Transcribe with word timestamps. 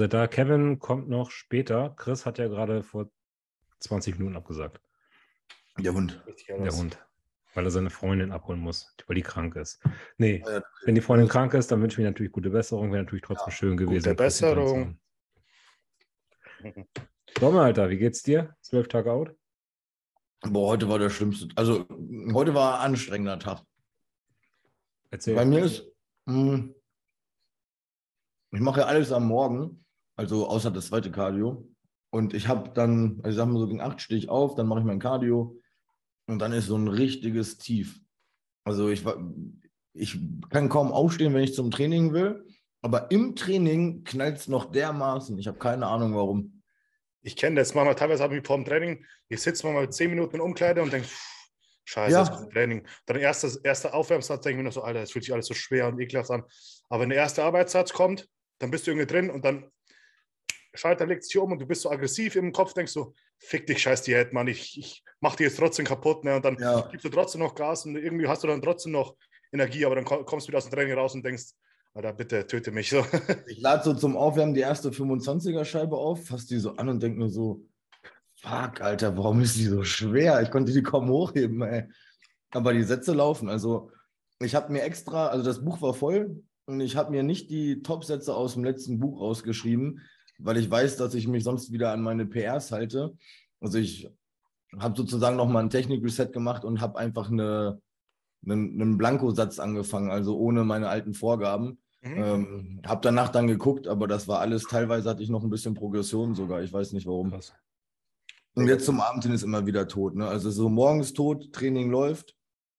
ihr 0.00 0.08
beide 0.08 0.10
seid 0.10 0.12
da. 0.12 0.26
Kevin 0.26 0.78
kommt 0.78 1.08
noch 1.08 1.30
später. 1.30 1.94
Chris 1.96 2.26
hat 2.26 2.38
ja 2.38 2.48
gerade 2.48 2.82
vor 2.82 3.10
20 3.80 4.18
Minuten 4.18 4.36
abgesagt. 4.36 4.80
Der 5.78 5.92
Hund. 5.92 6.22
Der 6.48 6.72
Hund. 6.72 6.98
Weil 7.54 7.64
er 7.64 7.70
seine 7.70 7.90
Freundin 7.90 8.32
abholen 8.32 8.60
muss, 8.60 8.94
weil 9.06 9.16
die 9.16 9.22
krank 9.22 9.56
ist. 9.56 9.82
Nee, 10.18 10.42
ja, 10.46 10.62
wenn 10.84 10.94
die 10.94 11.00
Freundin 11.00 11.28
krank 11.28 11.54
ist, 11.54 11.72
dann 11.72 11.80
wünsche 11.80 11.94
ich 11.94 11.98
mir 11.98 12.10
natürlich 12.10 12.32
gute 12.32 12.50
Besserung. 12.50 12.92
Wäre 12.92 13.02
natürlich 13.02 13.24
trotzdem 13.24 13.48
ja, 13.48 13.56
schön 13.56 13.76
gewesen. 13.76 14.04
Gute 14.04 14.14
Besserung. 14.14 14.98
Sommer, 17.38 17.62
Alter, 17.62 17.88
wie 17.88 17.98
geht's 17.98 18.22
dir? 18.22 18.54
Zwölf 18.60 18.88
Tage 18.88 19.10
out? 19.10 19.34
Boah, 20.42 20.68
heute 20.68 20.88
war 20.88 20.98
der 20.98 21.10
schlimmste. 21.10 21.48
Also, 21.56 21.86
heute 22.32 22.54
war 22.54 22.80
ein 22.80 22.92
anstrengender 22.92 23.38
Tag. 23.38 23.62
Erzähl. 25.10 25.34
Bei 25.34 25.44
mir 25.44 25.64
ist, 25.64 25.86
mh, 26.26 26.34
hm, 26.34 26.74
ich 28.52 28.60
mache 28.60 28.86
alles 28.86 29.12
am 29.12 29.26
Morgen, 29.26 29.85
also 30.16 30.48
außer 30.48 30.70
das 30.70 30.88
zweite 30.88 31.10
Cardio. 31.10 31.68
Und 32.10 32.34
ich 32.34 32.48
habe 32.48 32.70
dann, 32.70 33.20
also 33.22 33.30
ich 33.30 33.36
sag 33.36 33.46
mal 33.46 33.58
so 33.58 33.66
gegen 33.66 33.80
acht 33.80 34.00
stehe 34.00 34.18
ich 34.18 34.28
auf, 34.28 34.54
dann 34.54 34.66
mache 34.66 34.80
ich 34.80 34.86
mein 34.86 34.98
Cardio 34.98 35.60
und 36.26 36.38
dann 36.38 36.52
ist 36.52 36.66
so 36.66 36.76
ein 36.76 36.88
richtiges 36.88 37.58
Tief. 37.58 38.00
Also 38.64 38.88
ich, 38.88 39.04
ich 39.92 40.18
kann 40.50 40.68
kaum 40.68 40.92
aufstehen, 40.92 41.34
wenn 41.34 41.42
ich 41.44 41.54
zum 41.54 41.70
Training 41.70 42.12
will, 42.12 42.44
aber 42.82 43.10
im 43.10 43.36
Training 43.36 44.04
knallt 44.04 44.38
es 44.38 44.48
noch 44.48 44.72
dermaßen. 44.72 45.38
Ich 45.38 45.46
habe 45.46 45.58
keine 45.58 45.86
Ahnung 45.86 46.14
warum. 46.14 46.62
Ich 47.22 47.36
kenne 47.36 47.56
das. 47.56 47.74
Manchmal 47.74 47.96
teilweise 47.96 48.22
habe 48.22 48.36
ich 48.36 48.46
vor 48.46 48.56
dem 48.56 48.64
Training, 48.64 49.04
ich 49.28 49.42
sitze 49.42 49.66
mal 49.66 49.90
zehn 49.90 50.10
Minuten 50.10 50.36
in 50.36 50.40
Umkleide 50.40 50.82
und 50.82 50.92
denke, 50.92 51.08
Scheiße, 51.84 52.12
ja. 52.12 52.24
das 52.24 52.48
Training. 52.48 52.86
Dann 53.06 53.16
erster 53.16 53.48
erste 53.62 53.94
Aufwärmsatz 53.94 54.42
denke 54.42 54.56
ich 54.56 54.56
mir 54.58 54.64
noch 54.64 54.72
so, 54.72 54.82
Alter, 54.82 55.00
das 55.00 55.12
fühlt 55.12 55.24
sich 55.24 55.32
alles 55.32 55.46
so 55.46 55.54
schwer 55.54 55.86
und 55.86 56.00
ekelhaft 56.00 56.30
an. 56.30 56.42
Aber 56.88 57.02
wenn 57.02 57.10
der 57.10 57.18
erste 57.18 57.44
Arbeitssatz 57.44 57.92
kommt, 57.92 58.28
dann 58.58 58.70
bist 58.70 58.86
du 58.86 58.90
irgendwie 58.90 59.06
drin 59.06 59.30
und 59.30 59.44
dann 59.44 59.70
Schalter 60.76 61.06
legt 61.06 61.24
sich 61.24 61.36
um 61.38 61.52
und 61.52 61.58
du 61.60 61.66
bist 61.66 61.82
so 61.82 61.90
aggressiv 61.90 62.36
im 62.36 62.52
Kopf, 62.52 62.74
denkst 62.74 62.94
du, 62.94 63.14
fick 63.38 63.66
dich, 63.66 63.82
scheiß 63.82 64.02
Diät, 64.02 64.32
Mann, 64.32 64.46
ich, 64.46 64.78
ich 64.78 65.04
mach 65.20 65.36
dir 65.36 65.44
jetzt 65.44 65.58
trotzdem 65.58 65.84
kaputt. 65.84 66.24
Ne? 66.24 66.36
Und 66.36 66.44
dann 66.44 66.56
ja. 66.58 66.88
gibst 66.90 67.04
du 67.04 67.08
trotzdem 67.08 67.40
noch 67.40 67.54
Gas 67.54 67.86
und 67.86 67.96
irgendwie 67.96 68.28
hast 68.28 68.42
du 68.42 68.48
dann 68.48 68.62
trotzdem 68.62 68.92
noch 68.92 69.16
Energie, 69.52 69.84
aber 69.84 69.94
dann 69.94 70.04
kommst 70.04 70.46
du 70.46 70.48
wieder 70.48 70.58
aus 70.58 70.64
dem 70.64 70.72
Training 70.72 70.94
raus 70.94 71.14
und 71.14 71.24
denkst, 71.24 71.52
Alter, 71.94 72.12
bitte 72.12 72.46
töte 72.46 72.72
mich. 72.72 72.90
So. 72.90 73.04
Ich 73.46 73.60
lade 73.60 73.82
so 73.84 73.94
zum 73.94 74.16
Aufwärmen 74.16 74.54
die 74.54 74.60
erste 74.60 74.90
25er-Scheibe 74.90 75.96
auf, 75.96 76.26
fass 76.26 76.46
die 76.46 76.58
so 76.58 76.76
an 76.76 76.88
und 76.88 77.02
denke 77.02 77.18
mir 77.18 77.30
so, 77.30 77.64
fuck, 78.34 78.80
Alter, 78.80 79.16
warum 79.16 79.40
ist 79.40 79.56
die 79.56 79.64
so 79.64 79.82
schwer? 79.82 80.42
Ich 80.42 80.50
konnte 80.50 80.72
die 80.72 80.82
kaum 80.82 81.08
hochheben, 81.08 81.62
ey. 81.62 81.84
Aber 82.50 82.72
die 82.72 82.82
Sätze 82.82 83.14
laufen. 83.14 83.48
Also 83.48 83.90
ich 84.40 84.54
habe 84.54 84.72
mir 84.72 84.82
extra, 84.82 85.28
also 85.28 85.44
das 85.44 85.64
Buch 85.64 85.80
war 85.80 85.94
voll, 85.94 86.42
und 86.66 86.80
ich 86.80 86.96
habe 86.96 87.12
mir 87.12 87.22
nicht 87.22 87.48
die 87.50 87.82
Top-Sätze 87.82 88.34
aus 88.34 88.54
dem 88.54 88.64
letzten 88.64 88.98
Buch 88.98 89.20
rausgeschrieben, 89.20 90.02
weil 90.38 90.56
ich 90.56 90.70
weiß, 90.70 90.96
dass 90.96 91.14
ich 91.14 91.28
mich 91.28 91.44
sonst 91.44 91.72
wieder 91.72 91.92
an 91.92 92.02
meine 92.02 92.26
PRs 92.26 92.72
halte. 92.72 93.16
Also 93.60 93.78
ich 93.78 94.08
habe 94.78 94.96
sozusagen 94.96 95.36
nochmal 95.36 95.62
ein 95.62 95.70
Technik-Reset 95.70 96.32
gemacht 96.32 96.64
und 96.64 96.80
habe 96.80 96.98
einfach 96.98 97.30
eine, 97.30 97.80
einen, 98.44 98.80
einen 98.80 98.98
Blankosatz 98.98 99.58
angefangen, 99.58 100.10
also 100.10 100.38
ohne 100.38 100.64
meine 100.64 100.88
alten 100.88 101.14
Vorgaben. 101.14 101.78
Mhm. 102.02 102.16
Ähm, 102.16 102.80
habe 102.86 103.00
danach 103.02 103.30
dann 103.30 103.46
geguckt, 103.46 103.88
aber 103.88 104.06
das 104.06 104.28
war 104.28 104.40
alles, 104.40 104.64
teilweise 104.64 105.08
hatte 105.08 105.22
ich 105.22 105.30
noch 105.30 105.42
ein 105.42 105.50
bisschen 105.50 105.74
Progression 105.74 106.34
sogar, 106.34 106.62
ich 106.62 106.72
weiß 106.72 106.92
nicht 106.92 107.06
warum. 107.06 107.30
Krass. 107.30 107.54
Und 108.54 108.68
jetzt 108.68 108.86
zum 108.86 109.00
Abend 109.00 109.22
hin 109.22 109.32
ist 109.32 109.42
immer 109.42 109.66
wieder 109.66 109.86
tot. 109.86 110.14
Ne? 110.14 110.26
Also 110.26 110.50
so 110.50 110.68
morgens 110.70 111.12
tot, 111.12 111.52
Training 111.52 111.90
läuft 111.90 112.34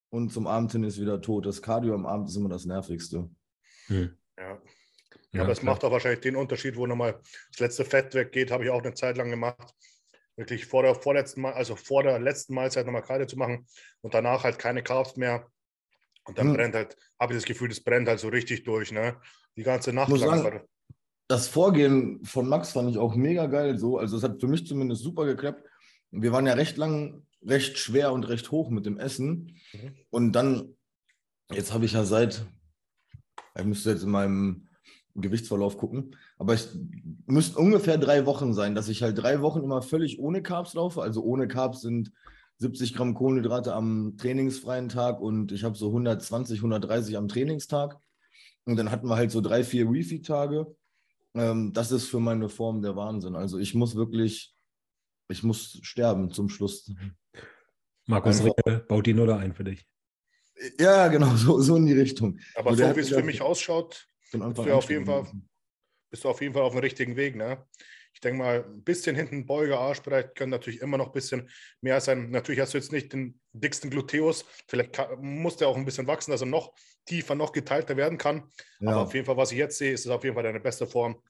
und 0.09 0.31
zum 0.31 0.47
Abend 0.47 0.71
hin 0.71 0.83
ist 0.83 0.99
wieder 0.99 1.21
tot. 1.21 1.45
Das 1.45 1.61
Cardio 1.61 1.93
am 1.93 2.07
Abend 2.07 2.29
ist 2.29 2.35
immer 2.35 2.49
das 2.49 2.65
Nervigste. 2.65 3.29
Hm. 3.85 4.17
Ja. 4.37 4.59
Ja, 5.33 5.43
aber 5.43 5.51
es 5.51 5.61
macht 5.61 5.83
auch 5.83 5.91
wahrscheinlich 5.91 6.21
den 6.21 6.35
Unterschied, 6.35 6.77
wo 6.77 6.87
nochmal 6.87 7.19
das 7.51 7.59
letzte 7.59 7.85
Fett 7.85 8.13
weggeht, 8.13 8.51
habe 8.51 8.63
ich 8.63 8.69
auch 8.69 8.81
eine 8.81 8.93
Zeit 8.93 9.17
lang 9.17 9.29
gemacht. 9.29 9.73
Wirklich 10.35 10.65
vor 10.65 10.83
der 10.83 10.95
vorletzten 10.95 11.41
Mal, 11.41 11.53
also 11.53 11.75
vor 11.75 12.03
der 12.03 12.19
letzten 12.19 12.53
Mahlzeit 12.53 12.85
nochmal 12.85 13.01
Karte 13.01 13.27
zu 13.27 13.37
machen 13.37 13.65
und 14.01 14.13
danach 14.13 14.43
halt 14.43 14.59
keine 14.59 14.83
Carbs 14.83 15.17
mehr. 15.17 15.47
Und 16.25 16.37
dann 16.37 16.49
hm. 16.49 16.53
brennt 16.53 16.75
halt, 16.75 16.95
habe 17.19 17.33
ich 17.33 17.39
das 17.39 17.45
Gefühl, 17.45 17.69
das 17.69 17.81
brennt 17.81 18.07
halt 18.07 18.19
so 18.19 18.27
richtig 18.27 18.63
durch, 18.63 18.91
ne? 18.91 19.17
Die 19.55 19.63
ganze 19.63 19.91
Nacht 19.93 20.09
lang. 20.09 20.43
Sagen, 20.43 20.61
das 21.27 21.47
Vorgehen 21.47 22.23
von 22.23 22.47
Max 22.47 22.71
fand 22.71 22.89
ich 22.89 22.97
auch 22.97 23.15
mega 23.15 23.47
geil 23.47 23.77
so. 23.77 23.97
Also 23.97 24.17
es 24.17 24.23
hat 24.23 24.39
für 24.39 24.47
mich 24.47 24.65
zumindest 24.67 25.01
super 25.01 25.25
geklappt. 25.25 25.63
Wir 26.11 26.31
waren 26.31 26.45
ja 26.45 26.53
recht 26.53 26.77
lang, 26.77 27.25
recht 27.43 27.77
schwer 27.77 28.13
und 28.13 28.29
recht 28.29 28.51
hoch 28.51 28.69
mit 28.69 28.85
dem 28.85 28.97
Essen. 28.97 29.59
Mhm. 29.73 29.95
Und 30.09 30.31
dann, 30.33 30.77
jetzt 31.51 31.73
habe 31.73 31.85
ich 31.85 31.93
ja 31.93 32.03
seit 32.03 32.45
ich 33.59 33.65
müsste 33.65 33.91
jetzt 33.91 34.03
in 34.03 34.09
meinem 34.09 34.66
Gewichtsverlauf 35.21 35.77
gucken. 35.77 36.15
Aber 36.37 36.53
es 36.53 36.77
müssten 37.25 37.57
ungefähr 37.57 37.97
drei 37.97 38.25
Wochen 38.25 38.53
sein, 38.53 38.75
dass 38.75 38.89
ich 38.89 39.03
halt 39.03 39.17
drei 39.17 39.41
Wochen 39.41 39.63
immer 39.63 39.81
völlig 39.81 40.19
ohne 40.19 40.41
Carbs 40.41 40.73
laufe. 40.73 41.01
Also 41.01 41.23
ohne 41.23 41.47
Carbs 41.47 41.81
sind 41.81 42.11
70 42.57 42.93
Gramm 42.93 43.13
Kohlenhydrate 43.13 43.73
am 43.73 44.15
trainingsfreien 44.17 44.89
Tag 44.89 45.21
und 45.21 45.51
ich 45.51 45.63
habe 45.63 45.77
so 45.77 45.87
120, 45.87 46.59
130 46.59 47.17
am 47.17 47.27
Trainingstag. 47.27 47.99
Und 48.65 48.75
dann 48.77 48.91
hatten 48.91 49.07
wir 49.07 49.15
halt 49.15 49.31
so 49.31 49.41
drei, 49.41 49.63
vier 49.63 49.89
Refeed-Tage. 49.89 50.75
Ähm, 51.35 51.71
das 51.73 51.91
ist 51.91 52.07
für 52.07 52.19
meine 52.19 52.49
Form 52.49 52.81
der 52.81 52.95
Wahnsinn. 52.95 53.35
Also 53.35 53.59
ich 53.59 53.73
muss 53.75 53.95
wirklich, 53.95 54.55
ich 55.29 55.43
muss 55.43 55.79
sterben 55.83 56.31
zum 56.31 56.49
Schluss. 56.49 56.91
Markus 58.07 58.43
Ricke 58.43 58.85
baut 58.87 59.05
die 59.05 59.13
Nuller 59.13 59.37
ein 59.37 59.53
für 59.53 59.63
dich. 59.63 59.87
Ja, 60.79 61.07
genau, 61.07 61.35
so, 61.35 61.61
so 61.61 61.75
in 61.75 61.85
die 61.85 61.93
Richtung. 61.93 62.39
Aber 62.55 62.75
so, 62.75 62.83
wie 62.95 62.99
es 62.99 63.09
für 63.09 63.23
mich 63.23 63.41
ausschaut, 63.41 64.07
bist 64.31 64.57
du, 64.57 64.73
auf 64.73 64.89
jeden 64.89 65.05
Fall, 65.05 65.25
bist 66.09 66.23
du 66.23 66.29
auf 66.29 66.41
jeden 66.41 66.53
Fall 66.53 66.63
auf 66.63 66.73
dem 66.73 66.81
richtigen 66.81 67.15
Weg. 67.15 67.35
Ne? 67.35 67.65
Ich 68.13 68.19
denke 68.19 68.39
mal, 68.39 68.63
ein 68.63 68.83
bisschen 68.83 69.15
hinten 69.15 69.45
Beuge, 69.45 69.77
Arschbreit 69.77 70.35
können 70.35 70.51
natürlich 70.51 70.81
immer 70.81 70.97
noch 70.97 71.07
ein 71.07 71.13
bisschen 71.13 71.49
mehr 71.81 72.01
sein. 72.01 72.31
Natürlich 72.31 72.59
hast 72.59 72.73
du 72.73 72.77
jetzt 72.77 72.91
nicht 72.91 73.13
den 73.13 73.39
dicksten 73.53 73.89
Gluteus. 73.89 74.45
Vielleicht 74.67 74.93
kann, 74.93 75.19
muss 75.19 75.57
der 75.57 75.67
auch 75.67 75.77
ein 75.77 75.85
bisschen 75.85 76.07
wachsen, 76.07 76.31
dass 76.31 76.41
er 76.41 76.47
noch 76.47 76.73
tiefer, 77.05 77.35
noch 77.35 77.51
geteilter 77.51 77.95
werden 77.95 78.17
kann. 78.17 78.49
Ja. 78.79 78.91
Aber 78.91 79.01
auf 79.01 79.13
jeden 79.13 79.25
Fall, 79.25 79.37
was 79.37 79.51
ich 79.51 79.57
jetzt 79.57 79.77
sehe, 79.77 79.93
ist 79.93 80.05
es 80.05 80.11
auf 80.11 80.23
jeden 80.23 80.35
Fall 80.35 80.43
deine 80.43 80.59
beste 80.59 80.87
Form, 80.87 81.21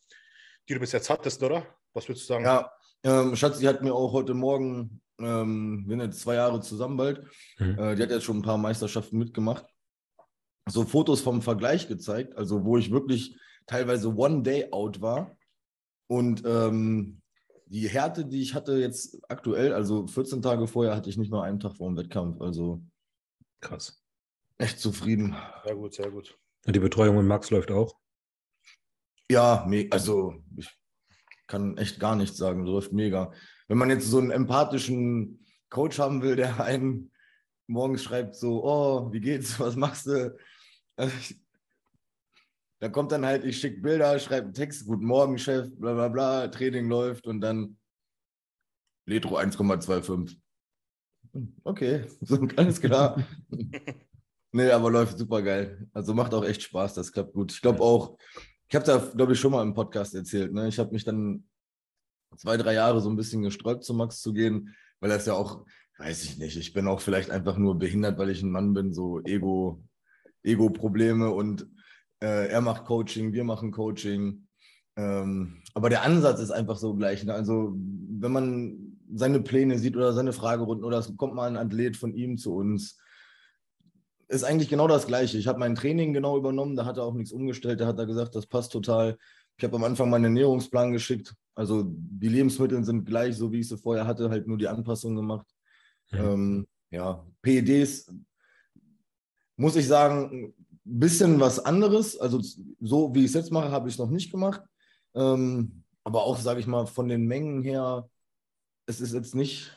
die 0.69 0.73
du 0.73 0.79
bis 0.79 0.91
jetzt 0.91 1.09
hattest, 1.09 1.43
oder? 1.43 1.65
Was 1.93 2.07
würdest 2.07 2.29
du 2.29 2.33
sagen? 2.33 2.45
Ja, 2.45 2.71
ähm, 3.03 3.35
Schatzi 3.35 3.63
hat 3.65 3.81
mir 3.81 3.93
auch 3.93 4.13
heute 4.13 4.33
Morgen 4.33 5.01
ähm, 5.19 5.83
wir 5.87 5.97
sind 5.97 6.05
jetzt 6.05 6.21
zwei 6.21 6.35
Jahre 6.35 6.61
zusammen 6.61 6.97
bald. 6.97 7.23
Mhm. 7.57 7.77
Äh, 7.77 7.95
die 7.95 8.03
hat 8.03 8.11
jetzt 8.11 8.23
schon 8.23 8.37
ein 8.37 8.43
paar 8.43 8.57
Meisterschaften 8.57 9.17
mitgemacht. 9.17 9.65
So 10.67 10.83
Fotos 10.83 11.21
vom 11.21 11.41
Vergleich 11.41 11.87
gezeigt, 11.87 12.35
also 12.37 12.65
wo 12.65 12.77
ich 12.77 12.91
wirklich 12.91 13.37
teilweise 13.65 14.15
One 14.15 14.43
Day 14.43 14.71
out 14.71 15.01
war. 15.01 15.37
Und 16.07 16.43
ähm, 16.45 17.21
die 17.65 17.87
Härte, 17.89 18.25
die 18.25 18.41
ich 18.41 18.53
hatte 18.53 18.77
jetzt 18.77 19.19
aktuell, 19.29 19.73
also 19.73 20.07
14 20.07 20.41
Tage 20.41 20.67
vorher, 20.67 20.95
hatte 20.95 21.09
ich 21.09 21.17
nicht 21.17 21.31
mal 21.31 21.43
einen 21.43 21.59
Tag 21.59 21.75
vor 21.75 21.89
dem 21.89 21.97
Wettkampf. 21.97 22.41
Also 22.41 22.81
krass. 23.61 24.01
Echt 24.57 24.79
zufrieden. 24.79 25.35
Sehr 25.65 25.75
gut, 25.75 25.93
sehr 25.93 26.11
gut. 26.11 26.37
Und 26.65 26.75
die 26.75 26.79
Betreuung 26.79 27.17
mit 27.17 27.25
Max 27.25 27.49
läuft 27.51 27.71
auch? 27.71 27.95
Ja, 29.29 29.69
also 29.91 30.35
ich 30.55 30.69
kann 31.47 31.77
echt 31.77 31.99
gar 31.99 32.15
nichts 32.15 32.37
sagen. 32.37 32.65
Läuft 32.65 32.93
mega 32.93 33.31
wenn 33.67 33.77
man 33.77 33.89
jetzt 33.89 34.09
so 34.09 34.17
einen 34.17 34.31
empathischen 34.31 35.45
Coach 35.69 35.99
haben 35.99 36.21
will, 36.21 36.35
der 36.35 36.59
einen 36.61 37.11
morgens 37.67 38.03
schreibt 38.03 38.35
so, 38.35 38.63
oh, 38.63 39.11
wie 39.11 39.19
geht's, 39.19 39.59
was 39.59 39.75
machst 39.75 40.07
du? 40.07 40.35
Also 40.97 41.15
ich, 41.19 41.39
da 42.79 42.89
kommt 42.89 43.11
dann 43.11 43.25
halt, 43.25 43.45
ich 43.45 43.59
schicke 43.59 43.81
Bilder, 43.81 44.19
schreibe 44.19 44.45
einen 44.45 44.53
Text, 44.53 44.85
guten 44.85 45.05
Morgen, 45.05 45.37
Chef, 45.37 45.69
bla 45.77 45.93
bla 45.93 46.07
bla, 46.09 46.47
Training 46.47 46.87
läuft 46.87 47.25
und 47.25 47.41
dann 47.41 47.77
Letro 49.05 49.37
1,25. 49.37 50.37
Okay, 51.63 52.05
so, 52.21 52.45
alles 52.55 52.81
klar. 52.81 53.25
nee, 54.51 54.69
aber 54.69 54.91
läuft 54.91 55.17
super 55.17 55.41
geil. 55.41 55.87
Also 55.93 56.13
macht 56.13 56.33
auch 56.33 56.43
echt 56.43 56.61
Spaß, 56.61 56.93
das 56.95 57.11
klappt 57.11 57.33
gut. 57.33 57.51
Ich 57.51 57.61
glaube 57.61 57.81
auch, 57.81 58.17
ich 58.69 58.75
habe 58.75 58.85
da, 58.85 58.97
glaube 58.97 59.33
ich, 59.33 59.39
schon 59.39 59.51
mal 59.51 59.63
im 59.63 59.73
Podcast 59.73 60.13
erzählt. 60.13 60.53
Ne? 60.53 60.67
Ich 60.67 60.77
habe 60.77 60.91
mich 60.91 61.05
dann 61.05 61.47
zwei, 62.35 62.57
drei 62.57 62.73
Jahre 62.73 63.01
so 63.01 63.09
ein 63.09 63.15
bisschen 63.15 63.41
gesträubt, 63.41 63.83
zu 63.83 63.93
Max 63.93 64.21
zu 64.21 64.33
gehen, 64.33 64.75
weil 64.99 65.09
er 65.09 65.17
ist 65.17 65.27
ja 65.27 65.33
auch, 65.33 65.65
weiß 65.99 66.25
ich 66.25 66.37
nicht, 66.37 66.57
ich 66.57 66.73
bin 66.73 66.87
auch 66.87 66.99
vielleicht 66.99 67.31
einfach 67.31 67.57
nur 67.57 67.79
behindert, 67.79 68.17
weil 68.17 68.29
ich 68.29 68.43
ein 68.43 68.51
Mann 68.51 68.73
bin, 68.73 68.93
so 68.93 69.21
Ego, 69.23 69.81
Ego-Probleme 70.43 71.31
und 71.31 71.67
äh, 72.21 72.47
er 72.47 72.61
macht 72.61 72.85
Coaching, 72.85 73.33
wir 73.33 73.43
machen 73.43 73.71
Coaching. 73.71 74.47
Ähm, 74.95 75.61
aber 75.73 75.89
der 75.89 76.03
Ansatz 76.03 76.39
ist 76.39 76.51
einfach 76.51 76.77
so 76.77 76.95
gleich. 76.95 77.23
Ne? 77.23 77.33
Also, 77.33 77.75
wenn 77.75 78.31
man 78.31 78.97
seine 79.13 79.39
Pläne 79.39 79.77
sieht 79.77 79.95
oder 79.95 80.13
seine 80.13 80.33
Fragerunden 80.33 80.83
oder 80.83 80.97
es 80.97 81.15
kommt 81.17 81.35
mal 81.35 81.47
ein 81.47 81.57
Athlet 81.57 81.95
von 81.95 82.13
ihm 82.13 82.37
zu 82.37 82.55
uns, 82.55 82.97
ist 84.27 84.43
eigentlich 84.43 84.69
genau 84.69 84.87
das 84.87 85.07
Gleiche. 85.07 85.37
Ich 85.37 85.47
habe 85.47 85.59
mein 85.59 85.75
Training 85.75 86.13
genau 86.13 86.37
übernommen, 86.37 86.75
da 86.75 86.85
hat 86.85 86.97
er 86.97 87.03
auch 87.03 87.13
nichts 87.13 87.31
umgestellt, 87.31 87.79
da 87.79 87.87
hat 87.87 87.99
er 87.99 88.05
gesagt, 88.05 88.35
das 88.35 88.45
passt 88.45 88.71
total. 88.71 89.17
Ich 89.57 89.63
habe 89.63 89.75
am 89.77 89.83
Anfang 89.83 90.09
meinen 90.09 90.25
Ernährungsplan 90.25 90.91
geschickt. 90.91 91.33
Also 91.55 91.85
die 91.87 92.27
Lebensmittel 92.27 92.83
sind 92.83 93.05
gleich, 93.05 93.37
so 93.37 93.51
wie 93.51 93.61
ich 93.61 93.69
sie 93.69 93.77
vorher 93.77 94.05
hatte, 94.05 94.29
halt 94.29 94.47
nur 94.47 94.57
die 94.57 94.67
Anpassung 94.67 95.15
gemacht. 95.15 95.47
Ja, 96.11 96.33
ähm, 96.33 96.67
ja. 96.91 97.25
PEDs, 97.41 98.13
muss 99.57 99.75
ich 99.75 99.87
sagen, 99.87 100.53
ein 100.85 100.99
bisschen 100.99 101.39
was 101.39 101.59
anderes. 101.59 102.17
Also 102.17 102.39
so 102.79 103.13
wie 103.13 103.19
ich 103.19 103.25
es 103.25 103.33
jetzt 103.33 103.51
mache, 103.51 103.71
habe 103.71 103.89
ich 103.89 103.95
es 103.95 103.99
noch 103.99 104.09
nicht 104.09 104.31
gemacht. 104.31 104.61
Ähm, 105.13 105.83
aber 106.03 106.23
auch, 106.23 106.37
sage 106.37 106.59
ich 106.59 106.67
mal, 106.67 106.85
von 106.85 107.09
den 107.09 107.25
Mengen 107.25 107.61
her, 107.63 108.09
es 108.85 109.01
ist 109.01 109.13
jetzt 109.13 109.35
nicht 109.35 109.73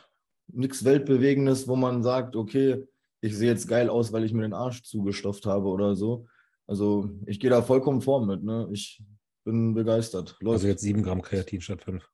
nichts 0.53 0.85
Weltbewegendes, 0.85 1.69
wo 1.69 1.77
man 1.77 2.03
sagt, 2.03 2.37
okay, 2.37 2.85
ich 3.21 3.37
sehe 3.37 3.49
jetzt 3.49 3.69
geil 3.69 3.88
aus, 3.88 4.12
weil 4.12 4.25
ich 4.25 4.32
mir 4.32 4.43
den 4.43 4.55
Arsch 4.55 4.82
zugestopft 4.82 5.47
habe 5.47 5.67
oder 5.67 5.94
so. 5.94 6.27
Also 6.67 7.11
ich 7.27 7.41
gehe 7.41 7.50
da 7.50 7.62
vollkommen 7.62 8.00
vor 8.00 8.25
mit. 8.25 8.43
Ne? 8.43 8.69
Ich 8.73 9.03
bin 9.44 9.75
begeistert. 9.75 10.37
Läuft. 10.41 10.55
Also 10.55 10.69
jetzt 10.69 10.82
7 10.82 11.03
Gramm 11.03 11.23
Kreatin 11.23 11.61
statt 11.61 11.82
5. 11.82 12.09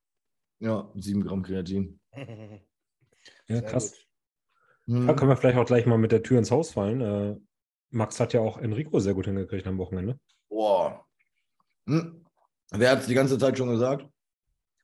Ja, 0.61 0.91
7 0.95 1.23
Gramm 1.23 1.43
Kreatin. 1.43 2.01
ja, 3.49 3.61
krass. 3.61 3.95
Hm. 4.87 5.07
Da 5.07 5.15
können 5.15 5.31
wir 5.31 5.37
vielleicht 5.37 5.59
auch 5.59 5.67
gleich 5.67 5.87
mal 5.87 5.99
mit 5.99 6.13
der 6.13 6.23
Tür 6.23 6.39
ins 6.39 6.51
Haus 6.51 6.73
fallen. 6.73 7.46
Max 7.91 8.21
hat 8.21 8.33
ja 8.33 8.41
auch 8.41 8.59
Enrico 8.59 8.99
sehr 9.01 9.15
gut 9.15 9.27
hingekriegt 9.27 9.67
am 9.67 9.79
Wochenende. 9.79 10.19
Boah. 10.49 11.05
Hm. 11.87 12.25
Wer 12.71 12.91
hat 12.91 13.01
es 13.01 13.07
die 13.07 13.15
ganze 13.15 13.39
Zeit 13.39 13.57
schon 13.57 13.71
gesagt? 13.71 14.07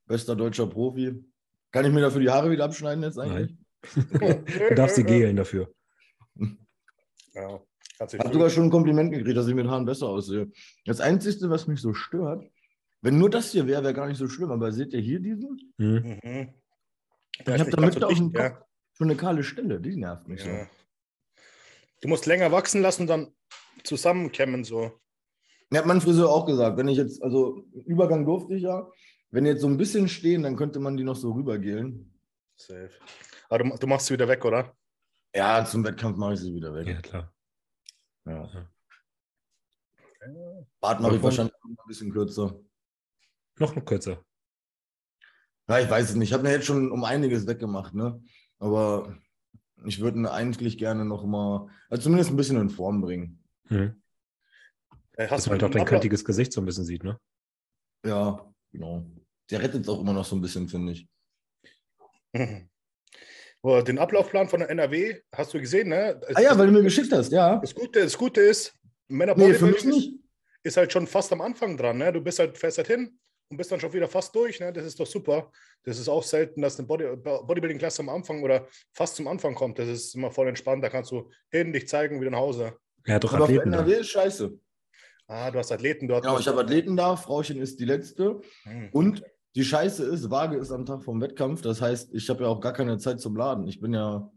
Bester 0.07 0.37
deutscher 0.37 0.67
Profi. 0.67 1.25
Kann 1.71 1.85
ich 1.85 1.93
mir 1.93 2.01
dafür 2.01 2.21
die 2.21 2.31
Haare 2.31 2.51
wieder 2.51 2.65
abschneiden 2.65 3.03
jetzt 3.03 3.19
eigentlich? 3.19 3.57
Nein. 3.95 4.45
du 4.69 4.75
darfst 4.75 4.97
sie 4.97 5.05
gelen 5.05 5.37
dafür. 5.37 5.73
Ja. 7.35 7.61
Ich 7.99 8.19
habe 8.19 8.31
sogar 8.31 8.51
schon 8.51 8.65
ein 8.65 8.71
Kompliment 8.71 9.11
gekriegt, 9.11 9.39
dass 9.39 9.49
ich 9.49 9.55
mit 9.55 9.67
Haaren 9.67 9.87
besser 9.87 10.09
aussehe. 10.09 10.51
Das 10.85 11.01
Einzige, 11.01 11.49
was 11.49 11.67
mich 11.67 11.81
so 11.81 11.95
stört, 11.95 12.45
wenn 13.01 13.17
nur 13.17 13.31
das 13.31 13.53
hier 13.53 13.67
wäre, 13.67 13.83
wäre 13.83 13.95
gar 13.95 14.07
nicht 14.07 14.19
so 14.19 14.29
schlimm. 14.29 14.51
Aber 14.51 14.71
seht 14.71 14.93
ihr 14.93 15.01
hier 15.01 15.21
diesen? 15.21 15.73
Mhm. 15.79 16.19
mhm. 16.23 16.55
Ich 17.39 17.49
habe 17.49 17.71
damit 17.71 17.95
so 17.95 18.07
auf 18.07 18.15
dem 18.15 18.33
Kopf 18.33 18.43
ja. 18.43 18.67
schon 18.93 19.09
eine 19.09 19.17
kahle 19.17 19.43
Stelle. 19.43 19.81
Die 19.81 19.97
nervt 19.97 20.29
mich 20.29 20.45
ja. 20.45 20.65
so. 20.65 20.71
Du 22.03 22.09
musst 22.09 22.27
länger 22.27 22.53
wachsen 22.53 22.83
lassen, 22.83 23.07
dann 23.07 23.35
zusammenkämmen 23.85 24.65
so. 24.65 25.01
Ja, 25.71 25.79
hat 25.79 25.87
mein 25.87 26.01
Friseur 26.01 26.29
auch 26.29 26.45
gesagt. 26.45 26.77
Wenn 26.77 26.89
ich 26.89 26.99
jetzt, 26.99 27.23
also 27.23 27.65
Übergang 27.87 28.27
durfte 28.27 28.55
ich 28.55 28.63
ja. 28.63 28.91
Wenn 29.31 29.47
jetzt 29.47 29.63
so 29.63 29.69
ein 29.69 29.79
bisschen 29.79 30.09
stehen, 30.09 30.43
dann 30.43 30.57
könnte 30.57 30.81
man 30.81 30.97
die 30.97 31.05
noch 31.05 31.17
so 31.17 31.33
rübergehen. 31.33 32.13
Safe. 32.57 32.91
Aber 33.49 33.65
du, 33.65 33.77
du 33.77 33.87
machst 33.87 34.07
sie 34.07 34.15
wieder 34.15 34.29
weg, 34.29 34.45
oder? 34.45 34.77
Ja, 35.35 35.65
zum 35.65 35.85
Wettkampf 35.85 36.19
mache 36.19 36.35
ich 36.35 36.41
sie 36.41 36.53
wieder 36.53 36.75
weg. 36.75 36.89
Ja, 36.89 37.01
klar. 37.01 37.33
Ja. 38.27 38.69
Bart 40.81 41.01
mache 41.01 41.17
ich 41.17 41.23
wahrscheinlich 41.23 41.55
noch 41.65 41.85
ein 41.85 41.89
bisschen 41.89 42.13
kürzer. 42.13 42.61
Noch 43.59 43.75
ein 43.75 43.85
kürzer. 43.85 44.23
Ja, 45.69 45.79
ich 45.79 45.89
weiß 45.89 46.11
es 46.11 46.17
nicht. 46.17 46.29
Ich 46.29 46.35
habe 46.35 46.43
mir 46.43 46.53
jetzt 46.53 46.67
schon 46.67 46.91
um 46.91 47.05
einiges 47.05 47.47
weggemacht, 47.47 47.95
ne? 47.95 48.23
Aber 48.59 49.17
ich 49.87 50.01
würde 50.01 50.19
ihn 50.19 50.27
eigentlich 50.27 50.79
gerne 50.79 51.05
noch 51.05 51.25
mal, 51.25 51.69
also 51.89 52.05
zumindest 52.05 52.31
ein 52.31 52.37
bisschen 52.37 52.61
in 52.61 52.71
Form 52.71 53.01
bringen. 53.01 53.43
Hm. 53.69 54.01
Äh, 55.17 55.29
Dass 55.29 55.47
man 55.47 55.55
halt 55.61 55.65
auch 55.65 55.71
dein 55.71 55.85
kantiges 55.85 56.25
Gesicht 56.25 56.53
so 56.53 56.61
ein 56.61 56.65
bisschen 56.65 56.85
sieht, 56.85 57.05
ne? 57.05 57.19
Ja, 58.05 58.53
genau. 58.71 59.07
Der 59.51 59.61
rettet 59.63 59.83
es 59.83 59.89
auch 59.89 60.01
immer 60.01 60.13
noch 60.13 60.25
so 60.25 60.37
ein 60.37 60.41
bisschen, 60.41 60.69
finde 60.69 60.93
ich. 60.93 61.09
Den 63.87 63.99
Ablaufplan 63.99 64.49
von 64.49 64.59
der 64.59 64.71
NRW 64.71 65.21
hast 65.33 65.55
du 65.55 65.61
gesehen, 65.61 65.91
ne? 65.91 66.21
Ah 66.35 66.41
ja, 66.41 66.59
weil 66.59 66.67
du 66.67 66.73
mir 66.73 66.83
geschickt 66.83 67.13
hast, 67.13 67.31
ja. 67.31 67.59
Das 67.59 67.73
Gute, 67.73 68.01
das 68.01 68.19
Gute 68.19 68.41
ist, 68.41 68.75
Männer 69.07 69.37
nee, 69.37 69.55
für 69.55 69.67
mich 69.67 69.85
nicht. 69.85 70.19
ist 70.65 70.77
halt 70.77 70.93
schon 70.93 71.07
fast 71.07 71.33
am 71.33 71.41
Anfang 71.41 71.77
dran, 71.77 71.99
ne? 71.99 72.13
Du 72.13 72.21
bist 72.21 72.41
halt, 72.41 72.59
fährst 72.59 72.79
halt 72.79 72.89
hin 72.89 73.21
und 73.53 73.59
bist 73.59 73.71
dann 73.71 73.79
schon 73.79 73.93
wieder 73.93 74.09
fast 74.09 74.35
durch, 74.35 74.59
ne? 74.61 74.73
Das 74.73 74.87
ist 74.87 74.99
doch 74.99 75.07
super. 75.07 75.53
Das 75.85 75.99
ist 75.99 76.09
auch 76.09 76.23
selten, 76.23 76.63
dass 76.63 76.79
eine 76.79 76.89
Body, 76.89 77.05
Bodybuilding-Klasse 77.17 78.01
am 78.01 78.09
Anfang 78.09 78.43
oder 78.43 78.67
fast 78.93 79.17
zum 79.17 79.29
Anfang 79.29 79.55
kommt. 79.55 79.79
Das 79.79 79.89
ist 79.89 80.15
immer 80.15 80.31
voll 80.31 80.49
entspannt. 80.49 80.83
Da 80.83 80.89
kannst 80.89 81.11
du 81.11 81.29
hin, 81.51 81.71
dich 81.71 81.87
zeigen, 81.87 82.19
wieder 82.19 82.31
nach 82.31 82.39
Hause. 82.39 82.79
Hat 83.07 83.23
doch 83.23 83.35
Aber 83.35 83.45
Athleten. 83.45 83.75
NRW 83.75 83.93
ist 83.93 84.09
scheiße. 84.09 84.59
Ah, 85.27 85.51
du 85.51 85.59
hast 85.59 85.71
Athleten 85.71 86.09
dort. 86.09 86.25
Genau, 86.25 86.39
ich 86.39 86.49
habe 86.49 86.63
Athleten 86.63 86.97
da. 86.97 87.15
Frauchen 87.17 87.61
ist 87.61 87.79
die 87.79 87.85
letzte. 87.85 88.41
Hm. 88.63 88.89
Und 88.93 89.23
die 89.55 89.65
Scheiße 89.65 90.03
ist, 90.05 90.31
Waage 90.31 90.57
ist 90.57 90.73
am 90.73 90.87
Tag 90.87 91.03
vom 91.03 91.21
Wettkampf. 91.21 91.61
Das 91.61 91.83
heißt, 91.83 92.15
ich 92.15 92.31
habe 92.31 92.45
ja 92.45 92.49
auch 92.49 92.61
gar 92.61 92.73
keine 92.73 92.97
Zeit 92.97 93.21
zum 93.21 93.37
Laden. 93.37 93.69
Ich 93.69 93.81
bin 93.81 93.93
ja, 93.93 94.33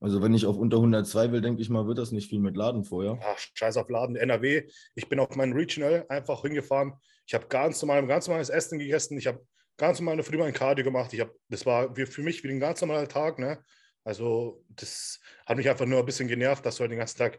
also 0.00 0.20
wenn 0.20 0.34
ich 0.34 0.46
auf 0.46 0.56
unter 0.56 0.78
102 0.78 1.30
will, 1.30 1.42
denke 1.42 1.62
ich 1.62 1.70
mal, 1.70 1.86
wird 1.86 1.98
das 1.98 2.10
nicht 2.10 2.28
viel 2.28 2.40
mit 2.40 2.56
Laden 2.56 2.82
vorher. 2.82 3.20
Ach, 3.22 3.38
scheiß 3.38 3.76
auf 3.76 3.88
Laden. 3.88 4.16
NRW. 4.16 4.68
Ich 4.96 5.08
bin 5.08 5.20
auf 5.20 5.36
meinen 5.36 5.52
Regional 5.52 6.06
einfach 6.08 6.42
hingefahren. 6.42 6.94
Ich 7.28 7.34
habe 7.34 7.46
ganz 7.48 7.82
normal, 7.82 8.06
ganz 8.06 8.26
normales 8.26 8.48
Essen 8.48 8.78
gegessen. 8.78 9.18
Ich 9.18 9.26
habe 9.26 9.46
ganz 9.76 10.00
normal 10.00 10.22
Früh 10.22 10.38
mein 10.38 10.54
Cardio 10.54 10.82
gemacht. 10.82 11.12
Ich 11.12 11.20
habe, 11.20 11.34
das 11.50 11.66
war 11.66 11.94
für 11.94 12.22
mich 12.22 12.42
wie 12.42 12.48
ein 12.48 12.58
ganz 12.58 12.80
normaler 12.80 13.06
Tag. 13.06 13.38
Ne? 13.38 13.62
Also 14.02 14.64
das 14.70 15.20
hat 15.44 15.58
mich 15.58 15.68
einfach 15.68 15.84
nur 15.84 15.98
ein 15.98 16.06
bisschen 16.06 16.26
genervt, 16.26 16.64
dass 16.64 16.76
du 16.76 16.80
halt 16.80 16.90
den 16.90 16.98
ganzen 16.98 17.18
Tag 17.18 17.38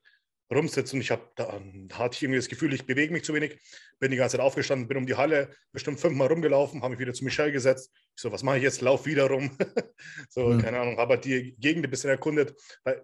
rumsitze 0.54 0.96
und 0.96 1.02
ich 1.02 1.12
habe, 1.12 1.24
da, 1.36 1.60
da, 1.88 1.98
hatte 1.98 2.16
ich 2.16 2.24
irgendwie 2.24 2.40
das 2.40 2.48
Gefühl, 2.48 2.74
ich 2.74 2.86
bewege 2.86 3.14
mich 3.14 3.24
zu 3.24 3.34
wenig, 3.34 3.60
bin 4.00 4.10
die 4.10 4.18
ganze 4.18 4.38
Zeit 4.38 4.46
aufgestanden, 4.46 4.88
bin 4.88 4.98
um 4.98 5.06
die 5.06 5.16
Halle 5.16 5.52
bestimmt 5.72 6.00
fünfmal 6.00 6.28
rumgelaufen, 6.28 6.82
habe 6.82 6.92
mich 6.92 7.00
wieder 7.00 7.14
zu 7.14 7.24
Michelle 7.24 7.52
gesetzt. 7.52 7.92
Ich 8.16 8.22
so, 8.22 8.32
was 8.32 8.42
mache 8.42 8.58
ich 8.58 8.64
jetzt? 8.64 8.82
Lauf 8.82 9.06
wieder 9.06 9.28
rum. 9.28 9.56
so, 10.30 10.48
mhm. 10.48 10.62
keine 10.62 10.80
Ahnung, 10.80 10.98
habe 10.98 11.16
halt 11.16 11.26
die 11.26 11.56
Gegend 11.60 11.86
ein 11.86 11.92
bisschen 11.92 12.10
erkundet. 12.10 12.56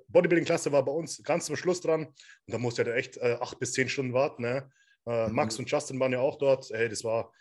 Bodybuilding-Klasse 0.07 0.71
war 0.71 0.83
bei 0.85 0.91
uns 0.91 1.21
ganz 1.23 1.45
zum 1.45 1.55
Schluss 1.55 1.81
dran 1.81 2.05
und 2.05 2.53
da 2.53 2.57
musste 2.57 2.83
er 2.83 2.95
echt 2.95 3.17
äh, 3.17 3.37
acht 3.39 3.59
bis 3.59 3.73
zehn 3.73 3.89
Stunden 3.89 4.13
warten. 4.13 4.41
Ne? 4.41 4.69
Äh, 5.05 5.27
mhm. 5.27 5.35
Max 5.35 5.59
und 5.59 5.69
Justin 5.69 5.99
waren 5.99 6.11
ja 6.11 6.19
auch 6.19 6.37
dort. 6.37 6.69
Hey, 6.71 6.89
das 6.89 7.03
war 7.03 7.31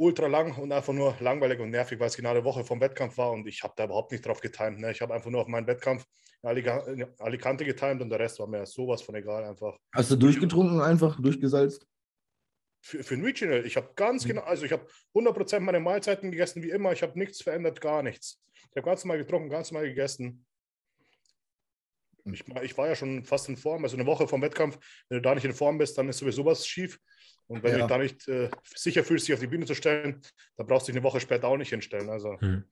ultra 0.00 0.26
lang 0.26 0.56
und 0.56 0.72
einfach 0.72 0.94
nur 0.94 1.14
langweilig 1.20 1.60
und 1.60 1.70
nervig, 1.70 2.00
weil 2.00 2.08
es 2.08 2.16
genau 2.16 2.30
eine 2.30 2.44
Woche 2.44 2.64
vom 2.64 2.80
Wettkampf 2.80 3.18
war 3.18 3.32
und 3.32 3.46
ich 3.46 3.62
habe 3.62 3.74
da 3.76 3.84
überhaupt 3.84 4.12
nicht 4.12 4.26
drauf 4.26 4.40
getimt. 4.40 4.80
Ne? 4.80 4.90
Ich 4.90 5.02
habe 5.02 5.12
einfach 5.12 5.30
nur 5.30 5.42
auf 5.42 5.48
meinen 5.48 5.66
Wettkampf 5.66 6.04
in 6.42 7.06
Alicante 7.18 7.66
getimt 7.66 8.00
und 8.00 8.08
der 8.08 8.18
Rest 8.18 8.38
war 8.38 8.46
mir 8.46 8.64
sowas 8.64 9.02
von 9.02 9.14
egal 9.14 9.44
einfach. 9.44 9.76
Hast 9.94 10.10
du 10.10 10.16
durchgetrunken 10.16 10.80
einfach, 10.80 11.20
durchgesalzt? 11.20 11.86
Für, 12.82 13.04
für 13.04 13.14
ein 13.14 13.22
Regional, 13.22 13.66
ich 13.66 13.76
habe 13.76 13.90
ganz 13.94 14.24
mhm. 14.24 14.28
genau, 14.28 14.42
also 14.42 14.64
ich 14.64 14.72
habe 14.72 14.86
100% 15.14 15.60
meine 15.60 15.80
Mahlzeiten 15.80 16.30
gegessen 16.30 16.62
wie 16.62 16.70
immer, 16.70 16.92
ich 16.92 17.02
habe 17.02 17.18
nichts 17.18 17.42
verändert, 17.42 17.82
gar 17.82 18.02
nichts. 18.02 18.42
Ich 18.54 18.76
habe 18.76 18.86
ganz 18.86 19.04
normal 19.04 19.18
getrunken, 19.18 19.50
ganz 19.50 19.70
normal 19.70 19.88
gegessen. 19.88 20.46
Ich, 22.34 22.44
ich, 22.62 22.78
war 22.78 22.88
ja 22.88 22.94
schon 22.94 23.24
fast 23.24 23.48
in 23.48 23.56
Form, 23.56 23.84
also 23.84 23.96
eine 23.96 24.06
Woche 24.06 24.28
vom 24.28 24.42
Wettkampf, 24.42 24.78
wenn 25.08 25.18
du 25.18 25.22
da 25.22 25.34
nicht 25.34 25.44
in 25.44 25.52
Form 25.52 25.78
bist, 25.78 25.96
dann 25.98 26.08
ist 26.08 26.18
sowieso 26.18 26.44
was 26.44 26.66
schief. 26.66 26.98
Und 27.46 27.62
wenn 27.62 27.72
ja. 27.72 27.78
du 27.78 27.82
dich 27.82 27.88
da 27.88 27.98
nicht 27.98 28.28
äh, 28.28 28.50
sicher 28.74 29.02
fühlst, 29.02 29.26
dich 29.26 29.34
auf 29.34 29.40
die 29.40 29.48
Bühne 29.48 29.66
zu 29.66 29.74
stellen, 29.74 30.20
dann 30.56 30.66
brauchst 30.66 30.86
du 30.86 30.92
dich 30.92 30.98
eine 30.98 31.04
Woche 31.04 31.20
später 31.20 31.48
auch 31.48 31.56
nicht 31.56 31.70
hinstellen. 31.70 32.08
Also, 32.08 32.38
hm. 32.40 32.64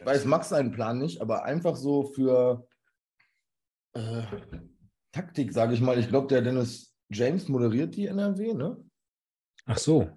Ich 0.00 0.06
weiß 0.06 0.24
Max 0.24 0.48
seinen 0.48 0.72
Plan 0.72 0.98
nicht, 0.98 1.20
aber 1.20 1.44
einfach 1.44 1.76
so 1.76 2.04
für 2.04 2.66
äh, 3.92 4.22
Taktik, 5.12 5.52
sage 5.52 5.74
ich 5.74 5.80
mal. 5.80 5.98
Ich 5.98 6.08
glaube, 6.08 6.28
der 6.28 6.40
Dennis 6.40 6.96
James 7.10 7.48
moderiert 7.48 7.96
die 7.96 8.06
NRW, 8.06 8.54
ne? 8.54 8.82
Ach 9.66 9.76
so, 9.76 10.08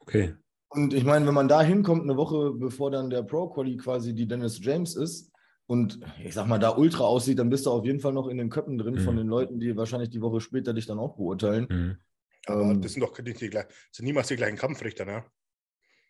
okay. 0.00 0.34
Und 0.70 0.94
ich 0.94 1.04
meine, 1.04 1.26
wenn 1.26 1.34
man 1.34 1.48
da 1.48 1.62
hinkommt, 1.62 2.02
eine 2.02 2.16
Woche 2.16 2.52
bevor 2.52 2.90
dann 2.90 3.10
der 3.10 3.22
Pro-Quali 3.22 3.76
quasi 3.76 4.14
die 4.14 4.26
Dennis 4.26 4.58
James 4.62 4.96
ist 4.96 5.29
und 5.70 6.00
ich 6.24 6.34
sag 6.34 6.48
mal, 6.48 6.58
da 6.58 6.76
ultra 6.76 7.04
aussieht, 7.04 7.38
dann 7.38 7.48
bist 7.48 7.64
du 7.64 7.70
auf 7.70 7.84
jeden 7.84 8.00
Fall 8.00 8.12
noch 8.12 8.26
in 8.26 8.38
den 8.38 8.50
Köpfen 8.50 8.76
drin 8.76 8.94
mhm. 8.94 9.00
von 9.02 9.16
den 9.16 9.28
Leuten, 9.28 9.60
die 9.60 9.76
wahrscheinlich 9.76 10.10
die 10.10 10.20
Woche 10.20 10.40
später 10.40 10.74
dich 10.74 10.86
dann 10.86 10.98
auch 10.98 11.14
beurteilen. 11.14 11.68
Mhm. 11.70 11.96
Aber 12.46 12.62
ähm, 12.72 12.82
das 12.82 12.94
sind 12.94 13.02
doch 13.02 13.16
nicht 13.16 13.40
die, 13.40 13.50
sind 13.92 14.04
niemals 14.04 14.26
die 14.26 14.34
gleichen 14.34 14.56
Kampfrichter, 14.56 15.04
ne? 15.04 15.24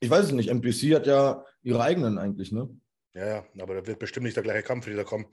Ich 0.01 0.09
weiß 0.09 0.25
es 0.25 0.33
nicht. 0.33 0.49
NPC 0.49 0.95
hat 0.95 1.07
ja 1.07 1.45
ihre 1.63 1.83
eigenen 1.83 2.17
eigentlich, 2.17 2.53
ne? 2.53 2.71
Ja, 3.13 3.27
ja, 3.27 3.45
aber 3.59 3.75
da 3.75 3.87
wird 3.87 3.99
bestimmt 3.99 4.25
nicht 4.25 4.37
der 4.37 4.45
gleiche 4.45 4.63
Kampfrichter 4.63 5.05
kommen. 5.05 5.27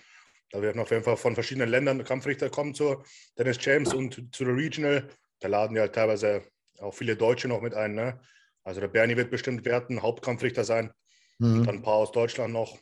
Da 0.52 0.62
werden 0.62 0.82
auf 0.82 0.92
jeden 0.92 1.06
Fall 1.06 1.16
von 1.16 1.34
verschiedenen 1.34 1.70
Ländern 1.70 2.04
Kampfrichter 2.04 2.50
kommen 2.50 2.74
zu 2.74 3.02
Dennis 3.38 3.60
James 3.62 3.94
und 3.94 4.36
zu 4.36 4.44
der 4.44 4.58
Regional. 4.58 5.08
Da 5.40 5.48
laden 5.48 5.78
ja 5.78 5.88
teilweise 5.88 6.42
auch 6.80 6.94
viele 6.94 7.16
Deutsche 7.16 7.48
noch 7.48 7.62
mit 7.62 7.76
ein. 7.76 7.96
Ne? 7.96 8.20
Also 8.66 8.82
der 8.82 8.90
Bernie 8.90 9.16
wird 9.16 9.32
bestimmt 9.32 9.64
werten, 9.64 10.02
Hauptkampfrichter 10.02 10.66
sein. 10.66 10.92
Mhm. 11.40 11.64
Dann 11.64 11.76
ein 11.76 11.82
paar 11.82 11.94
aus 11.94 12.12
Deutschland 12.12 12.52
noch. 12.52 12.78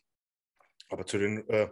Aber 0.95 1.05
zu 1.05 1.17
den 1.17 1.45
äh, 1.49 1.67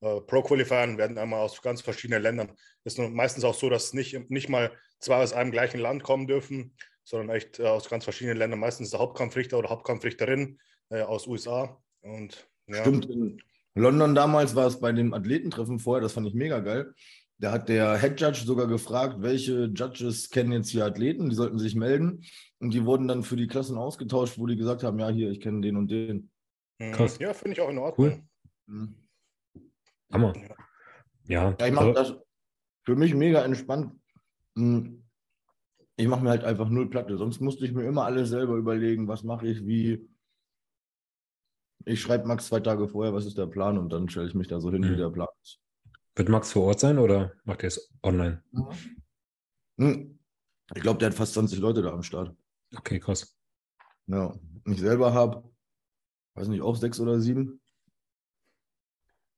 äh, 0.00 0.20
Pro-Qualifiern 0.22 0.96
werden 0.96 1.18
einmal 1.18 1.40
aus 1.40 1.60
ganz 1.60 1.82
verschiedenen 1.82 2.22
Ländern. 2.22 2.52
Ist 2.84 2.98
meistens 2.98 3.44
auch 3.44 3.52
so, 3.52 3.68
dass 3.68 3.92
nicht, 3.92 4.30
nicht 4.30 4.48
mal 4.48 4.72
zwei 5.00 5.22
aus 5.22 5.34
einem 5.34 5.50
gleichen 5.50 5.80
Land 5.80 6.02
kommen 6.02 6.26
dürfen, 6.26 6.74
sondern 7.04 7.36
echt 7.36 7.60
äh, 7.60 7.66
aus 7.66 7.90
ganz 7.90 8.04
verschiedenen 8.04 8.38
Ländern. 8.38 8.60
Meistens 8.60 8.88
der 8.88 9.00
Hauptkampfrichter 9.00 9.58
oder 9.58 9.68
Hauptkampfrichterin 9.68 10.58
äh, 10.88 11.02
aus 11.02 11.26
USA. 11.26 11.78
Und, 12.00 12.48
ja. 12.68 12.80
Stimmt, 12.80 13.04
in 13.10 13.42
London 13.74 14.14
damals 14.14 14.54
war 14.54 14.66
es 14.66 14.80
bei 14.80 14.92
dem 14.92 15.12
Athletentreffen 15.12 15.78
vorher, 15.78 16.00
das 16.00 16.14
fand 16.14 16.26
ich 16.26 16.32
mega 16.34 16.60
geil. 16.60 16.94
Da 17.36 17.52
hat 17.52 17.68
der 17.68 17.98
Head 18.00 18.18
Judge 18.18 18.44
sogar 18.46 18.66
gefragt, 18.66 19.16
welche 19.18 19.64
Judges 19.64 20.30
kennen 20.30 20.52
jetzt 20.52 20.70
hier 20.70 20.86
Athleten, 20.86 21.28
die 21.28 21.36
sollten 21.36 21.58
sich 21.58 21.74
melden. 21.74 22.24
Und 22.60 22.72
die 22.72 22.86
wurden 22.86 23.08
dann 23.08 23.24
für 23.24 23.36
die 23.36 23.46
Klassen 23.46 23.76
ausgetauscht, 23.76 24.38
wo 24.38 24.46
die 24.46 24.56
gesagt 24.56 24.84
haben, 24.84 24.98
ja, 24.98 25.10
hier, 25.10 25.30
ich 25.30 25.40
kenne 25.40 25.60
den 25.60 25.76
und 25.76 25.90
den. 25.90 26.30
Mhm. 26.78 26.92
Krass. 26.92 27.18
Ja, 27.18 27.34
finde 27.34 27.52
ich 27.52 27.60
auch 27.60 27.68
in 27.68 27.78
Ordnung. 27.78 28.06
Cool. 28.06 28.22
Mhm. 28.66 28.94
Hammer. 30.12 30.32
Ja. 31.26 31.56
ja 31.58 31.66
ich 31.66 31.72
mache 31.72 31.92
das 31.92 32.14
für 32.84 32.96
mich 32.96 33.14
mega 33.14 33.44
entspannt. 33.44 33.98
Hm. 34.56 35.04
Ich 35.96 36.08
mache 36.08 36.22
mir 36.22 36.30
halt 36.30 36.44
einfach 36.44 36.68
null 36.68 36.90
Platte. 36.90 37.16
Sonst 37.16 37.40
musste 37.40 37.64
ich 37.64 37.72
mir 37.72 37.84
immer 37.84 38.04
alles 38.04 38.28
selber 38.30 38.54
überlegen, 38.56 39.08
was 39.08 39.22
mache 39.22 39.46
ich, 39.46 39.64
wie. 39.66 40.08
Ich 41.86 42.00
schreibe 42.00 42.26
Max 42.26 42.46
zwei 42.46 42.60
Tage 42.60 42.88
vorher, 42.88 43.12
was 43.12 43.26
ist 43.26 43.36
der 43.36 43.46
Plan 43.46 43.76
und 43.76 43.92
dann 43.92 44.08
stelle 44.08 44.26
ich 44.26 44.34
mich 44.34 44.48
da 44.48 44.60
so 44.60 44.70
hin, 44.70 44.80
mhm. 44.80 44.90
wie 44.90 44.96
der 44.96 45.10
Plan 45.10 45.28
ist. 45.42 45.60
Wird 46.16 46.28
Max 46.28 46.52
vor 46.52 46.64
Ort 46.64 46.80
sein 46.80 46.98
oder 46.98 47.34
macht 47.44 47.62
er 47.62 47.68
es 47.68 47.92
online? 48.02 48.42
Mhm. 49.76 50.18
Ich 50.74 50.82
glaube, 50.82 50.98
der 50.98 51.10
hat 51.10 51.14
fast 51.14 51.34
20 51.34 51.58
Leute 51.58 51.82
da 51.82 51.92
am 51.92 52.02
Start. 52.02 52.34
Okay, 52.74 52.98
krass. 52.98 53.36
Ja, 54.06 54.34
ich 54.66 54.80
selber 54.80 55.12
habe, 55.12 55.48
weiß 56.34 56.48
nicht, 56.48 56.62
auch 56.62 56.76
sechs 56.76 57.00
oder 57.00 57.20
sieben. 57.20 57.60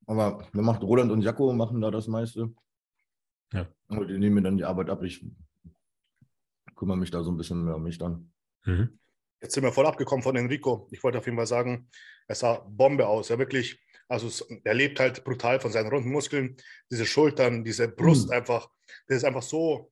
Aber 0.07 0.47
da 0.53 0.61
macht 0.61 0.81
Roland 0.81 1.11
und 1.11 1.21
Jaco 1.21 1.53
machen 1.53 1.81
da 1.81 1.91
das 1.91 2.07
meiste. 2.07 2.53
Ja. 3.53 3.67
Und 3.89 4.07
die 4.07 4.17
nehmen 4.17 4.35
mir 4.35 4.41
dann 4.41 4.57
die 4.57 4.63
Arbeit 4.63 4.89
ab. 4.89 5.03
Ich 5.03 5.23
kümmere 6.75 6.97
mich 6.97 7.11
da 7.11 7.23
so 7.23 7.31
ein 7.31 7.37
bisschen 7.37 7.63
mehr 7.63 7.75
um 7.75 7.83
mich 7.83 7.97
dann. 7.97 8.31
Mhm. 8.65 8.97
Jetzt 9.41 9.53
sind 9.53 9.63
wir 9.63 9.71
voll 9.71 9.85
abgekommen 9.85 10.23
von 10.23 10.35
Enrico. 10.35 10.87
Ich 10.91 11.03
wollte 11.03 11.19
auf 11.19 11.25
jeden 11.25 11.37
Fall 11.37 11.47
sagen, 11.47 11.89
er 12.27 12.35
sah 12.35 12.65
Bombe 12.67 13.07
aus. 13.07 13.29
Er 13.29 13.37
wirklich, 13.37 13.79
also 14.07 14.45
er 14.63 14.73
lebt 14.73 14.99
halt 14.99 15.23
brutal 15.23 15.59
von 15.59 15.71
seinen 15.71 15.89
runden 15.89 16.11
Muskeln, 16.11 16.57
diese 16.89 17.05
Schultern, 17.05 17.63
diese 17.63 17.87
Brust 17.87 18.27
mhm. 18.27 18.33
einfach. 18.33 18.69
Das 19.07 19.17
ist 19.17 19.23
einfach 19.25 19.43
so 19.43 19.91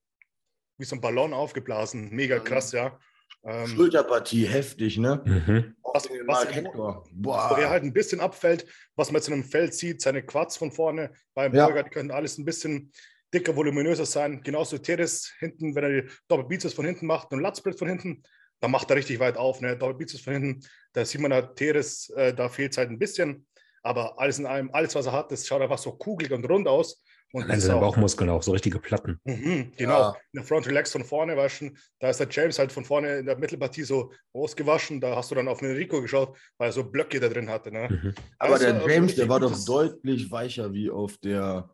wie 0.78 0.86
so 0.86 0.96
ein 0.96 1.02
Ballon 1.02 1.34
aufgeblasen. 1.34 2.10
Mega 2.10 2.40
krass, 2.40 2.72
ja. 2.72 2.98
Ähm, 3.46 3.68
Schulterpartie, 3.68 4.46
heftig, 4.46 4.98
ne? 4.98 5.22
Mhm. 5.24 5.76
Was, 5.84 6.10
was, 6.26 6.54
Hector. 6.54 7.06
Boah. 7.12 7.52
Wo 7.52 7.62
er 7.62 7.70
halt 7.70 7.84
ein 7.84 7.94
bisschen 7.94 8.20
abfällt, 8.20 8.66
was 8.96 9.12
man 9.12 9.20
jetzt 9.20 9.28
in 9.28 9.36
einem 9.36 9.44
Feld 9.44 9.74
sieht, 9.74 10.02
seine 10.02 10.24
Quads 10.24 10.58
von 10.58 10.72
vorne 10.72 11.12
beim 11.36 11.54
ja. 11.54 11.66
Burger, 11.66 11.84
die 11.84 11.92
können 11.92 12.12
alles 12.12 12.38
ein 12.38 12.46
bisschen 12.46 12.92
dicker, 13.34 13.56
voluminöser 13.56 14.06
sein. 14.06 14.42
Genauso 14.44 14.78
Teres 14.80 15.32
hinten, 15.40 15.76
wenn 15.76 15.84
er 15.84 16.02
die 16.02 16.10
Doppelbizeps 16.28 16.74
von 16.74 16.86
hinten 16.86 17.06
macht 17.06 17.32
und 17.32 17.42
Latzbrett 17.42 17.78
von 17.78 17.88
hinten, 17.88 18.24
dann 18.62 18.72
macht 18.72 18.90
er 18.90 18.96
richtig 18.96 19.20
weit 19.20 19.38
auf. 19.38 19.62
Ne? 19.62 19.78
Doppelbizeps 19.78 20.24
von 20.24 20.34
hinten, 20.34 20.62
da 20.94 21.06
sieht 21.06 21.22
man 21.22 21.32
halt 21.32 21.56
Teres, 21.56 22.10
äh, 22.16 22.34
da 22.34 22.50
fehlt 22.50 22.72
es 22.72 22.78
halt 22.78 22.90
ein 22.90 23.00
bisschen. 23.00 23.46
Aber 23.84 24.20
alles 24.20 24.40
in 24.40 24.48
allem, 24.48 24.72
alles, 24.74 24.96
was 24.96 25.06
er 25.06 25.12
hat, 25.12 25.32
das 25.32 25.46
schaut 25.46 25.62
einfach 25.62 25.78
so 25.78 25.92
kugelig 25.92 26.32
und 26.32 26.50
rund 26.50 26.68
aus. 26.68 27.04
Und 27.36 27.50
Nein, 27.50 27.60
seine 27.60 27.82
Bauchmuskeln 27.82 28.30
auch, 28.30 28.42
so 28.42 28.54
richtige 28.54 28.80
Platten. 28.80 29.20
Mhm, 29.26 29.74
genau. 29.76 30.00
Ja. 30.00 30.10
In 30.32 30.38
der 30.38 30.44
Front 30.46 30.68
Relax 30.68 30.94
von 30.94 31.04
vorne 31.04 31.36
waschen. 31.36 31.78
Da 32.00 32.10
ist 32.10 32.22
der 32.22 32.30
James 32.32 32.58
halt 32.58 32.72
von 32.72 32.86
vorne 32.86 33.18
in 33.18 33.26
der 33.26 33.38
Mittelpartie 33.38 33.84
so 33.84 34.14
ausgewaschen. 34.32 35.02
Da 35.02 35.18
hast 35.18 35.32
du 35.32 35.36
dann 35.36 35.50
auf 35.50 35.60
den 35.60 35.76
Rico 35.76 36.02
geschaut, 36.02 36.38
weil 36.58 36.70
er 36.70 36.72
so 36.72 36.86
Blöcke 36.86 37.20
da 37.20 37.28
drin 37.28 37.50
hatte. 37.50 37.74
Ne? 37.74 37.90
Mhm. 37.90 38.16
Aber 38.40 38.54
also, 38.54 38.72
der 38.72 38.90
James, 38.90 39.16
der 39.16 39.28
war 39.28 39.42
doch 39.42 39.54
deutlich 39.66 40.32
weicher 40.32 40.72
wie 40.72 40.90
auf 40.90 41.18
der 41.18 41.70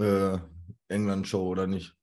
äh, 0.00 0.36
England-Show, 0.88 1.46
oder 1.46 1.68
nicht? 1.68 1.94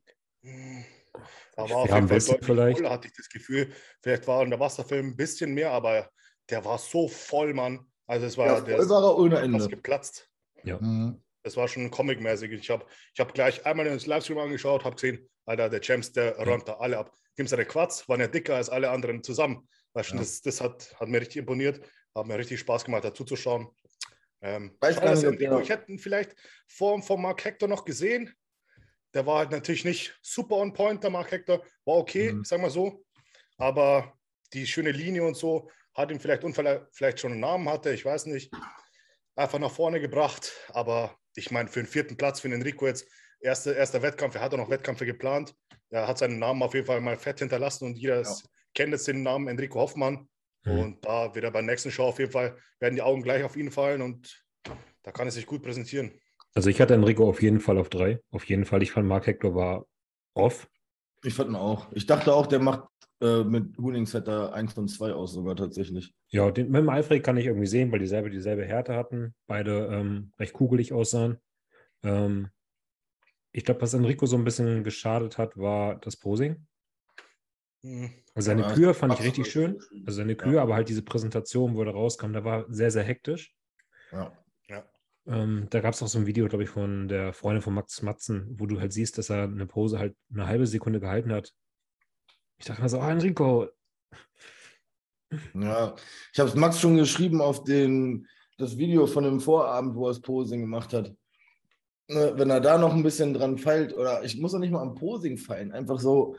Da 1.58 1.70
war 1.70 1.76
auf 1.76 1.90
jeden 1.90 2.08
Fall 2.08 2.20
deutlich 2.20 2.46
vielleicht. 2.46 2.78
voller, 2.78 2.92
hatte 2.92 3.10
ich 3.10 3.14
das 3.18 3.28
Gefühl. 3.28 3.74
Vielleicht 4.02 4.26
war 4.26 4.42
in 4.42 4.52
der 4.52 4.60
Wasserfilm 4.62 5.08
ein 5.08 5.18
bisschen 5.18 5.54
mehr, 5.54 5.72
aber 5.72 6.10
der 6.50 6.64
war 6.64 6.78
so 6.78 7.10
voll, 7.10 7.54
Mann. 7.54 7.86
Also 8.08 8.26
es 8.26 8.38
war, 8.38 8.46
ja, 8.46 8.62
der 8.62 8.78
war 8.88 9.04
er 9.04 9.18
ohne 9.18 9.40
Ende. 9.40 9.68
geplatzt. 9.68 10.30
Ja. 10.64 10.78
Mhm. 10.80 11.22
Das 11.46 11.56
war 11.56 11.68
schon 11.68 11.92
comic-mäßig. 11.92 12.52
Ich 12.54 12.72
habe 12.72 12.88
ich 13.14 13.20
hab 13.20 13.36
gleich 13.36 13.64
einmal 13.68 13.86
ins 13.86 14.08
Livestream 14.08 14.40
angeschaut, 14.40 14.84
habe 14.84 14.96
gesehen, 14.96 15.30
Alter, 15.46 15.70
der 15.70 15.80
Champs, 15.80 16.12
der 16.12 16.36
räumt 16.40 16.68
da 16.68 16.78
alle 16.78 16.98
ab. 16.98 17.16
Gibt 17.36 17.50
seine 17.50 17.66
Quads, 17.66 18.10
waren 18.10 18.20
ja 18.20 18.26
dicker 18.28 18.56
als 18.56 18.68
alle 18.68 18.90
anderen 18.90 19.22
zusammen. 19.22 19.70
Weißt 19.94 20.10
ja. 20.10 20.18
das, 20.18 20.42
das 20.42 20.60
hat, 20.60 20.96
hat 21.00 21.08
mir 21.08 21.22
richtig 21.22 21.38
imponiert, 21.38 21.88
hat 22.16 22.26
mir 22.26 22.40
richtig 22.40 22.62
Spaß 22.62 22.86
gemacht, 22.86 23.04
dazu 23.04 23.24
zu 23.26 23.36
schauen. 23.36 23.70
Ähm, 24.42 24.76
Weiß 24.80 24.96
schade, 24.96 25.12
nicht, 25.12 25.24
Enrico, 25.24 25.60
ich 25.60 25.70
hätte 25.70 25.92
ihn 25.92 26.00
vielleicht 26.00 26.36
vor, 26.68 27.00
vor 27.04 27.20
Mark 27.20 27.46
Hector 27.46 27.70
noch 27.70 27.86
gesehen. 27.86 28.34
Der 29.14 29.28
war 29.28 29.38
halt 29.38 29.52
natürlich 29.52 29.86
nicht 29.86 30.18
super 30.24 30.56
on 30.56 30.74
point, 30.74 31.04
der 31.04 31.12
Mark 31.12 31.32
Hector. 31.32 31.64
War 31.86 31.98
okay, 31.98 32.34
mhm. 32.34 32.44
sagen 32.44 32.64
wir 32.64 32.72
so. 32.72 33.06
Aber 33.60 34.18
die 34.52 34.66
schöne 34.66 34.92
Linie 34.92 35.24
und 35.24 35.38
so 35.38 35.70
hat 35.94 36.10
ihm 36.10 36.20
vielleicht 36.20 36.44
Unfall, 36.44 36.88
vielleicht 36.92 37.20
schon 37.20 37.34
einen 37.34 37.42
Namen 37.42 37.70
hatte, 37.70 37.94
ich 37.94 38.04
weiß 38.04 38.26
nicht. 38.26 38.52
Einfach 39.36 39.60
nach 39.60 39.72
vorne 39.72 40.02
gebracht. 40.02 40.52
Aber 40.70 41.16
ich 41.36 41.52
meine, 41.52 41.70
für 41.70 41.82
den 41.82 41.88
vierten 41.88 42.18
Platz 42.18 42.40
für 42.40 42.50
den 42.50 42.60
Enrico 42.60 42.88
jetzt, 42.88 43.08
erster, 43.40 43.76
erster 43.76 44.02
Wettkampf, 44.02 44.36
er 44.36 44.42
hat 44.42 44.54
auch 44.54 44.58
noch 44.58 44.70
Wettkämpfe 44.70 45.06
geplant. 45.06 45.56
Er 45.90 46.08
hat 46.08 46.18
seinen 46.18 46.40
Namen 46.40 46.64
auf 46.64 46.74
jeden 46.74 46.86
Fall 46.86 47.02
mal 47.02 47.18
fett 47.18 47.40
hinterlassen 47.40 47.86
und 47.86 47.98
jeder 47.98 48.22
ja. 48.22 48.36
kennt 48.74 48.92
jetzt 48.92 49.08
den 49.08 49.24
Namen 49.24 49.48
Enrico 49.48 49.80
Hoffmann. 49.80 50.28
Mhm. 50.66 50.80
Und 50.80 51.06
da 51.06 51.34
wird 51.36 51.46
er 51.46 51.52
beim 51.52 51.66
nächsten 51.66 51.92
Show 51.92 52.06
auf 52.06 52.20
jeden 52.20 52.32
Fall, 52.32 52.58
werden 52.80 52.96
die 52.96 53.02
Augen 53.02 53.22
gleich 53.22 53.44
auf 53.44 53.56
ihn 53.56 53.72
fallen 53.72 54.02
und 54.02 54.44
da 55.04 55.12
kann 55.12 55.28
er 55.28 55.32
sich 55.32 55.46
gut 55.46 55.62
präsentieren. 55.62 56.12
Also 56.56 56.70
ich 56.70 56.82
hatte 56.82 56.94
Enrico 56.94 57.30
auf 57.30 57.42
jeden 57.42 57.60
Fall 57.60 57.78
auf 57.78 57.90
drei. 57.90 58.20
Auf 58.32 58.46
jeden 58.46 58.66
Fall. 58.66 58.82
Ich 58.82 58.92
fand, 58.92 59.08
Mark 59.08 59.28
Hector 59.28 59.54
war 59.54 59.86
off. 60.34 60.68
Ich 61.24 61.34
fand 61.34 61.50
ihn 61.50 61.56
auch. 61.56 61.88
Ich 61.92 62.06
dachte 62.06 62.34
auch, 62.34 62.48
der 62.48 62.60
macht 62.60 62.88
äh, 63.22 63.44
mit 63.44 63.78
Huningsetter 63.78 64.54
1 64.54 64.78
und 64.78 64.90
2 64.90 65.14
aus 65.14 65.34
sogar 65.34 65.56
tatsächlich. 65.56 66.14
Ja, 66.30 66.52
den, 66.52 66.70
mit 66.70 66.82
dem 66.82 66.90
Alfred 66.90 67.24
kann 67.24 67.38
ich 67.38 67.46
irgendwie 67.46 67.68
sehen, 67.68 67.92
weil 67.92 68.00
dieselbe 68.00 68.30
dieselbe 68.30 68.66
Härte 68.66 68.96
hatten. 68.96 69.34
Beide 69.48 69.88
ähm, 69.92 70.34
recht 70.38 70.54
kugelig 70.54 70.92
aussahen. 70.92 71.38
Ähm, 72.04 72.50
ich 73.54 73.64
glaube, 73.64 73.82
was 73.82 73.94
Enrico 73.94 74.26
so 74.26 74.36
ein 74.36 74.44
bisschen 74.44 74.84
geschadet 74.84 75.38
hat, 75.38 75.58
war 75.58 75.96
das 75.96 76.18
Posing. 76.18 76.68
Mhm. 77.84 78.12
Also 78.34 78.48
seine 78.48 78.64
ja, 78.64 78.74
Kühe 78.74 78.94
fand 78.94 79.14
ich 79.14 79.24
richtig 79.24 79.50
schön. 79.50 79.80
Also 80.06 80.18
seine 80.18 80.36
Kühe, 80.36 80.56
ja. 80.56 80.62
aber 80.62 80.76
halt 80.76 80.90
diese 80.90 81.04
Präsentation, 81.04 81.76
wo 81.76 81.84
er 81.84 81.92
rauskam, 81.92 82.34
da 82.34 82.44
war 82.44 82.66
sehr, 82.68 82.92
sehr 82.92 83.04
hektisch. 83.04 83.56
Ja. 84.12 84.38
ja. 84.68 84.84
Ähm, 85.26 85.68
da 85.70 85.80
gab 85.80 85.94
es 85.94 86.04
auch 86.04 86.08
so 86.08 86.20
ein 86.20 86.26
Video, 86.26 86.50
glaube 86.50 86.66
ich, 86.66 86.70
von 86.70 87.08
der 87.08 87.32
Freundin 87.32 87.62
von 87.62 87.76
Max 87.76 88.02
Matzen, 88.02 88.60
wo 88.60 88.66
du 88.66 88.82
halt 88.82 88.92
siehst, 88.92 89.18
dass 89.18 89.30
er 89.30 89.44
eine 89.44 89.68
Pose 89.68 90.00
halt 90.00 90.18
eine 90.34 90.48
halbe 90.48 90.68
Sekunde 90.68 91.00
gehalten 91.00 91.32
hat 91.32 91.54
ich 92.58 92.66
dachte 92.66 92.82
mir 92.82 92.90
so, 92.90 93.00
oh, 93.00 93.08
Enrico. 93.08 93.68
Ja, 95.54 95.96
ich 96.34 96.40
habe 96.40 96.50
es 96.50 96.56
Max 96.56 96.80
schon 96.80 96.98
geschrieben 96.98 97.42
auf 97.42 97.64
den, 97.64 98.28
das 98.58 98.78
Video 98.78 99.08
von 99.08 99.24
dem 99.24 99.40
Vorabend, 99.40 99.96
wo 99.96 100.06
er 100.06 100.10
das 100.10 100.22
Posing 100.22 100.62
gemacht 100.62 100.94
hat. 100.94 101.14
Ne, 102.08 102.34
wenn 102.36 102.52
er 102.52 102.62
da 102.62 102.78
noch 102.78 102.94
ein 102.94 103.04
bisschen 103.04 103.34
dran 103.34 103.58
feilt, 103.58 103.96
oder 103.96 104.24
ich 104.24 104.40
muss 104.40 104.54
auch 104.54 104.60
nicht 104.60 104.72
mal 104.72 104.82
am 104.82 104.96
Posing 104.96 105.38
feilen, 105.38 105.72
einfach 105.72 106.00
so, 106.00 106.36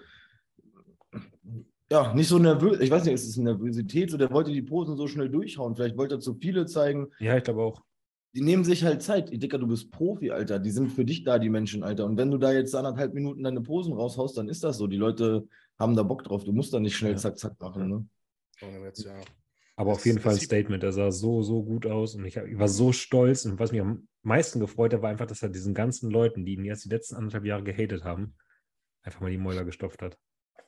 ja, 1.90 2.14
nicht 2.14 2.28
so 2.28 2.38
nervös. 2.38 2.80
Ich 2.80 2.90
weiß 2.90 3.04
nicht, 3.04 3.14
ist 3.14 3.28
es 3.28 3.36
Nervosität? 3.36 4.10
So, 4.10 4.16
der 4.16 4.30
wollte 4.32 4.52
die 4.52 4.62
Posen 4.62 4.96
so 4.96 5.06
schnell 5.06 5.28
durchhauen. 5.28 5.76
Vielleicht 5.76 5.96
wollte 5.96 6.16
er 6.16 6.20
zu 6.20 6.34
viele 6.34 6.66
zeigen. 6.66 7.08
Ja, 7.20 7.36
ich 7.36 7.44
glaube 7.44 7.62
auch. 7.62 7.82
Die 8.34 8.42
nehmen 8.42 8.64
sich 8.64 8.84
halt 8.84 9.02
Zeit. 9.02 9.30
Dicker, 9.30 9.58
du 9.58 9.68
bist 9.68 9.90
Profi, 9.92 10.30
Alter. 10.30 10.58
Die 10.58 10.70
sind 10.70 10.90
für 10.90 11.04
dich 11.04 11.24
da, 11.24 11.38
die 11.38 11.48
Menschen, 11.48 11.84
Alter. 11.84 12.04
Und 12.04 12.16
wenn 12.16 12.30
du 12.30 12.38
da 12.38 12.52
jetzt 12.52 12.74
anderthalb 12.74 13.14
Minuten 13.14 13.44
deine 13.44 13.60
Posen 13.60 13.94
raushaust, 13.94 14.36
dann 14.36 14.48
ist 14.48 14.64
das 14.64 14.78
so. 14.78 14.88
Die 14.88 14.96
Leute 14.96 15.48
haben 15.78 15.96
da 15.96 16.02
Bock 16.02 16.24
drauf. 16.24 16.44
Du 16.44 16.52
musst 16.52 16.72
da 16.72 16.80
nicht 16.80 16.96
schnell 16.96 17.12
ja. 17.12 17.18
zack, 17.18 17.38
zack 17.38 17.60
machen. 17.60 17.88
Ne? 17.88 18.08
Ja. 18.60 18.68
Aber 19.76 19.92
das, 19.92 19.98
auf 19.98 20.06
jeden 20.06 20.20
Fall 20.20 20.34
ein 20.34 20.40
Statement. 20.40 20.82
Er 20.82 20.92
sah 20.92 21.10
so, 21.10 21.42
so 21.42 21.62
gut 21.62 21.86
aus 21.86 22.14
und 22.14 22.24
ich, 22.24 22.36
ich, 22.36 22.58
war 22.58 22.68
so 22.68 22.92
stolz. 22.92 23.44
Und 23.44 23.58
was 23.58 23.72
mich 23.72 23.80
am 23.80 24.08
meisten 24.22 24.58
gefreut 24.58 24.94
hat, 24.94 25.02
war 25.02 25.10
einfach, 25.10 25.26
dass 25.26 25.42
er 25.42 25.50
diesen 25.50 25.74
ganzen 25.74 26.10
Leuten, 26.10 26.44
die 26.46 26.54
ihn 26.54 26.64
jetzt 26.64 26.84
die 26.84 26.88
letzten 26.88 27.16
anderthalb 27.16 27.44
Jahre 27.44 27.62
gehatet 27.62 28.04
haben, 28.04 28.34
einfach 29.02 29.20
mal 29.20 29.30
die 29.30 29.38
Mäuler 29.38 29.64
gestopft 29.64 30.02
hat. 30.02 30.18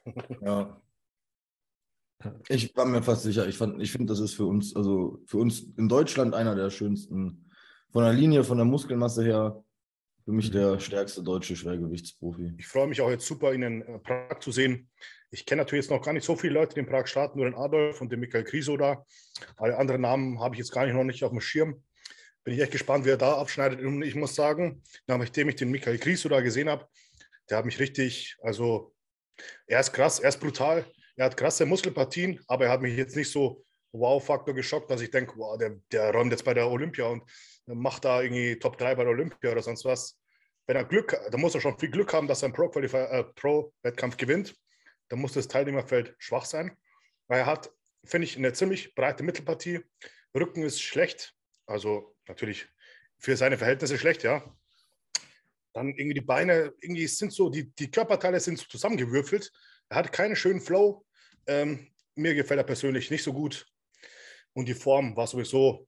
Ja. 0.43 0.81
Ich 2.49 2.75
war 2.77 2.85
mir 2.85 3.00
fast 3.00 3.23
sicher. 3.23 3.47
Ich, 3.47 3.61
ich 3.61 3.93
finde, 3.93 4.07
das 4.07 4.19
ist 4.19 4.35
für 4.35 4.45
uns, 4.45 4.75
also 4.75 5.23
für 5.27 5.38
uns 5.38 5.61
in 5.77 5.88
Deutschland 5.88 6.35
einer 6.35 6.57
der 6.57 6.71
schönsten. 6.71 7.49
Von 7.93 8.03
der 8.03 8.12
Linie, 8.12 8.43
von 8.43 8.59
der 8.59 8.67
Muskelmasse 8.67 9.23
her, 9.23 9.62
für 10.29 10.33
mich 10.33 10.51
mhm. 10.51 10.59
der 10.59 10.79
stärkste 10.79 11.23
deutsche 11.23 11.57
Schwergewichtsprofi. 11.57 12.53
Ich 12.59 12.67
freue 12.67 12.87
mich 12.87 13.01
auch 13.01 13.09
jetzt 13.09 13.25
super, 13.25 13.55
ihn 13.55 13.63
in 13.63 13.81
äh, 13.81 13.99
Prag 13.99 14.41
zu 14.41 14.53
sehen. 14.53 14.91
Ich 15.31 15.47
kenne 15.47 15.63
natürlich 15.63 15.87
jetzt 15.87 15.91
noch 15.91 16.03
gar 16.03 16.13
nicht 16.13 16.27
so 16.27 16.37
viele 16.37 16.53
Leute, 16.53 16.75
die 16.75 16.81
in 16.81 16.87
Prag 16.87 17.07
starten, 17.07 17.39
nur 17.39 17.49
den 17.49 17.55
Adolf 17.55 18.03
und 18.03 18.13
den 18.13 18.21
Michael 18.21 18.45
Kriso 18.45 18.77
da. 18.77 19.07
Alle 19.57 19.79
anderen 19.79 20.03
Namen 20.03 20.39
habe 20.39 20.55
ich 20.55 20.59
jetzt 20.59 20.71
gar 20.71 20.85
nicht 20.85 20.95
noch 20.95 21.05
nicht 21.05 21.25
auf 21.25 21.31
dem 21.31 21.41
Schirm. 21.41 21.83
Bin 22.45 22.53
ich 22.53 22.61
echt 22.61 22.73
gespannt, 22.73 23.07
wie 23.07 23.11
er 23.11 23.17
da 23.17 23.39
abschneidet. 23.39 23.81
Und 23.81 24.03
ich 24.03 24.17
muss 24.17 24.35
sagen, 24.35 24.83
nachdem 25.07 25.49
ich 25.49 25.57
den 25.57 25.71
Michael 25.71 25.97
Kriso 25.97 26.29
da 26.29 26.43
gesehen 26.43 26.69
habe, 26.69 26.87
der 27.49 27.57
hat 27.57 27.65
mich 27.65 27.81
richtig, 27.81 28.37
also 28.43 28.93
er 29.67 29.81
ist 29.81 29.95
krass, 29.95 30.19
er 30.19 30.29
ist 30.29 30.41
brutal, 30.41 30.85
er 31.17 31.25
hat 31.25 31.39
krasse 31.39 31.65
Muskelpartien, 31.65 32.39
aber 32.49 32.67
er 32.67 32.73
hat 32.73 32.83
mich 32.83 32.99
jetzt 32.99 33.17
nicht 33.17 33.33
so 33.33 33.65
Wow-Faktor 33.93 34.55
geschockt, 34.55 34.91
dass 34.91 35.01
ich 35.01 35.11
denke, 35.11 35.39
wow, 35.39 35.57
der, 35.57 35.77
der 35.91 36.13
räumt 36.13 36.33
jetzt 36.33 36.45
bei 36.45 36.53
der 36.53 36.71
Olympia 36.71 37.07
und 37.07 37.23
macht 37.67 38.05
da 38.05 38.21
irgendwie 38.23 38.59
Top 38.59 38.77
3 38.77 38.95
bei 38.95 39.05
der 39.05 39.13
Olympia 39.13 39.53
oder 39.53 39.63
sonst 39.63 39.87
was. 39.87 40.18
Wenn 40.69 40.77
er 40.77 40.85
Glück, 40.85 41.19
da 41.31 41.39
muss 41.39 41.55
er 41.55 41.63
schon 41.63 41.79
viel 41.79 41.91
Glück 41.91 42.13
haben, 42.13 42.29
dass 42.29 42.43
er 42.43 42.47
einen 42.47 42.55
Pro-Wettkampf 42.55 44.15
äh, 44.15 44.17
Pro 44.17 44.17
gewinnt. 44.19 44.55
Dann 45.09 45.19
muss 45.19 45.33
das 45.33 45.49
Teilnehmerfeld 45.49 46.15
schwach 46.19 46.45
sein, 46.45 46.77
weil 47.27 47.41
er 47.41 47.47
hat, 47.47 47.73
finde 48.05 48.27
ich, 48.27 48.37
eine 48.37 48.53
ziemlich 48.53 48.95
breite 48.95 49.23
Mittelpartie. 49.23 49.81
Rücken 50.35 50.63
ist 50.63 50.83
schlecht, 50.83 51.35
also 51.65 52.15
natürlich 52.27 52.69
für 53.19 53.35
seine 53.35 53.57
Verhältnisse 53.57 53.97
schlecht, 53.97 54.23
ja. 54.23 54.45
Dann 55.73 55.89
irgendwie 55.89 56.21
die 56.21 56.21
Beine, 56.21 56.75
irgendwie 56.83 57.07
sind 57.07 57.33
so, 57.33 57.49
die, 57.49 57.75
die 57.75 57.91
Körperteile 57.91 58.39
sind 58.39 58.59
so 58.59 58.67
zusammengewürfelt. 58.67 59.51
Er 59.89 59.97
hat 59.97 60.13
keinen 60.13 60.37
schönen 60.37 60.61
Flow. 60.61 61.07
Ähm, 61.47 61.91
mir 62.15 62.35
gefällt 62.35 62.61
er 62.61 62.65
persönlich 62.65 63.11
nicht 63.11 63.23
so 63.23 63.33
gut. 63.33 63.67
Und 64.53 64.69
die 64.69 64.75
Form 64.75 65.17
war 65.17 65.27
sowieso 65.27 65.88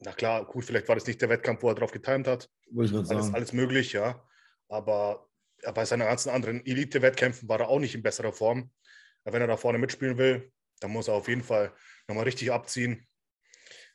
na 0.00 0.12
klar, 0.12 0.44
gut, 0.44 0.64
vielleicht 0.64 0.88
war 0.88 0.94
das 0.94 1.06
nicht 1.06 1.20
der 1.22 1.28
Wettkampf, 1.28 1.62
wo 1.62 1.68
er 1.68 1.74
drauf 1.74 1.92
getimt 1.92 2.26
hat. 2.26 2.50
Wollte 2.70 3.00
ich 3.00 3.10
alles, 3.10 3.32
alles 3.32 3.52
möglich, 3.52 3.92
ja. 3.92 4.22
Aber 4.68 5.28
bei 5.74 5.84
seinen 5.84 6.06
ganzen 6.06 6.30
anderen 6.30 6.64
Elite-Wettkämpfen 6.64 7.48
war 7.48 7.60
er 7.60 7.68
auch 7.68 7.78
nicht 7.78 7.94
in 7.94 8.02
besserer 8.02 8.32
Form. 8.32 8.70
Wenn 9.24 9.40
er 9.40 9.48
da 9.48 9.56
vorne 9.56 9.78
mitspielen 9.78 10.18
will, 10.18 10.52
dann 10.80 10.90
muss 10.90 11.08
er 11.08 11.14
auf 11.14 11.28
jeden 11.28 11.42
Fall 11.42 11.72
nochmal 12.06 12.24
richtig 12.24 12.52
abziehen. 12.52 13.06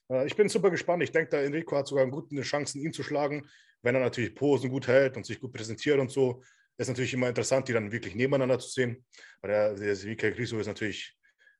Äh, 0.10 0.25
ich 0.25 0.36
bin 0.36 0.50
super 0.50 0.72
gespannt. 0.72 1.03
Ich 1.03 1.12
denke, 1.12 1.29
der 1.29 1.43
Enrico 1.43 1.77
hat 1.77 1.88
sogar 1.88 2.08
gute 2.08 2.41
Chancen, 2.41 2.81
ihn 2.81 2.93
zu 2.93 3.03
schlagen, 3.03 3.48
wenn 3.81 3.96
er 3.96 4.01
natürlich 4.01 4.36
Posen 4.36 4.70
gut 4.70 4.88
hält 4.88 5.15
und 5.17 5.25
sich 5.25 5.39
gut 5.39 5.53
präsentiert 5.53 6.00
und 6.00 6.12
so. 6.12 6.43
Ist 6.77 6.88
natürlich 6.88 7.13
immer 7.13 7.29
interessant, 7.29 7.67
die 7.67 7.74
dann 7.74 7.91
wirklich 7.91 8.15
nebeneinander 8.15 8.58
zu 8.60 8.70
sehen. 8.70 9.05
Weil 9.41 9.51
der, 9.51 9.74
der 9.75 10.03
Vika 10.03 10.29
Griso 10.29 10.58
ist 10.58 10.67
natürlich 10.67 11.15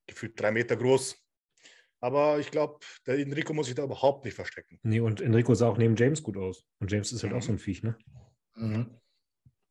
gefühlt 0.07 0.39
drei 0.39 0.51
Meter 0.51 0.75
groß. 0.75 1.15
Aber 2.01 2.39
ich 2.39 2.50
glaube, 2.50 2.79
der 3.05 3.20
Enrico 3.20 3.53
muss 3.53 3.67
sich 3.67 3.75
da 3.75 3.84
überhaupt 3.84 4.25
nicht 4.25 4.34
verstecken. 4.34 4.79
Nee, 4.81 5.00
und 5.00 5.22
Enrico 5.22 5.53
sah 5.53 5.67
auch 5.67 5.77
neben 5.77 5.96
James 5.96 6.24
gut 6.24 6.36
aus. 6.36 6.65
Und 6.79 6.91
James 6.91 7.12
ist 7.12 7.24
halt 7.24 7.34
auch 7.34 7.43
so 7.43 7.51
ein 7.51 7.60
Viech, 7.60 7.84
ne? 7.84 7.96
Mhm. 8.55 8.88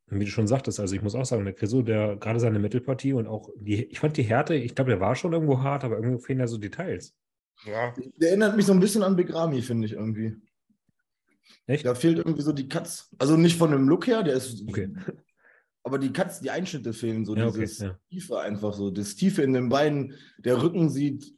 Und 0.09 0.19
wie 0.19 0.25
du 0.25 0.31
schon 0.31 0.47
sagtest, 0.47 0.79
also 0.79 0.95
ich 0.95 1.01
muss 1.01 1.15
auch 1.15 1.25
sagen, 1.25 1.43
der 1.43 1.53
Chriso, 1.53 1.81
der 1.81 2.15
gerade 2.17 2.39
seine 2.39 2.59
Mittelpartie 2.59 3.13
und 3.13 3.27
auch 3.27 3.49
die, 3.57 3.85
ich 3.85 3.99
fand 3.99 4.17
die 4.17 4.23
Härte, 4.23 4.55
ich 4.55 4.75
glaube, 4.75 4.91
der 4.91 4.99
war 4.99 5.15
schon 5.15 5.33
irgendwo 5.33 5.59
hart, 5.61 5.83
aber 5.83 5.97
irgendwie 5.97 6.23
fehlen 6.23 6.39
da 6.39 6.47
so 6.47 6.57
Details. 6.57 7.15
Ja, 7.65 7.93
Der 8.17 8.29
erinnert 8.29 8.55
mich 8.55 8.65
so 8.65 8.73
ein 8.73 8.79
bisschen 8.79 9.03
an 9.03 9.15
Begrami, 9.15 9.61
finde 9.61 9.85
ich 9.85 9.93
irgendwie. 9.93 10.35
Echt? 11.67 11.85
Da 11.85 11.95
fehlt 11.95 12.17
irgendwie 12.17 12.41
so 12.41 12.53
die 12.53 12.67
Katz. 12.67 13.13
Also 13.19 13.37
nicht 13.37 13.57
von 13.57 13.71
dem 13.71 13.87
Look 13.87 14.07
her, 14.07 14.23
der 14.23 14.35
ist. 14.35 14.67
Okay. 14.67 14.89
Aber 15.83 15.97
die 15.97 16.13
Katz, 16.13 16.41
die 16.41 16.51
Einschnitte 16.51 16.93
fehlen, 16.93 17.25
so 17.25 17.35
Ja, 17.35 17.47
okay, 17.47 17.61
dieses 17.61 17.79
ja. 17.79 17.99
Tiefe 18.09 18.39
einfach 18.39 18.73
so. 18.73 18.91
Das 18.91 19.15
Tiefe 19.15 19.41
in 19.41 19.53
den 19.53 19.69
Beinen, 19.69 20.15
der 20.37 20.61
Rücken 20.61 20.89
sieht, 20.89 21.33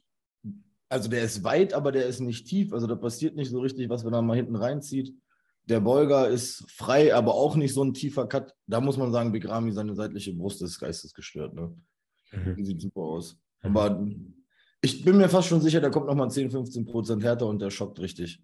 also 0.94 1.10
der 1.10 1.24
ist 1.24 1.42
weit, 1.42 1.74
aber 1.74 1.90
der 1.90 2.06
ist 2.06 2.20
nicht 2.20 2.46
tief. 2.46 2.72
Also 2.72 2.86
da 2.86 2.94
passiert 2.94 3.34
nicht 3.34 3.50
so 3.50 3.58
richtig, 3.58 3.88
was 3.88 4.04
wenn 4.04 4.14
er 4.14 4.22
mal 4.22 4.36
hinten 4.36 4.54
reinzieht. 4.54 5.12
Der 5.64 5.80
Beuger 5.80 6.28
ist 6.28 6.70
frei, 6.70 7.12
aber 7.12 7.34
auch 7.34 7.56
nicht 7.56 7.74
so 7.74 7.82
ein 7.82 7.94
tiefer 7.94 8.28
Cut. 8.28 8.54
Da 8.68 8.80
muss 8.80 8.96
man 8.96 9.10
sagen, 9.10 9.32
Begrami, 9.32 9.72
seine 9.72 9.96
seitliche 9.96 10.32
Brust 10.34 10.62
ist 10.62 10.78
geistesgestört. 10.78 11.52
Ne? 11.52 11.76
Mhm. 12.30 12.54
Die 12.54 12.64
sieht 12.64 12.80
super 12.80 13.00
aus. 13.00 13.36
Mhm. 13.62 13.76
Aber 13.76 14.06
ich 14.82 15.04
bin 15.04 15.16
mir 15.16 15.28
fast 15.28 15.48
schon 15.48 15.60
sicher, 15.60 15.80
der 15.80 15.90
kommt 15.90 16.06
nochmal 16.06 16.30
10, 16.30 16.52
15 16.52 16.84
Prozent 16.84 17.24
härter 17.24 17.48
und 17.48 17.60
der 17.60 17.70
schockt 17.70 17.98
richtig. 17.98 18.40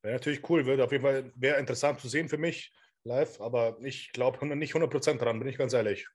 wäre 0.00 0.14
natürlich 0.14 0.48
cool, 0.48 0.64
würde 0.64 0.84
auf 0.84 0.92
jeden 0.92 1.04
Fall, 1.04 1.30
wäre 1.34 1.60
interessant 1.60 2.00
zu 2.00 2.08
sehen 2.08 2.30
für 2.30 2.38
mich 2.38 2.72
live, 3.04 3.38
aber 3.42 3.76
ich 3.82 4.12
glaube 4.12 4.46
nicht 4.56 4.74
100% 4.74 5.18
dran, 5.18 5.38
bin 5.38 5.48
ich 5.48 5.58
ganz 5.58 5.74
ehrlich. 5.74 6.08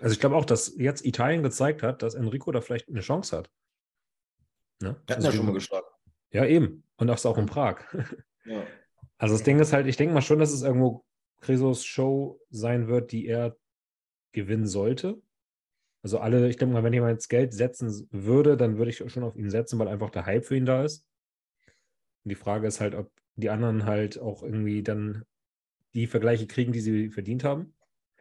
Also 0.00 0.14
ich 0.14 0.20
glaube 0.20 0.36
auch, 0.36 0.46
dass 0.46 0.74
jetzt 0.78 1.04
Italien 1.04 1.42
gezeigt 1.42 1.82
hat, 1.82 2.02
dass 2.02 2.14
Enrico 2.14 2.50
da 2.52 2.62
vielleicht 2.62 2.88
eine 2.88 3.00
Chance 3.00 3.36
hat. 3.36 3.50
Ne? 4.80 5.00
Der 5.08 5.16
hat 5.16 5.24
Also 5.24 5.28
ja 5.28 5.32
schon 5.32 5.46
mal 5.46 5.52
geschlagen. 5.52 5.86
Ja, 6.30 6.44
eben. 6.44 6.84
Und 6.96 7.10
auch, 7.10 7.24
auch 7.24 7.38
in 7.38 7.46
Prag. 7.46 7.84
Ja. 8.44 8.64
Also 9.20 9.34
das 9.34 9.42
Ding 9.42 9.58
ist 9.58 9.72
halt, 9.72 9.88
ich 9.88 9.96
denke 9.96 10.14
mal 10.14 10.22
schon, 10.22 10.38
dass 10.38 10.52
es 10.52 10.62
irgendwo 10.62 11.04
Chrysos 11.40 11.84
Show 11.84 12.40
sein 12.50 12.86
wird, 12.86 13.10
die 13.10 13.26
er 13.26 13.56
gewinnen 14.30 14.68
sollte. 14.68 15.20
Also 16.02 16.18
alle, 16.18 16.48
ich 16.48 16.56
denke 16.56 16.74
mal, 16.74 16.84
wenn 16.84 16.92
jemand 16.92 17.14
jetzt 17.14 17.28
Geld 17.28 17.52
setzen 17.52 18.08
würde, 18.12 18.56
dann 18.56 18.78
würde 18.78 18.90
ich 18.92 18.98
schon 18.98 19.24
auf 19.24 19.34
ihn 19.34 19.50
setzen, 19.50 19.76
weil 19.80 19.88
einfach 19.88 20.10
der 20.10 20.24
Hype 20.24 20.44
für 20.44 20.56
ihn 20.56 20.66
da 20.66 20.84
ist. 20.84 21.04
Und 22.24 22.30
die 22.30 22.36
Frage 22.36 22.68
ist 22.68 22.80
halt, 22.80 22.94
ob 22.94 23.10
die 23.34 23.50
anderen 23.50 23.86
halt 23.86 24.18
auch 24.20 24.42
irgendwie 24.42 24.82
dann 24.82 25.24
die 25.94 26.06
Vergleiche 26.06 26.46
kriegen, 26.46 26.72
die 26.72 26.80
sie 26.80 27.10
verdient 27.10 27.44
haben. 27.44 27.74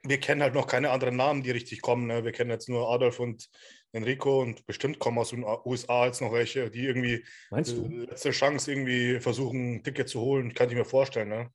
Wir 0.03 0.19
kennen 0.19 0.41
halt 0.41 0.53
noch 0.53 0.67
keine 0.67 0.91
anderen 0.91 1.15
Namen, 1.15 1.43
die 1.43 1.51
richtig 1.51 1.81
kommen. 1.81 2.07
Ne? 2.07 2.23
Wir 2.23 2.31
kennen 2.31 2.49
jetzt 2.49 2.69
nur 2.69 2.89
Adolf 2.89 3.19
und 3.19 3.49
Enrico 3.93 4.41
und 4.41 4.65
bestimmt 4.67 4.99
kommen 4.99 5.17
aus 5.17 5.29
den 5.29 5.43
USA 5.65 6.05
jetzt 6.05 6.21
noch 6.21 6.31
welche, 6.33 6.69
die 6.69 6.85
irgendwie 6.85 7.23
Meinst 7.49 7.71
äh, 7.71 7.75
du? 7.75 7.87
letzte 8.05 8.31
Chance 8.31 8.71
irgendwie 8.71 9.19
versuchen, 9.19 9.75
ein 9.75 9.83
Ticket 9.83 10.09
zu 10.09 10.19
holen. 10.21 10.53
Kann 10.53 10.69
ich 10.69 10.75
mir 10.75 10.85
vorstellen. 10.85 11.29
Ne? 11.29 11.51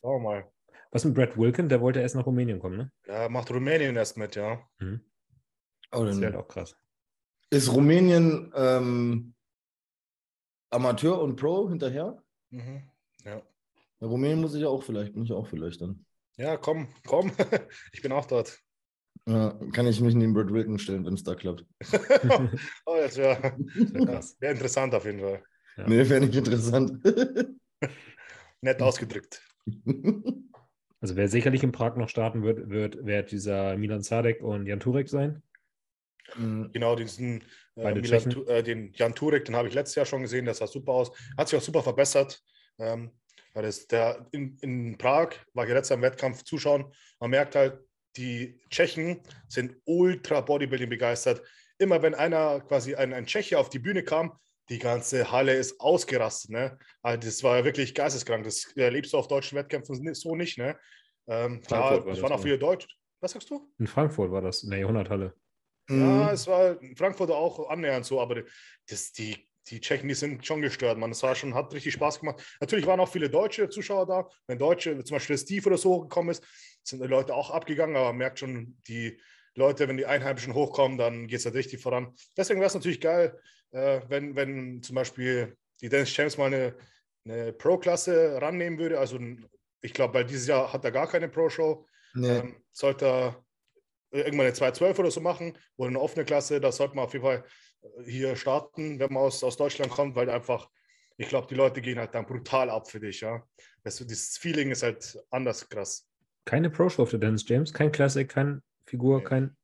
Schauen 0.00 0.22
wir 0.22 0.28
mal. 0.30 0.52
Was 0.90 1.04
mit 1.04 1.14
Brad 1.14 1.36
Wilkin? 1.36 1.68
Der 1.68 1.80
wollte 1.80 2.00
erst 2.00 2.14
nach 2.14 2.24
Rumänien 2.26 2.60
kommen, 2.60 2.76
ne? 2.76 2.92
Ja, 3.06 3.28
macht 3.28 3.50
Rumänien 3.50 3.96
erst 3.96 4.16
mit, 4.16 4.36
ja. 4.36 4.60
Mhm. 4.78 5.00
Aber 5.90 6.06
Das 6.06 6.20
wäre 6.20 6.32
halt 6.34 6.44
auch 6.44 6.48
krass. 6.48 6.76
ist 7.50 7.72
Rumänien 7.72 8.52
ähm, 8.54 9.34
Amateur 10.70 11.20
und 11.20 11.36
Pro 11.36 11.68
hinterher? 11.68 12.22
Mhm. 12.50 12.82
Ja. 13.24 13.42
Ja, 14.00 14.06
Rumänien 14.08 14.40
muss 14.40 14.54
ich 14.54 14.62
ja 14.62 14.68
auch 14.68 14.82
vielleicht, 14.82 15.14
bin 15.14 15.24
ich 15.24 15.32
auch 15.32 15.46
vielleicht 15.46 15.80
dann. 15.80 16.04
ja, 16.36 16.56
komm, 16.56 16.88
komm. 17.06 17.32
ich 17.92 18.02
bin 18.02 18.12
auch 18.12 18.26
dort. 18.26 18.60
Ja, 19.26 19.58
kann 19.72 19.86
ich 19.86 20.00
mich 20.00 20.14
neben 20.14 20.34
Brad 20.34 20.52
Wilton 20.52 20.78
stellen, 20.78 21.06
wenn 21.06 21.14
es 21.14 21.24
da 21.24 21.34
klappt. 21.34 21.64
oh, 22.86 22.96
das 22.96 23.16
wäre 23.16 23.56
wär 23.56 24.06
krass. 24.06 24.36
wär 24.38 24.50
interessant 24.50 24.94
auf 24.94 25.06
jeden 25.06 25.20
Fall. 25.20 25.42
Ja. 25.76 25.88
Nee, 25.88 26.08
wäre 26.08 26.20
nicht 26.20 26.36
interessant. 26.36 27.02
Nett 28.60 28.82
ausgedrückt. 28.82 29.42
Also 31.00 31.16
wer 31.16 31.28
sicherlich 31.28 31.62
in 31.62 31.70
Prag 31.70 31.96
noch 31.96 32.08
starten 32.08 32.44
wird, 32.44 32.70
wird, 32.70 33.04
wird 33.04 33.30
dieser 33.30 33.76
Milan 33.76 34.00
Sadek 34.00 34.42
und 34.42 34.64
Jan 34.64 34.80
Turek 34.80 35.10
sein. 35.10 35.42
Mhm. 36.34 36.70
Genau, 36.72 36.96
diesen 36.96 37.44
äh, 37.76 37.92
Milan, 37.92 38.46
äh, 38.46 38.62
den 38.62 38.90
Jan 38.94 39.14
Turek, 39.14 39.44
den 39.44 39.54
habe 39.54 39.68
ich 39.68 39.74
letztes 39.74 39.96
Jahr 39.96 40.06
schon 40.06 40.22
gesehen, 40.22 40.46
das 40.46 40.58
sah 40.58 40.66
super 40.66 40.92
aus. 40.92 41.12
Hat 41.36 41.46
sich 41.46 41.58
auch 41.58 41.62
super 41.62 41.82
verbessert. 41.82 42.42
Ähm, 42.78 43.10
weil 43.52 43.64
das, 43.64 43.86
der, 43.86 44.26
in, 44.32 44.56
in 44.62 44.96
Prag 44.96 45.34
war 45.52 45.66
ich 45.66 45.74
letztes 45.74 45.90
Jahr 45.90 45.98
im 45.98 46.02
Wettkampf 46.02 46.42
zuschauen. 46.42 46.90
Man 47.20 47.28
merkt 47.28 47.54
halt, 47.54 47.83
die 48.16 48.60
Tschechen 48.70 49.20
sind 49.48 49.76
ultra 49.84 50.40
Bodybuilding 50.40 50.88
begeistert. 50.88 51.42
Immer 51.78 52.02
wenn 52.02 52.14
einer 52.14 52.60
quasi 52.60 52.94
ein, 52.94 53.12
ein 53.12 53.26
Tscheche 53.26 53.58
auf 53.58 53.68
die 53.68 53.78
Bühne 53.80 54.02
kam, 54.04 54.38
die 54.70 54.78
ganze 54.78 55.30
Halle 55.30 55.54
ist 55.54 55.80
ausgerastet. 55.80 56.50
Ne? 56.50 56.78
Also 57.02 57.26
das 57.26 57.42
war 57.42 57.58
ja 57.58 57.64
wirklich 57.64 57.94
geisteskrank. 57.94 58.44
Das 58.44 58.64
erlebst 58.76 59.12
du 59.12 59.18
auf 59.18 59.28
deutschen 59.28 59.58
Wettkämpfen 59.58 60.14
so 60.14 60.36
nicht. 60.36 60.56
Ne? 60.58 60.78
Ähm, 61.26 61.60
klar, 61.62 61.88
Frankfurt 61.88 62.06
war 62.06 62.12
es 62.12 62.18
das 62.18 62.22
waren 62.22 62.38
auch 62.38 62.42
viele 62.42 62.58
Deutsche. 62.58 62.88
Was 63.20 63.32
sagst 63.32 63.50
du? 63.50 63.72
In 63.78 63.86
Frankfurt 63.86 64.30
war 64.30 64.40
das, 64.42 64.62
in 64.62 64.70
der 64.70 64.80
Jahrhunderthalle. 64.80 65.34
Ja, 65.90 65.96
Mhm. 65.96 66.28
es 66.28 66.46
war 66.46 66.80
in 66.80 66.96
Frankfurt 66.96 67.30
auch 67.30 67.68
annähernd 67.68 68.06
so, 68.06 68.20
aber 68.20 68.42
das, 68.88 69.12
die, 69.12 69.46
die 69.68 69.80
Tschechen, 69.80 70.08
die 70.08 70.14
sind 70.14 70.46
schon 70.46 70.60
gestört, 70.60 70.98
man. 70.98 71.10
Es 71.10 71.22
war 71.22 71.34
schon, 71.34 71.54
hat 71.54 71.72
richtig 71.72 71.94
Spaß 71.94 72.20
gemacht. 72.20 72.42
Natürlich 72.60 72.86
waren 72.86 73.00
auch 73.00 73.08
viele 73.08 73.30
deutsche 73.30 73.68
Zuschauer 73.68 74.06
da. 74.06 74.28
Wenn 74.46 74.58
Deutsche, 74.58 75.02
zum 75.04 75.16
Beispiel 75.16 75.38
Steve 75.38 75.66
oder 75.66 75.78
so 75.78 75.94
hochgekommen 75.94 76.32
ist, 76.32 76.44
sind 76.82 77.02
die 77.02 77.08
Leute 77.08 77.34
auch 77.34 77.50
abgegangen, 77.50 77.96
aber 77.96 78.06
man 78.06 78.18
merkt 78.18 78.38
schon, 78.38 78.76
die 78.86 79.18
Leute, 79.54 79.88
wenn 79.88 79.96
die 79.96 80.06
Einheimischen 80.06 80.54
hochkommen, 80.54 80.98
dann 80.98 81.26
geht 81.26 81.38
es 81.38 81.44
halt 81.46 81.54
richtig 81.54 81.80
voran. 81.80 82.14
Deswegen 82.36 82.60
wäre 82.60 82.68
es 82.68 82.74
natürlich 82.74 83.00
geil, 83.00 83.38
äh, 83.70 84.00
wenn, 84.08 84.36
wenn 84.36 84.82
zum 84.82 84.96
Beispiel 84.96 85.56
die 85.80 85.88
Dennis 85.88 86.10
Champs 86.10 86.36
mal 86.36 86.46
eine, 86.46 86.74
eine 87.24 87.52
Pro-Klasse 87.52 88.40
rannehmen 88.40 88.78
würde. 88.78 88.98
Also 88.98 89.18
ich 89.80 89.92
glaube, 89.92 90.14
weil 90.14 90.24
dieses 90.24 90.46
Jahr 90.46 90.72
hat 90.72 90.84
er 90.84 90.92
gar 90.92 91.08
keine 91.08 91.28
Pro-Show. 91.28 91.86
Nee. 92.14 92.38
Ähm, 92.38 92.56
sollte 92.72 93.06
er 93.06 93.44
irgendwann 94.10 94.46
eine 94.46 94.54
212 94.54 94.98
oder 94.98 95.10
so 95.10 95.20
machen 95.20 95.58
oder 95.76 95.88
eine 95.88 96.00
offene 96.00 96.24
Klasse, 96.24 96.60
das 96.60 96.76
sollte 96.76 96.94
man 96.94 97.06
auf 97.06 97.12
jeden 97.12 97.24
Fall 97.24 97.44
hier 98.04 98.36
starten, 98.36 98.98
wenn 98.98 99.12
man 99.12 99.22
aus, 99.24 99.42
aus 99.44 99.56
Deutschland 99.56 99.90
kommt, 99.90 100.14
weil 100.16 100.30
einfach, 100.30 100.68
ich 101.16 101.28
glaube, 101.28 101.46
die 101.48 101.54
Leute 101.54 101.80
gehen 101.80 101.98
halt 101.98 102.14
dann 102.14 102.26
brutal 102.26 102.70
ab 102.70 102.90
für 102.90 103.00
dich, 103.00 103.20
ja. 103.20 103.42
Das, 103.82 103.96
dieses 103.98 104.36
Feeling 104.38 104.70
ist 104.70 104.82
halt 104.82 105.18
anders 105.30 105.68
krass. 105.68 106.06
Keine 106.44 106.70
Pro-Show 106.70 107.06
für 107.06 107.18
Dennis 107.18 107.46
James, 107.48 107.72
kein 107.72 107.92
Classic, 107.92 108.28
kein 108.28 108.62
Figur, 108.86 109.18
Nee. 109.18 109.24
kein. 109.24 109.56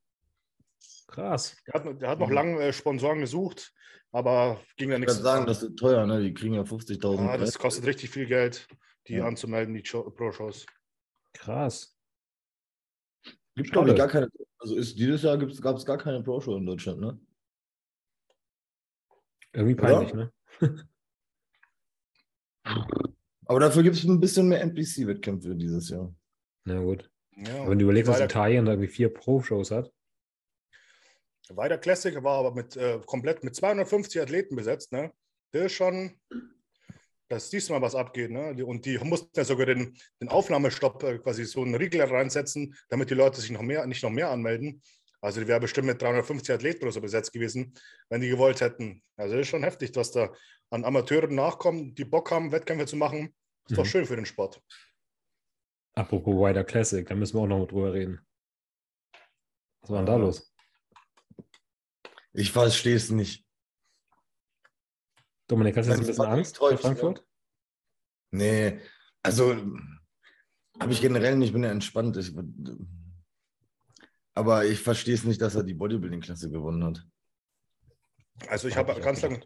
Krass. 1.09 1.57
Der 1.67 1.75
hat, 1.75 2.01
der 2.03 2.09
hat 2.09 2.19
noch 2.21 2.29
Mhm. 2.29 2.35
lange 2.35 2.63
äh, 2.63 2.73
Sponsoren 2.73 3.19
gesucht, 3.21 3.73
aber 4.13 4.61
ging 4.77 4.91
da 4.91 4.95
Ich 4.97 5.01
nichts. 5.01 5.15
kann 5.17 5.23
sagen, 5.25 5.47
das 5.47 5.63
ist 5.63 5.77
teuer, 5.77 6.07
ne? 6.07 6.23
Die 6.23 6.33
kriegen 6.33 6.55
ja 6.55 6.63
50.000. 6.65 7.27
ja, 7.27 7.37
das 7.37 7.53
Preis. 7.53 7.59
kostet 7.59 7.87
richtig 7.87 8.11
viel 8.11 8.27
Geld, 8.27 8.67
die 9.09 9.15
Ja. 9.15 9.27
anzumelden, 9.27 9.75
die 9.75 9.85
Show- 9.85 10.09
Pro-Shows. 10.11 10.67
Krass. 11.33 11.97
Gibt, 13.57 13.73
glaube 13.73 13.91
ich, 13.91 13.97
gar 13.97 14.09
keine. 14.09 14.29
Also 14.59 14.77
ist, 14.77 14.97
dieses 14.99 15.23
Jahr 15.23 15.37
gab 15.39 15.77
es 15.77 15.85
gar 15.85 15.99
keine 15.99 16.23
Pro-Show 16.23 16.57
in 16.57 16.67
Deutschland, 16.67 17.01
ne? 17.01 17.19
Irgendwie 19.53 19.75
Oder? 19.75 19.83
peinlich, 19.83 20.15
ne? 20.15 20.33
Aber 23.47 23.61
dafür 23.61 23.83
gibt 23.83 23.97
es 23.97 24.05
ein 24.05 24.21
bisschen 24.21 24.49
mehr 24.49 24.61
NPC-Wettkämpfe 24.61 25.57
dieses 25.57 25.89
Jahr. 25.91 26.15
Na 26.65 26.79
gut. 26.81 27.11
Ja. 27.37 27.63
Aber 27.63 27.71
wenn 27.71 27.79
du 27.79 27.85
überlegst, 27.85 28.09
dass 28.09 28.21
Italien 28.21 28.65
da 28.65 28.73
irgendwie 28.73 28.89
vier 28.89 29.13
Pro-Shows 29.13 29.71
hat. 29.73 29.93
Weiter 31.49 31.79
Classic 31.79 32.15
war 32.23 32.39
aber 32.39 32.55
mit, 32.55 32.77
äh, 32.77 33.01
komplett 33.07 33.43
mit 33.43 33.57
250 33.57 34.23
Athleten 34.23 34.55
besetzt. 34.55 34.93
Ne? 34.93 35.13
Das 35.51 35.65
ist 35.65 35.73
schon, 35.73 36.13
das 37.29 37.51
siehst 37.51 37.69
du 37.69 37.73
mal, 37.73 37.83
was 37.83 37.97
abgeht. 37.97 38.31
Ne? 38.31 38.65
Und 38.65 38.87
die 38.87 38.99
mussten 38.99 39.31
ja 39.35 39.45
sogar 39.45 39.67
den, 39.67 39.97
den 40.21 40.29
Aufnahmestopp 40.29 41.03
äh, 41.03 41.19
quasi 41.19 41.45
so 41.45 41.63
einen 41.63 41.75
Riegel 41.75 42.03
reinsetzen, 42.03 42.77
damit 42.89 43.11
die 43.11 43.15
Leute 43.15 43.41
sich 43.41 43.51
noch 43.51 43.63
mehr, 43.63 43.85
nicht 43.87 44.05
noch 44.05 44.11
mehr 44.11 44.31
anmelden. 44.31 44.81
Also 45.23 45.41
die 45.41 45.47
wäre 45.49 45.61
bestimmt 45.61 45.87
mit 45.87 46.01
350 46.01 46.55
Athleten 46.55 46.83
oder 46.85 46.93
so 46.93 47.01
besetzt 47.01 47.33
gewesen, 47.33 47.75
wenn 48.09 48.21
die 48.23 48.29
gewollt 48.29 48.61
hätten. 48.61 49.03
Also 49.17 49.35
das 49.37 49.43
ist 49.43 49.49
schon 49.51 49.63
heftig, 49.63 49.91
was 49.95 50.13
da 50.13 50.33
an 50.71 50.85
Amateuren 50.85 51.35
nachkommen, 51.35 51.95
die 51.95 52.05
Bock 52.05 52.31
haben, 52.31 52.53
Wettkämpfe 52.53 52.87
zu 52.87 52.97
machen. 52.97 53.35
Ist 53.69 53.77
doch 53.77 53.85
Mhm. 53.85 53.89
schön 53.89 54.07
für 54.07 54.17
den 54.17 54.25
Sport. 54.27 54.63
Apropos 55.95 56.35
Wider 56.35 56.65
Classic, 56.65 57.07
da 57.07 57.15
müssen 57.15 57.37
wir 57.37 57.43
auch 57.43 57.47
noch 57.47 57.67
drüber 57.67 57.93
reden. 57.93 58.21
Was 59.83 59.91
war 59.91 59.99
denn 59.99 60.07
da 60.07 60.17
los? 60.17 60.55
Ich 62.33 62.53
verstehe 62.53 62.97
es 62.97 63.11
nicht. 63.11 63.45
Dominik, 65.49 65.77
hast 65.77 65.87
du 65.87 65.91
jetzt 65.91 66.01
ein 66.01 66.07
bisschen 66.07 66.27
Angst 66.27 66.57
vor 66.57 66.71
enttäuscht, 66.71 66.83
Frankfurt? 66.99 67.27
Nee, 68.31 68.81
also 69.23 69.57
habe 70.81 70.93
ich 70.93 71.01
generell 71.01 71.37
nicht, 71.37 71.53
bin 71.53 71.65
ja 71.65 71.71
entspannt. 71.73 72.17
Ich, 72.17 72.33
aber 74.41 74.65
ich 74.65 74.81
verstehe 74.81 75.15
es 75.15 75.23
nicht, 75.25 75.41
dass 75.43 75.55
er 75.55 75.63
die 75.63 75.75
Bodybuilding-Klasse 75.75 76.51
gewonnen 76.51 76.83
hat. 76.83 77.05
Also 78.49 78.69
ich 78.69 78.77
Hab 78.77 78.89
habe 78.89 79.01
ganz 79.01 79.21
lange 79.21 79.41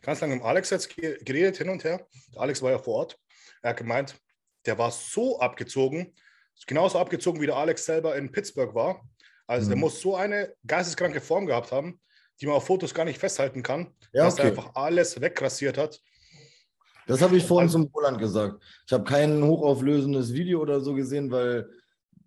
ganz 0.00 0.22
lange 0.22 0.36
mit 0.36 0.44
Alex 0.44 0.70
jetzt 0.70 0.96
ge- 0.96 1.22
geredet, 1.22 1.58
hin 1.58 1.68
und 1.68 1.84
her. 1.84 2.06
Alex 2.36 2.62
war 2.62 2.70
ja 2.70 2.78
vor 2.78 2.94
Ort. 2.94 3.18
Er 3.60 3.70
hat 3.70 3.76
gemeint, 3.76 4.16
der 4.64 4.78
war 4.78 4.90
so 4.90 5.38
abgezogen, 5.38 6.14
genauso 6.66 6.98
abgezogen, 6.98 7.42
wie 7.42 7.46
der 7.46 7.56
Alex 7.56 7.84
selber 7.84 8.16
in 8.16 8.32
Pittsburgh 8.32 8.74
war. 8.74 9.06
Also 9.46 9.68
der 9.68 9.76
Mhm. 9.76 9.82
muss 9.82 10.00
so 10.00 10.16
eine 10.16 10.54
geisteskranke 10.66 11.20
Form 11.20 11.44
gehabt 11.46 11.72
haben, 11.72 12.00
die 12.40 12.46
man 12.46 12.54
auf 12.56 12.64
Fotos 12.66 12.94
gar 12.94 13.04
nicht 13.04 13.18
festhalten 13.18 13.62
kann, 13.62 13.94
Ja, 14.14 14.24
dass 14.24 14.38
er 14.38 14.46
okay. 14.46 14.48
einfach 14.56 14.74
alles 14.74 15.20
wegrassiert 15.20 15.76
hat. 15.76 16.00
Das 17.06 17.20
habe 17.20 17.36
ich 17.36 17.44
vorhin 17.44 17.68
Also- 17.68 17.80
zum 17.82 17.90
Roland 17.92 18.18
gesagt. 18.18 18.62
Ich 18.86 18.92
habe 18.94 19.04
kein 19.04 19.42
hochauflösendes 19.44 20.32
Video 20.32 20.60
oder 20.62 20.80
so 20.80 20.94
gesehen, 20.94 21.30
weil 21.30 21.68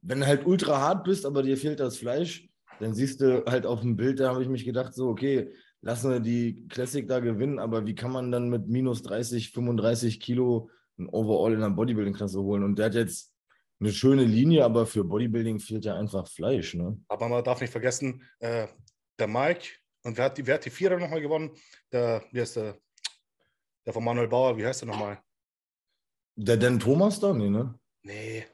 wenn 0.01 0.19
du 0.19 0.27
halt 0.27 0.45
ultra 0.45 0.79
hart 0.79 1.03
bist, 1.03 1.25
aber 1.25 1.43
dir 1.43 1.57
fehlt 1.57 1.79
das 1.79 1.97
Fleisch, 1.97 2.49
dann 2.79 2.93
siehst 2.93 3.21
du 3.21 3.45
halt 3.45 3.65
auf 3.65 3.81
dem 3.81 3.95
Bild, 3.95 4.19
da 4.19 4.31
habe 4.33 4.43
ich 4.43 4.49
mich 4.49 4.65
gedacht, 4.65 4.93
so, 4.93 5.09
okay, 5.09 5.51
lassen 5.81 6.11
wir 6.11 6.19
die 6.19 6.67
Classic 6.67 7.07
da 7.07 7.19
gewinnen, 7.19 7.59
aber 7.59 7.85
wie 7.85 7.95
kann 7.95 8.11
man 8.11 8.31
dann 8.31 8.49
mit 8.49 8.67
minus 8.67 9.01
30, 9.03 9.51
35 9.51 10.19
Kilo 10.19 10.69
ein 10.97 11.07
Overall 11.09 11.53
in 11.53 11.61
der 11.61 11.69
Bodybuilding-Klasse 11.69 12.41
holen? 12.41 12.63
Und 12.63 12.77
der 12.77 12.87
hat 12.87 12.95
jetzt 12.95 13.33
eine 13.79 13.91
schöne 13.91 14.23
Linie, 14.23 14.65
aber 14.65 14.85
für 14.85 15.03
Bodybuilding 15.03 15.59
fehlt 15.59 15.85
ja 15.85 15.95
einfach 15.95 16.27
Fleisch, 16.27 16.73
ne? 16.73 16.99
Aber 17.07 17.29
man 17.29 17.43
darf 17.43 17.61
nicht 17.61 17.71
vergessen, 17.71 18.23
äh, 18.39 18.67
der 19.17 19.27
Mike, 19.27 19.67
und 20.03 20.17
wer 20.17 20.25
hat 20.25 20.37
die, 20.37 20.47
wer 20.47 20.55
hat 20.55 20.65
die 20.65 20.69
Vierer 20.69 20.97
nochmal 20.97 21.21
gewonnen? 21.21 21.51
Der, 21.91 22.23
wie 22.31 22.41
heißt 22.41 22.57
der? 22.57 22.77
Der 23.85 23.93
von 23.93 24.03
Manuel 24.03 24.27
Bauer, 24.27 24.57
wie 24.57 24.65
heißt 24.65 24.81
der 24.81 24.87
nochmal? 24.87 25.21
Der 26.35 26.57
Dan 26.57 26.79
Thomas 26.79 27.19
da? 27.19 27.33
Nee, 27.33 27.49
ne? 27.49 27.77
Nee. 28.03 28.45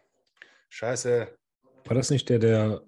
Scheiße. 0.75 1.33
War 1.85 1.95
das 1.95 2.09
nicht 2.09 2.27
der, 2.27 2.37
der. 2.37 2.81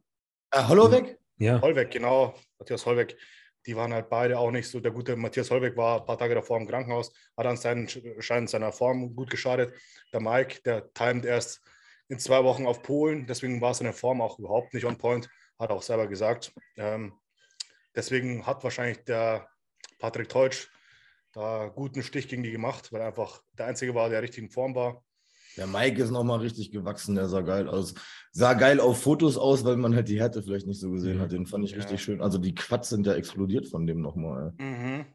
Äh, 0.51 0.67
Holloweg? 0.67 1.17
Ja, 1.37 1.61
Holweg, 1.61 1.89
genau. 1.89 2.33
Matthias 2.59 2.85
Holweg. 2.85 3.17
Die 3.65 3.77
waren 3.77 3.93
halt 3.93 4.09
beide 4.09 4.37
auch 4.37 4.51
nicht 4.51 4.67
so. 4.67 4.81
Der 4.81 4.91
gute 4.91 5.15
Matthias 5.15 5.49
Holweg 5.51 5.77
war 5.77 6.01
ein 6.01 6.05
paar 6.05 6.17
Tage 6.17 6.35
davor 6.35 6.57
im 6.57 6.67
Krankenhaus, 6.67 7.13
hat 7.37 7.45
an 7.45 7.55
seinen 7.55 7.87
Schein 7.87 8.45
seiner 8.45 8.73
Form 8.73 9.15
gut 9.15 9.29
geschadet. 9.29 9.73
Der 10.11 10.19
Mike, 10.19 10.59
der 10.65 10.91
timet 10.91 11.23
erst 11.23 11.61
in 12.09 12.19
zwei 12.19 12.43
Wochen 12.43 12.65
auf 12.65 12.83
Polen, 12.83 13.25
deswegen 13.25 13.61
war 13.61 13.73
seine 13.73 13.93
Form 13.93 14.19
auch 14.19 14.37
überhaupt 14.37 14.73
nicht 14.73 14.85
on 14.85 14.97
point, 14.97 15.29
hat 15.57 15.69
er 15.69 15.77
auch 15.77 15.81
selber 15.81 16.07
gesagt. 16.07 16.51
Ähm, 16.75 17.13
deswegen 17.95 18.45
hat 18.45 18.65
wahrscheinlich 18.65 19.05
der 19.05 19.47
Patrick 19.97 20.27
Teutsch 20.27 20.67
da 21.31 21.71
guten 21.73 22.03
Stich 22.03 22.27
gegen 22.27 22.43
die 22.43 22.51
gemacht, 22.51 22.91
weil 22.91 22.99
er 22.99 23.07
einfach 23.07 23.41
der 23.53 23.67
Einzige 23.67 23.95
war, 23.95 24.09
der 24.09 24.21
richtig 24.21 24.43
in 24.43 24.49
Form 24.49 24.75
war. 24.75 25.05
Der 25.57 25.67
Mike 25.67 26.01
ist 26.01 26.11
nochmal 26.11 26.39
richtig 26.39 26.71
gewachsen, 26.71 27.15
der 27.15 27.27
sah 27.27 27.41
geil 27.41 27.67
aus. 27.67 27.95
Sah 28.31 28.53
geil 28.53 28.79
auf 28.79 29.01
Fotos 29.01 29.37
aus, 29.37 29.65
weil 29.65 29.75
man 29.77 29.95
halt 29.95 30.07
die 30.07 30.19
Härte 30.19 30.43
vielleicht 30.43 30.67
nicht 30.67 30.79
so 30.79 30.91
gesehen 30.91 31.17
Mhm. 31.17 31.21
hat. 31.21 31.31
Den 31.31 31.45
fand 31.47 31.65
ich 31.65 31.71
Ja. 31.71 31.77
richtig 31.77 32.01
schön. 32.01 32.21
Also 32.21 32.37
die 32.37 32.53
Quads 32.53 32.89
sind 32.89 33.07
ja 33.07 33.13
explodiert 33.15 33.67
von 33.67 33.87
dem 33.87 34.01
nochmal. 34.01 34.53
Mhm. 34.59 35.05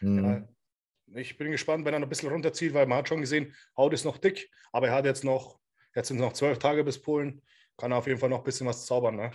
Mhm. 0.00 0.24
Ja, 0.24 1.20
ich 1.20 1.38
bin 1.38 1.50
gespannt, 1.52 1.84
wenn 1.84 1.94
er 1.94 2.00
noch 2.00 2.06
ein 2.06 2.10
bisschen 2.10 2.30
runterzieht, 2.30 2.74
weil 2.74 2.86
man 2.86 2.98
hat 2.98 3.08
schon 3.08 3.20
gesehen, 3.20 3.54
Haut 3.76 3.92
ist 3.92 4.04
noch 4.04 4.18
dick, 4.18 4.50
aber 4.72 4.88
er 4.88 4.94
hat 4.94 5.04
jetzt 5.04 5.22
noch, 5.24 5.60
jetzt 5.94 6.08
sind 6.08 6.16
es 6.16 6.22
noch 6.22 6.32
zwölf 6.32 6.58
Tage 6.58 6.82
bis 6.82 7.00
Polen, 7.00 7.40
kann 7.76 7.92
er 7.92 7.98
auf 7.98 8.06
jeden 8.08 8.18
Fall 8.18 8.28
noch 8.30 8.38
ein 8.38 8.44
bisschen 8.44 8.66
was 8.66 8.84
zaubern. 8.86 9.16
Ne? 9.16 9.30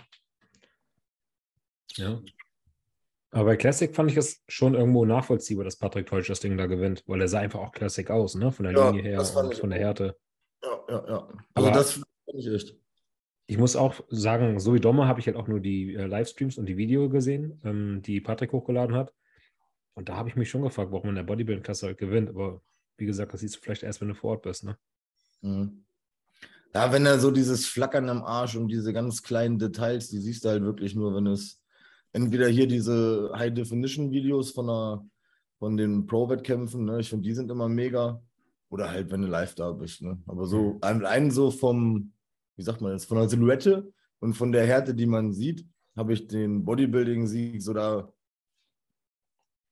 ja. 1.96 2.20
Aber 3.30 3.44
bei 3.44 3.56
Classic 3.56 3.94
fand 3.94 4.10
ich 4.10 4.16
es 4.16 4.42
schon 4.48 4.74
irgendwo 4.74 5.04
nachvollziehbar, 5.04 5.64
dass 5.64 5.76
Patrick 5.76 6.06
Teutsch 6.06 6.30
das 6.30 6.40
Ding 6.40 6.56
da 6.56 6.64
gewinnt, 6.66 7.02
weil 7.06 7.20
er 7.20 7.28
sah 7.28 7.40
einfach 7.40 7.60
auch 7.60 7.72
Classic 7.72 8.08
aus, 8.10 8.34
ne? 8.34 8.52
Von 8.52 8.64
der 8.64 8.72
Ja, 8.74 8.88
Linie 8.90 9.02
her 9.02 9.20
und 9.20 9.54
von 9.54 9.68
der. 9.70 9.78
Härte. 9.78 10.16
Ja, 10.62 10.80
ja, 10.88 11.08
ja. 11.08 11.28
Also 11.54 11.68
Aber- 11.68 11.76
das 11.76 11.92
fand 11.92 12.06
ich 12.34 12.46
echt. 12.48 12.76
Ich 13.50 13.56
muss 13.56 13.76
auch 13.76 13.94
sagen, 14.10 14.60
so 14.60 14.74
wie 14.74 14.80
Domme 14.80 15.06
habe 15.06 15.20
ich 15.20 15.26
halt 15.26 15.36
auch 15.36 15.48
nur 15.48 15.60
die 15.60 15.94
äh, 15.94 16.04
Livestreams 16.04 16.58
und 16.58 16.66
die 16.66 16.76
Video 16.76 17.08
gesehen, 17.08 17.58
ähm, 17.64 18.02
die 18.02 18.20
Patrick 18.20 18.52
hochgeladen 18.52 18.94
hat. 18.94 19.14
Und 19.94 20.10
da 20.10 20.16
habe 20.16 20.28
ich 20.28 20.36
mich 20.36 20.50
schon 20.50 20.62
gefragt, 20.62 20.92
warum 20.92 21.06
man 21.06 21.16
in 21.16 21.26
der 21.26 21.32
Bodybuilding-Klasse 21.32 21.86
halt 21.86 21.98
gewinnt. 21.98 22.28
Aber 22.28 22.60
wie 22.98 23.06
gesagt, 23.06 23.32
das 23.32 23.40
siehst 23.40 23.56
du 23.56 23.60
vielleicht 23.60 23.84
erst, 23.84 24.00
wenn 24.02 24.08
du 24.08 24.14
vor 24.14 24.32
Ort 24.32 24.42
bist. 24.42 24.64
Ne? 24.64 24.76
Mhm. 25.40 25.84
Ja, 26.74 26.92
wenn 26.92 27.06
er 27.06 27.18
so 27.18 27.30
dieses 27.30 27.66
Flackern 27.66 28.10
am 28.10 28.22
Arsch 28.22 28.54
und 28.54 28.68
diese 28.68 28.92
ganz 28.92 29.22
kleinen 29.22 29.58
Details, 29.58 30.08
die 30.10 30.18
siehst 30.18 30.44
du 30.44 30.50
halt 30.50 30.62
wirklich 30.62 30.94
nur, 30.94 31.14
wenn 31.14 31.26
es 31.26 31.62
entweder 32.12 32.48
hier 32.48 32.66
diese 32.66 33.32
High-Definition-Videos 33.34 34.50
von, 34.50 34.66
der, 34.66 35.04
von 35.58 35.76
den 35.78 36.06
Pro-Wettkämpfen, 36.06 36.84
ne? 36.84 37.00
ich 37.00 37.08
finde, 37.08 37.26
die 37.26 37.34
sind 37.34 37.50
immer 37.50 37.68
mega. 37.68 38.20
Oder 38.70 38.90
halt, 38.90 39.10
wenn 39.10 39.22
du 39.22 39.28
live 39.28 39.54
da 39.54 39.72
bist. 39.72 40.02
Ne? 40.02 40.20
Aber 40.26 40.46
so, 40.46 40.78
allein 40.80 41.30
so 41.30 41.50
vom, 41.50 42.12
wie 42.56 42.62
sagt 42.62 42.80
man 42.80 42.92
jetzt, 42.92 43.06
von 43.06 43.18
der 43.18 43.28
Silhouette 43.28 43.92
und 44.20 44.34
von 44.34 44.52
der 44.52 44.66
Härte, 44.66 44.94
die 44.94 45.06
man 45.06 45.32
sieht, 45.32 45.66
habe 45.96 46.12
ich 46.12 46.26
den 46.26 46.64
Bodybuilding-Sieg 46.64 47.62
so 47.62 47.72
da, 47.72 48.12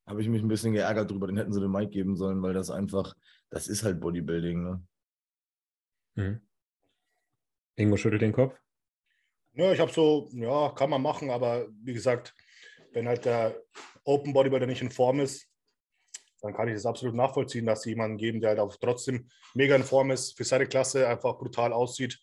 habe 0.06 0.22
ich 0.22 0.28
mich 0.28 0.42
ein 0.42 0.48
bisschen 0.48 0.72
geärgert 0.72 1.10
drüber. 1.10 1.26
Den 1.26 1.36
hätten 1.36 1.52
sie 1.52 1.60
den 1.60 1.70
Mike 1.70 1.90
geben 1.90 2.16
sollen, 2.16 2.42
weil 2.42 2.54
das 2.54 2.70
einfach, 2.70 3.14
das 3.50 3.68
ist 3.68 3.84
halt 3.84 4.00
Bodybuilding. 4.00 4.62
Ne? 4.64 4.86
Mhm. 6.14 6.40
Ingo 7.76 7.96
schüttelt 7.96 8.22
den 8.22 8.32
Kopf. 8.32 8.58
Ja, 9.52 9.72
ich 9.72 9.80
habe 9.80 9.92
so, 9.92 10.28
ja, 10.32 10.70
kann 10.70 10.90
man 10.90 11.02
machen, 11.02 11.30
aber 11.30 11.68
wie 11.82 11.94
gesagt, 11.94 12.34
wenn 12.92 13.08
halt 13.08 13.24
der 13.24 13.56
Open 14.04 14.32
Bodybuilder 14.32 14.66
nicht 14.66 14.82
in 14.82 14.90
Form 14.90 15.20
ist, 15.20 15.48
dann 16.40 16.54
kann 16.54 16.68
ich 16.68 16.74
das 16.74 16.86
absolut 16.86 17.14
nachvollziehen, 17.14 17.66
dass 17.66 17.82
sie 17.82 17.90
jemanden 17.90 18.18
geben, 18.18 18.40
der 18.40 18.50
halt 18.50 18.60
auch 18.60 18.74
trotzdem 18.76 19.28
mega 19.54 19.74
in 19.74 19.84
Form 19.84 20.10
ist, 20.10 20.36
für 20.36 20.44
seine 20.44 20.66
Klasse 20.66 21.08
einfach 21.08 21.38
brutal 21.38 21.72
aussieht. 21.72 22.20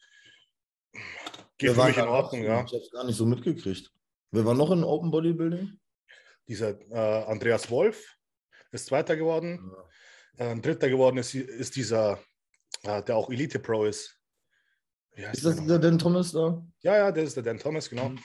Geht 1.57 1.71
für 1.71 1.83
mich 1.85 1.97
in? 1.97 2.03
Ordnung, 2.03 2.43
ja. 2.43 2.63
Ich 2.63 2.73
habe 2.73 2.83
es 2.83 2.91
gar 2.91 3.05
nicht 3.05 3.17
so 3.17 3.25
mitgekriegt. 3.25 3.91
Wer 4.31 4.45
war 4.45 4.53
noch 4.53 4.71
in 4.71 4.83
Open 4.83 5.11
Bodybuilding? 5.11 5.79
Dieser 6.47 6.79
äh, 6.91 7.25
Andreas 7.25 7.69
Wolf 7.69 8.17
ist 8.71 8.87
Zweiter 8.87 9.15
geworden. 9.15 9.71
Äh, 10.37 10.55
Dritter 10.57 10.89
geworden 10.89 11.17
ist, 11.17 11.33
ist 11.35 11.75
dieser, 11.75 12.19
äh, 12.83 13.01
der 13.03 13.15
auch 13.15 13.29
Elite 13.29 13.59
Pro 13.59 13.85
ist. 13.85 14.19
Ist 15.15 15.45
das 15.45 15.55
der 15.57 15.65
der? 15.65 15.79
Dan 15.79 15.99
Thomas 15.99 16.31
da? 16.31 16.61
Ja, 16.81 16.97
ja, 16.97 17.11
das 17.11 17.25
ist 17.25 17.35
der 17.35 17.43
Dan 17.43 17.59
Thomas, 17.59 17.89
genau. 17.89 18.09
Mhm. 18.09 18.19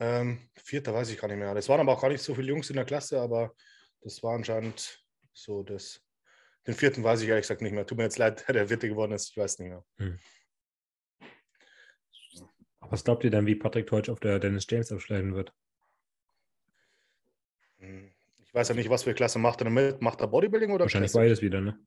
Ähm, 0.00 0.50
Vierter 0.56 0.92
weiß 0.92 1.10
ich 1.10 1.18
gar 1.18 1.28
nicht 1.28 1.38
mehr. 1.38 1.54
Das 1.54 1.68
waren 1.68 1.80
aber 1.80 1.92
auch 1.92 2.00
gar 2.00 2.08
nicht 2.08 2.22
so 2.22 2.34
viele 2.34 2.48
Jungs 2.48 2.68
in 2.70 2.76
der 2.76 2.84
Klasse, 2.84 3.20
aber 3.20 3.54
das 4.00 4.22
war 4.22 4.34
anscheinend 4.34 5.03
so 5.34 5.62
das. 5.62 6.00
Den 6.66 6.74
vierten 6.74 7.04
weiß 7.04 7.20
ich 7.20 7.28
ehrlich 7.28 7.42
gesagt 7.42 7.60
nicht 7.60 7.72
mehr. 7.72 7.86
Tut 7.86 7.98
mir 7.98 8.04
jetzt 8.04 8.16
leid, 8.18 8.44
der 8.48 8.68
Vierte 8.68 8.88
geworden 8.88 9.12
ist. 9.12 9.30
Ich 9.30 9.36
weiß 9.36 9.58
nicht 9.58 9.68
mehr. 9.68 9.84
Was 12.80 13.04
glaubt 13.04 13.24
ihr 13.24 13.30
denn, 13.30 13.46
wie 13.46 13.54
Patrick 13.54 13.86
Teutsch 13.86 14.08
auf 14.08 14.20
der 14.20 14.38
Dennis 14.38 14.66
James 14.68 14.92
abschneiden 14.92 15.34
wird? 15.34 15.52
Hm, 17.78 18.12
Ich 18.38 18.54
weiß 18.54 18.68
ja 18.68 18.74
nicht, 18.74 18.90
was 18.90 19.02
für 19.04 19.14
Klasse 19.14 19.38
macht 19.38 19.60
er 19.60 19.64
damit. 19.64 20.00
Macht 20.00 20.20
er 20.20 20.28
Bodybuilding 20.28 20.70
oder 20.70 20.84
Wahrscheinlich 20.84 21.12
Classic? 21.12 21.28
beides 21.28 21.42
wieder, 21.42 21.60
ne? 21.60 21.78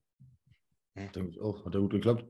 Denke 0.96 1.30
ich 1.30 1.40
auch. 1.40 1.64
Hat 1.66 1.74
ja 1.74 1.80
gut 1.80 1.92
geklappt. 1.92 2.26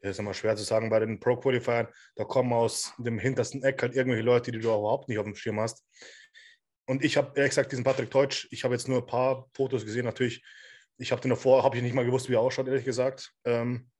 Das 0.00 0.10
ist 0.12 0.18
immer 0.18 0.34
schwer 0.34 0.54
zu 0.56 0.64
sagen 0.64 0.90
bei 0.90 0.98
den 1.00 1.18
Pro-Qualifiern. 1.20 1.88
Da 2.16 2.24
kommen 2.24 2.52
aus 2.52 2.92
dem 2.98 3.18
hintersten 3.18 3.62
Eck 3.62 3.80
halt 3.82 3.94
irgendwelche 3.94 4.24
Leute, 4.24 4.52
die 4.52 4.58
du 4.58 4.68
überhaupt 4.68 5.08
nicht 5.08 5.18
auf 5.18 5.24
dem 5.24 5.34
Schirm 5.34 5.60
hast. 5.60 5.82
Und 6.86 7.04
ich 7.04 7.16
habe 7.16 7.32
ehrlich 7.36 7.50
gesagt 7.50 7.72
diesen 7.72 7.84
Patrick 7.84 8.10
Teutsch, 8.10 8.46
ich 8.50 8.64
habe 8.64 8.74
jetzt 8.74 8.88
nur 8.88 8.98
ein 8.98 9.06
paar 9.06 9.48
Fotos 9.54 9.84
gesehen, 9.84 10.04
natürlich. 10.04 10.44
Ich 10.98 11.12
habe 11.12 11.20
den 11.20 11.30
davor, 11.30 11.62
habe 11.64 11.76
ich 11.76 11.82
nicht 11.82 11.94
mal 11.94 12.04
gewusst, 12.04 12.28
wie 12.28 12.34
er 12.34 12.40
ausschaut, 12.40 12.68
ehrlich 12.68 12.84
gesagt. 12.84 13.32
Ähm, 13.44 13.90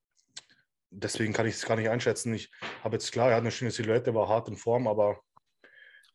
deswegen 0.91 1.33
kann 1.33 1.47
ich 1.47 1.55
es 1.55 1.65
gar 1.67 1.77
nicht 1.77 1.89
einschätzen. 1.89 2.35
Ich 2.35 2.51
habe 2.83 2.97
jetzt 2.97 3.11
klar, 3.11 3.31
er 3.31 3.37
hat 3.37 3.41
eine 3.43 3.51
schöne 3.51 3.71
Silhouette, 3.71 4.15
war 4.15 4.29
hart 4.29 4.49
in 4.49 4.57
Form, 4.57 4.87
aber 4.87 5.21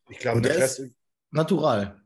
ich 0.08 0.18
glaube, 0.18 0.40
der 0.40 0.54
der 0.54 0.64
ist 0.64 0.82
natural. 1.30 2.00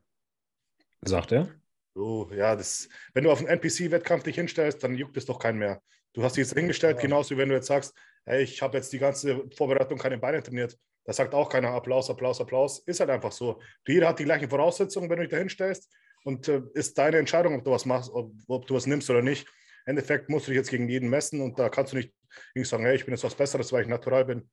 Sagt 1.01 1.31
er. 1.31 1.49
oh, 1.95 2.27
ja, 2.33 2.55
das, 2.55 2.89
wenn 3.13 3.23
du 3.23 3.31
auf 3.31 3.39
einen 3.39 3.47
NPC-Wettkampf 3.47 4.23
dich 4.23 4.35
hinstellst, 4.35 4.83
dann 4.83 4.95
juckt 4.95 5.15
es 5.17 5.25
doch 5.25 5.39
keinen 5.39 5.59
mehr. 5.59 5.81
Du 6.13 6.23
hast 6.23 6.35
dich 6.35 6.45
jetzt 6.45 6.57
hingestellt, 6.57 6.97
Ja. 6.97 7.01
genauso 7.01 7.35
wie 7.35 7.37
wenn 7.37 7.49
du 7.49 7.55
jetzt 7.55 7.67
sagst, 7.67 7.93
hey, 8.25 8.43
ich 8.43 8.61
habe 8.61 8.77
jetzt 8.77 8.91
die 8.91 8.99
ganze 8.99 9.47
Vorbereitung 9.55 9.97
keine 9.97 10.17
Beine 10.17 10.41
trainiert. 10.41 10.77
Da 11.05 11.13
sagt 11.13 11.33
auch 11.33 11.49
keiner 11.49 11.69
Applaus, 11.69 12.09
Applaus, 12.09 12.41
Applaus. 12.41 12.79
Ist 12.79 12.99
halt 12.99 13.11
einfach 13.11 13.31
so. 13.31 13.61
Jeder 13.87 14.09
hat 14.09 14.19
die 14.19 14.23
gleichen 14.23 14.49
Voraussetzungen, 14.49 15.09
wenn 15.09 15.17
du 15.17 15.23
dich 15.23 15.31
da 15.31 15.37
hinstellst. 15.37 15.91
Und 16.23 16.47
äh, 16.47 16.63
ist 16.73 16.97
deine 16.97 17.17
Entscheidung, 17.17 17.55
ob 17.55 17.63
du 17.63 17.71
was 17.71 17.85
machst, 17.85 18.11
ob, 18.11 18.33
ob 18.47 18.65
du 18.65 18.73
was 18.73 18.87
nimmst 18.87 19.09
oder 19.11 19.21
nicht. 19.21 19.47
Im 19.85 19.91
Endeffekt 19.91 20.29
musst 20.29 20.47
du 20.47 20.51
dich 20.51 20.57
jetzt 20.57 20.71
gegen 20.71 20.89
jeden 20.89 21.09
messen 21.09 21.41
und 21.41 21.59
da 21.59 21.69
kannst 21.69 21.93
du 21.93 21.97
nicht 21.97 22.11
irgendwie 22.53 22.67
sagen, 22.67 22.83
hey, 22.83 22.95
ich 22.95 23.05
bin 23.05 23.13
jetzt 23.13 23.23
was 23.23 23.35
Besseres, 23.35 23.71
weil 23.71 23.83
ich 23.83 23.87
natural 23.87 24.25
bin. 24.25 24.49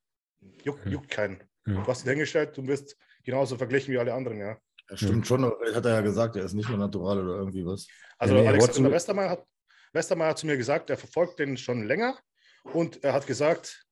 Juckt, 0.63 0.87
juckt 0.87 1.09
keinen. 1.09 1.43
Hm. 1.65 1.83
Du 1.83 1.87
hast 1.87 2.03
dich 2.03 2.11
hingestellt 2.11 2.59
und 2.59 2.69
wirst 2.69 2.97
genauso 3.25 3.57
verglichen 3.57 3.95
wie 3.95 3.99
alle 3.99 4.13
anderen, 4.13 4.39
ja. 4.39 4.59
Ja, 4.91 4.97
stimmt 4.97 5.27
schon, 5.27 5.45
hat 5.45 5.87
er 5.87 5.95
ja 5.95 6.01
gesagt, 6.03 6.37
er 6.37 6.45
ist 6.45 6.53
nicht 6.53 6.69
mehr 6.69 6.79
natural 6.79 7.25
oder 7.25 7.39
irgendwie 7.39 7.65
was. 7.65 7.87
Also 8.19 8.35
Ja, 8.35 8.41
nee, 8.41 8.47
er 8.47 8.53
Alexander 8.53 8.91
Westermeier 8.91 9.31
hat, 9.31 9.47
Westermeier 9.93 10.31
hat 10.31 10.39
zu 10.39 10.47
mir 10.47 10.57
gesagt, 10.57 10.91
er 10.91 10.99
verfolgt 10.99 11.39
den 11.39 11.57
schon 11.57 11.85
länger 11.85 12.19
und 12.65 13.03
er 13.03 13.15
hat 13.15 13.27
gesagt, 13.27 13.87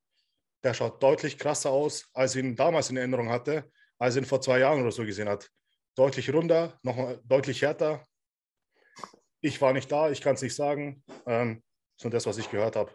der 0.62 0.74
schaut 0.74 1.02
deutlich 1.02 1.38
krasser 1.38 1.70
aus, 1.70 2.08
als 2.12 2.34
ich 2.34 2.44
ihn 2.44 2.56
damals 2.56 2.90
in 2.90 2.96
Erinnerung 2.96 3.30
hatte, 3.30 3.70
als 3.98 4.16
er 4.16 4.22
ihn 4.22 4.26
vor 4.26 4.40
zwei 4.40 4.58
Jahren 4.58 4.80
oder 4.80 4.92
so 4.92 5.04
gesehen 5.04 5.28
hat. 5.28 5.50
Deutlich 5.94 6.32
runder, 6.32 6.78
noch 6.82 7.18
deutlich 7.24 7.62
härter. 7.62 8.04
Ich 9.40 9.60
war 9.60 9.72
nicht 9.72 9.90
da, 9.90 10.10
ich 10.10 10.20
kann 10.20 10.34
es 10.34 10.42
nicht 10.42 10.54
sagen. 10.54 11.02
Ähm, 11.26 11.62
das 11.98 12.06
ist 12.06 12.12
das, 12.12 12.26
was 12.26 12.38
ich 12.38 12.50
gehört 12.50 12.76
habe. 12.76 12.92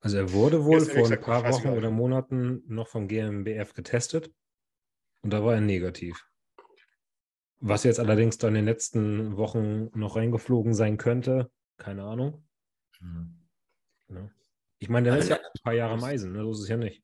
Also 0.00 0.18
er 0.18 0.32
wurde 0.32 0.64
wohl 0.64 0.80
ehrlich 0.80 0.92
vor 0.92 1.10
ein 1.10 1.20
paar 1.20 1.50
Wochen 1.50 1.68
oder 1.68 1.90
Monaten 1.90 2.62
noch 2.66 2.88
vom 2.88 3.08
GmbF 3.08 3.72
getestet 3.72 4.30
und 5.22 5.30
da 5.30 5.42
war 5.42 5.54
er 5.54 5.62
negativ. 5.62 6.26
Was 7.60 7.84
jetzt 7.84 7.98
allerdings 7.98 8.36
da 8.36 8.48
in 8.48 8.54
den 8.54 8.66
letzten 8.66 9.38
Wochen 9.38 9.88
noch 9.98 10.16
reingeflogen 10.16 10.74
sein 10.74 10.98
könnte, 10.98 11.50
keine 11.78 12.04
Ahnung. 12.04 12.46
Ja. 14.08 14.30
Ich 14.84 14.90
meine, 14.90 15.08
der 15.08 15.16
ist 15.16 15.30
ja 15.30 15.36
ein 15.36 15.62
paar 15.62 15.72
Jahre 15.72 15.94
im 15.94 16.04
Eisen, 16.04 16.32
ne? 16.32 16.42
so 16.42 16.52
ist 16.52 16.58
es 16.60 16.68
ja 16.68 16.76
nicht. 16.76 17.02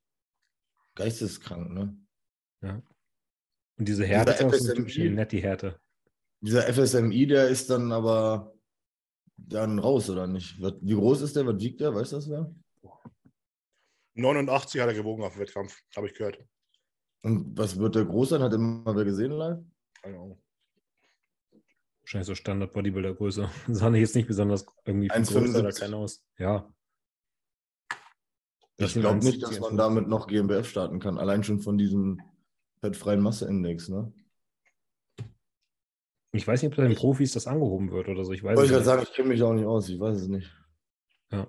Geisteskrank, 0.97 1.71
ne? 1.71 1.97
Ja. 2.61 2.83
Und 3.79 3.89
diese 3.89 4.05
Härte 4.05 4.33
ist 4.33 4.41
Dieser 4.41 4.49
auch 4.49 4.53
so 4.53 4.65
FSMI. 4.65 4.75
typische 4.75 5.01
Netty-Härte. 5.05 5.81
Dieser 6.43 6.63
FSMI, 6.75 7.27
der 7.27 7.49
ist 7.49 7.71
dann 7.71 7.91
aber 7.91 8.53
dann 9.39 9.79
raus, 9.79 10.11
oder 10.11 10.27
nicht? 10.27 10.61
Wie 10.61 10.93
groß 10.93 11.23
ist 11.23 11.37
der? 11.37 11.47
Was 11.47 11.59
wiegt 11.59 11.81
der? 11.81 11.95
Weißt 11.95 12.13
du 12.13 12.17
das 12.17 12.29
wer? 12.29 12.55
89 14.13 14.79
hat 14.79 14.89
er 14.89 14.95
gewogen 14.95 15.23
auf 15.23 15.33
dem 15.33 15.41
Wettkampf, 15.41 15.81
habe 15.97 16.07
ich 16.07 16.13
gehört. 16.13 16.39
Und 17.23 17.57
was 17.57 17.79
wird 17.79 17.95
der 17.95 18.05
groß 18.05 18.29
sein? 18.29 18.43
Hat 18.43 18.53
immer 18.53 18.95
wer 18.95 19.07
gesehen 19.07 19.33
live? 19.33 19.61
Keine 20.03 20.19
Ahnung. 20.19 20.43
Wahrscheinlich 22.03 22.27
so 22.27 22.35
Standard-Bodybuilder-Größe. 22.35 23.49
Sah 23.69 23.89
jetzt 23.95 24.17
nicht 24.17 24.29
besonders 24.29 24.67
irgendwie 24.85 25.09
viel 25.09 25.23
1,75. 25.23 25.33
größer 25.33 25.59
oder 25.61 25.73
klein 25.73 25.95
aus. 25.95 26.23
Ja. 26.37 26.71
Ich 28.87 28.95
glaube 28.95 29.19
1,70, 29.21 29.25
nicht, 29.25 29.43
dass 29.43 29.61
man 29.61 29.77
damit 29.77 30.09
noch 30.09 30.27
GmbF 30.27 30.69
starten 30.69 31.01
kann. 31.01 31.19
Allein 31.19 31.45
schon 31.45 31.61
von 31.61 31.77
diesem 31.79 32.21
fettfreien 32.81 33.21
Masseindex, 33.21 33.89
ne? 33.89 34.13
Ich 36.33 36.47
weiß 36.47 36.63
nicht, 36.63 36.73
ob 36.73 36.77
bei 36.77 36.87
den 36.87 36.97
Profis 36.97 37.33
das 37.33 37.47
angehoben 37.47 37.91
wird 37.91 38.09
oder 38.09 38.25
so. 38.25 38.33
Ich 38.33 38.43
weiß 38.43 38.57
Wollte 38.57 38.63
es 38.63 38.71
ich 38.71 38.77
nicht. 38.77 38.85
gerade 38.87 39.01
sagen, 39.01 39.03
ich 39.11 39.15
kenne 39.17 39.29
mich 39.29 39.43
auch 39.43 39.53
nicht 39.53 39.67
aus, 39.67 39.89
ich 39.89 39.99
weiß 39.99 40.17
es 40.17 40.29
nicht. 40.29 40.51
Ja. 41.33 41.47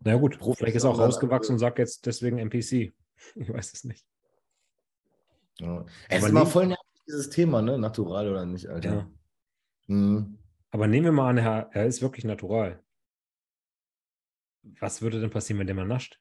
Naja, 0.00 0.18
gut. 0.18 0.38
Profis 0.38 0.58
Vielleicht 0.58 0.76
ist 0.76 0.84
er 0.84 0.90
auch 0.90 0.98
rausgewachsen 0.98 1.54
und 1.54 1.58
sagt 1.58 1.78
jetzt 1.78 2.06
deswegen 2.06 2.38
NPC. 2.38 2.92
Ich 3.34 3.48
weiß 3.50 3.72
es 3.72 3.84
nicht. 3.84 4.04
Ja. 5.58 5.86
Es 6.10 6.22
ist 6.22 6.28
immer 6.28 6.44
nie- 6.44 6.50
voll 6.50 6.66
nervig, 6.66 6.84
dieses 7.08 7.30
Thema, 7.30 7.62
ne? 7.62 7.78
Natural 7.78 8.28
oder 8.30 8.44
nicht, 8.44 8.66
Alter. 8.68 8.94
Ja. 8.94 9.10
Mhm. 9.86 10.38
Aber 10.70 10.86
nehmen 10.86 11.06
wir 11.06 11.12
mal 11.12 11.30
an, 11.30 11.38
er, 11.38 11.70
er 11.72 11.86
ist 11.86 12.02
wirklich 12.02 12.26
natural. 12.26 12.82
Was 14.80 15.00
würde 15.00 15.18
denn 15.20 15.30
passieren, 15.30 15.58
wenn 15.60 15.66
der 15.66 15.76
mal 15.76 15.86
nascht? 15.86 16.20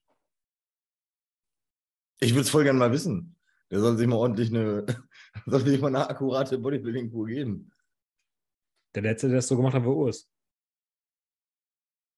Ich 2.20 2.32
würde 2.32 2.42
es 2.42 2.50
voll 2.50 2.64
gerne 2.64 2.80
mal 2.80 2.92
wissen. 2.92 3.36
Der 3.72 3.80
soll 3.80 3.98
sich 3.98 4.08
mal 4.08 4.16
ordentlich 4.16 4.50
eine, 4.50 4.86
soll 5.46 5.66
sich 5.66 5.82
mal 5.82 5.88
eine 5.88 6.10
akkurate 6.10 6.58
Bodybuilding-Kur 6.58 7.28
geben. 7.28 7.72
Der 8.94 9.02
letzte, 9.02 9.28
der 9.28 9.38
das 9.38 9.48
so 9.48 9.58
gemacht 9.58 9.74
hat, 9.74 9.84
war 9.84 9.96
Urs. 9.96 10.30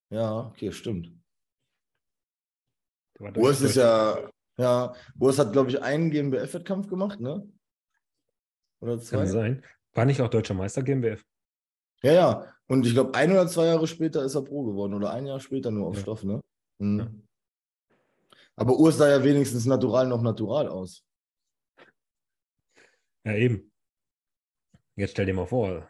Ja, 0.10 0.48
okay, 0.48 0.72
stimmt. 0.72 1.12
Urs 3.20 3.62
ist 3.62 3.76
ja, 3.76 4.30
ja, 4.58 4.94
Urs 5.20 5.40
hat, 5.40 5.52
glaube 5.52 5.70
ich, 5.70 5.82
einen 5.82 6.12
GmbF-Wettkampf 6.12 6.88
gemacht, 6.88 7.20
ne? 7.20 7.52
Oder 8.80 9.00
zwei? 9.00 9.18
Kann 9.18 9.28
sein. 9.28 9.66
War 9.94 10.06
nicht 10.06 10.22
auch 10.22 10.30
deutscher 10.30 10.54
Meister 10.54 10.84
GmbF? 10.84 11.26
Ja, 12.04 12.14
ja. 12.14 12.54
Und 12.68 12.86
ich 12.86 12.94
glaube, 12.94 13.16
ein 13.16 13.32
oder 13.32 13.48
zwei 13.48 13.66
Jahre 13.66 13.88
später 13.88 14.24
ist 14.24 14.36
er 14.36 14.44
Pro 14.44 14.64
geworden 14.64 14.94
oder 14.94 15.12
ein 15.12 15.26
Jahr 15.26 15.40
später 15.40 15.72
nur 15.72 15.88
auf 15.88 15.96
Ja. 15.96 16.02
Stoff, 16.02 16.24
ne? 16.24 16.44
Mhm. 16.78 17.00
Ja. 17.00 17.08
Aber 18.58 18.78
Urs 18.78 18.98
sah 18.98 19.10
ja 19.10 19.24
wenigstens 19.24 19.66
natural 19.66 20.08
noch 20.08 20.22
natural 20.22 20.68
aus. 20.68 21.06
Ja, 23.24 23.34
eben. 23.36 23.72
Jetzt 24.96 25.12
stell 25.12 25.28
dir 25.28 25.34
mal 25.34 25.46
vor. 25.46 25.90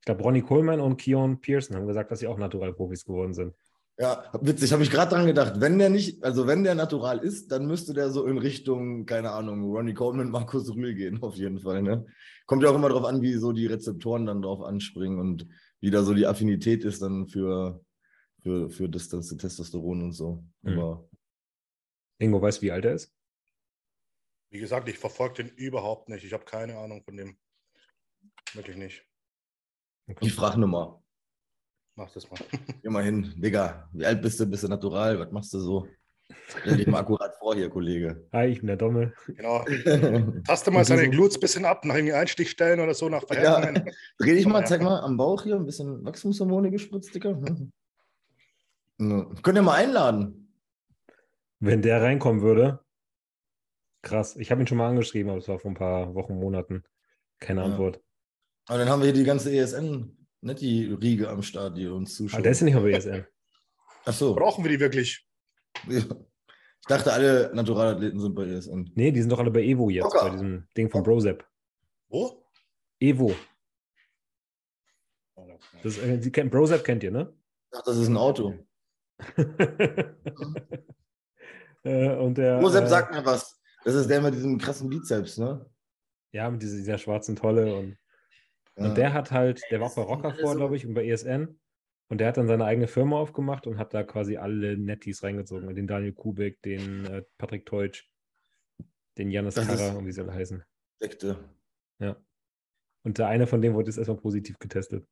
Ich 0.00 0.04
glaube, 0.04 0.22
Ronnie 0.22 0.42
Coleman 0.42 0.80
und 0.80 0.96
Keon 0.96 1.40
Pearson 1.40 1.76
haben 1.76 1.86
gesagt, 1.86 2.10
dass 2.10 2.18
sie 2.18 2.26
auch 2.26 2.38
Naturalprofis 2.38 3.04
geworden 3.04 3.34
sind. 3.34 3.54
Ja, 3.98 4.24
witzig, 4.40 4.72
habe 4.72 4.82
ich 4.82 4.90
gerade 4.90 5.14
dran 5.14 5.26
gedacht. 5.26 5.54
Wenn 5.60 5.78
der 5.78 5.88
nicht, 5.88 6.22
also 6.22 6.46
wenn 6.46 6.64
der 6.64 6.74
natural 6.74 7.18
ist, 7.18 7.50
dann 7.50 7.66
müsste 7.66 7.94
der 7.94 8.10
so 8.10 8.26
in 8.26 8.36
Richtung, 8.36 9.06
keine 9.06 9.30
Ahnung, 9.30 9.62
Ronnie 9.64 9.94
Coleman, 9.94 10.30
Markus 10.30 10.74
Rühl 10.74 10.94
gehen, 10.94 11.18
auf 11.22 11.36
jeden 11.36 11.60
Fall. 11.60 11.82
Ne? 11.82 12.04
Kommt 12.46 12.62
ja 12.62 12.70
auch 12.70 12.74
immer 12.74 12.88
darauf 12.88 13.04
an, 13.04 13.22
wie 13.22 13.34
so 13.34 13.52
die 13.52 13.66
Rezeptoren 13.66 14.26
dann 14.26 14.42
drauf 14.42 14.60
anspringen 14.60 15.18
und 15.18 15.46
wie 15.80 15.90
da 15.90 16.02
so 16.02 16.14
die 16.14 16.26
Affinität 16.26 16.84
ist 16.84 17.00
dann 17.00 17.28
für, 17.28 17.80
für, 18.42 18.70
für 18.70 18.88
das, 18.88 19.08
das 19.08 19.28
Testosteron 19.28 20.02
und 20.02 20.12
so. 20.12 20.44
Mhm. 20.62 20.78
Aber 20.78 21.08
Ingo 22.18 22.40
weiß, 22.40 22.62
wie 22.62 22.70
alt 22.72 22.84
er 22.84 22.94
ist? 22.94 23.12
Wie 24.50 24.58
gesagt, 24.58 24.88
ich 24.88 24.98
verfolge 24.98 25.42
den 25.44 25.48
überhaupt 25.56 26.08
nicht. 26.08 26.24
Ich 26.24 26.32
habe 26.32 26.44
keine 26.44 26.78
Ahnung 26.78 27.02
von 27.02 27.16
dem. 27.16 27.36
Wirklich 28.54 28.76
nicht. 28.76 29.04
ich 30.20 30.32
frage 30.32 30.58
nur 30.58 30.68
mal. 30.68 31.02
Mach 31.96 32.10
das 32.12 32.30
mal. 32.30 32.38
Geh 32.82 32.88
mal 32.88 33.02
hin. 33.04 33.34
Digga, 33.36 33.88
wie 33.92 34.06
alt 34.06 34.22
bist 34.22 34.38
du? 34.38 34.46
Bist 34.46 34.64
du 34.64 34.68
natural? 34.68 35.18
Was 35.18 35.32
machst 35.32 35.52
du 35.54 35.58
so? 35.60 35.88
Stell 36.48 36.76
dich 36.76 36.86
mal 36.86 37.00
akkurat 37.00 37.34
vor 37.38 37.54
hier, 37.54 37.68
Kollege. 37.68 38.28
Hi, 38.32 38.46
ich 38.46 38.58
bin 38.58 38.66
der 38.68 38.76
Dommel. 38.76 39.14
Genau. 39.26 39.64
Dreh 39.64 40.42
Taste 40.46 40.70
mal 40.70 40.84
seine 40.84 41.08
Glutes 41.08 41.36
ein 41.36 41.40
bisschen 41.40 41.64
ab, 41.64 41.84
nach 41.84 41.94
irgendwie 41.94 42.14
Einstichstellen 42.14 42.80
oder 42.80 42.94
so, 42.94 43.08
nach 43.08 43.22
Ja. 43.22 43.26
Verhärtungen. 43.34 43.90
dich 44.20 44.46
mal, 44.46 44.66
zeig 44.66 44.82
mal 44.82 45.00
am 45.00 45.16
Bauch 45.16 45.42
hier, 45.42 45.56
ein 45.56 45.66
bisschen 45.66 46.04
Wachstumshormone 46.04 46.70
gespritzt, 46.70 47.14
Digga. 47.14 47.30
Hm. 48.98 49.36
Könnt 49.42 49.58
ihr 49.58 49.62
mal 49.62 49.74
einladen? 49.74 50.45
Wenn 51.58 51.82
der 51.82 52.02
reinkommen 52.02 52.42
würde, 52.42 52.84
krass. 54.02 54.36
Ich 54.36 54.50
habe 54.50 54.60
ihn 54.62 54.66
schon 54.66 54.78
mal 54.78 54.88
angeschrieben, 54.88 55.30
aber 55.30 55.38
es 55.38 55.48
war 55.48 55.58
vor 55.58 55.70
ein 55.70 55.76
paar 55.76 56.14
Wochen, 56.14 56.34
Monaten. 56.34 56.84
Keine 57.40 57.60
Ja. 57.60 57.66
Antwort. 57.66 58.02
Aber 58.66 58.78
dann 58.78 58.88
haben 58.88 59.00
wir 59.00 59.06
hier 59.06 59.14
die 59.14 59.24
ganze 59.24 59.54
ESN, 59.54 60.16
nicht 60.40 60.60
die 60.60 60.86
Riege 60.92 61.28
am 61.28 61.42
Start, 61.42 61.76
die 61.76 61.86
uns 61.86 62.14
zuschaut. 62.16 62.34
Aber 62.34 62.42
der 62.42 62.52
ist 62.52 62.60
ja 62.60 62.64
nicht 62.66 62.74
bei 62.76 62.90
ESN. 62.90 63.26
Ach 64.04 64.12
so. 64.12 64.34
Brauchen 64.34 64.64
wir 64.64 64.70
die 64.70 64.80
wirklich? 64.80 65.26
Ja. 65.88 65.98
Ich 65.98 66.86
dachte, 66.88 67.12
alle 67.12 67.50
Naturalathleten 67.54 68.20
sind 68.20 68.34
bei 68.34 68.44
ESN. 68.44 68.92
Nee, 68.94 69.10
die 69.10 69.20
sind 69.20 69.30
doch 69.30 69.38
alle 69.40 69.50
bei 69.50 69.62
Evo 69.62 69.90
jetzt, 69.90 70.04
Locker. 70.04 70.24
bei 70.26 70.30
diesem 70.30 70.68
Ding 70.76 70.88
von 70.90 71.02
Brozep. 71.02 71.44
Wo? 72.08 72.44
Evo. 73.00 73.34
Das, 75.82 75.98
äh, 75.98 76.20
Sie 76.20 76.30
kennt, 76.32 76.50
Brozep 76.52 76.84
kennt 76.84 77.02
ihr, 77.02 77.10
ne? 77.10 77.32
Ich 77.64 77.70
dachte, 77.78 77.90
das 77.90 77.98
ist 77.98 78.08
ein 78.08 78.16
Auto. 78.16 78.54
äh, 81.86 82.16
und 82.16 82.36
der, 82.38 82.60
Josep, 82.60 82.84
äh, 82.84 82.88
sag 82.88 83.12
mir 83.12 83.24
was. 83.24 83.60
Das 83.84 83.94
ist 83.94 84.10
der 84.10 84.20
mit 84.20 84.34
diesem 84.34 84.58
krassen 84.58 84.88
Bizeps, 84.90 85.38
ne? 85.38 85.64
Ja, 86.32 86.50
mit 86.50 86.60
dieser, 86.62 86.76
dieser 86.76 86.98
schwarzen 86.98 87.36
Tolle. 87.36 87.74
Und, 87.76 87.96
Ja. 88.76 88.88
und 88.88 88.96
der 88.96 89.12
hat 89.12 89.30
halt, 89.30 89.62
der 89.70 89.80
war 89.80 89.86
auch 89.88 89.94
bei 89.96 90.02
Rocker 90.02 90.34
vor, 90.34 90.52
so- 90.52 90.56
glaube 90.58 90.76
ich, 90.76 90.86
und 90.86 90.94
bei 90.94 91.06
ESN. 91.06 91.58
Und 92.08 92.18
der 92.18 92.28
hat 92.28 92.36
dann 92.36 92.46
seine 92.46 92.64
eigene 92.64 92.86
Firma 92.86 93.16
aufgemacht 93.18 93.66
und 93.66 93.78
hat 93.78 93.92
da 93.92 94.04
quasi 94.04 94.36
alle 94.36 94.76
Netties 94.76 95.22
reingezogen. 95.24 95.74
Den 95.74 95.86
Daniel 95.88 96.12
Kubik, 96.12 96.62
den 96.62 97.04
äh, 97.06 97.22
Patrick 97.38 97.66
Teutsch, 97.66 98.04
den 99.18 99.30
Janis 99.30 99.54
Karrer 99.56 99.96
und 99.96 100.06
wie 100.06 100.12
sie 100.12 100.20
alle 100.20 100.32
heißen. 100.34 100.62
Sekte. 101.00 101.36
Ja. 101.98 102.16
Und 103.02 103.18
der 103.18 103.26
eine 103.28 103.46
von 103.46 103.60
denen 103.62 103.74
wurde 103.74 103.88
jetzt 103.88 103.98
erstmal 103.98 104.18
positiv 104.18 104.58
getestet. 104.58 105.04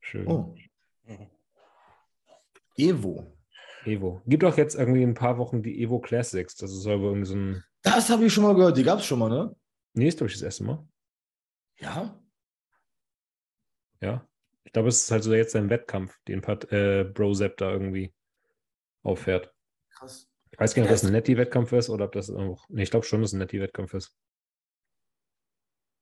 Schön. 0.00 0.26
Oh. 0.26 0.54
Evo. 2.76 3.36
Evo. 3.84 4.22
Gibt 4.26 4.44
auch 4.44 4.56
jetzt 4.56 4.74
irgendwie 4.74 5.02
in 5.02 5.10
ein 5.10 5.14
paar 5.14 5.38
Wochen 5.38 5.62
die 5.62 5.82
Evo 5.82 6.00
Classics. 6.00 6.56
Das 6.56 6.72
ist 6.72 6.86
aber 6.86 7.04
irgendwie 7.04 7.26
so 7.26 7.34
ein. 7.34 7.64
Das 7.82 8.10
habe 8.10 8.24
ich 8.24 8.32
schon 8.32 8.44
mal 8.44 8.54
gehört. 8.54 8.76
Die 8.76 8.84
gab 8.84 9.00
es 9.00 9.06
schon 9.06 9.18
mal, 9.18 9.28
ne? 9.28 9.54
Nee, 9.94 10.08
ist, 10.08 10.18
glaube 10.18 10.28
ich, 10.28 10.34
das 10.34 10.42
erste 10.42 10.64
Mal. 10.64 10.86
Ja. 11.78 12.18
Ja. 14.00 14.26
Ich 14.64 14.72
glaube, 14.72 14.88
es 14.88 15.02
ist 15.02 15.10
halt 15.10 15.22
so 15.22 15.34
jetzt 15.34 15.56
ein 15.56 15.68
Wettkampf, 15.68 16.18
den 16.28 16.40
Pat, 16.40 16.70
äh, 16.72 17.04
Brozep 17.04 17.56
da 17.56 17.70
irgendwie 17.70 18.14
auffährt. 19.02 19.52
Krass. 19.90 20.28
Ich 20.50 20.58
weiß 20.58 20.74
gar 20.74 20.82
nicht, 20.82 20.90
ob 20.90 20.94
das 20.94 21.04
ein 21.04 21.12
Netty-Wettkampf 21.12 21.72
ist 21.72 21.88
oder 21.88 22.04
ob 22.04 22.12
das 22.12 22.30
auch. 22.30 22.64
Nee, 22.68 22.82
ich 22.82 22.90
glaube 22.90 23.06
schon, 23.06 23.20
dass 23.20 23.30
es 23.30 23.34
ein 23.34 23.38
Netty-Wettkampf 23.38 23.94
ist. 23.94 24.14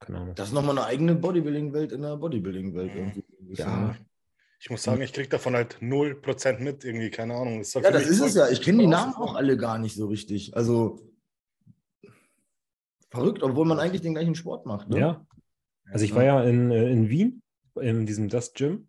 Keine 0.00 0.18
Ahnung. 0.18 0.34
Das 0.34 0.48
ist 0.48 0.54
nochmal 0.54 0.78
eine 0.78 0.86
eigene 0.86 1.14
Bodybuilding-Welt 1.14 1.92
in 1.92 2.02
der 2.02 2.16
Bodybuilding-Welt. 2.16 2.94
Irgendwie. 2.94 3.24
Ja. 3.54 3.96
Ich 4.62 4.68
muss 4.68 4.82
sagen, 4.82 5.00
ich 5.00 5.14
kriege 5.14 5.28
davon 5.28 5.54
halt 5.54 5.78
0% 5.80 6.58
mit, 6.58 6.84
irgendwie, 6.84 7.10
keine 7.10 7.34
Ahnung. 7.34 7.58
Das 7.60 7.72
Ja, 7.72 7.90
das 7.90 8.06
ist 8.06 8.20
es 8.20 8.34
ja. 8.34 8.48
Ich 8.50 8.60
kenne 8.60 8.78
die 8.78 8.86
Namen 8.86 9.14
auch 9.14 9.34
alle 9.34 9.56
gar 9.56 9.78
nicht 9.78 9.94
so 9.96 10.06
richtig. 10.06 10.54
Also 10.54 11.00
verrückt, 13.10 13.42
obwohl 13.42 13.64
man 13.64 13.80
eigentlich 13.80 14.02
den 14.02 14.12
gleichen 14.14 14.34
Sport 14.34 14.66
macht. 14.66 14.90
Ne? 14.90 14.98
Ja. 14.98 15.26
Also 15.90 16.04
ich 16.04 16.14
war 16.14 16.24
ja 16.24 16.42
in, 16.44 16.70
äh, 16.70 16.90
in 16.90 17.08
Wien, 17.08 17.42
in 17.80 18.04
diesem 18.04 18.28
Dust 18.28 18.54
Gym. 18.54 18.88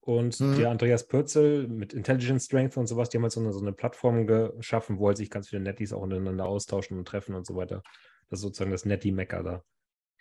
Und 0.00 0.38
Mhm. 0.40 0.56
der 0.56 0.70
Andreas 0.70 1.06
Pürzel 1.06 1.66
mit 1.68 1.94
Intelligent 1.94 2.42
Strength 2.42 2.76
und 2.76 2.86
sowas, 2.86 3.08
die 3.08 3.16
haben 3.16 3.22
halt 3.22 3.32
so 3.32 3.40
eine, 3.40 3.52
so 3.52 3.60
eine 3.60 3.72
Plattform 3.72 4.26
geschaffen, 4.26 4.98
wo 4.98 5.08
halt 5.08 5.16
sich 5.16 5.30
ganz 5.30 5.48
viele 5.48 5.62
Netties 5.62 5.92
auch 5.92 6.02
untereinander 6.02 6.46
austauschen 6.46 6.98
und 6.98 7.06
treffen 7.08 7.34
und 7.34 7.46
so 7.46 7.56
weiter. 7.56 7.82
Das 8.28 8.38
ist 8.38 8.42
sozusagen 8.42 8.70
das 8.70 8.84
Netty-Mecker 8.84 9.42
da. 9.42 9.64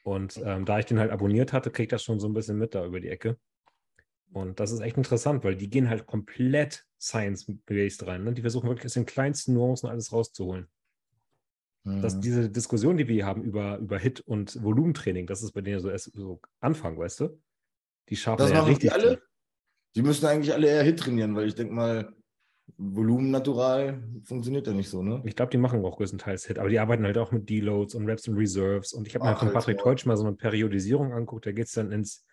Und 0.04 0.42
ähm, 0.44 0.66
da 0.66 0.80
ich 0.80 0.86
den 0.86 1.00
halt 1.00 1.12
abonniert 1.12 1.52
hatte, 1.54 1.70
kriege 1.72 1.84
ich 1.84 1.90
das 1.90 2.04
schon 2.04 2.20
so 2.20 2.28
ein 2.28 2.34
bisschen 2.34 2.58
mit 2.58 2.76
da 2.76 2.86
über 2.86 3.00
die 3.00 3.10
Ecke. 3.10 3.38
Und 4.34 4.60
das 4.60 4.72
ist 4.72 4.80
echt 4.80 4.98
interessant, 4.98 5.44
weil 5.44 5.56
die 5.56 5.70
gehen 5.70 5.90
halt 5.90 6.06
komplett 6.08 6.86
Science-based 7.00 8.08
rein. 8.08 8.24
Ne? 8.24 8.34
Die 8.34 8.42
versuchen 8.42 8.68
wirklich 8.68 8.88
aus 8.88 8.94
den 8.94 9.06
kleinsten 9.06 9.54
Nuancen 9.54 9.90
alles 9.90 10.12
rauszuholen. 10.12 10.68
dass 11.86 12.16
Mhm. 12.16 12.22
diese 12.22 12.50
Diskussion, 12.50 12.96
die 12.96 13.08
wir 13.08 13.16
hier 13.16 13.26
haben 13.26 13.44
über, 13.44 13.78
über 13.78 14.00
Hit 14.00 14.22
und 14.22 14.62
Volumentraining, 14.64 15.28
das 15.28 15.44
ist 15.44 15.52
bei 15.52 15.60
denen 15.60 15.82
so 15.82 15.90
erst 15.90 16.14
so 16.14 16.40
Anfang, 16.62 16.98
weißt 16.98 17.20
du? 17.20 17.42
Die 18.10 18.16
schaffen 18.16 18.40
Das 18.40 18.52
ja 18.52 18.64
richtig 18.64 18.90
die 18.90 18.96
alle? 18.96 19.22
Die 19.96 20.02
müssen 20.02 20.26
eigentlich 20.26 20.54
alle 20.54 20.68
eher 20.68 20.84
Hit 20.84 21.02
trainieren, 21.02 21.36
weil 21.36 21.48
ich 21.48 21.56
denke 21.56 21.74
mal, 21.74 22.16
Volumen 22.78 23.32
natural 23.32 24.02
funktioniert 24.24 24.66
ja 24.66 24.74
nicht 24.74 24.90
so, 24.90 25.04
ne? 25.04 25.22
Ich 25.26 25.36
glaube, 25.36 25.52
die 25.52 25.58
machen 25.58 25.84
auch 25.84 25.98
größtenteils 25.98 26.46
Hit, 26.46 26.58
aber 26.58 26.70
die 26.70 26.80
arbeiten 26.80 27.04
halt 27.04 27.18
auch 27.18 27.34
mit 27.34 27.50
Deloads 27.50 27.96
und 27.96 28.06
Reps 28.06 28.28
und 28.30 28.38
Reserves. 28.38 28.94
Und 28.94 29.06
ich 29.06 29.16
habe 29.16 29.26
mir 29.26 29.36
von 29.36 29.52
Patrick 29.52 29.78
so. 29.78 29.84
Teutsch 29.84 30.06
mal 30.06 30.16
so 30.16 30.26
eine 30.26 30.36
Periodisierung 30.36 31.12
anguckt, 31.12 31.46
da 31.46 31.52
geht 31.52 31.68
es 31.68 31.74
dann 31.74 31.92
ins 31.92 32.26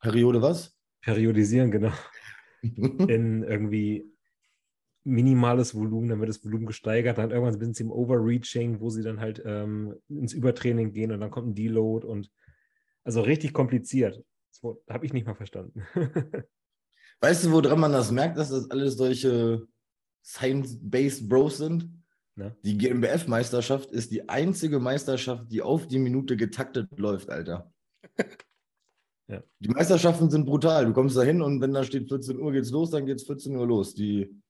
Periode 0.00 0.40
was? 0.40 0.74
Periodisieren, 1.04 1.70
genau, 1.70 1.92
in 2.62 3.42
irgendwie 3.42 4.10
minimales 5.04 5.74
Volumen, 5.74 6.08
dann 6.08 6.20
wird 6.20 6.30
das 6.30 6.44
Volumen 6.44 6.66
gesteigert, 6.66 7.18
dann 7.18 7.30
irgendwann 7.30 7.60
sind 7.60 7.76
sie 7.76 7.82
im 7.82 7.92
Overreaching, 7.92 8.80
wo 8.80 8.88
sie 8.88 9.02
dann 9.02 9.20
halt 9.20 9.42
ähm, 9.44 9.94
ins 10.08 10.32
Übertraining 10.32 10.92
gehen 10.92 11.12
und 11.12 11.20
dann 11.20 11.30
kommt 11.30 11.48
ein 11.48 11.54
Deload 11.54 12.06
und 12.06 12.30
also 13.04 13.20
richtig 13.20 13.52
kompliziert. 13.52 14.24
Das 14.50 14.76
habe 14.88 15.04
ich 15.04 15.12
nicht 15.12 15.26
mal 15.26 15.34
verstanden. 15.34 15.82
weißt 17.20 17.44
du, 17.44 17.52
woran 17.52 17.80
man 17.80 17.92
das 17.92 18.10
merkt, 18.10 18.38
dass 18.38 18.48
das 18.48 18.70
alles 18.70 18.96
solche 18.96 19.66
Science-Based 20.24 21.28
Bros 21.28 21.58
sind? 21.58 21.90
Ja. 22.36 22.56
Die 22.64 22.78
GmbF-Meisterschaft 22.78 23.92
ist 23.92 24.10
die 24.10 24.28
einzige 24.28 24.80
Meisterschaft, 24.80 25.52
die 25.52 25.60
auf 25.60 25.86
die 25.86 25.98
Minute 25.98 26.36
getaktet 26.36 26.88
läuft, 26.98 27.28
Alter. 27.28 27.70
Ja. 29.28 29.42
Die 29.58 29.68
Meisterschaften 29.68 30.30
sind 30.30 30.44
brutal. 30.44 30.86
Du 30.86 30.92
kommst 30.92 31.16
da 31.16 31.22
hin 31.22 31.40
und 31.40 31.60
wenn 31.60 31.72
da 31.72 31.82
steht 31.84 32.08
14 32.08 32.38
Uhr 32.38 32.52
geht's 32.52 32.70
los, 32.70 32.90
dann 32.90 33.06
geht's 33.06 33.24
14 33.24 33.56
Uhr 33.56 33.66
los. 33.66 33.94
Die, 33.94 34.42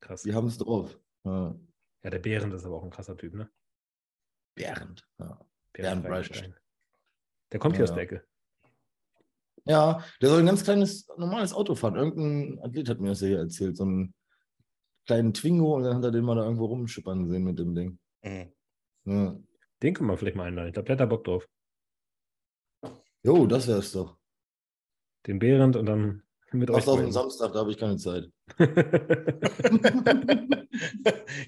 Krass. 0.00 0.22
die 0.22 0.34
haben 0.34 0.48
es 0.48 0.58
drauf. 0.58 0.98
Ja. 1.24 1.54
ja. 2.02 2.10
der 2.10 2.18
Behrend 2.18 2.52
ist 2.54 2.64
aber 2.64 2.76
auch 2.76 2.84
ein 2.84 2.90
krasser 2.90 3.16
Typ, 3.16 3.34
ne? 3.34 3.48
Behrend, 4.56 5.08
ja. 5.18 5.40
Behrend 5.72 6.04
Breitstein. 6.04 6.54
Der 7.52 7.60
kommt 7.60 7.76
hier 7.76 7.84
aus 7.84 7.94
der 7.94 8.02
Ecke. 8.02 8.24
Ja, 9.64 10.04
der 10.20 10.30
soll 10.30 10.40
ein 10.40 10.46
ganz 10.46 10.64
kleines, 10.64 11.06
normales 11.16 11.52
Auto 11.52 11.74
fahren. 11.74 11.94
Irgendein 11.94 12.64
Athlet 12.64 12.88
hat 12.88 13.00
mir 13.00 13.10
das 13.10 13.20
ja 13.20 13.28
hier 13.28 13.38
erzählt. 13.38 13.76
So 13.76 13.84
einen 13.84 14.14
kleinen 15.06 15.34
Twingo 15.34 15.76
und 15.76 15.84
dann 15.84 15.96
hat 15.96 16.04
er 16.04 16.10
den 16.10 16.24
mal 16.24 16.34
da 16.34 16.44
irgendwo 16.44 16.66
rumschippern 16.66 17.28
sehen 17.28 17.44
mit 17.44 17.58
dem 17.58 17.74
Ding. 17.74 17.98
Mhm. 18.22 18.52
Ja. 19.04 19.36
Den 19.82 19.94
können 19.94 20.08
wir 20.08 20.16
vielleicht 20.16 20.36
mal 20.36 20.44
einladen. 20.44 20.68
Ich 20.68 20.74
glaube, 20.74 20.86
der 20.86 20.94
hat 20.94 21.00
da 21.00 21.06
Bock 21.06 21.24
drauf. 21.24 21.48
Jo, 23.22 23.46
das 23.46 23.68
wäre 23.68 23.78
es 23.78 23.92
doch. 23.92 24.16
Den 25.26 25.38
Behrend 25.38 25.76
und 25.76 25.86
dann 25.86 26.22
mit 26.52 26.68
Mach's 26.70 26.88
euch. 26.88 26.94
auf 26.94 27.00
den 27.00 27.12
Samstag, 27.12 27.52
da 27.52 27.60
habe 27.60 27.70
ich 27.70 27.78
keine 27.78 27.96
Zeit. 27.96 28.28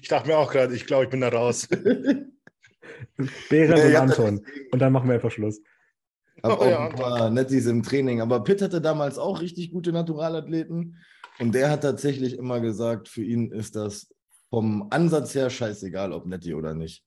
ich 0.01 0.07
dachte 0.07 0.29
mir 0.29 0.37
auch 0.37 0.51
gerade, 0.51 0.73
ich 0.75 0.85
glaube, 0.85 1.05
ich 1.05 1.09
bin 1.09 1.21
da 1.21 1.29
raus. 1.29 1.67
Behrend 3.49 3.83
und 3.83 3.95
Anton. 3.95 4.45
Und 4.71 4.79
dann 4.79 4.93
machen 4.93 5.07
wir 5.09 5.15
einfach 5.15 5.31
Schluss. 5.31 5.59
Hab 6.41 6.59
oh, 6.59 6.63
auch 6.63 6.69
ja, 6.69 6.87
ein 6.87 6.95
paar 6.95 7.29
Nettis 7.29 7.65
im 7.65 7.83
Training. 7.83 8.21
Aber 8.21 8.43
Pitt 8.43 8.61
hatte 8.61 8.79
damals 8.81 9.17
auch 9.17 9.41
richtig 9.41 9.71
gute 9.71 9.91
Naturalathleten. 9.91 10.97
Und 11.39 11.55
der 11.55 11.69
hat 11.69 11.81
tatsächlich 11.81 12.37
immer 12.37 12.61
gesagt, 12.61 13.09
für 13.09 13.23
ihn 13.23 13.51
ist 13.51 13.75
das 13.75 14.13
vom 14.49 14.87
Ansatz 14.91 15.33
her 15.35 15.49
scheißegal, 15.49 16.13
ob 16.13 16.27
Netti 16.27 16.53
oder 16.53 16.73
nicht. 16.73 17.03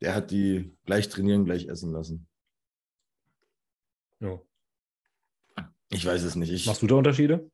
Der 0.00 0.14
hat 0.14 0.30
die 0.30 0.76
gleich 0.86 1.08
trainieren, 1.08 1.44
gleich 1.44 1.68
essen 1.68 1.92
lassen. 1.92 2.26
Ja. 4.20 4.40
Ich 5.90 6.06
weiß 6.06 6.22
es 6.22 6.36
nicht. 6.36 6.52
Ich, 6.52 6.66
Machst 6.66 6.82
du 6.82 6.86
da 6.86 6.94
Unterschiede? 6.94 7.50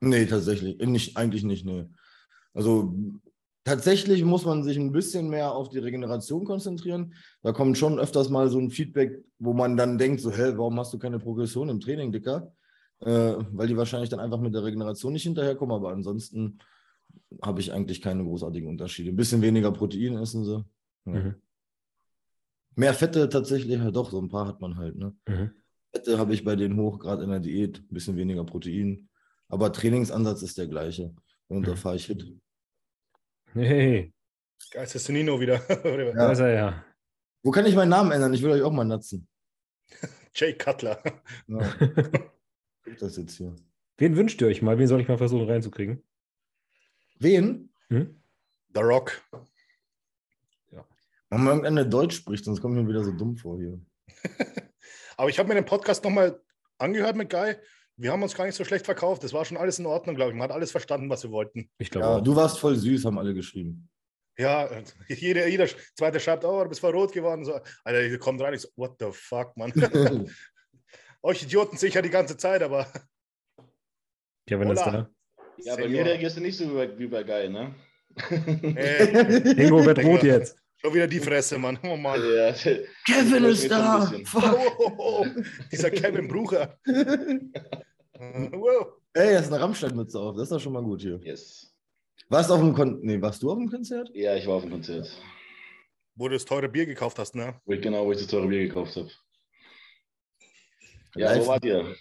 Nee, 0.00 0.26
tatsächlich. 0.26 0.78
Nicht, 0.78 1.16
eigentlich 1.16 1.44
nicht, 1.44 1.64
nee. 1.64 1.86
Also 2.52 2.94
tatsächlich 3.64 4.22
muss 4.24 4.44
man 4.44 4.62
sich 4.62 4.76
ein 4.76 4.92
bisschen 4.92 5.28
mehr 5.28 5.52
auf 5.52 5.70
die 5.70 5.78
Regeneration 5.78 6.44
konzentrieren. 6.44 7.14
Da 7.42 7.52
kommt 7.52 7.78
schon 7.78 7.98
öfters 7.98 8.28
mal 8.28 8.48
so 8.48 8.58
ein 8.58 8.70
Feedback, 8.70 9.24
wo 9.38 9.54
man 9.54 9.76
dann 9.76 9.98
denkt, 9.98 10.20
so, 10.20 10.30
hä, 10.30 10.52
warum 10.56 10.78
hast 10.78 10.92
du 10.92 10.98
keine 10.98 11.18
Progression 11.18 11.68
im 11.68 11.80
Training, 11.80 12.12
Dicker? 12.12 12.52
Äh, 13.00 13.34
weil 13.52 13.66
die 13.66 13.76
wahrscheinlich 13.76 14.10
dann 14.10 14.20
einfach 14.20 14.40
mit 14.40 14.54
der 14.54 14.64
Regeneration 14.64 15.12
nicht 15.12 15.24
hinterherkommen, 15.24 15.74
aber 15.74 15.90
ansonsten 15.90 16.58
habe 17.42 17.60
ich 17.60 17.72
eigentlich 17.72 18.00
keine 18.00 18.24
großartigen 18.24 18.68
Unterschiede. 18.68 19.10
Ein 19.10 19.16
bisschen 19.16 19.42
weniger 19.42 19.72
Protein 19.72 20.16
essen 20.16 20.44
sie. 20.44 20.64
Ja. 21.06 21.12
Mhm. 21.12 21.34
Mehr 22.76 22.92
Fette 22.92 23.28
tatsächlich, 23.28 23.78
ja 23.78 23.90
doch, 23.90 24.10
so 24.10 24.20
ein 24.20 24.28
paar 24.28 24.46
hat 24.46 24.60
man 24.60 24.76
halt. 24.76 24.96
Ne? 24.96 25.16
Mhm. 25.26 25.50
Fette 25.92 26.18
habe 26.18 26.34
ich 26.34 26.44
bei 26.44 26.56
denen 26.56 26.78
hoch, 26.78 26.98
gerade 26.98 27.24
in 27.24 27.30
der 27.30 27.40
Diät, 27.40 27.78
ein 27.78 27.88
bisschen 27.88 28.16
weniger 28.16 28.44
Protein. 28.44 29.08
Aber 29.48 29.72
Trainingsansatz 29.72 30.42
ist 30.42 30.58
der 30.58 30.66
gleiche. 30.66 31.14
Und 31.48 31.60
mhm. 31.60 31.64
da 31.64 31.76
fahre 31.76 31.96
ich 31.96 32.06
hit. 32.06 32.26
Hey. 33.54 34.12
Geist 34.70 34.94
ist 34.94 35.08
Nino 35.08 35.40
wieder. 35.40 35.54
ja. 35.68 36.12
Da 36.12 36.32
ist 36.32 36.40
er 36.40 36.52
ja. 36.52 36.84
Wo 37.42 37.50
kann 37.50 37.64
ich 37.64 37.74
meinen 37.74 37.88
Namen 37.88 38.12
ändern? 38.12 38.34
Ich 38.34 38.42
will 38.42 38.50
euch 38.50 38.62
auch 38.62 38.72
mal 38.72 38.84
nutzen. 38.84 39.26
Jay 40.34 40.52
Cutler. 40.52 41.02
Ja. 41.46 41.58
das 43.00 43.16
jetzt 43.16 43.36
hier. 43.36 43.56
Wen 43.96 44.16
wünscht 44.16 44.42
ihr 44.42 44.48
euch 44.48 44.60
mal? 44.60 44.78
Wen 44.78 44.86
soll 44.86 45.00
ich 45.00 45.08
mal 45.08 45.16
versuchen 45.16 45.48
reinzukriegen? 45.48 46.02
Wen? 47.18 47.70
Hm? 47.88 48.20
The 48.74 48.80
Rock. 48.80 49.22
Wenn 51.30 51.44
man 51.44 51.48
irgendeine 51.58 51.88
Deutsch 51.88 52.16
spricht, 52.16 52.44
sonst 52.44 52.60
kommt 52.60 52.74
mir 52.74 52.86
wieder 52.86 53.02
so 53.02 53.12
dumm 53.12 53.36
vor 53.36 53.58
hier. 53.58 53.80
Aber 55.16 55.28
ich 55.28 55.38
habe 55.38 55.48
mir 55.48 55.54
den 55.54 55.64
Podcast 55.64 56.04
nochmal 56.04 56.40
angehört 56.78 57.16
mit 57.16 57.30
Guy. 57.30 57.56
Wir 57.96 58.12
haben 58.12 58.22
uns 58.22 58.34
gar 58.34 58.44
nicht 58.44 58.54
so 58.54 58.64
schlecht 58.64 58.84
verkauft. 58.84 59.24
Das 59.24 59.32
war 59.32 59.44
schon 59.44 59.56
alles 59.56 59.78
in 59.78 59.86
Ordnung, 59.86 60.14
glaube 60.14 60.30
ich. 60.30 60.36
Man 60.36 60.48
hat 60.48 60.54
alles 60.54 60.70
verstanden, 60.70 61.08
was 61.08 61.22
wir 61.22 61.30
wollten. 61.30 61.70
Ich 61.78 61.90
glaube. 61.90 62.06
Ja, 62.06 62.20
du 62.20 62.36
warst 62.36 62.58
voll 62.58 62.76
süß, 62.76 63.06
haben 63.06 63.18
alle 63.18 63.34
geschrieben. 63.34 63.88
Ja, 64.38 64.68
jeder, 65.08 65.48
jeder 65.48 65.66
zweite 65.94 66.20
schreibt, 66.20 66.44
oh, 66.44 66.62
du 66.62 66.68
bist 66.68 66.80
voll 66.80 66.92
rot 66.92 67.12
geworden. 67.12 67.44
So, 67.44 67.58
Alter, 67.84 68.06
ihr 68.06 68.18
kommt 68.18 68.40
rein, 68.40 68.54
ich 68.54 68.60
so, 68.60 68.68
what 68.76 68.96
the 69.00 69.06
fuck, 69.10 69.56
Mann. 69.56 69.72
Euch 71.22 71.42
Idioten 71.42 71.76
sicher 71.76 72.02
die 72.02 72.10
ganze 72.10 72.36
Zeit, 72.36 72.62
aber. 72.62 72.86
Kevin 74.46 74.70
ist 74.70 74.82
da. 74.82 75.08
Ja, 75.58 75.74
bei 75.74 75.88
mir 75.88 76.04
reagierst 76.04 76.36
du 76.36 76.40
nicht 76.42 76.58
so 76.58 76.76
wie 76.98 77.06
bei 77.06 77.24
Guy, 77.24 77.48
ne? 77.48 77.74
Hey. 78.14 79.64
Ingo 79.64 79.84
wird 79.84 80.04
rot 80.04 80.22
jetzt. 80.22 80.56
Schon 80.78 80.94
wieder 80.94 81.06
die 81.06 81.20
Fresse, 81.20 81.58
Mann. 81.58 81.78
Oh 81.82 81.96
Mann. 81.96 82.20
Ja, 82.20 82.52
Kevin 83.06 83.44
ist 83.44 83.70
da. 83.70 84.12
Oh, 84.34 84.70
oh, 84.78 84.92
oh. 84.98 85.26
Dieser 85.72 85.90
Kevin 85.90 86.28
Brucher. 86.28 86.78
wow. 86.84 88.86
Ey, 89.14 89.32
er 89.32 89.40
ist 89.40 89.52
eine 89.52 89.60
Rammstein-Mütze 89.60 90.20
auf. 90.20 90.36
Das 90.36 90.44
ist 90.44 90.52
doch 90.52 90.60
schon 90.60 90.74
mal 90.74 90.82
gut 90.82 91.00
hier. 91.00 91.18
Yes. 91.22 91.74
Warst 92.28 92.50
du 92.50 92.54
auf 92.54 92.60
dem 92.60 92.74
Kon 92.74 93.00
nee, 93.02 93.20
warst 93.20 93.42
du 93.42 93.50
auf 93.50 93.56
dem 93.56 93.70
Konzert? 93.70 94.10
Ja, 94.14 94.34
ich 94.34 94.46
war 94.46 94.56
auf 94.56 94.62
dem 94.62 94.72
Konzert. 94.72 95.08
Wo 96.16 96.28
du 96.28 96.34
das 96.34 96.44
teure 96.44 96.68
Bier 96.68 96.86
gekauft 96.86 97.18
hast, 97.18 97.34
ne? 97.34 97.60
Wo 97.64 97.72
ich, 97.72 97.80
genau, 97.80 98.04
wo 98.04 98.12
ich 98.12 98.18
das 98.18 98.26
teure 98.26 98.48
Bier 98.48 98.66
gekauft 98.66 98.96
habe. 98.96 99.10
Ja, 101.14 101.38
wo 101.38 101.46
wart 101.46 101.64
ihr? 101.64 101.94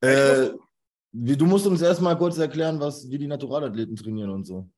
Äh, 0.00 0.50
du 1.12 1.46
musst 1.46 1.66
uns 1.66 1.82
erstmal 1.82 2.16
kurz 2.16 2.38
erklären, 2.38 2.80
was, 2.80 3.08
wie 3.10 3.18
die 3.18 3.26
Naturalathleten 3.26 3.96
trainieren 3.96 4.30
und 4.30 4.44
so. 4.44 4.68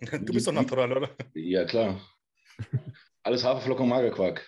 Du 0.00 0.32
bist 0.32 0.46
doch 0.46 0.52
natural, 0.52 0.92
oder? 0.96 1.10
Ja, 1.34 1.64
klar. 1.64 2.00
Alles 3.22 3.44
Haferflocken 3.44 3.84
und 3.84 3.88
Magerquark. 3.88 4.46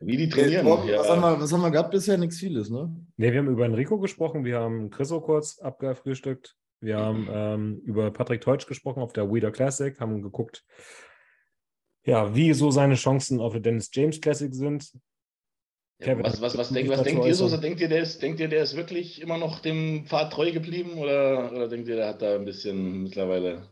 Wie 0.00 0.16
die 0.16 0.28
trainieren. 0.30 0.66
was, 0.66 0.86
ja. 0.88 1.06
haben 1.06 1.20
wir, 1.20 1.40
was 1.40 1.52
haben 1.52 1.60
wir 1.60 1.70
gehabt 1.70 1.90
bisher? 1.90 2.16
Nichts 2.16 2.38
vieles, 2.38 2.70
ne? 2.70 2.94
Ne, 3.16 3.32
wir 3.32 3.38
haben 3.38 3.48
über 3.48 3.66
Enrico 3.66 3.98
gesprochen, 3.98 4.44
wir 4.44 4.58
haben 4.58 4.88
Chriso 4.90 5.20
kurz 5.20 5.58
abgefrühstückt, 5.58 6.56
wir 6.80 6.96
haben 6.96 7.28
ähm, 7.30 7.82
über 7.84 8.10
Patrick 8.10 8.40
Teutsch 8.40 8.66
gesprochen 8.66 9.02
auf 9.02 9.12
der 9.12 9.30
Weeder 9.30 9.50
Classic, 9.50 10.00
haben 10.00 10.22
geguckt, 10.22 10.64
ja, 12.04 12.34
wie 12.34 12.54
so 12.54 12.70
seine 12.70 12.94
Chancen 12.94 13.40
auf 13.40 13.52
der 13.52 13.60
Dennis 13.60 13.90
James 13.92 14.20
Classic 14.22 14.54
sind. 14.54 14.90
Ja, 16.02 16.22
was, 16.22 16.40
was, 16.40 16.56
was, 16.56 16.70
denk, 16.70 16.88
was 16.88 17.02
denkt 17.02 17.26
ihr 17.26 17.34
so? 17.34 17.54
Denkt 17.54 17.80
ihr, 17.80 17.88
der 17.88 18.02
ist, 18.02 18.22
denkt 18.22 18.40
ihr, 18.40 18.48
der 18.48 18.62
ist 18.62 18.74
wirklich 18.74 19.20
immer 19.20 19.36
noch 19.36 19.60
dem 19.60 20.06
Pfad 20.06 20.32
treu 20.32 20.50
geblieben 20.50 20.98
oder, 20.98 21.52
oder 21.52 21.68
denkt 21.68 21.88
ihr, 21.88 21.96
der 21.96 22.08
hat 22.08 22.22
da 22.22 22.36
ein 22.36 22.44
bisschen 22.46 23.02
mittlerweile. 23.02 23.68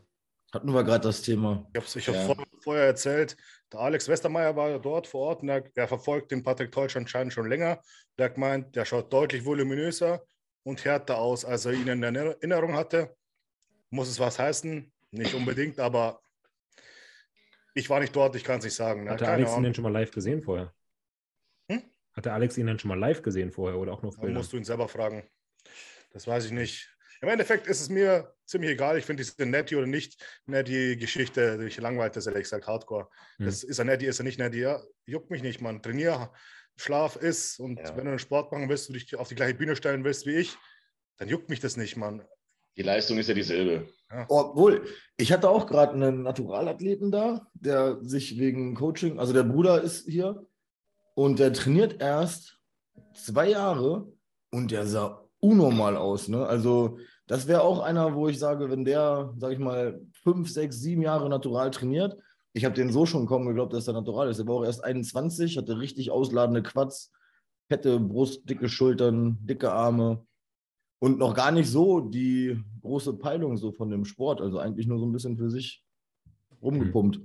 Hatten 0.51 0.71
wir 0.71 0.83
gerade 0.83 1.07
das 1.07 1.23
Thema. 1.23 1.67
Ich 1.73 1.81
habe 1.81 1.85
es 1.85 2.05
ja. 2.05 2.13
vor, 2.13 2.37
vorher 2.61 2.85
erzählt, 2.85 3.35
der 3.71 3.79
Alex 3.79 4.07
Westermeier 4.07 4.55
war 4.55 4.69
ja 4.69 4.77
dort 4.77 5.07
vor 5.07 5.21
Ort 5.21 5.41
und 5.41 5.49
er, 5.49 5.63
er 5.75 5.87
verfolgt 5.87 6.31
den 6.31 6.43
Patrick 6.43 6.71
Teutsch 6.71 6.95
anscheinend 6.95 7.33
schon 7.33 7.49
länger. 7.49 7.79
Der 8.17 8.25
hat 8.25 8.35
gemeint, 8.35 8.75
der 8.75 8.85
schaut 8.85 9.11
deutlich 9.11 9.43
voluminöser 9.45 10.23
und 10.63 10.85
härter 10.85 11.17
aus, 11.17 11.45
als 11.45 11.65
er 11.65 11.73
ihn 11.73 11.87
in 11.87 12.03
Erinnerung 12.03 12.75
hatte. 12.75 13.15
Muss 13.89 14.07
es 14.07 14.19
was 14.19 14.37
heißen? 14.37 14.91
Nicht 15.11 15.33
unbedingt, 15.33 15.79
aber 15.79 16.21
ich 17.73 17.89
war 17.89 17.99
nicht 17.99 18.15
dort, 18.15 18.35
ich 18.35 18.43
kann 18.43 18.59
es 18.59 18.65
nicht 18.65 18.75
sagen. 18.75 19.05
Ne? 19.05 19.11
Hat 19.11 19.21
der 19.21 19.31
Alex 19.31 19.55
ihn 19.55 19.63
denn 19.63 19.73
schon 19.73 19.83
mal 19.83 19.93
live 19.93 20.11
gesehen 20.11 20.43
vorher? 20.43 20.73
Hat 22.19 22.25
der 22.25 22.33
Alex 22.33 22.57
ihn 22.57 22.67
dann 22.67 22.77
schon 22.77 22.89
mal 22.89 22.99
live 22.99 23.21
gesehen 23.21 23.49
vorher 23.49 23.79
oder 23.79 23.93
auch 23.93 24.01
nur 24.01 24.09
auf 24.09 24.17
Bildern? 24.17 24.35
musst 24.35 24.51
du 24.51 24.57
ihn 24.57 24.65
selber 24.65 24.89
fragen. 24.89 25.23
Das 26.11 26.27
weiß 26.27 26.43
ich 26.43 26.51
nicht. 26.51 26.93
Im 27.21 27.29
Endeffekt 27.29 27.65
ist 27.65 27.79
es 27.79 27.87
mir 27.87 28.33
ziemlich 28.45 28.71
egal. 28.71 28.97
Ich 28.97 29.05
finde 29.05 29.23
diese 29.23 29.45
Netty 29.45 29.77
oder 29.77 29.87
nicht 29.87 30.21
Netty 30.45 30.97
Geschichte, 30.97 31.57
die 31.57 31.79
langweilt 31.79 32.17
das 32.17 32.27
ehrlich 32.27 32.43
gesagt 32.43 32.67
hardcore. 32.67 33.07
Hm. 33.37 33.45
Das 33.45 33.63
ist 33.63 33.79
er 33.79 33.85
Netty, 33.85 34.05
ist 34.05 34.19
er 34.19 34.25
nicht 34.25 34.37
Netty. 34.37 34.59
Ja, 34.59 34.83
juckt 35.05 35.31
mich 35.31 35.41
nicht, 35.43 35.61
man. 35.61 35.81
Trainier, 35.81 36.29
Schlaf 36.75 37.15
ist 37.15 37.57
und 37.57 37.79
ja. 37.79 37.95
wenn 37.95 38.03
du 38.03 38.09
einen 38.09 38.19
Sport 38.19 38.51
machen 38.51 38.67
willst, 38.67 38.89
du 38.89 38.93
dich 38.93 39.15
auf 39.15 39.29
die 39.29 39.35
gleiche 39.35 39.55
Bühne 39.55 39.77
stellen 39.77 40.03
willst 40.03 40.25
wie 40.25 40.35
ich, 40.35 40.57
dann 41.19 41.29
juckt 41.29 41.47
mich 41.47 41.61
das 41.61 41.77
nicht, 41.77 41.95
Mann. 41.95 42.25
Die 42.75 42.83
Leistung 42.83 43.17
ist 43.17 43.29
ja 43.29 43.33
dieselbe. 43.33 43.87
Ja. 44.11 44.25
Obwohl, 44.27 44.85
ich 45.15 45.31
hatte 45.31 45.49
auch 45.49 45.67
gerade 45.67 45.93
einen 45.93 46.23
Naturalathleten 46.23 47.11
da, 47.11 47.47
der 47.53 47.99
sich 48.01 48.37
wegen 48.37 48.75
Coaching, 48.75 49.19
also 49.19 49.31
der 49.31 49.43
Bruder 49.43 49.81
ist 49.81 50.05
hier, 50.05 50.45
und 51.19 51.37
der 51.37 51.51
trainiert 51.51 52.01
erst 52.01 52.61
zwei 53.13 53.49
Jahre 53.49 54.09
und 54.53 54.71
der 54.71 54.87
sah 54.87 55.21
unnormal 55.41 55.97
aus. 55.97 56.29
Ne? 56.29 56.45
Also, 56.45 56.97
das 57.27 57.45
wäre 57.45 57.61
auch 57.61 57.79
einer, 57.79 58.15
wo 58.15 58.29
ich 58.29 58.39
sage, 58.39 58.69
wenn 58.69 58.85
der, 58.85 59.33
sag 59.35 59.51
ich 59.51 59.59
mal, 59.59 59.99
fünf, 60.23 60.49
sechs, 60.49 60.79
sieben 60.79 61.01
Jahre 61.01 61.27
natural 61.27 61.71
trainiert, 61.71 62.15
ich 62.53 62.63
habe 62.63 62.73
den 62.73 62.89
so 62.93 63.05
schon 63.05 63.25
kaum 63.25 63.45
geglaubt, 63.45 63.73
dass 63.73 63.89
er 63.89 63.95
natural 63.95 64.29
ist. 64.29 64.39
Er 64.39 64.47
war 64.47 64.55
auch 64.55 64.63
erst 64.63 64.81
21, 64.81 65.57
hatte 65.57 65.77
richtig 65.77 66.09
ausladende 66.09 66.63
Quads, 66.63 67.11
fette 67.67 67.99
Brust, 67.99 68.49
dicke 68.49 68.69
Schultern, 68.69 69.39
dicke 69.41 69.73
Arme. 69.73 70.25
und 70.99 71.19
noch 71.19 71.33
gar 71.33 71.51
nicht 71.51 71.67
so 71.69 71.99
die 71.99 72.63
große 72.81 73.17
Peilung 73.17 73.57
so 73.57 73.73
von 73.73 73.89
dem 73.89 74.05
Sport. 74.05 74.39
Also 74.39 74.59
eigentlich 74.59 74.87
nur 74.87 74.99
so 74.99 75.05
ein 75.05 75.11
bisschen 75.11 75.35
für 75.35 75.49
sich 75.49 75.83
rumgepumpt. 76.61 77.19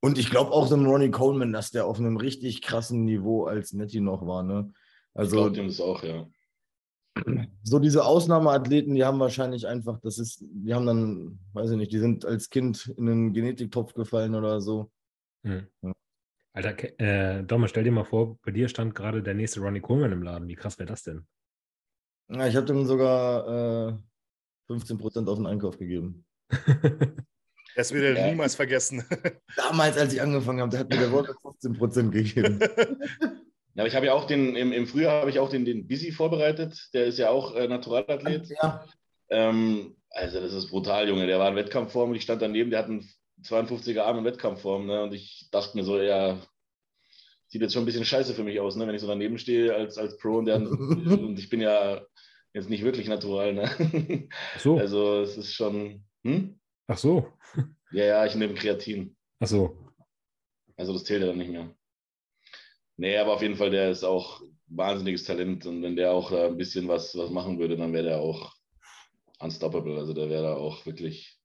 Und 0.00 0.18
ich 0.18 0.30
glaube 0.30 0.52
auch 0.52 0.66
so 0.66 0.76
ein 0.76 0.86
Ronnie 0.86 1.10
Coleman, 1.10 1.52
dass 1.52 1.70
der 1.70 1.86
auf 1.86 1.98
einem 1.98 2.16
richtig 2.16 2.62
krassen 2.62 3.04
Niveau 3.04 3.44
als 3.44 3.72
Nettie 3.72 4.00
noch 4.00 4.26
war. 4.26 4.42
Ne? 4.42 4.72
Also, 5.14 5.36
ich 5.36 5.42
glaube 5.42 5.56
dem 5.56 5.68
ist 5.68 5.80
auch, 5.80 6.02
ja. 6.02 6.26
So 7.62 7.78
diese 7.78 8.04
Ausnahmeathleten, 8.04 8.94
die 8.94 9.04
haben 9.04 9.20
wahrscheinlich 9.20 9.66
einfach, 9.66 10.00
das 10.00 10.18
ist, 10.18 10.42
die 10.42 10.72
haben 10.72 10.86
dann, 10.86 11.38
weiß 11.52 11.72
ich 11.72 11.76
nicht, 11.76 11.92
die 11.92 11.98
sind 11.98 12.24
als 12.24 12.48
Kind 12.48 12.94
in 12.96 13.08
einen 13.08 13.32
Genetiktopf 13.32 13.92
gefallen 13.92 14.34
oder 14.34 14.60
so. 14.60 14.90
Hm. 15.44 15.66
Ja. 15.82 15.92
Alter, 16.52 17.00
äh, 17.00 17.44
Dom, 17.44 17.66
stell 17.68 17.84
dir 17.84 17.92
mal 17.92 18.04
vor, 18.04 18.38
bei 18.42 18.52
dir 18.52 18.68
stand 18.68 18.94
gerade 18.94 19.22
der 19.22 19.34
nächste 19.34 19.60
Ronnie 19.60 19.80
Coleman 19.80 20.12
im 20.12 20.22
Laden. 20.22 20.48
Wie 20.48 20.56
krass 20.56 20.78
wäre 20.78 20.88
das 20.88 21.02
denn? 21.02 21.26
Ja, 22.28 22.46
ich 22.46 22.56
habe 22.56 22.66
dem 22.66 22.86
sogar 22.86 23.88
äh, 23.88 24.72
15% 24.72 25.28
auf 25.28 25.36
den 25.36 25.46
Einkauf 25.46 25.78
gegeben. 25.78 26.24
Das 27.76 27.92
wird 27.92 28.04
er 28.04 28.18
ja. 28.18 28.28
niemals 28.28 28.54
vergessen. 28.54 29.04
Damals, 29.56 29.96
als 29.96 30.12
ich 30.12 30.20
angefangen 30.20 30.60
habe, 30.60 30.70
der 30.70 30.80
hat 30.80 30.90
mir 30.90 30.98
der 30.98 31.12
Wolke 31.12 31.32
15% 31.42 32.10
gegeben. 32.10 32.60
Ja, 33.74 33.82
aber 33.82 33.88
ich 33.88 33.94
habe 33.94 34.06
ja 34.06 34.14
auch 34.14 34.26
den, 34.26 34.56
im, 34.56 34.72
im 34.72 34.88
Frühjahr 34.88 35.20
habe 35.20 35.30
ich 35.30 35.38
auch 35.38 35.48
den, 35.48 35.64
den 35.64 35.86
Busy 35.86 36.10
vorbereitet. 36.10 36.88
Der 36.92 37.06
ist 37.06 37.18
ja 37.18 37.30
auch 37.30 37.54
äh, 37.54 37.68
Naturalathlet. 37.68 38.48
Ja. 38.60 38.84
Ähm, 39.28 39.96
also, 40.10 40.40
das 40.40 40.52
ist 40.52 40.70
brutal, 40.70 41.08
Junge. 41.08 41.28
Der 41.28 41.38
war 41.38 41.48
in 41.48 41.54
Wettkampfform 41.54 42.10
und 42.10 42.16
ich 42.16 42.22
stand 42.22 42.42
daneben, 42.42 42.70
der 42.70 42.80
hat 42.80 42.86
einen 42.86 43.08
52er 43.44 44.00
Arm 44.00 44.18
in 44.18 44.24
Wettkampfform. 44.24 44.86
Ne? 44.86 45.04
Und 45.04 45.14
ich 45.14 45.48
dachte 45.52 45.76
mir 45.76 45.84
so, 45.84 46.00
ja, 46.00 46.42
sieht 47.46 47.62
jetzt 47.62 47.72
schon 47.72 47.84
ein 47.84 47.86
bisschen 47.86 48.04
scheiße 48.04 48.34
für 48.34 48.42
mich 48.42 48.58
aus, 48.58 48.74
ne? 48.74 48.88
wenn 48.88 48.94
ich 48.94 49.00
so 49.00 49.06
daneben 49.06 49.38
stehe 49.38 49.72
als, 49.74 49.98
als 49.98 50.18
Pro 50.18 50.38
und, 50.38 50.46
der, 50.46 50.56
und 50.56 51.38
ich 51.38 51.48
bin 51.48 51.60
ja 51.60 52.02
jetzt 52.52 52.70
nicht 52.70 52.84
wirklich 52.84 53.08
natural. 53.08 53.54
Ne? 53.54 54.28
So. 54.58 54.78
Also, 54.78 55.22
es 55.22 55.36
ist 55.36 55.54
schon. 55.54 56.04
Hm? 56.24 56.59
Ach 56.90 56.98
so. 56.98 57.32
Ja, 57.92 58.04
ja, 58.04 58.26
ich 58.26 58.34
nehme 58.34 58.54
Kreatin. 58.54 59.16
Ach 59.38 59.46
so. 59.46 59.76
Also 60.76 60.92
das 60.92 61.04
zählt 61.04 61.20
ja 61.20 61.28
dann 61.28 61.38
nicht 61.38 61.52
mehr. 61.52 61.72
Nee, 62.96 63.16
aber 63.16 63.34
auf 63.34 63.42
jeden 63.42 63.54
Fall, 63.54 63.70
der 63.70 63.90
ist 63.90 64.02
auch 64.02 64.42
wahnsinniges 64.66 65.22
Talent 65.22 65.66
und 65.66 65.84
wenn 65.84 65.94
der 65.94 66.10
auch 66.12 66.32
ein 66.32 66.56
bisschen 66.56 66.88
was, 66.88 67.16
was 67.16 67.30
machen 67.30 67.60
würde, 67.60 67.76
dann 67.76 67.92
wäre 67.92 68.04
der 68.04 68.18
auch 68.18 68.52
unstoppable. 69.38 69.98
Also 69.98 70.14
der 70.14 70.28
wäre 70.30 70.42
da 70.42 70.54
auch 70.54 70.84
wirklich 70.84 71.38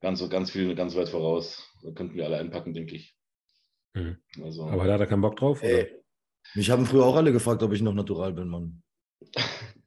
ganz, 0.00 0.28
ganz 0.30 0.52
viel, 0.52 0.76
ganz 0.76 0.94
weit 0.94 1.08
voraus. 1.08 1.68
Da 1.82 1.90
könnten 1.90 2.14
wir 2.14 2.24
alle 2.24 2.38
einpacken, 2.38 2.74
denke 2.74 2.94
ich. 2.94 3.16
Mhm. 3.94 4.18
Also, 4.40 4.66
aber 4.66 4.86
da 4.86 4.94
hat 4.94 5.00
er 5.00 5.06
keinen 5.08 5.22
Bock 5.22 5.34
drauf? 5.34 5.64
Ey, 5.64 6.00
mich 6.54 6.70
haben 6.70 6.86
früher 6.86 7.04
auch 7.04 7.16
alle 7.16 7.32
gefragt, 7.32 7.62
ob 7.64 7.72
ich 7.72 7.82
noch 7.82 7.94
natural 7.94 8.32
bin, 8.32 8.48
Mann. 8.48 8.82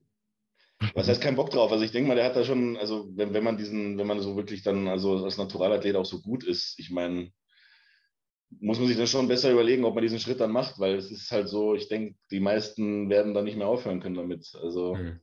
Was 0.98 1.08
heißt 1.08 1.22
kein 1.22 1.36
Bock 1.36 1.52
drauf? 1.52 1.72
Also 1.72 1.84
ich 1.84 1.92
denke 1.92 2.08
mal, 2.08 2.16
der 2.16 2.26
hat 2.26 2.36
da 2.36 2.44
schon, 2.44 2.76
also 2.76 3.08
wenn, 3.16 3.32
wenn 3.32 3.44
man 3.44 3.56
diesen, 3.56 4.00
wenn 4.00 4.08
man 4.08 4.20
so 4.20 4.36
wirklich 4.36 4.64
dann, 4.64 4.88
also 4.88 5.24
als 5.24 5.38
Naturalathlet 5.38 5.96
auch 5.96 6.08
so 6.08 6.22
gut 6.24 6.44
ist, 6.44 6.80
ich 6.80 6.90
meine, 6.90 7.32
muss 8.60 8.80
man 8.80 8.88
sich 8.88 8.98
dann 8.98 9.06
schon 9.06 9.28
besser 9.28 9.52
überlegen, 9.52 9.86
ob 9.86 9.94
man 9.94 10.02
diesen 10.02 10.20
Schritt 10.20 10.40
dann 10.40 10.52
macht, 10.52 10.80
weil 10.80 10.96
es 10.96 11.12
ist 11.12 11.30
halt 11.30 11.50
so, 11.50 11.76
ich 11.76 11.88
denke, 11.88 12.16
die 12.32 12.40
meisten 12.40 13.12
werden 13.12 13.36
dann 13.36 13.44
nicht 13.44 13.58
mehr 13.58 13.68
aufhören 13.68 14.00
können 14.00 14.16
damit. 14.16 14.52
Also 14.60 14.96
mhm. 14.96 15.20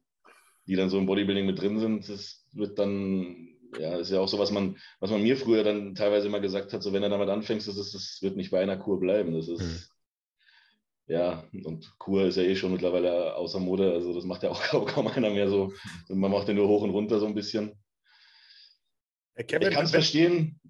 die 0.68 0.76
dann 0.76 0.90
so 0.90 0.98
im 0.98 1.06
Bodybuilding 1.06 1.44
mit 1.44 1.60
drin 1.60 1.80
sind, 1.80 2.08
das 2.08 2.46
wird 2.52 2.78
dann, 2.78 3.48
ja, 3.76 3.96
ist 3.96 4.12
ja 4.12 4.20
auch 4.20 4.28
so, 4.28 4.38
was 4.38 4.52
man, 4.52 4.76
was 5.00 5.10
man 5.10 5.24
mir 5.24 5.36
früher 5.36 5.64
dann 5.64 5.96
teilweise 5.96 6.28
immer 6.28 6.38
gesagt 6.38 6.72
hat, 6.72 6.84
so 6.84 6.92
wenn 6.92 7.02
du 7.02 7.10
damit 7.10 7.28
anfängst, 7.28 7.66
das, 7.66 7.78
ist, 7.78 7.94
das 7.94 8.18
wird 8.22 8.36
nicht 8.36 8.52
bei 8.52 8.60
einer 8.60 8.76
Kur 8.76 9.00
bleiben. 9.00 9.34
Das 9.34 9.48
ist, 9.48 9.60
mhm 9.60 9.93
ja, 11.06 11.44
und 11.64 11.92
Kur 11.98 12.26
ist 12.26 12.36
ja 12.36 12.42
eh 12.42 12.56
schon 12.56 12.72
mittlerweile 12.72 13.34
außer 13.34 13.60
Mode, 13.60 13.92
also 13.92 14.14
das 14.14 14.24
macht 14.24 14.42
ja 14.42 14.50
auch 14.50 14.62
kaum 14.86 15.06
einer 15.08 15.30
mehr 15.30 15.48
so. 15.48 15.72
Man 16.08 16.30
macht 16.30 16.48
ja 16.48 16.54
nur 16.54 16.68
hoch 16.68 16.82
und 16.82 16.90
runter 16.90 17.18
so 17.18 17.26
ein 17.26 17.34
bisschen. 17.34 17.72
Kevin, 19.46 19.68
ich 19.68 19.74
kann 19.74 19.84
es 19.84 19.90
verstehen. 19.90 20.60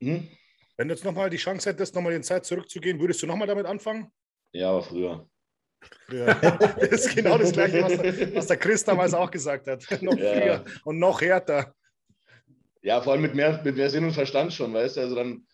Hm? 0.00 0.28
Wenn 0.76 0.88
du 0.88 0.94
jetzt 0.94 1.04
nochmal 1.04 1.30
die 1.30 1.36
Chance 1.36 1.70
hättest, 1.70 1.94
nochmal 1.94 2.14
in 2.14 2.22
Zeit 2.22 2.44
zurückzugehen, 2.44 2.98
würdest 2.98 3.22
du 3.22 3.26
nochmal 3.26 3.46
damit 3.46 3.66
anfangen? 3.66 4.10
Ja, 4.52 4.70
aber 4.70 4.82
früher. 4.82 5.28
Ja, 6.10 6.34
das 6.80 7.06
ist 7.06 7.14
genau 7.14 7.38
das 7.38 7.52
Gleiche, 7.52 7.82
was 7.82 7.96
der, 7.98 8.34
was 8.34 8.46
der 8.46 8.56
Chris 8.56 8.84
damals 8.84 9.14
auch 9.14 9.30
gesagt 9.30 9.66
hat. 9.66 9.86
noch 10.02 10.16
ja. 10.16 10.32
früher 10.32 10.64
und 10.84 10.98
noch 10.98 11.20
härter. 11.20 11.74
Ja, 12.82 13.00
vor 13.00 13.12
allem 13.12 13.22
mit 13.22 13.34
mehr, 13.34 13.62
mit 13.62 13.76
mehr 13.76 13.90
Sinn 13.90 14.04
und 14.04 14.12
Verstand 14.12 14.52
schon, 14.52 14.74
weißt 14.74 14.96
du? 14.96 15.00
Also 15.00 15.14
dann, 15.14 15.46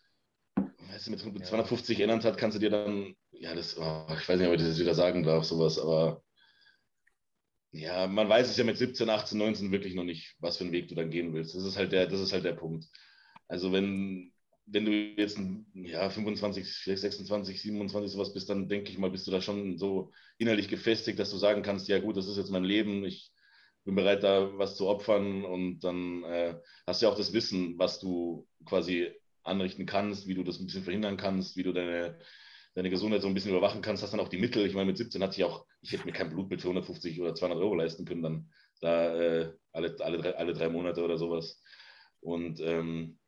weißt 0.56 1.06
du, 1.06 1.30
mit 1.30 1.46
250 1.46 1.98
ja. 1.98 2.04
Innern 2.04 2.22
hat, 2.22 2.38
kannst 2.38 2.56
du 2.56 2.60
dir 2.60 2.70
dann 2.70 3.14
ja, 3.40 3.54
das, 3.54 3.76
oh, 3.78 4.06
ich 4.20 4.28
weiß 4.28 4.38
nicht, 4.38 4.48
ob 4.48 4.54
ich 4.54 4.60
das 4.60 4.68
jetzt 4.68 4.80
wieder 4.80 4.94
sagen 4.94 5.22
darf, 5.22 5.44
sowas, 5.44 5.78
aber 5.78 6.22
ja, 7.72 8.06
man 8.06 8.28
weiß 8.28 8.50
es 8.50 8.56
ja 8.56 8.64
mit 8.64 8.76
17, 8.76 9.08
18, 9.08 9.38
19 9.38 9.72
wirklich 9.72 9.94
noch 9.94 10.04
nicht, 10.04 10.36
was 10.40 10.56
für 10.58 10.64
einen 10.64 10.72
Weg 10.72 10.88
du 10.88 10.94
dann 10.94 11.10
gehen 11.10 11.32
willst. 11.32 11.54
Das 11.54 11.64
ist 11.64 11.76
halt 11.76 11.92
der, 11.92 12.06
das 12.06 12.20
ist 12.20 12.32
halt 12.32 12.44
der 12.44 12.52
Punkt. 12.54 12.86
Also 13.48 13.72
wenn, 13.72 14.32
wenn 14.66 14.84
du 14.84 14.92
jetzt 14.92 15.38
ja, 15.74 16.10
25, 16.10 16.66
vielleicht 16.66 17.00
26, 17.02 17.62
27 17.62 18.12
sowas 18.12 18.34
bist, 18.34 18.50
dann 18.50 18.68
denke 18.68 18.90
ich 18.90 18.98
mal, 18.98 19.10
bist 19.10 19.26
du 19.26 19.30
da 19.30 19.40
schon 19.40 19.78
so 19.78 20.12
innerlich 20.38 20.68
gefestigt, 20.68 21.18
dass 21.18 21.30
du 21.30 21.38
sagen 21.38 21.62
kannst, 21.62 21.88
ja 21.88 21.98
gut, 22.00 22.16
das 22.16 22.28
ist 22.28 22.36
jetzt 22.36 22.50
mein 22.50 22.64
Leben, 22.64 23.04
ich 23.04 23.32
bin 23.84 23.94
bereit, 23.94 24.22
da 24.22 24.58
was 24.58 24.76
zu 24.76 24.86
opfern 24.88 25.44
und 25.44 25.80
dann 25.80 26.24
äh, 26.24 26.56
hast 26.86 27.00
du 27.00 27.06
ja 27.06 27.12
auch 27.12 27.16
das 27.16 27.32
Wissen, 27.32 27.78
was 27.78 28.00
du 28.00 28.46
quasi 28.66 29.12
anrichten 29.44 29.86
kannst, 29.86 30.26
wie 30.26 30.34
du 30.34 30.42
das 30.42 30.58
ein 30.60 30.66
bisschen 30.66 30.84
verhindern 30.84 31.16
kannst, 31.16 31.56
wie 31.56 31.62
du 31.62 31.72
deine 31.72 32.18
deine 32.74 32.90
Gesundheit 32.90 33.22
so 33.22 33.28
ein 33.28 33.34
bisschen 33.34 33.50
überwachen 33.50 33.82
kannst, 33.82 34.02
hast 34.02 34.12
dann 34.12 34.20
auch 34.20 34.28
die 34.28 34.38
Mittel. 34.38 34.66
Ich 34.66 34.74
meine, 34.74 34.86
mit 34.86 34.98
17 34.98 35.22
hatte 35.22 35.36
ich 35.36 35.44
auch, 35.44 35.66
ich 35.80 35.92
hätte 35.92 36.06
mir 36.06 36.12
kein 36.12 36.30
Blutbild 36.30 36.60
für 36.60 36.68
150 36.68 37.20
oder 37.20 37.34
200 37.34 37.58
Euro 37.58 37.74
leisten 37.74 38.04
können, 38.04 38.22
dann 38.22 38.50
da 38.80 39.14
äh, 39.14 39.52
alle, 39.72 39.96
alle, 40.00 40.36
alle 40.36 40.52
drei 40.52 40.68
Monate 40.68 41.04
oder 41.04 41.18
sowas. 41.18 41.62
Und 42.20 42.60
ähm, 42.60 43.18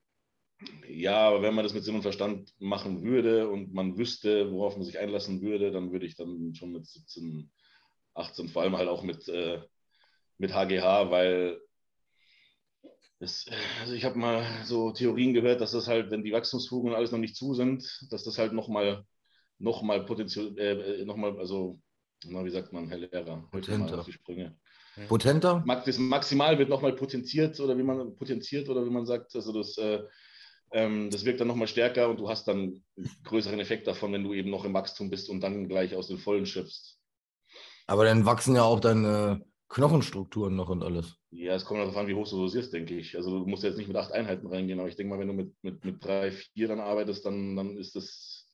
ja, 0.89 1.29
aber 1.29 1.43
wenn 1.43 1.55
man 1.55 1.65
das 1.65 1.75
mit 1.75 1.85
Sinn 1.85 1.97
und 1.97 2.03
Verstand 2.03 2.55
machen 2.59 3.03
würde 3.03 3.49
und 3.49 3.75
man 3.75 3.99
wüsste, 3.99 4.53
worauf 4.53 4.77
man 4.77 4.85
sich 4.85 4.99
einlassen 4.99 5.43
würde, 5.43 5.73
dann 5.73 5.93
würde 5.93 6.07
ich 6.07 6.15
dann 6.15 6.55
schon 6.55 6.73
mit 6.73 6.87
17, 6.87 7.51
18, 8.15 8.49
vor 8.49 8.63
allem 8.63 8.77
halt 8.77 8.89
auch 8.89 9.03
mit, 9.03 9.29
äh, 9.29 9.61
mit 10.39 10.55
HGH, 10.55 11.11
weil 11.11 11.61
das, 13.19 13.47
also 13.81 13.95
ich 13.95 14.05
habe 14.05 14.19
mal 14.19 14.45
so 14.65 14.91
Theorien 14.91 15.33
gehört, 15.33 15.61
dass 15.61 15.73
das 15.73 15.87
halt, 15.87 16.11
wenn 16.11 16.25
die 16.25 16.33
Wachstumsfugen 16.33 16.91
und 16.91 16.97
alles 16.97 17.13
noch 17.13 17.19
nicht 17.19 17.37
zu 17.37 17.55
sind, 17.55 18.07
dass 18.11 18.25
das 18.25 18.39
halt 18.39 18.53
nochmal 18.53 19.05
nochmal 19.63 20.05
potenziell, 20.05 20.59
äh, 20.59 21.01
äh 21.01 21.05
nochmal, 21.05 21.39
also, 21.39 21.81
na, 22.25 22.45
wie 22.45 22.51
sagt 22.51 22.73
man, 22.73 22.89
Herr 22.89 22.99
Lehrer? 22.99 23.49
Potenter. 23.51 24.03
Die 24.07 24.13
Sprünge. 24.13 24.57
Potenter? 25.09 25.65
Das 25.67 25.99
Maximal 25.99 26.59
wird 26.59 26.69
nochmal 26.69 26.93
potenziert 26.93 27.59
oder 27.61 27.77
wie 27.79 27.83
man 27.83 28.15
potenziert 28.17 28.69
oder 28.69 28.85
wie 28.85 28.91
man 28.91 29.07
sagt, 29.07 29.35
also 29.35 29.53
das, 29.53 29.79
äh, 29.79 30.03
ähm, 30.73 31.11
das 31.11 31.25
wirkt 31.25 31.41
dann 31.41 31.49
nochmal 31.49 31.69
stärker 31.69 32.09
und 32.09 32.19
du 32.21 32.29
hast 32.29 32.47
dann 32.49 32.83
größeren 33.25 33.61
Effekt 33.61 33.87
davon, 33.87 34.13
wenn 34.13 34.25
du 34.25 34.35
eben 34.35 34.51
noch 34.51 34.65
im 34.65 34.75
Wachstum 34.75 35.09
bist 35.11 35.31
und 35.31 35.41
dann 35.41 35.69
gleich 35.69 35.95
aus 35.95 36.09
den 36.09 36.19
Vollen 36.19 36.47
schöpfst. 36.47 36.99
Aber 37.87 38.05
dann 38.05 38.27
wachsen 38.27 38.55
ja 38.55 38.63
auch 38.63 38.81
deine 38.81 39.45
Knochenstrukturen 39.69 40.55
noch 40.55 40.69
und 40.69 40.83
alles. 40.83 41.17
Ja, 41.31 41.55
es 41.55 41.65
kommt 41.65 41.81
darauf 41.81 41.97
an, 41.97 42.07
wie 42.07 42.15
hoch 42.15 42.29
du 42.29 42.37
dosierst, 42.37 42.73
denke 42.73 42.97
ich. 42.97 43.17
Also 43.17 43.39
du 43.41 43.47
musst 43.47 43.65
jetzt 43.65 43.79
nicht 43.79 43.89
mit 43.89 43.97
acht 43.97 44.13
Einheiten 44.13 44.47
reingehen, 44.47 44.79
aber 44.79 44.89
ich 44.89 44.97
denke 44.97 45.15
mal, 45.15 45.19
wenn 45.19 45.29
du 45.29 45.35
mit, 45.35 45.55
mit, 45.63 45.85
mit 45.85 46.05
drei, 46.05 46.31
vier 46.31 46.69
dann 46.69 46.81
arbeitest, 46.81 47.25
dann, 47.25 47.57
dann 47.57 47.79
ist 47.79 47.97
das 47.97 48.52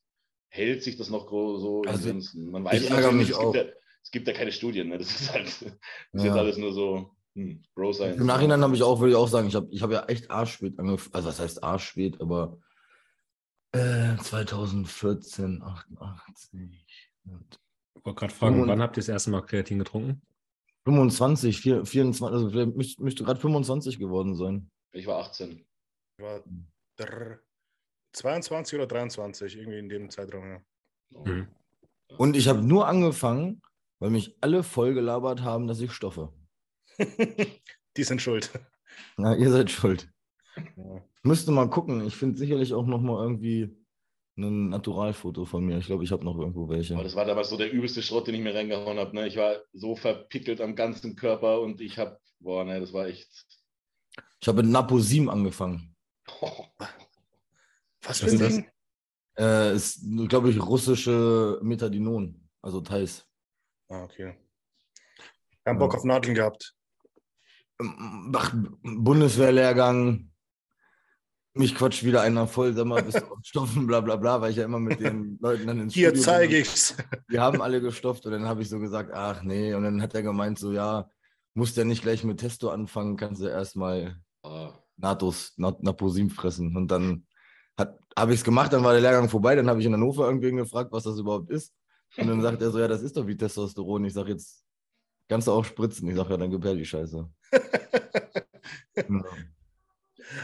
hält 0.48 0.82
sich 0.82 0.96
das 0.96 1.10
noch 1.10 1.30
so 1.30 1.82
also, 1.86 2.10
in 2.10 2.50
Man 2.50 2.64
weiß 2.64 2.82
ich 2.82 2.90
ärgere 2.90 3.12
mich 3.12 3.30
es 3.30 3.36
auch. 3.36 3.52
Gibt 3.52 3.66
ja, 3.66 3.72
es 4.02 4.10
gibt 4.10 4.28
ja 4.28 4.34
keine 4.34 4.52
Studien, 4.52 4.88
ne? 4.88 4.98
das 4.98 5.20
ist 5.20 5.32
halt 5.32 5.46
das 5.46 5.62
ist 5.62 5.72
ja. 6.12 6.24
jetzt 6.26 6.36
alles 6.36 6.56
nur 6.56 6.72
so 6.72 7.10
hm, 7.34 7.62
Bro 7.74 7.92
Science. 7.92 8.20
Im 8.20 8.26
Nachhinein 8.26 8.62
habe 8.62 8.74
ich 8.74 8.82
auch, 8.82 9.00
würde 9.00 9.10
ich 9.10 9.16
auch 9.16 9.28
sagen, 9.28 9.48
ich 9.48 9.54
habe 9.54 9.68
ich 9.70 9.82
hab 9.82 9.90
ja 9.90 10.04
echt 10.06 10.30
arschspät 10.30 10.78
angefangen, 10.78 11.14
also 11.14 11.28
was 11.28 11.40
heißt 11.40 11.62
arschspät, 11.62 12.20
aber 12.20 12.58
äh, 13.72 14.16
2014, 14.16 15.62
88. 15.62 16.50
Ich 16.62 18.04
wollte 18.04 18.18
gerade 18.18 18.34
fragen, 18.34 18.66
wann 18.66 18.80
habt 18.80 18.96
ihr 18.96 19.02
das 19.02 19.08
erste 19.08 19.30
Mal 19.30 19.42
Kreatin 19.42 19.78
getrunken? 19.78 20.22
25, 20.84 21.60
24, 21.60 22.22
also 22.22 22.48
vielleicht 22.48 22.74
müsste, 22.74 23.02
müsste 23.02 23.24
gerade 23.24 23.38
25 23.38 23.98
geworden 23.98 24.34
sein. 24.34 24.70
Ich 24.92 25.06
war 25.06 25.18
18. 25.18 25.66
Ich 26.16 26.24
war 26.24 26.42
22 28.12 28.78
oder 28.78 28.86
23, 28.86 29.56
irgendwie 29.56 29.78
in 29.78 29.88
dem 29.88 30.10
Zeitraum, 30.10 30.44
ja. 30.44 30.60
Mhm. 31.24 31.48
Und 32.16 32.36
ich 32.36 32.48
habe 32.48 32.62
nur 32.62 32.88
angefangen, 32.88 33.62
weil 33.98 34.10
mich 34.10 34.36
alle 34.40 34.62
vollgelabert 34.62 35.42
haben, 35.42 35.66
dass 35.66 35.80
ich 35.80 35.92
stoffe. 35.92 36.32
Die 37.96 38.04
sind 38.04 38.22
schuld. 38.22 38.50
Na, 39.16 39.36
ihr 39.36 39.50
seid 39.50 39.70
schuld. 39.70 40.08
Ja. 40.56 41.04
Müsste 41.22 41.50
mal 41.50 41.68
gucken. 41.68 42.06
Ich 42.06 42.16
finde 42.16 42.38
sicherlich 42.38 42.72
auch 42.72 42.86
noch 42.86 43.00
mal 43.00 43.22
irgendwie 43.22 43.76
ein 44.36 44.68
Naturalfoto 44.68 45.44
von 45.44 45.64
mir. 45.64 45.78
Ich 45.78 45.86
glaube, 45.86 46.04
ich 46.04 46.12
habe 46.12 46.24
noch 46.24 46.38
irgendwo 46.38 46.68
welche. 46.68 46.94
Aber 46.94 47.02
das 47.02 47.16
war 47.16 47.24
damals 47.24 47.50
so 47.50 47.56
der 47.56 47.72
übelste 47.72 48.02
Schrott, 48.02 48.26
den 48.26 48.36
ich 48.36 48.40
mir 48.40 48.54
reingehauen 48.54 48.98
habe. 48.98 49.14
Ne? 49.14 49.26
Ich 49.26 49.36
war 49.36 49.56
so 49.72 49.96
verpickelt 49.96 50.60
am 50.60 50.74
ganzen 50.74 51.16
Körper 51.16 51.60
und 51.60 51.80
ich 51.80 51.98
habe, 51.98 52.18
boah, 52.40 52.64
ne, 52.64 52.80
das 52.80 52.92
war 52.92 53.06
echt. 53.06 53.28
Ich 54.40 54.48
habe 54.48 54.62
mit 54.62 54.70
Naposim 54.70 55.28
angefangen. 55.28 55.94
Was 58.08 58.20
für 58.20 58.26
ein 58.30 58.38
Ding? 58.38 58.66
Äh, 59.38 59.74
ist, 59.76 60.00
glaube 60.28 60.50
ich, 60.50 60.60
russische 60.60 61.60
Metadinon, 61.62 62.48
also 62.62 62.80
Thais. 62.80 63.24
Ah, 63.88 64.02
okay. 64.04 64.34
Keinen 65.64 65.78
Bock 65.78 65.92
Ja. 65.92 65.98
auf 65.98 66.04
Nadeln 66.04 66.34
gehabt. 66.34 66.74
Ach, 68.34 68.52
Bundeswehrlehrgang, 68.82 70.30
mich 71.54 71.74
quatscht 71.74 72.02
wieder 72.04 72.22
einer 72.22 72.46
voll, 72.48 72.72
sag 72.74 72.86
mal, 72.86 73.02
bist 73.02 73.20
du 73.20 73.26
Stoffen, 73.42 73.86
bla 73.86 74.00
bla 74.00 74.16
bla, 74.16 74.40
weil 74.40 74.50
ich 74.50 74.56
ja 74.56 74.64
immer 74.64 74.80
mit 74.80 74.98
den 75.00 75.38
Leuten 75.40 75.66
dann 75.66 75.80
ins 75.80 75.94
Hier 75.94 76.08
Studio 76.08 76.24
zeige 76.24 76.52
bin. 76.54 76.62
ich's. 76.62 76.96
Wir 77.28 77.40
haben 77.40 77.62
alle 77.62 77.80
gestopft 77.80 78.26
und 78.26 78.32
dann 78.32 78.46
habe 78.46 78.62
ich 78.62 78.68
so 78.68 78.80
gesagt, 78.80 79.12
ach 79.12 79.42
nee, 79.42 79.74
und 79.74 79.84
dann 79.84 80.02
hat 80.02 80.14
er 80.14 80.22
gemeint, 80.22 80.58
so 80.58 80.72
ja, 80.72 81.08
musst 81.54 81.76
ja 81.76 81.84
nicht 81.84 82.02
gleich 82.02 82.24
mit 82.24 82.40
Testo 82.40 82.70
anfangen, 82.70 83.16
kannst 83.16 83.40
du 83.42 83.46
erstmal 83.46 84.20
Ah, 84.42 84.72
Natos, 84.96 85.52
Nat 85.56 85.82
Naposim 85.82 86.30
fressen. 86.30 86.76
Und 86.76 86.88
dann 86.90 87.26
habe 87.78 88.32
ich 88.32 88.40
es 88.40 88.44
gemacht, 88.44 88.72
dann 88.72 88.82
war 88.84 88.92
der 88.92 89.02
Lehrgang 89.02 89.28
vorbei, 89.28 89.54
dann 89.54 89.68
habe 89.68 89.80
ich 89.80 89.86
in 89.86 89.92
Hannover 89.92 90.26
irgendwen 90.26 90.56
gefragt, 90.56 90.90
was 90.92 91.04
das 91.04 91.18
überhaupt 91.18 91.50
ist. 91.50 91.72
Und 92.16 92.26
dann 92.26 92.40
sagt 92.40 92.62
er 92.62 92.70
so, 92.70 92.78
ja, 92.78 92.88
das 92.88 93.02
ist 93.02 93.16
doch 93.16 93.26
wie 93.26 93.36
Testosteron. 93.36 94.04
Ich 94.04 94.14
sage 94.14 94.32
jetzt, 94.32 94.64
kannst 95.28 95.46
du 95.46 95.52
auch 95.52 95.64
spritzen? 95.64 96.08
Ich 96.08 96.16
sage, 96.16 96.30
ja, 96.30 96.36
dann 96.36 96.50
gib 96.50 96.64
her 96.64 96.74
die 96.74 96.84
Scheiße. 96.84 97.28
Ja. 99.08 99.22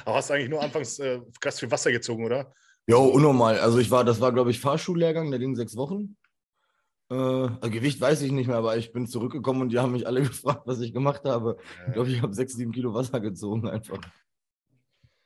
Aber 0.04 0.16
hast 0.16 0.30
du 0.30 0.34
eigentlich 0.34 0.48
nur 0.48 0.62
anfangs 0.62 0.98
äh, 0.98 1.20
krass 1.40 1.58
viel 1.58 1.70
Wasser 1.70 1.90
gezogen, 1.92 2.24
oder? 2.24 2.54
Jo, 2.86 3.02
unnormal. 3.02 3.58
Also 3.58 3.78
ich 3.78 3.90
war, 3.90 4.04
das 4.04 4.20
war, 4.20 4.32
glaube 4.32 4.50
ich, 4.50 4.60
Fahrschullehrgang, 4.60 5.30
der 5.30 5.40
ging 5.40 5.54
sechs 5.54 5.76
Wochen. 5.76 6.16
Äh, 7.10 7.14
also 7.14 7.70
Gewicht 7.70 8.00
weiß 8.00 8.22
ich 8.22 8.32
nicht 8.32 8.46
mehr, 8.46 8.56
aber 8.56 8.76
ich 8.76 8.92
bin 8.92 9.06
zurückgekommen 9.06 9.62
und 9.62 9.68
die 9.70 9.78
haben 9.78 9.92
mich 9.92 10.06
alle 10.06 10.22
gefragt, 10.22 10.62
was 10.66 10.80
ich 10.80 10.92
gemacht 10.92 11.24
habe. 11.24 11.56
Ich 11.86 11.94
glaube, 11.94 12.10
ich 12.10 12.22
habe 12.22 12.34
sechs, 12.34 12.54
sieben 12.54 12.72
Kilo 12.72 12.94
Wasser 12.94 13.20
gezogen 13.20 13.68
einfach. 13.68 14.00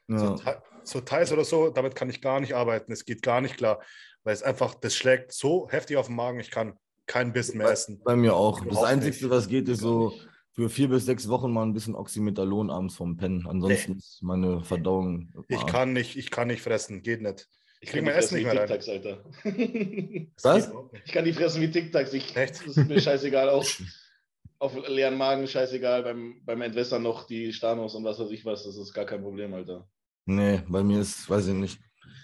Ja. 0.09 0.19
So, 0.19 0.43
so 0.89 1.01
Thais 1.01 1.33
oder 1.33 1.45
so, 1.45 1.71
damit 1.71 1.95
kann 1.95 2.11
ich 2.11 2.21
gar 2.21 2.41
nicht 2.41 2.55
arbeiten. 2.55 2.93
Es 2.93 3.05
geht 3.05 3.23
gar 3.23 3.41
nicht 3.41 3.57
klar, 3.57 3.81
weil 4.25 4.35
es 4.35 4.43
einfach, 4.43 4.75
das 4.75 4.95
schlägt 4.95 5.33
so 5.33 5.69
heftig 5.71 5.97
auf 5.97 6.07
den 6.07 6.17
Magen, 6.17 6.41
ich 6.41 6.51
kann 6.51 6.79
keinen 7.07 7.33
Bissen 7.33 7.59
mehr 7.59 7.71
essen. 7.71 8.01
Bei 8.05 8.17
mir 8.17 8.35
auch. 8.35 8.65
Das 8.65 8.83
Einzige, 8.83 9.17
nicht. 9.17 9.31
was 9.31 9.49
geht, 9.49 9.69
ist 9.69 9.81
so 9.81 10.13
für 10.59 10.69
vier 10.69 10.89
bis 10.89 11.07
sechs 11.07 11.29
Wochen 11.29 11.53
mal 11.53 11.63
ein 11.63 11.73
bisschen 11.73 11.95
Oxymetallon 11.95 12.71
abends 12.71 12.97
vom 12.97 13.17
Pennen. 13.17 13.47
Ansonsten 13.47 13.97
ist 13.97 14.23
meine 14.23 14.63
Verdauung. 14.63 15.33
Ich 15.49 15.57
Arsch. 15.57 15.71
kann 15.71 15.93
nicht, 15.93 16.17
ich 16.17 16.31
kann 16.31 16.49
nicht 16.49 16.63
fressen, 16.63 17.03
geht 17.03 17.23
nicht. 17.23 17.49
ich 17.81 17.91
krieg 17.91 18.01
kann 18.01 18.07
mein 18.07 18.15
Essen 18.15 18.35
nicht 18.37 18.47
wie 18.47 18.55
mehr 18.55 18.69
rein. 18.69 18.71
Alter. 18.71 19.25
Was? 20.43 20.73
Ich 21.05 21.13
kann 21.13 21.25
die 21.25 21.33
fressen 21.33 21.63
wie 21.63 21.71
Tic-Tacs. 21.71 22.13
Ich, 22.13 22.37
Echt? 22.37 22.67
Das 22.67 22.77
ist 22.77 22.89
mir 22.89 23.01
scheißegal. 23.01 23.49
Auch 23.51 23.65
auf 24.59 24.89
leeren 24.89 25.17
Magen 25.17 25.47
scheißegal. 25.47 26.03
Beim, 26.03 26.41
beim 26.45 26.61
Entwässern 26.61 27.03
noch 27.03 27.27
die 27.27 27.53
Stanos 27.53 27.95
und 27.95 28.05
was 28.05 28.19
weiß 28.19 28.31
ich 28.31 28.45
was. 28.45 28.65
Das 28.65 28.77
ist 28.77 28.93
gar 28.93 29.07
kein 29.07 29.23
Problem, 29.23 29.55
Alter. 29.55 29.89
Nee, 30.31 30.61
bei 30.69 30.83
mir 30.85 31.01
ist, 31.01 31.29
weiß 31.31 31.47
ich 31.49 31.55
nicht. 31.55 31.81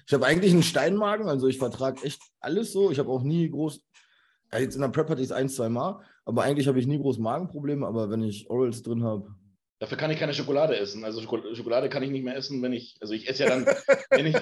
Ich 0.06 0.12
habe 0.12 0.26
eigentlich 0.26 0.52
einen 0.52 0.62
Steinmagen, 0.62 1.26
also 1.26 1.48
ich 1.48 1.56
vertrage 1.56 2.04
echt 2.04 2.20
alles 2.38 2.70
so. 2.70 2.90
Ich 2.90 2.98
habe 2.98 3.08
auch 3.08 3.22
nie 3.22 3.48
groß. 3.48 3.80
Ja, 4.52 4.58
jetzt 4.58 4.74
in 4.74 4.82
der 4.82 4.88
Prep 4.88 5.08
hatte 5.08 5.22
ich 5.22 5.28
es 5.28 5.32
ein, 5.32 5.48
zwei 5.48 5.70
Mal, 5.70 6.02
aber 6.26 6.42
eigentlich 6.42 6.68
habe 6.68 6.78
ich 6.78 6.86
nie 6.86 6.98
groß 6.98 7.16
Magenprobleme. 7.18 7.86
Aber 7.86 8.10
wenn 8.10 8.22
ich 8.22 8.48
Orals 8.50 8.82
drin 8.82 9.02
habe, 9.04 9.34
Dafür 9.80 9.96
kann 9.98 10.10
ich 10.10 10.18
keine 10.18 10.32
Schokolade 10.34 10.76
essen. 10.78 11.02
Also 11.04 11.20
Schoko- 11.20 11.54
Schokolade 11.54 11.88
kann 11.88 12.02
ich 12.02 12.10
nicht 12.10 12.24
mehr 12.24 12.36
essen, 12.36 12.62
wenn 12.62 12.72
ich, 12.72 12.96
also 13.00 13.12
ich 13.12 13.28
esse 13.28 13.42
ja 13.44 13.48
dann, 13.50 13.66
wenn 14.10 14.26
ich, 14.26 14.36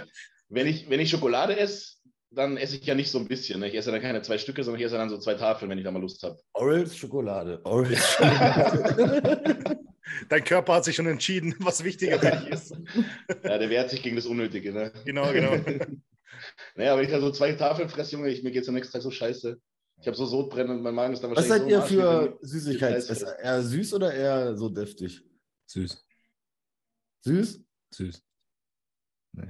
wenn 0.49 0.67
ich, 0.67 0.91
wenn 0.91 1.01
ich 1.01 1.11
Schokolade 1.11 1.57
esse, 1.59 1.97
dann 2.31 2.57
esse 2.57 2.77
ich 2.77 2.85
ja 2.87 2.95
nicht 2.95 3.11
so 3.11 3.19
ein 3.19 3.27
bisschen. 3.29 3.61
Ne? 3.61 3.69
Ich 3.69 3.75
esse 3.75 3.91
dann 3.93 4.01
keine 4.03 4.23
zwei 4.23 4.39
Stücke, 4.39 4.63
sondern 4.63 4.81
ich 4.81 4.87
esse 4.87 4.97
dann 4.97 5.09
so 5.09 5.19
zwei 5.19 5.35
Tafeln, 5.35 5.71
wenn 5.71 5.79
ich 5.79 5.85
da 5.85 5.91
mal 5.91 6.01
Lust 6.03 6.23
habe. 6.23 6.37
Orals 6.53 6.97
Schokolade. 6.97 7.61
Orals 7.65 7.99
Schokolade. 8.13 9.79
Dein 10.29 10.43
Körper 10.45 10.75
hat 10.75 10.85
sich 10.85 10.97
schon 10.97 11.07
entschieden, 11.07 11.55
was 11.61 11.85
wichtiger 11.85 12.19
für 12.19 12.31
dich 12.31 12.49
ist. 12.49 12.77
Ja, 13.45 13.59
der 13.59 13.71
wehrt 13.71 13.91
sich 13.91 14.03
gegen 14.03 14.17
das 14.17 14.27
Unnötige. 14.27 14.73
Ne? 14.73 14.93
Genau, 15.05 15.33
genau. 15.33 15.53
naja, 16.77 16.93
aber 16.93 17.03
ich 17.03 17.11
da 17.11 17.21
so 17.21 17.31
zwei 17.31 17.53
Tafeln 17.53 17.89
fresse, 17.89 18.13
Junge, 18.13 18.29
ich, 18.31 18.43
mir 18.43 18.51
geht 18.51 18.63
es 18.63 18.69
am 18.69 18.75
nächsten 18.75 18.93
Tag 18.93 19.03
so 19.03 19.11
scheiße. 19.11 19.61
Ich 20.01 20.07
habe 20.07 20.17
so 20.17 20.27
Sodbrennen 20.27 20.77
und 20.79 20.83
mein 20.83 20.95
Magen 20.95 21.13
ist 21.13 21.23
dann 21.23 21.31
Was 21.31 21.49
wahrscheinlich 21.49 21.75
seid 21.75 21.89
so 21.89 21.95
ihr 21.95 22.03
für 22.03 22.39
wenn-. 22.41 22.99
Ist 22.99 23.23
eher 23.23 23.63
süß 23.63 23.95
oder 23.95 24.13
eher 24.13 24.57
so 24.57 24.69
deftig? 24.69 25.23
Süß. 25.67 26.05
Süß? 27.25 27.65
Süß. 27.95 28.23
Nee. 29.35 29.43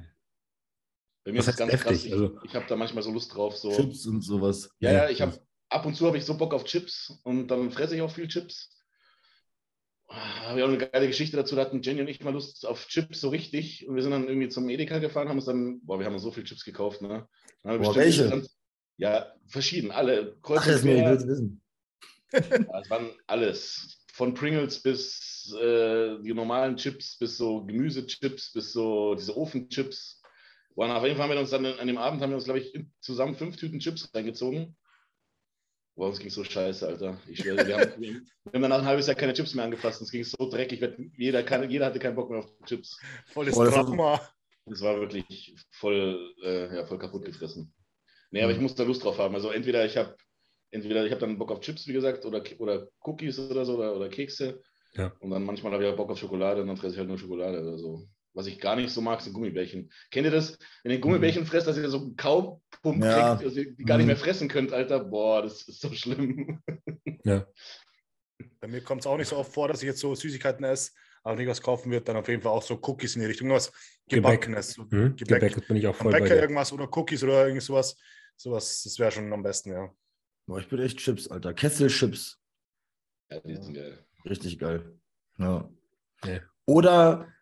Bei 1.24 1.32
mir 1.32 1.38
Was 1.38 1.48
ist 1.48 1.55
es 1.55 1.61
heißt 1.61 1.70
ganz 1.70 1.70
deftig? 1.70 1.86
krass. 1.88 2.05
Ich, 2.05 2.12
Also- 2.12 2.38
ich 2.44 2.55
habe 2.55 2.66
da 2.68 2.76
manchmal 2.76 3.03
so 3.03 3.11
Lust 3.12 3.34
drauf. 3.34 3.57
So. 3.57 3.74
Chips 3.74 4.07
und 4.07 4.20
sowas. 4.20 4.68
Ja, 4.80 4.92
ja, 4.92 5.09
ich 5.09 5.22
habe 5.22 5.40
ab 5.70 5.86
und 5.86 5.94
zu 5.94 6.07
habe 6.07 6.18
ich 6.18 6.24
so 6.24 6.36
Bock 6.36 6.53
auf 6.53 6.64
Chips 6.64 7.18
und 7.24 7.48
dann 7.48 7.70
fresse 7.70 7.94
ich 7.94 8.03
auch 8.03 8.11
viel 8.12 8.28
Chips. 8.28 8.70
Ah, 10.14 10.48
Habe 10.48 10.58
ich 10.58 10.64
auch 10.64 10.68
eine 10.68 10.78
geile 10.78 11.06
Geschichte 11.06 11.36
dazu, 11.36 11.56
da 11.56 11.62
hatten 11.62 11.80
Jenny 11.80 12.02
und 12.02 12.08
ich 12.08 12.22
mal 12.22 12.32
Lust 12.32 12.66
auf 12.66 12.86
Chips 12.86 13.20
so 13.20 13.30
richtig 13.30 13.88
und 13.88 13.94
wir 13.96 14.02
sind 14.02 14.12
dann 14.12 14.28
irgendwie 14.28 14.48
zum 14.48 14.68
Edeka 14.68 14.98
gefahren, 14.98 15.28
haben 15.28 15.38
uns 15.38 15.46
dann, 15.46 15.80
boah, 15.84 15.98
wir 15.98 16.04
haben 16.06 16.18
so 16.18 16.30
viel 16.30 16.44
Chips 16.44 16.64
gekauft, 16.64 17.00
ne? 17.00 17.26
Dann 17.62 17.80
Boah, 17.80 17.94
welche? 17.96 18.24
insgesamt- 18.24 18.50
ja, 18.98 19.32
verschieden, 19.46 19.90
alle. 19.90 20.36
Kreuz 20.42 20.60
Ach, 20.62 20.66
ist 20.68 20.84
mir, 20.84 20.98
ich 21.14 21.26
wissen. 21.26 21.62
Ja, 22.32 22.80
es 22.80 22.90
waren 22.90 23.10
alles. 23.26 23.98
Von 24.12 24.34
Pringles 24.34 24.82
bis 24.82 25.54
äh, 25.60 26.18
die 26.22 26.34
normalen 26.34 26.76
Chips, 26.76 27.16
bis 27.18 27.36
so 27.38 27.64
Gemüsechips, 27.64 28.52
bis 28.52 28.72
so 28.72 29.14
diese 29.14 29.36
Ofenchips. 29.36 30.20
Boah, 30.74 30.86
und 30.86 30.92
auf 30.92 31.04
jeden 31.04 31.16
Fall 31.16 31.24
haben 31.28 31.34
wir 31.34 31.40
uns 31.40 31.50
dann 31.50 31.64
an 31.66 31.86
dem 31.86 31.98
Abend, 31.98 32.20
haben 32.22 32.30
wir 32.30 32.36
uns, 32.36 32.44
glaube 32.44 32.60
ich, 32.60 32.78
zusammen 33.00 33.34
fünf 33.34 33.56
Tüten 33.56 33.80
Chips 33.80 34.10
reingezogen. 34.14 34.76
Boah, 35.95 36.09
uns 36.09 36.18
ging 36.18 36.30
so 36.30 36.43
scheiße, 36.43 36.86
Alter. 36.86 37.20
Ich 37.28 37.40
schwöre, 37.40 37.66
wir 37.66 37.76
haben, 37.76 38.01
wir 38.01 38.22
haben 38.55 38.62
danach 38.62 38.78
ein 38.78 38.86
halbes 38.86 39.07
Jahr 39.07 39.16
keine 39.16 39.34
Chips 39.34 39.55
mehr 39.55 39.64
angefasst. 39.66 40.01
Uns 40.01 40.11
ging 40.11 40.24
so 40.24 40.49
dreckig. 40.49 40.80
Jeder, 41.18 41.43
keine, 41.43 41.66
jeder 41.66 41.86
hatte 41.86 41.99
keinen 41.99 42.16
Bock 42.16 42.30
mehr 42.30 42.38
auf 42.40 42.49
Chips. 42.64 42.99
Volles 43.26 43.55
Boah, 43.55 43.70
Trauma. 43.70 44.20
Das 44.64 44.80
war 44.80 44.99
wirklich 45.01 45.55
voll, 45.70 46.32
äh, 46.43 46.76
ja, 46.76 46.86
voll 46.86 46.99
kaputt 46.99 47.24
gefressen. 47.24 47.74
Nee, 48.30 48.43
aber 48.43 48.53
Mhm. 48.53 48.57
ich 48.57 48.62
muss 48.62 48.74
da 48.74 48.84
Lust 48.84 49.05
drauf 49.05 49.18
haben. 49.18 49.34
Also 49.34 49.51
entweder 49.51 49.84
ich 49.84 49.97
habe 49.97 50.16
entweder 50.70 51.05
ich 51.05 51.11
habe 51.11 51.20
dann 51.20 51.36
Bock 51.36 51.51
auf 51.51 51.61
Chips, 51.61 51.86
wie 51.86 51.93
gesagt, 51.93 52.24
oder, 52.24 52.43
oder 52.59 52.88
Cookies 53.01 53.38
oder 53.38 53.66
so 53.66 53.76
oder, 53.76 53.95
oder 53.95 54.09
Kekse. 54.09 54.62
Ja. 54.95 55.12
Und 55.20 55.30
dann 55.30 55.45
manchmal 55.45 55.72
habe 55.72 55.84
ich 55.84 55.90
auch 55.93 55.97
Bock 55.97 56.11
auf 56.11 56.18
Schokolade 56.18 56.62
und 56.62 56.68
dann 56.68 56.76
fresse 56.78 56.95
ich 56.95 56.99
halt 56.99 57.09
nur 57.09 57.18
Schokolade 57.18 57.61
oder 57.61 57.76
so. 57.76 58.07
Was 58.35 58.47
ich 58.47 58.59
gar 58.59 58.76
nicht 58.76 58.91
so 58.91 59.01
mag, 59.03 59.20
sind 59.20 59.35
Gummibärchen. 59.35 59.93
Kennt 60.11 60.24
ihr 60.24 60.30
das? 60.30 60.59
Wenn 60.83 60.93
ihr 60.93 61.01
Gummibärchen 61.01 61.45
fresst, 61.45 61.66
dass 61.66 61.76
ihr 61.76 61.89
so 61.91 61.99
einen 61.99 62.16
Kaupump 62.16 63.05
Ja. 63.05 63.37
kriegt, 63.37 63.47
dass 63.47 63.57
ihr 63.57 63.74
die 63.74 63.85
gar 63.85 63.97
nicht 63.99 64.05
Mhm. 64.05 64.09
mehr 64.09 64.16
fressen 64.16 64.49
könnt, 64.49 64.72
Alter. 64.72 65.01
Boah, 65.05 65.43
das 65.43 65.62
ist 65.68 65.80
so 65.80 65.93
schlimm. 65.93 66.61
Ja. 67.24 67.47
Bei 68.61 68.66
mir 68.66 68.83
kommt 68.83 69.03
es 69.03 69.07
auch 69.07 69.16
nicht 69.16 69.28
so 69.28 69.37
oft 69.37 69.53
vor, 69.53 69.68
dass 69.68 69.80
ich 69.83 69.87
jetzt 69.87 70.01
so 70.01 70.12
Süßigkeiten 70.14 70.64
esse, 70.64 70.91
aber 71.22 71.37
nicht 71.37 71.47
was 71.49 71.62
kaufen 71.62 71.91
wird, 71.93 72.09
dann 72.09 72.16
auf 72.16 72.26
jeden 72.26 72.43
Fall 72.43 72.51
auch 72.53 72.62
so 72.64 72.80
Cookies 72.83 73.14
in 73.14 73.20
die 73.20 73.26
Richtung, 73.28 73.49
was 73.51 73.70
Gebäck. 74.09 74.41
Gebackenes. 74.41 74.72
So 74.72 74.83
Hm? 74.91 75.14
Gebäck. 75.14 75.53
Gebäck 75.53 75.68
bin 75.68 75.76
ich 75.76 75.87
auch 75.87 75.95
voll 75.95 76.11
bei 76.11 76.18
Bäcker 76.20 76.35
dir. 76.35 76.41
irgendwas 76.43 76.72
oder 76.72 76.89
Cookies 76.97 77.22
oder 77.22 77.47
irgend 77.47 77.62
sowas. 77.62 77.97
Sowas, 78.37 78.83
das 78.83 78.99
wäre 78.99 79.12
schon 79.12 79.33
am 79.33 79.43
besten, 79.45 79.70
ja. 79.70 79.89
Boah, 80.47 80.59
ich 80.59 80.68
bin 80.68 80.80
echt 80.80 80.99
Chips, 80.99 81.28
Alter. 81.28 81.55
Kesselchips. 81.55 82.41
Ja, 83.30 83.39
die 83.41 83.55
sind 83.55 83.74
geil. 83.74 84.05
Richtig 84.24 84.59
geil. 84.59 84.99
Ja. 85.39 85.70
Nee. 86.24 86.41
Oder, 86.66 87.33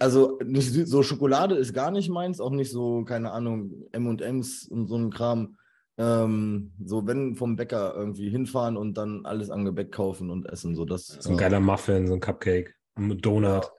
also 0.00 0.38
nicht 0.44 0.72
so 0.88 1.02
Schokolade 1.02 1.54
ist 1.54 1.74
gar 1.74 1.90
nicht 1.90 2.08
meins, 2.08 2.40
auch 2.40 2.50
nicht 2.50 2.70
so, 2.70 3.04
keine 3.04 3.32
Ahnung, 3.32 3.72
M&M's 3.92 4.66
und 4.68 4.86
so 4.86 4.96
ein 4.96 5.10
Kram. 5.10 5.56
Ähm, 5.98 6.72
so, 6.82 7.06
wenn 7.06 7.36
vom 7.36 7.56
Bäcker 7.56 7.94
irgendwie 7.94 8.30
hinfahren 8.30 8.76
und 8.76 8.94
dann 8.94 9.26
alles 9.26 9.50
an 9.50 9.64
Gebäck 9.64 9.92
kaufen 9.92 10.30
und 10.30 10.46
essen, 10.46 10.74
so 10.74 10.84
das. 10.84 11.06
So 11.06 11.30
ein 11.30 11.34
ja. 11.36 11.42
geiler 11.42 11.60
Muffin, 11.60 12.06
so 12.06 12.14
ein 12.14 12.20
Cupcake, 12.20 12.74
ein 12.96 13.18
Donut. 13.18 13.70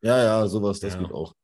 Ja, 0.00 0.22
ja, 0.22 0.46
sowas, 0.46 0.80
das 0.80 0.94
Ja. 0.94 1.00
geht 1.00 1.12
auch. 1.12 1.34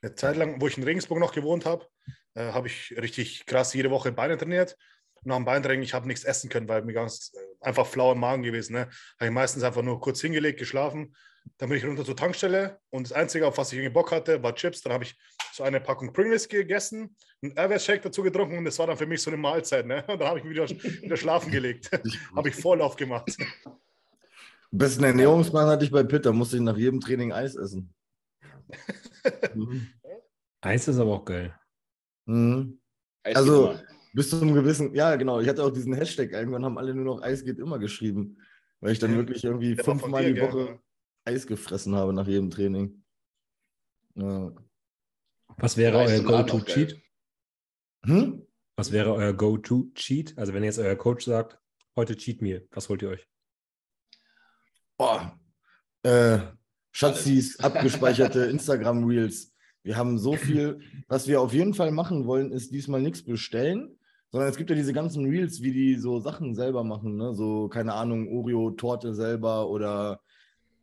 Eine 0.00 0.14
Zeit 0.14 0.36
lang, 0.36 0.60
wo 0.60 0.66
ich 0.68 0.78
in 0.78 0.84
Regensburg 0.84 1.18
noch 1.18 1.32
gewohnt 1.32 1.66
habe, 1.66 1.86
äh, 2.34 2.52
habe 2.52 2.68
ich 2.68 2.94
richtig 2.96 3.46
krass 3.46 3.74
jede 3.74 3.90
Woche 3.90 4.12
Beine 4.12 4.36
trainiert. 4.38 4.76
Und 5.16 5.26
nach 5.26 5.36
dem 5.36 5.44
Beintraining, 5.44 5.82
ich 5.82 5.94
habe 5.94 6.06
nichts 6.06 6.24
essen 6.24 6.50
können, 6.50 6.68
weil 6.68 6.82
mir 6.84 6.92
ganz 6.92 7.32
äh, 7.34 7.66
einfach 7.66 7.86
flau 7.86 8.12
im 8.12 8.20
Magen 8.20 8.42
gewesen. 8.42 8.74
Ne? 8.74 8.88
Habe 9.18 9.26
ich 9.26 9.30
meistens 9.30 9.62
einfach 9.62 9.82
nur 9.82 10.00
kurz 10.00 10.20
hingelegt, 10.20 10.58
geschlafen. 10.58 11.14
Dann 11.58 11.68
bin 11.68 11.78
ich 11.78 11.84
runter 11.84 12.04
zur 12.04 12.16
Tankstelle 12.16 12.80
und 12.90 13.08
das 13.08 13.12
Einzige, 13.12 13.46
auf 13.46 13.58
was 13.58 13.72
ich 13.72 13.78
irgendwie 13.78 13.92
Bock 13.92 14.10
hatte, 14.12 14.42
war 14.42 14.54
Chips. 14.54 14.80
Dann 14.80 14.92
habe 14.92 15.04
ich 15.04 15.16
so 15.52 15.62
eine 15.62 15.80
Packung 15.80 16.12
Pringles 16.12 16.48
gegessen, 16.48 17.14
einen 17.42 17.56
Airways-Shake 17.56 18.02
dazu 18.02 18.22
getrunken 18.22 18.58
und 18.58 18.64
das 18.64 18.78
war 18.78 18.86
dann 18.86 18.96
für 18.96 19.06
mich 19.06 19.22
so 19.22 19.30
eine 19.30 19.36
Mahlzeit. 19.36 19.86
Ne? 19.86 20.04
Und 20.08 20.20
dann 20.20 20.28
habe 20.28 20.38
ich 20.38 20.44
mich 20.44 20.54
wieder, 20.54 20.68
wieder 20.68 21.16
schlafen 21.16 21.52
gelegt. 21.52 21.90
habe 22.36 22.48
ich 22.48 22.54
Vorlauf 22.54 22.96
gemacht. 22.96 23.36
Besten 24.70 25.04
Ernährungsplan 25.04 25.68
hatte 25.68 25.84
ich 25.84 25.90
bei 25.90 26.02
Pitt, 26.02 26.26
da 26.26 26.32
musste 26.32 26.56
ich 26.56 26.62
nach 26.62 26.76
jedem 26.76 27.00
Training 27.00 27.32
Eis 27.32 27.54
essen. 27.54 27.94
mhm. 29.54 29.86
Eis 30.60 30.88
ist 30.88 30.98
aber 30.98 31.12
auch 31.12 31.24
geil. 31.24 31.54
Mhm. 32.26 32.80
Eis 33.22 33.36
Also-. 33.36 33.78
Bis 34.16 34.30
zu 34.30 34.40
einem 34.40 34.54
gewissen, 34.54 34.94
ja 34.94 35.16
genau, 35.16 35.40
ich 35.40 35.48
hatte 35.48 35.64
auch 35.64 35.72
diesen 35.72 35.92
Hashtag, 35.92 36.30
irgendwann 36.30 36.64
haben 36.64 36.78
alle 36.78 36.94
nur 36.94 37.04
noch 37.04 37.22
Eis 37.22 37.44
geht 37.44 37.58
immer 37.58 37.80
geschrieben, 37.80 38.38
weil 38.78 38.92
ich 38.92 39.00
dann 39.00 39.16
wirklich 39.16 39.42
irgendwie 39.42 39.74
fünfmal 39.74 40.32
die? 40.32 40.40
Woche 40.40 40.78
Eis 41.24 41.46
gefressen 41.46 41.94
habe 41.94 42.12
nach 42.12 42.26
jedem 42.26 42.50
Training. 42.50 43.02
Ja. 44.14 44.52
Was 45.56 45.76
wäre 45.76 45.98
Eis 45.98 46.20
euer 46.20 46.24
Go-To-Cheat? 46.24 47.00
Hm? 48.04 48.46
Was 48.76 48.92
wäre 48.92 49.14
euer 49.14 49.32
Go-To-Cheat? 49.32 50.36
Also 50.36 50.52
wenn 50.52 50.64
jetzt 50.64 50.78
euer 50.78 50.96
Coach 50.96 51.24
sagt, 51.24 51.58
heute 51.96 52.16
Cheat 52.16 52.42
Meal, 52.42 52.66
was 52.70 52.88
holt 52.88 53.02
ihr 53.02 53.10
euch? 53.10 53.28
Boah. 54.96 55.38
Äh, 56.02 56.38
Schatzis, 56.92 57.58
abgespeicherte 57.60 58.44
Instagram-Reels. 58.50 59.52
Wir 59.82 59.96
haben 59.96 60.18
so 60.18 60.34
viel, 60.34 60.80
was 61.08 61.28
wir 61.28 61.40
auf 61.40 61.52
jeden 61.52 61.74
Fall 61.74 61.90
machen 61.90 62.26
wollen, 62.26 62.52
ist 62.52 62.72
diesmal 62.72 63.02
nichts 63.02 63.22
bestellen, 63.24 63.98
sondern 64.30 64.50
es 64.50 64.56
gibt 64.56 64.70
ja 64.70 64.76
diese 64.76 64.92
ganzen 64.92 65.26
Reels, 65.26 65.62
wie 65.62 65.72
die 65.72 65.96
so 65.96 66.20
Sachen 66.20 66.54
selber 66.54 66.84
machen, 66.84 67.16
ne? 67.16 67.34
So, 67.34 67.68
keine 67.68 67.94
Ahnung, 67.94 68.28
Oreo-Torte 68.28 69.14
selber 69.14 69.68
oder 69.68 70.20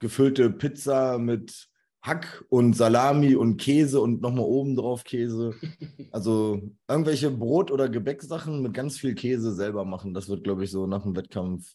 gefüllte 0.01 0.49
Pizza 0.49 1.17
mit 1.17 1.69
Hack 2.01 2.43
und 2.49 2.75
Salami 2.75 3.35
und 3.35 3.57
Käse 3.57 4.01
und 4.01 4.21
nochmal 4.21 4.45
oben 4.45 4.75
drauf 4.75 5.03
Käse. 5.03 5.53
Also 6.13 6.61
irgendwelche 6.89 7.31
Brot- 7.31 7.71
oder 7.71 7.87
Gebäcksachen 7.87 8.61
mit 8.61 8.73
ganz 8.73 8.97
viel 8.97 9.15
Käse 9.15 9.53
selber 9.53 9.85
machen. 9.85 10.13
Das 10.13 10.27
wird, 10.27 10.43
glaube 10.43 10.65
ich, 10.65 10.71
so 10.71 10.85
nach 10.85 11.03
dem 11.03 11.15
Wettkampf. 11.15 11.71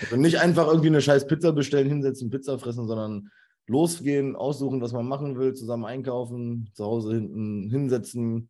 Also 0.00 0.14
nicht 0.14 0.38
einfach 0.40 0.68
irgendwie 0.68 0.86
eine 0.86 1.02
scheiß 1.02 1.26
Pizza 1.26 1.52
bestellen, 1.52 1.88
hinsetzen, 1.88 2.30
Pizza 2.30 2.56
fressen, 2.60 2.86
sondern 2.86 3.30
losgehen, 3.66 4.36
aussuchen, 4.36 4.80
was 4.80 4.92
man 4.92 5.08
machen 5.08 5.36
will, 5.38 5.54
zusammen 5.54 5.86
einkaufen, 5.86 6.70
zu 6.72 6.84
Hause 6.84 7.14
hinten 7.14 7.68
hinsetzen, 7.68 8.48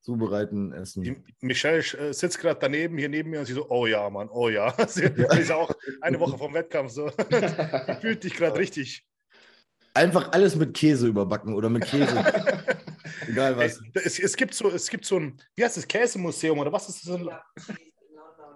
zubereiten, 0.00 0.72
essen. 0.72 1.02
Die 1.02 1.16
Michelle 1.40 1.78
äh, 1.78 2.12
sitzt 2.12 2.38
gerade 2.38 2.58
daneben, 2.60 2.98
hier 2.98 3.08
neben 3.08 3.30
mir 3.30 3.40
und 3.40 3.46
sie 3.46 3.52
so, 3.52 3.68
oh 3.68 3.86
ja, 3.86 4.08
Mann, 4.10 4.28
oh 4.30 4.48
ja. 4.48 4.74
Sie 4.88 5.02
ist 5.04 5.50
auch 5.50 5.70
eine 6.00 6.18
Woche 6.20 6.38
vom 6.38 6.54
Wettkampf 6.54 6.92
so. 6.92 7.10
Die 7.10 8.00
fühlt 8.00 8.24
dich 8.24 8.34
gerade 8.34 8.58
richtig. 8.58 9.04
Einfach 9.94 10.32
alles 10.32 10.54
mit 10.54 10.74
Käse 10.74 11.08
überbacken 11.08 11.54
oder 11.54 11.68
mit 11.68 11.84
Käse. 11.84 12.24
Egal 13.26 13.56
was. 13.56 13.80
Es, 13.94 14.18
es, 14.18 14.36
gibt 14.36 14.54
so, 14.54 14.70
es 14.70 14.88
gibt 14.88 15.04
so 15.04 15.18
ein, 15.18 15.40
wie 15.56 15.64
heißt 15.64 15.76
das, 15.76 15.88
Käsemuseum 15.88 16.58
oder 16.58 16.72
was 16.72 16.88
ist 16.88 17.06
das? 17.06 17.20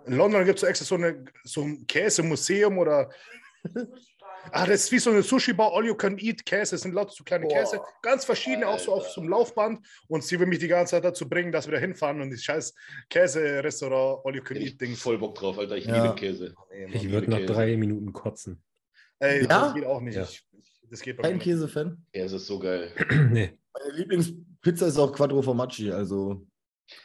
In 0.06 0.16
London 0.16 0.44
gibt 0.44 0.56
es 0.56 0.60
so 0.60 0.66
extra 0.66 0.84
so, 0.84 0.94
eine, 0.94 1.24
so 1.44 1.62
ein 1.62 1.86
Käsemuseum 1.86 2.78
oder. 2.78 3.10
Ah, 4.50 4.66
das 4.66 4.84
ist 4.84 4.92
wie 4.92 4.98
so 4.98 5.10
eine 5.10 5.22
Sushi-Bar, 5.22 5.72
all 5.72 5.86
you 5.86 5.94
can 5.94 6.18
eat 6.18 6.44
Käse. 6.44 6.74
Es 6.74 6.82
sind 6.82 6.94
lauter 6.94 7.12
so 7.12 7.22
kleine 7.24 7.46
Boah. 7.46 7.60
Käse, 7.60 7.80
ganz 8.02 8.24
verschiedene, 8.24 8.66
auch 8.68 8.78
so 8.78 8.92
auf 8.94 9.08
so 9.08 9.20
einem 9.20 9.30
Laufband. 9.30 9.86
Und 10.08 10.24
sie 10.24 10.38
will 10.40 10.46
mich 10.46 10.58
die 10.58 10.68
ganze 10.68 10.92
Zeit 10.92 11.04
dazu 11.04 11.28
bringen, 11.28 11.52
dass 11.52 11.66
wir 11.66 11.72
da 11.74 11.78
hinfahren 11.78 12.20
und 12.20 12.30
die 12.30 12.36
scheiß 12.38 12.74
Käse-Restaurant, 13.08 14.20
all 14.24 14.34
you 14.34 14.42
can 14.42 14.56
eat 14.56 14.62
ich 14.64 14.78
Dings. 14.78 15.00
voll 15.00 15.18
Bock 15.18 15.34
drauf, 15.36 15.58
Alter. 15.58 15.76
Ich 15.76 15.84
Ja. 15.86 16.02
liebe 16.02 16.14
Käse. 16.16 16.54
Ich 16.92 17.10
würde 17.10 17.30
nach 17.30 17.38
Käse. 17.38 17.52
drei 17.52 17.76
Minuten 17.76 18.12
kotzen. 18.12 18.62
Ey, 19.20 19.42
Ja? 19.42 19.46
das 19.46 19.74
geht 19.74 19.84
auch 19.84 20.00
nicht. 20.00 20.16
Ja. 20.16 20.22
Ich, 20.24 20.44
das 20.90 21.00
geht 21.00 21.16
bei 21.18 21.22
Kein. 21.22 21.38
Käsefan. 21.38 22.04
Käse 22.12 22.36
ist 22.36 22.46
so 22.46 22.58
geil. 22.58 22.92
nee. 23.30 23.56
Meine 23.72 23.92
Lieblingspizza 23.96 24.86
ist 24.86 24.98
auch 24.98 25.12
Quattro 25.12 25.40
Formaggi, 25.40 25.90
also 25.92 26.44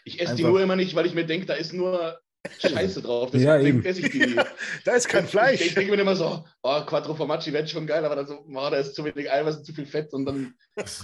Ich 0.03 0.19
esse 0.19 0.35
die 0.35 0.43
nur 0.43 0.59
immer 0.61 0.75
nicht, 0.75 0.95
weil 0.95 1.05
ich 1.05 1.13
mir 1.13 1.25
denke, 1.25 1.45
da 1.45 1.53
ist 1.53 1.71
nur 1.71 2.19
Scheiße 2.59 3.01
drauf. 3.01 3.33
Ja, 3.33 3.57
Deswegen 3.57 3.77
eben. 3.79 3.85
esse 3.85 4.01
ich 4.01 4.11
die 4.11 4.19
nie. 4.19 4.35
Da 4.85 4.93
ist 4.93 5.07
kein 5.09 5.25
Ich, 5.25 5.31
Fleisch. 5.31 5.61
ich 5.61 5.73
denke 5.75 5.91
mir 5.95 6.01
immer 6.01 6.15
so, 6.15 6.43
oh, 6.63 6.81
Quattro 6.85 7.13
Formaggi 7.15 7.51
wäre 7.53 7.67
schon 7.67 7.87
geil, 7.87 8.03
aber 8.05 8.15
dann 8.15 8.27
so, 8.27 8.39
oh, 8.47 8.53
da 8.53 8.75
ist 8.77 8.95
zu 8.95 9.03
wenig 9.05 9.31
Eiweiß 9.31 9.57
und 9.57 9.65
zu 9.65 9.73
viel 9.73 9.85
Fett 9.85 10.13
und 10.13 10.25
dann 10.25 10.53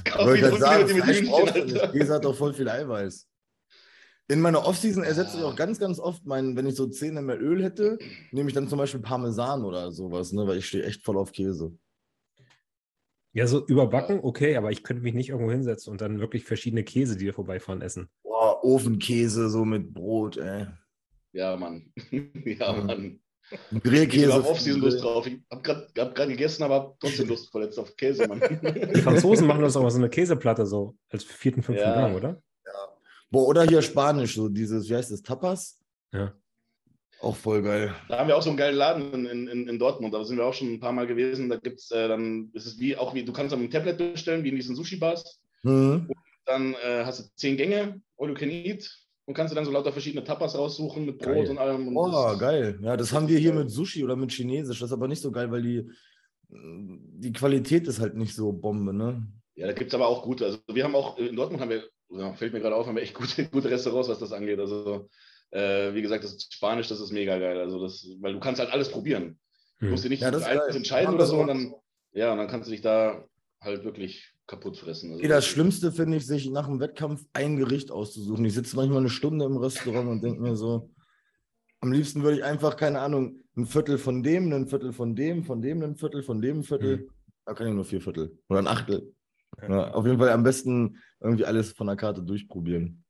kaufe 0.06 0.36
Ich 0.38 0.42
ich 0.44 0.50
gerade 0.50 0.58
sagen, 0.60 0.88
die 0.88 0.94
mit 0.94 1.06
Hühnchen. 1.06 1.92
Käse 1.92 2.14
hat 2.14 2.26
doch 2.26 2.36
voll 2.36 2.54
viel 2.54 2.70
Eiweiß. 2.70 3.28
In 4.30 4.40
meiner 4.40 4.66
Offseason 4.66 5.04
ersetze 5.04 5.36
ich 5.36 5.42
Ja. 5.44 5.50
auch 5.50 5.56
ganz, 5.56 5.80
ganz 5.80 6.00
oft, 6.00 6.26
mein, 6.26 6.56
wenn 6.56 6.66
ich 6.66 6.76
so 6.76 6.88
10 6.88 7.26
mehr 7.26 7.40
Öl 7.42 7.62
hätte, 7.64 7.98
nehme 8.32 8.48
ich 8.50 8.56
dann 8.56 8.70
zum 8.70 8.78
Beispiel 8.80 9.02
Parmesan 9.02 9.66
oder 9.66 9.92
sowas, 9.92 10.32
ne, 10.32 10.48
weil 10.48 10.58
ich 10.58 10.66
stehe 10.68 10.86
echt 10.86 11.04
voll 11.04 11.18
auf 11.18 11.32
Käse. 11.34 11.74
Ja, 13.36 13.48
so 13.48 13.66
überbacken, 13.66 14.20
okay, 14.22 14.56
aber 14.58 14.72
ich 14.72 14.84
könnte 14.84 15.02
mich 15.04 15.14
nicht 15.16 15.30
irgendwo 15.30 15.52
hinsetzen 15.52 15.92
und 15.92 16.02
dann 16.02 16.20
wirklich 16.20 16.46
verschiedene 16.46 16.84
Käse, 16.84 17.18
die 17.18 17.24
hier 17.26 17.34
vorbeifahren, 17.34 17.82
essen. 17.82 18.08
Boah, 18.22 18.64
Ofenkäse 18.64 19.50
so 19.50 19.66
mit 19.66 19.94
Brot, 19.94 20.38
ey. 20.38 20.68
Ja, 21.34 21.56
Mann. 21.58 21.92
ja, 22.46 22.74
Mhm. 22.74 22.86
Mann. 22.86 23.20
Ich 23.72 23.84
Grillkäse. 23.84 24.34
habe 24.34 24.48
Off-Season 24.48 24.82
Lust 24.82 25.04
drauf. 25.04 25.28
Ich 25.28 25.38
habe 25.52 25.62
gerade 25.62 25.88
hab 26.00 26.16
grad 26.16 26.30
gegessen, 26.30 26.64
aber 26.64 26.76
hab 26.76 27.00
trotzdem 27.00 27.28
Lust 27.28 27.52
verletzt 27.52 27.78
auf 27.78 27.96
Käse, 27.98 28.26
Mann. 28.28 28.40
Die 28.96 29.02
Franzosen 29.02 29.46
machen 29.48 29.62
das 29.62 29.76
auch 29.76 29.88
so 29.90 29.98
eine 29.98 30.10
Käseplatte 30.10 30.66
so 30.66 30.96
als 31.10 31.24
vierten, 31.26 31.62
fünften 31.62 31.84
Ja. 31.86 31.94
Gang, 31.94 32.16
oder? 32.16 32.42
Boah, 33.30 33.48
oder 33.48 33.64
hier 33.64 33.82
Spanisch, 33.82 34.36
so 34.36 34.48
dieses, 34.48 34.90
wie 34.90 34.96
heißt 34.96 35.12
das, 35.12 35.22
Tapas? 35.22 35.80
Ja. 36.14 36.34
Auch 37.20 37.36
voll 37.36 37.62
geil. 37.62 37.94
Da 38.08 38.20
haben 38.20 38.28
wir 38.28 38.38
auch 38.38 38.42
so 38.42 38.50
einen 38.50 38.58
geilen 38.58 38.76
Laden 38.78 39.26
in, 39.26 39.48
in, 39.48 39.68
in 39.68 39.80
Dortmund, 39.80 40.14
da 40.14 40.24
sind 40.24 40.38
wir 40.38 40.46
auch 40.46 40.54
schon 40.54 40.74
ein 40.74 40.80
paar 40.80 40.92
Mal 40.94 41.08
gewesen. 41.08 41.50
Da 41.50 41.58
gibt 41.58 41.80
es 41.80 41.92
äh, 41.92 42.08
dann, 42.08 42.50
ist 42.54 42.66
es 42.66 42.80
wie, 42.80 42.96
auch 42.96 43.14
wie, 43.14 43.26
du 43.26 43.34
kannst 43.34 43.54
am 43.54 43.70
Tablet 43.70 43.98
bestellen, 43.98 44.44
wie 44.44 44.50
in 44.50 44.56
diesen 44.56 44.76
Sushi-Bars. 44.76 45.42
Hm. 45.64 46.10
Dann 46.46 46.74
äh, 46.76 47.04
hast 47.06 47.20
du 47.20 47.24
zehn 47.36 47.58
Gänge, 47.58 48.02
all 48.18 48.30
you 48.30 48.36
can 48.36 48.50
eat. 48.50 48.90
Und 49.26 49.34
kannst 49.34 49.52
du 49.52 49.56
dann 49.56 49.66
so 49.66 49.72
lauter 49.72 49.92
verschiedene 49.94 50.24
Tapas 50.24 50.58
raussuchen 50.58 51.06
mit 51.06 51.18
Brot 51.18 51.34
Geil. 51.36 51.50
und 51.52 51.58
allem. 51.58 51.88
Und 51.88 51.96
Oh, 51.98 52.38
geil. 52.38 52.78
Ja, 52.82 52.98
das 52.98 53.14
haben 53.14 53.28
wir 53.28 53.40
hier 53.40 53.54
mit 53.54 53.72
Sushi 53.72 54.04
oder 54.04 54.16
mit 54.18 54.32
Chinesisch. 54.32 54.80
Das 54.80 54.90
ist 54.90 54.94
aber 54.94 55.08
nicht 55.08 55.22
so 55.22 55.32
geil, 55.32 55.50
weil 55.50 55.62
die, 55.62 55.90
die 56.50 57.32
Qualität 57.32 57.88
ist 57.88 58.00
halt 58.00 58.16
nicht 58.16 58.36
so 58.36 58.52
Bombe, 58.52 58.94
ne? 58.94 59.26
Ja, 59.56 59.68
da 59.68 59.74
gibt 59.74 59.90
es 59.92 59.96
aber 59.96 60.08
auch 60.08 60.24
gute. 60.24 60.46
Also 60.46 60.60
wir 60.72 60.84
haben 60.84 60.96
auch, 60.96 61.18
in 61.18 61.36
Dortmund 61.36 61.62
haben 61.62 61.70
wir, 61.70 61.84
ja, 62.10 62.34
fällt 62.34 62.54
mir 62.54 62.60
gerade 62.60 62.76
auf, 62.76 62.86
haben 62.88 62.96
wir 62.96 63.04
echt 63.04 63.14
gute, 63.16 63.46
gute 63.52 63.70
Restaurants, 63.70 64.10
was 64.10 64.20
das 64.20 64.34
angeht. 64.34 64.60
Also 64.60 65.08
äh, 65.52 65.94
wie 65.94 66.02
gesagt, 66.02 66.24
das 66.24 66.48
Spanisch, 66.50 66.90
das 66.90 67.00
ist 67.00 67.12
mega 67.12 67.38
geil. 67.40 67.60
Also 67.60 67.80
das, 67.82 68.06
weil 68.20 68.34
du 68.34 68.40
kannst 68.40 68.60
halt 68.60 68.72
alles 68.72 68.90
probieren. 68.90 69.40
Du 69.80 69.86
Hm. 69.86 69.92
musst 69.92 70.04
dich 70.04 70.12
nicht 70.12 70.22
Ja, 70.22 70.30
entscheiden 70.30 71.14
oder 71.14 71.26
so. 71.26 71.40
Und 71.40 71.48
dann, 71.48 71.74
ja, 72.14 72.32
und 72.32 72.38
dann 72.40 72.48
kannst 72.48 72.68
du 72.68 72.72
dich 72.72 72.82
da 72.82 73.26
halt 73.62 73.84
wirklich 73.84 74.33
kaputt 74.48 74.78
fressen. 74.78 75.14
Also 75.14 75.28
das 75.28 75.46
Schlimmste 75.46 75.92
finde 75.92 76.18
ich, 76.18 76.26
sich 76.28 76.50
nach 76.50 76.68
dem 76.68 76.80
Wettkampf 76.80 77.26
ein 77.34 77.58
Gericht 77.58 77.92
auszusuchen. 77.92 78.44
Ich 78.46 78.54
sitze 78.54 78.76
manchmal 78.76 79.00
eine 79.00 79.10
Stunde 79.10 79.46
im 79.46 79.58
Restaurant 79.58 80.10
und 80.10 80.22
denke 80.24 80.42
mir 80.42 80.56
so, 80.56 80.92
am 81.82 81.92
liebsten 81.92 82.24
würde 82.24 82.38
ich 82.38 82.44
einfach, 82.44 82.76
keine 82.78 83.00
Ahnung, 83.02 83.44
ein 83.56 83.66
Viertel 83.66 83.98
von 83.98 84.24
dem, 84.24 84.52
ein 84.52 84.68
Viertel 84.68 84.94
von 84.94 85.16
dem, 85.16 85.44
von 85.44 85.62
dem 85.62 85.82
ein 85.82 85.96
Viertel, 85.96 86.24
von 86.24 86.42
dem 86.42 86.60
ein 86.60 86.64
Viertel. 86.64 87.08
Da 87.46 87.54
kann 87.54 87.68
ich 87.68 87.74
nur 87.74 87.86
vier 87.86 88.02
Viertel 88.02 88.38
oder 88.50 88.60
ein 88.60 88.68
Achtel. 88.68 89.14
Ja, 89.62 89.92
auf 89.94 90.06
jeden 90.06 90.18
Fall 90.18 90.30
am 90.30 90.44
besten 90.44 90.98
irgendwie 91.20 91.46
alles 91.46 91.72
von 91.74 91.88
der 91.88 91.96
Karte 91.96 92.24
durchprobieren. 92.24 93.04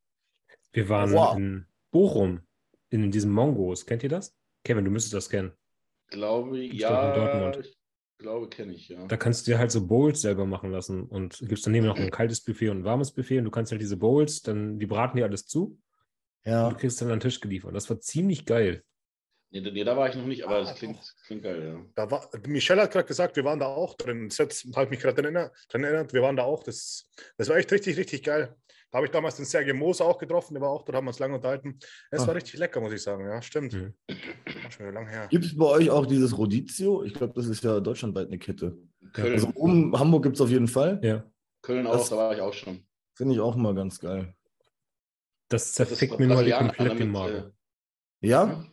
Wir 0.71 0.89
waren 0.89 1.11
Wow. 1.13 1.37
in 1.37 1.65
Bochum 1.91 2.41
in 2.89 3.11
diesem 3.11 3.31
Mongos. 3.31 3.85
Kennt 3.85 4.03
ihr 4.03 4.09
das? 4.09 4.35
Kevin, 4.63 4.83
du 4.85 4.91
müsstest 4.91 5.13
das 5.13 5.29
kennen. 5.29 5.51
glaube 6.07 6.59
ich, 6.59 6.73
in 6.73 6.79
ja, 6.79 7.15
Dortmund. 7.15 7.77
Glaube, 8.23 8.49
kenne 8.49 8.73
ich, 8.73 8.89
ja. 8.89 9.05
Da 9.05 9.17
kannst 9.17 9.45
du 9.45 9.51
dir 9.51 9.59
halt 9.59 9.71
so 9.71 9.85
Bowls 9.85 10.21
selber 10.21 10.45
machen 10.47 10.71
lassen 10.71 11.03
und 11.03 11.37
gibt 11.39 11.53
es 11.53 11.61
daneben 11.61 11.85
noch 11.85 11.97
ein 11.97 12.09
kaltes 12.09 12.41
Buffet 12.41 12.69
und 12.69 12.79
ein 12.79 12.83
warmes 12.85 13.11
Buffet 13.11 13.37
und 13.37 13.45
du 13.45 13.51
kannst 13.51 13.71
halt 13.71 13.81
diese 13.81 13.97
Bowls, 13.97 14.41
dann 14.41 14.79
die 14.79 14.87
braten 14.87 15.17
dir 15.17 15.25
alles 15.25 15.45
zu 15.45 15.79
und 16.45 16.51
Ja. 16.51 16.69
du 16.69 16.75
kriegst 16.75 16.99
dann 16.99 17.09
an 17.09 17.19
den 17.19 17.21
Tisch 17.21 17.39
geliefert. 17.39 17.75
Das 17.75 17.89
war 17.89 17.99
ziemlich 17.99 18.45
geil. 18.45 18.83
Nee, 19.51 19.61
nee, 19.61 19.83
da 19.83 19.95
war 19.95 20.09
ich 20.09 20.15
noch 20.15 20.25
nicht, 20.25 20.43
aber 20.47 20.61
das 20.61 20.73
klingt, 20.73 20.97
klingt 21.27 21.43
geil, 21.43 21.63
ja. 21.63 21.85
Da 21.93 22.09
war, 22.09 22.27
Michelle 22.47 22.81
hat 22.81 22.91
gerade 22.91 23.07
gesagt, 23.07 23.35
wir 23.35 23.43
waren 23.43 23.59
da 23.59 23.67
auch 23.67 23.93
drin. 23.93 24.27
Das 24.29 24.39
habe 24.39 24.51
ich 24.85 24.89
mich 24.89 24.99
gerade 24.99 25.21
dran 25.21 25.35
erinnert, 25.35 25.53
erinnert. 25.71 26.11
Wir 26.11 26.23
waren 26.23 26.35
da 26.35 26.41
auch. 26.41 26.63
Das, 26.63 27.07
das 27.37 27.49
war 27.49 27.57
echt 27.57 27.71
richtig, 27.71 27.97
richtig 27.97 28.23
geil. 28.23 28.55
Da 28.93 28.97
habe 28.97 29.07
ich 29.07 29.11
damals 29.11 29.37
den 29.37 29.45
Sergei 29.45 29.73
Moos 29.73 29.99
auch 30.01 30.19
getroffen. 30.19 30.53
Der 30.53 30.61
war 30.61 30.69
auch 30.69 30.83
dort, 30.85 30.95
haben 30.95 31.05
wir 31.05 31.09
uns 31.09 31.17
lange 31.17 31.33
unterhalten. 31.33 31.79
Es 32.11 32.21
Ah. 32.21 32.27
war 32.27 32.35
richtig 32.35 32.59
lecker, 32.59 32.79
muss 32.79 32.93
ich 32.93 33.01
sagen. 33.01 33.25
Ja, 33.25 33.41
stimmt. 33.41 33.73
Mhm. 33.73 33.95
War 34.07 34.69
Schon 34.71 34.85
wieder 34.85 34.91
lang 34.93 35.07
her. 35.07 35.25
Gibt 35.31 35.45
es 35.45 35.57
bei 35.57 35.65
euch 35.65 35.89
auch 35.89 36.05
dieses 36.05 36.37
Rodizio? 36.37 37.01
Ich 37.03 37.15
glaube, 37.15 37.33
das 37.35 37.47
ist 37.47 37.63
ja 37.63 37.79
deutschlandweit 37.79 38.27
eine 38.27 38.37
Kette. 38.37 38.77
Köln, 39.13 39.33
Also 39.33 39.51
oben 39.55 39.97
Hamburg 39.97 40.21
gibt 40.21 40.35
es 40.35 40.41
auf 40.41 40.49
jeden 40.51 40.67
Fall. 40.67 40.99
Ja. 41.01 41.23
Köln 41.63 41.87
auch, 41.87 41.93
das- 41.93 42.09
da 42.11 42.17
war 42.17 42.35
ich 42.35 42.41
auch 42.41 42.53
schon. 42.53 42.85
Finde 43.15 43.33
ich 43.33 43.39
auch 43.39 43.55
immer 43.55 43.73
ganz 43.73 43.99
geil. 43.99 44.35
Das 45.49 45.73
zerfickt 45.73 46.19
mir 46.19 46.27
mal 46.27 46.43
die 46.45 46.51
Brasilianer 46.51 46.73
komplett 46.73 46.99
den 46.99 47.07
mit, 47.07 47.13
Magen. 47.13 47.51
Ja? 48.21 48.65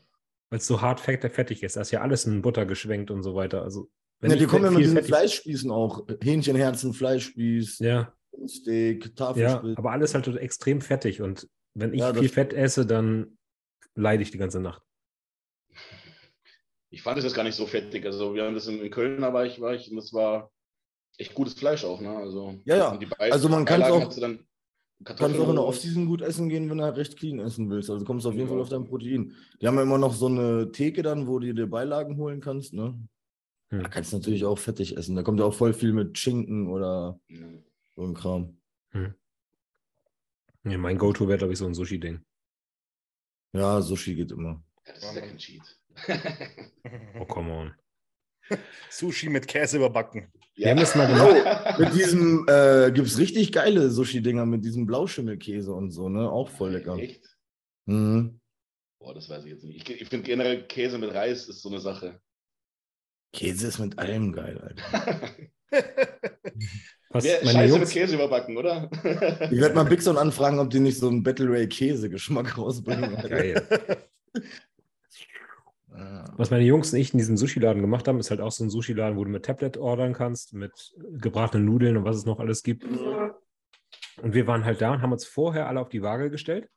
Weil 0.50 0.58
es 0.58 0.66
so 0.66 0.82
hart 0.82 1.00
fett, 1.00 1.32
fettig 1.32 1.62
ist. 1.62 1.76
Da 1.76 1.80
ist 1.80 1.92
ja 1.92 2.02
alles 2.02 2.26
in 2.26 2.42
Butter 2.42 2.66
geschwenkt 2.66 3.10
und 3.10 3.22
so 3.22 3.34
weiter. 3.34 3.62
Also, 3.62 3.90
wenn 4.20 4.30
ja 4.32 4.36
die 4.36 4.44
kommen 4.44 4.64
ja 4.66 4.70
mit 4.70 4.80
diesen 4.80 5.02
Fleischspießen 5.02 5.70
auch. 5.70 6.06
Hähnchenherzen, 6.22 6.92
Fleischspieß, 6.92 7.78
Ja, 7.78 8.12
Steak, 8.46 9.04
ja, 9.06 9.10
Tafelspitz. 9.12 9.76
aber 9.78 9.90
alles 9.92 10.14
halt 10.14 10.26
extrem 10.36 10.80
fettig. 10.80 11.20
Und 11.22 11.48
wenn 11.74 11.92
ich 11.94 12.00
Ja, 12.00 12.14
viel. 12.14 12.28
Fett 12.28 12.52
esse, 12.52 12.86
dann 12.86 13.38
leide 13.94 14.22
ich 14.22 14.30
die 14.30 14.38
ganze 14.38 14.60
Nacht. 14.60 14.82
Ich 16.90 17.02
fand 17.02 17.18
es 17.18 17.24
jetzt 17.24 17.34
gar 17.34 17.44
nicht 17.44 17.54
so 17.54 17.66
fettig. 17.66 18.04
Also 18.04 18.34
wir 18.34 18.44
haben 18.44 18.54
das 18.54 18.66
in, 18.66 18.80
in 18.80 18.90
Köln, 18.90 19.22
aber 19.22 19.46
ich 19.46 19.60
war 19.60 19.74
ich 19.74 19.90
und 19.90 19.96
das 19.96 20.12
war 20.12 20.50
echt 21.18 21.34
gutes 21.34 21.54
Fleisch 21.54 21.84
auch, 21.84 22.00
ne? 22.00 22.16
Also, 22.16 22.60
Ja, 22.64 22.76
ja. 22.76 22.98
Beil- 23.18 23.30
Also 23.32 23.48
man 23.48 23.64
Beilagen 23.64 24.04
auch- 24.04 24.18
dann 24.18 24.40
kannst 25.04 25.22
auch 25.22 25.48
in 25.48 25.54
der 25.54 25.64
Offseason 25.64 26.06
gut 26.06 26.20
essen 26.22 26.48
gehen, 26.48 26.68
wenn 26.68 26.78
du 26.78 26.84
halt 26.84 26.96
recht 26.96 27.16
clean 27.16 27.38
essen 27.38 27.70
willst. 27.70 27.90
Also 27.90 28.04
kommst 28.04 28.24
du 28.24 28.30
auf 28.30 28.34
jeden 28.34 28.48
Ja. 28.48 28.52
Fall 28.52 28.60
auf 28.62 28.68
dein 28.68 28.84
Protein. 28.84 29.34
Die 29.60 29.66
haben 29.66 29.76
ja 29.76 29.82
immer 29.82 29.98
noch 29.98 30.12
so 30.14 30.26
eine 30.26 30.72
Theke 30.72 31.02
dann, 31.02 31.26
wo 31.26 31.38
du 31.38 31.52
dir 31.54 31.66
Beilagen 31.68 32.16
holen 32.16 32.40
kannst. 32.40 32.72
Ne? 32.74 32.98
Hm. 33.70 33.82
Da 33.82 33.88
kannst 33.88 34.12
du 34.12 34.16
natürlich 34.18 34.44
auch 34.44 34.58
fettig 34.58 34.96
essen. 34.96 35.14
Da 35.16 35.22
kommt 35.22 35.38
ja 35.38 35.46
auch 35.46 35.54
voll 35.54 35.72
viel 35.72 35.92
mit 35.92 36.18
Schinken 36.18 36.68
oder 36.68 37.18
Ja. 37.28 37.38
So 38.00 38.06
ein 38.06 38.14
Kram. 38.14 38.56
Ja, 40.64 40.78
mein 40.78 40.98
Go-To 40.98 41.28
wäre, 41.28 41.38
glaube 41.38 41.52
ich, 41.52 41.58
so 41.58 41.66
ein 41.66 41.74
Sushi-Ding. 41.74 42.24
Ja, 43.52 43.80
Sushi 43.80 44.14
geht 44.14 44.32
immer. 44.32 44.62
Ja, 44.86 44.92
das 44.94 45.04
ist 45.04 45.14
ja 45.14 45.20
kein 45.20 45.38
Cheat. 45.38 45.62
Oh, 47.18 47.24
come 47.26 47.52
on. 47.52 47.74
Sushi 48.90 49.28
mit 49.28 49.46
Käse 49.46 49.76
überbacken. 49.76 50.32
Wir 50.54 50.70
haben 50.70 50.78
das 50.78 50.94
mal 50.94 51.06
gemacht. 51.34 51.78
mit 51.78 51.94
diesem 51.94 52.46
äh, 52.48 52.90
gibt 52.92 53.08
es 53.08 53.18
richtig 53.18 53.52
geile 53.52 53.90
Sushi-Dinger 53.90 54.46
mit 54.46 54.64
diesem 54.64 54.86
Blauschimmelkäse 54.86 55.72
und 55.72 55.90
so, 55.90 56.08
ne? 56.08 56.30
Auch 56.30 56.48
voll 56.48 56.72
lecker. 56.72 56.96
Echt? 56.96 57.36
Mhm. 57.86 58.40
Boah, 58.98 59.14
das 59.14 59.28
weiß 59.28 59.44
ich 59.44 59.50
jetzt 59.52 59.64
nicht. 59.64 59.88
Ich, 59.88 60.00
ich 60.02 60.08
finde 60.08 60.26
generell 60.26 60.66
Käse 60.66 60.98
mit 60.98 61.12
Reis 61.12 61.48
ist 61.48 61.62
so 61.62 61.68
eine 61.70 61.80
Sache. 61.80 62.20
Käse 63.32 63.68
ist 63.68 63.78
mit 63.78 63.98
allem 63.98 64.32
geil, 64.32 64.58
Alter. 64.58 65.30
Was 67.12 67.24
Wer, 67.24 67.40
meine 67.44 67.58
Scheiße 67.58 67.68
Jungs, 67.74 67.80
mit 67.80 67.90
Käse 67.90 68.14
überbacken, 68.14 68.56
oder? 68.56 68.88
Ich 69.50 69.60
werde 69.60 69.74
mal 69.74 69.84
Bixon 69.84 70.16
anfragen, 70.16 70.60
ob 70.60 70.70
die 70.70 70.78
nicht 70.78 70.98
so 70.98 71.08
einen 71.08 71.24
Battle 71.24 71.50
Ray 71.50 71.68
Käse-Geschmack 71.68 72.56
rausbringen. 72.56 73.16
Geil. 73.28 73.66
Ja. 73.68 73.88
Was 76.36 76.50
meine 76.50 76.64
Jungs 76.64 76.92
und 76.92 76.98
ich 77.00 77.12
in 77.12 77.18
diesem 77.18 77.36
Sushi-Laden 77.36 77.82
gemacht 77.82 78.06
haben, 78.08 78.20
ist 78.20 78.30
halt 78.30 78.40
auch 78.40 78.52
so 78.52 78.64
ein 78.64 78.70
Sushi-Laden, 78.70 79.18
wo 79.18 79.24
du 79.24 79.30
mit 79.30 79.44
Tablet 79.44 79.76
ordern 79.76 80.12
kannst, 80.14 80.54
mit 80.54 80.94
gebratenen 81.18 81.66
Nudeln 81.66 81.96
und 81.96 82.04
was 82.04 82.16
es 82.16 82.24
noch 82.24 82.38
alles 82.38 82.62
gibt. 82.62 82.84
Und 82.84 84.32
wir 84.34 84.46
waren 84.46 84.64
halt 84.64 84.80
da 84.80 84.92
und 84.92 85.02
haben 85.02 85.12
uns 85.12 85.26
vorher 85.26 85.66
alle 85.68 85.80
auf 85.80 85.88
die 85.88 86.02
Waage 86.02 86.30
gestellt, 86.30 86.70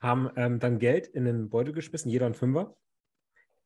haben 0.00 0.28
ähm, 0.36 0.58
dann 0.58 0.78
Geld 0.78 1.06
in 1.06 1.24
den 1.24 1.48
Beutel 1.48 1.72
geschmissen, 1.72 2.10
jeder 2.10 2.26
ein 2.26 2.34
Fünfer. 2.34 2.76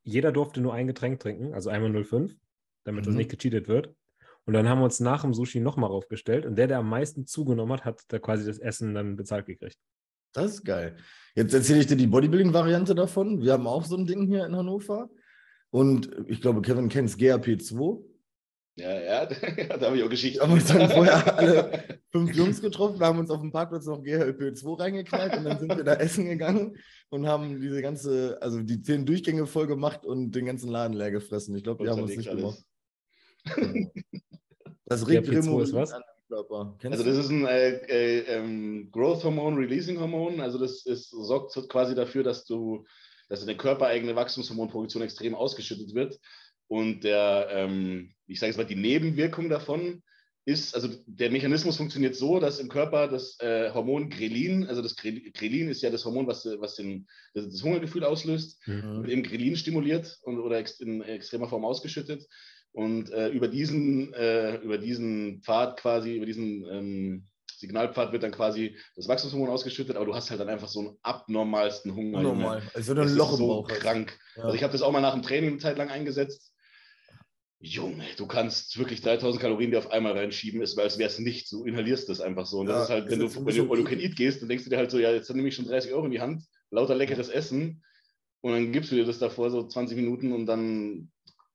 Jeder 0.04 0.30
durfte 0.30 0.60
nur 0.60 0.74
ein 0.74 0.86
Getränk 0.86 1.18
trinken, 1.18 1.52
also 1.54 1.70
einmal 1.70 1.90
0,5, 1.90 2.36
damit 2.84 3.06
das 3.06 3.12
Mhm. 3.12 3.18
nicht 3.18 3.30
gecheatet 3.30 3.66
wird. 3.66 3.94
Und 4.48 4.54
dann 4.54 4.66
haben 4.66 4.78
wir 4.78 4.86
uns 4.86 4.98
nach 4.98 5.20
dem 5.20 5.34
Sushi 5.34 5.60
nochmal 5.60 5.90
raufgestellt 5.90 6.46
und 6.46 6.56
der, 6.56 6.68
der 6.68 6.78
am 6.78 6.88
meisten 6.88 7.26
zugenommen 7.26 7.70
hat, 7.70 7.84
hat 7.84 8.00
da 8.08 8.18
quasi 8.18 8.46
das 8.46 8.58
Essen 8.58 8.94
dann 8.94 9.14
bezahlt 9.14 9.44
gekriegt. 9.44 9.76
Das 10.32 10.52
ist 10.52 10.64
geil. 10.64 10.96
Jetzt 11.34 11.52
erzähle 11.52 11.80
ich 11.80 11.86
dir 11.86 11.98
die 11.98 12.06
Bodybuilding-Variante 12.06 12.94
davon. 12.94 13.42
Wir 13.42 13.52
haben 13.52 13.66
auch 13.66 13.84
so 13.84 13.94
ein 13.94 14.06
Ding 14.06 14.26
hier 14.26 14.46
in 14.46 14.56
Hannover. 14.56 15.10
Und 15.68 16.10
ich 16.28 16.40
glaube, 16.40 16.62
Kevin 16.62 16.88
kennt 16.88 17.18
GRP 17.18 17.60
2. 17.60 17.98
Ja, 18.76 18.98
ja, 18.98 19.26
da 19.76 19.86
habe 19.86 19.98
ich 19.98 20.02
auch 20.02 20.08
Geschichten. 20.08 20.38
Wir 20.38 20.44
haben 20.44 20.54
uns 20.54 20.64
dann 20.64 20.88
vorher 20.88 21.36
alle 21.36 22.00
fünf 22.10 22.34
Jungs 22.34 22.62
getroffen, 22.62 22.98
wir 22.98 23.06
haben 23.06 23.18
uns 23.18 23.30
auf 23.30 23.42
dem 23.42 23.52
Parkplatz 23.52 23.84
noch 23.84 24.02
GHLP 24.02 24.56
2 24.56 24.82
reingeknallt 24.82 25.36
und 25.36 25.44
dann 25.44 25.58
sind 25.58 25.76
wir 25.76 25.84
da 25.84 25.92
essen 25.96 26.24
gegangen 26.24 26.74
und 27.10 27.26
haben 27.26 27.60
diese 27.60 27.82
ganze, 27.82 28.38
also 28.40 28.62
die 28.62 28.80
zehn 28.80 29.04
Durchgänge 29.04 29.46
voll 29.46 29.66
gemacht 29.66 30.06
und 30.06 30.30
den 30.30 30.46
ganzen 30.46 30.70
Laden 30.70 30.96
leer 30.96 31.10
gefressen. 31.10 31.54
Ich 31.54 31.64
glaube, 31.64 31.84
die 31.84 31.90
haben 31.90 32.00
uns 32.00 32.16
nicht 32.16 32.30
Zerlegt 32.30 32.64
gemacht. 33.44 34.24
Das 34.88 35.06
GHP2 35.06 35.08
regt 35.08 35.62
ist 35.68 35.72
was? 35.74 35.92
an 35.92 36.02
den 36.02 36.28
Körper. 36.28 36.76
Kennst 36.80 36.98
Also 36.98 37.10
das 37.10 37.24
ist 37.24 37.30
ein 37.30 37.46
äh, 37.46 37.70
äh, 37.86 38.18
ähm, 38.36 38.88
Growth 38.92 39.24
Hormon, 39.24 39.56
Releasing 39.56 39.98
Hormon. 40.00 40.40
Also 40.40 40.58
das 40.58 40.84
ist, 40.86 41.10
sorgt 41.10 41.52
so 41.52 41.66
quasi 41.66 41.94
dafür, 41.94 42.22
dass 42.22 42.44
du, 42.44 42.84
dass 43.28 43.40
deine 43.40 43.56
körpereigene 43.56 44.14
Wachstumshormonproduktion 44.16 45.02
extrem 45.02 45.34
ausgeschüttet 45.34 45.94
wird. 45.94 46.18
Und 46.66 47.02
der, 47.04 47.48
ähm, 47.50 48.10
ich 48.26 48.38
sage 48.40 48.50
jetzt 48.50 48.58
mal, 48.58 48.64
die 48.66 48.74
Nebenwirkung 48.76 49.48
davon 49.48 50.02
ist, 50.44 50.74
also 50.74 50.88
der 51.06 51.30
Mechanismus 51.30 51.76
funktioniert 51.76 52.14
so, 52.14 52.40
dass 52.40 52.58
im 52.58 52.68
Körper 52.70 53.06
das 53.08 53.38
äh, 53.40 53.70
Hormon 53.72 54.08
Grelin, 54.08 54.66
also 54.66 54.80
das 54.80 54.96
Gre- 54.96 55.30
Grelin 55.32 55.68
ist 55.68 55.82
ja 55.82 55.90
das 55.90 56.04
Hormon, 56.06 56.26
was, 56.26 56.46
was 56.58 56.76
den, 56.76 57.06
das, 57.34 57.50
das 57.50 57.62
Hungergefühl 57.62 58.04
auslöst, 58.04 58.58
Mhm. 58.66 59.02
wird 59.02 59.10
eben 59.10 59.22
Grelin 59.22 59.56
stimuliert 59.56 60.18
und, 60.22 60.38
oder 60.38 60.58
ex, 60.58 60.80
in 60.80 61.02
extremer 61.02 61.48
Form 61.48 61.64
ausgeschüttet. 61.66 62.26
Und 62.72 63.10
äh, 63.10 63.28
über, 63.30 63.48
diesen, 63.48 64.12
äh, 64.14 64.56
über 64.56 64.78
diesen 64.78 65.42
Pfad 65.42 65.78
quasi, 65.80 66.16
über 66.16 66.26
diesen 66.26 66.64
ähm, 66.70 67.26
Signalpfad 67.56 68.12
wird 68.12 68.22
dann 68.22 68.30
quasi 68.30 68.76
das 68.94 69.08
Wachstumshormon 69.08 69.48
ausgeschüttet, 69.48 69.96
aber 69.96 70.04
du 70.04 70.14
hast 70.14 70.30
halt 70.30 70.38
dann 70.40 70.48
einfach 70.48 70.68
so 70.68 70.80
einen 70.80 70.96
abnormalsten 71.02 71.94
Hunger. 71.94 72.22
Normal. 72.22 72.62
Als 72.74 72.86
würde 72.86 73.00
Das 73.02 73.10
ein 73.10 73.14
ist 73.14 73.18
Loch 73.18 73.32
im 73.32 73.36
so 73.38 73.46
Bauch. 73.48 73.70
hast. 73.70 73.80
krank. 73.80 74.16
Ja. 74.36 74.44
Also 74.44 74.54
ich 74.54 74.62
habe 74.62 74.72
das 74.72 74.82
auch 74.82 74.92
mal 74.92 75.00
nach 75.00 75.14
dem 75.14 75.22
Training 75.22 75.50
eine 75.50 75.58
Zeit 75.58 75.76
lang 75.78 75.88
eingesetzt. 75.88 76.52
Junge, 77.60 78.04
du 78.16 78.26
kannst 78.28 78.78
wirklich 78.78 79.00
3000 79.00 79.42
Kalorien 79.42 79.72
dir 79.72 79.78
auf 79.78 79.90
einmal 79.90 80.12
reinschieben, 80.12 80.62
ist, 80.62 80.78
als 80.78 80.96
wäre 80.98 81.08
es 81.10 81.18
nichts. 81.18 81.50
Du 81.50 81.64
inhalierst 81.64 82.08
das 82.08 82.20
einfach 82.20 82.46
so. 82.46 82.58
Und 82.60 82.66
das 82.68 82.76
Ja, 82.76 82.82
ist 82.84 82.90
halt, 82.90 83.04
ist 83.06 83.10
wenn 83.10 83.18
du, 83.18 83.26
wenn 83.34 83.34
du 83.40 83.44
bisschen 83.46 83.70
all 83.70 83.78
you 83.78 83.84
can 83.84 83.94
eklig. 83.98 84.10
eat 84.10 84.16
gehst, 84.16 84.40
dann 84.42 84.48
denkst 84.48 84.62
du 84.64 84.70
dir 84.70 84.76
halt 84.76 84.92
so, 84.92 84.98
ja, 85.00 85.10
jetzt 85.10 85.28
nehme 85.34 85.48
ich 85.48 85.56
schon 85.56 85.64
30 85.66 85.92
Euro 85.92 86.04
in 86.04 86.12
die 86.12 86.20
Hand, 86.20 86.44
lauter 86.70 86.94
leckeres 86.94 87.28
Essen. 87.28 87.82
Und 88.42 88.52
dann 88.52 88.70
gibst 88.70 88.92
du 88.92 88.94
dir 88.94 89.04
das 89.04 89.18
davor 89.18 89.50
so 89.50 89.66
20 89.66 89.96
Minuten 89.96 90.30
und 90.32 90.46
dann 90.46 91.10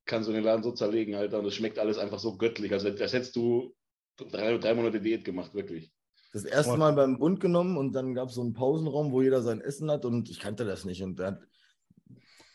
kannst 0.06 0.30
du 0.30 0.34
den 0.34 0.44
Laden 0.44 0.64
so 0.64 0.72
zerlegen, 0.72 1.16
Alter. 1.16 1.40
Und 1.40 1.46
es 1.46 1.56
schmeckt 1.56 1.80
alles 1.80 1.98
einfach 1.98 2.20
so 2.20 2.38
göttlich. 2.38 2.72
Also 2.72 2.88
als 2.88 3.14
hättest 3.14 3.36
du 3.36 3.76
drei, 4.18 4.58
drei 4.58 4.74
Monate 4.74 5.02
Diät 5.02 5.26
gemacht, 5.26 5.54
wirklich. 5.54 5.92
Das 6.34 6.46
erste 6.46 6.78
Mal 6.78 6.94
beim 6.94 7.20
Bund 7.20 7.40
genommen 7.40 7.78
und 7.78 7.94
dann 7.94 8.16
gab 8.16 8.30
es 8.30 8.36
so 8.36 8.42
einen 8.42 8.54
Pausenraum, 8.54 9.12
wo 9.12 9.22
jeder 9.22 9.44
sein 9.44 9.62
Essen 9.62 9.92
hat 9.92 10.04
und 10.04 10.30
ich 10.30 10.40
kannte 10.40 10.66
das 10.66 10.84
nicht. 10.84 11.04
Und 11.04 11.20
da 11.20 11.28
hat 11.28 11.42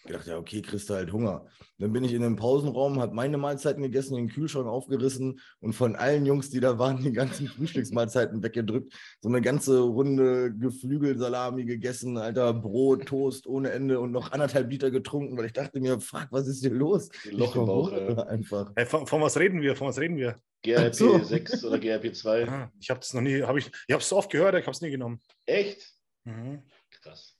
gedacht, 0.08 0.26
ja, 0.26 0.36
okay, 0.36 0.60
kriegst 0.60 0.90
du 0.90 0.94
halt 0.94 1.12
Hunger. 1.12 1.46
Dann 1.78 1.92
bin 1.92 2.02
ich 2.02 2.12
in 2.12 2.22
den 2.22 2.34
Pausenraum, 2.34 3.00
habe 3.00 3.14
meine 3.14 3.38
Mahlzeiten 3.38 3.82
gegessen, 3.82 4.16
den 4.16 4.28
Kühlschrank 4.28 4.66
aufgerissen 4.66 5.40
und 5.60 5.74
von 5.74 5.94
allen 5.94 6.26
Jungs, 6.26 6.50
die 6.50 6.58
da 6.58 6.78
waren, 6.78 7.02
die 7.02 7.12
ganzen 7.12 7.46
Frühstücksmahlzeiten 7.56 8.42
weggedrückt. 8.42 8.92
So 9.20 9.28
eine 9.28 9.40
ganze 9.40 9.78
Runde 9.80 10.52
Geflügelsalami 10.52 11.64
gegessen, 11.64 12.16
alter 12.16 12.52
Brot, 12.52 13.06
Toast 13.06 13.46
ohne 13.46 13.70
Ende 13.70 14.00
und 14.00 14.10
noch 14.10 14.32
anderthalb 14.32 14.70
Liter 14.70 14.90
getrunken, 14.90 15.36
weil 15.38 15.46
ich 15.46 15.52
dachte 15.52 15.78
mir, 15.78 16.00
fuck, 16.00 16.26
was 16.30 16.48
ist 16.48 16.60
hier 16.60 16.70
los? 16.70 17.08
Loch 17.30 17.54
im 17.54 17.66
Bauch. 17.66 17.92
einfach. 18.26 18.72
Hey, 18.74 18.86
von, 18.86 19.06
von 19.06 19.20
was 19.22 19.38
reden 19.38 19.62
wir? 19.62 19.76
Von 19.76 19.86
was 19.88 19.98
reden 19.98 20.16
wir? 20.16 20.36
GRP 20.62 20.94
so. 20.94 21.18
6 21.18 21.64
oder 21.64 21.78
GRP 21.78 22.14
2. 22.14 22.48
Ah, 22.48 22.72
ich 22.80 22.90
habe 22.90 23.00
das 23.00 23.14
noch 23.14 23.20
nie, 23.20 23.42
habe 23.42 23.58
ich, 23.60 23.66
ich 23.66 23.92
habe 23.92 24.02
es 24.02 24.08
so 24.08 24.16
oft 24.16 24.30
gehört, 24.30 24.54
ich 24.56 24.62
habe 24.62 24.72
es 24.72 24.80
nie 24.80 24.90
genommen. 24.90 25.20
Echt? 25.46 25.94
Mhm. 26.24 26.62
Krass. 26.90 27.37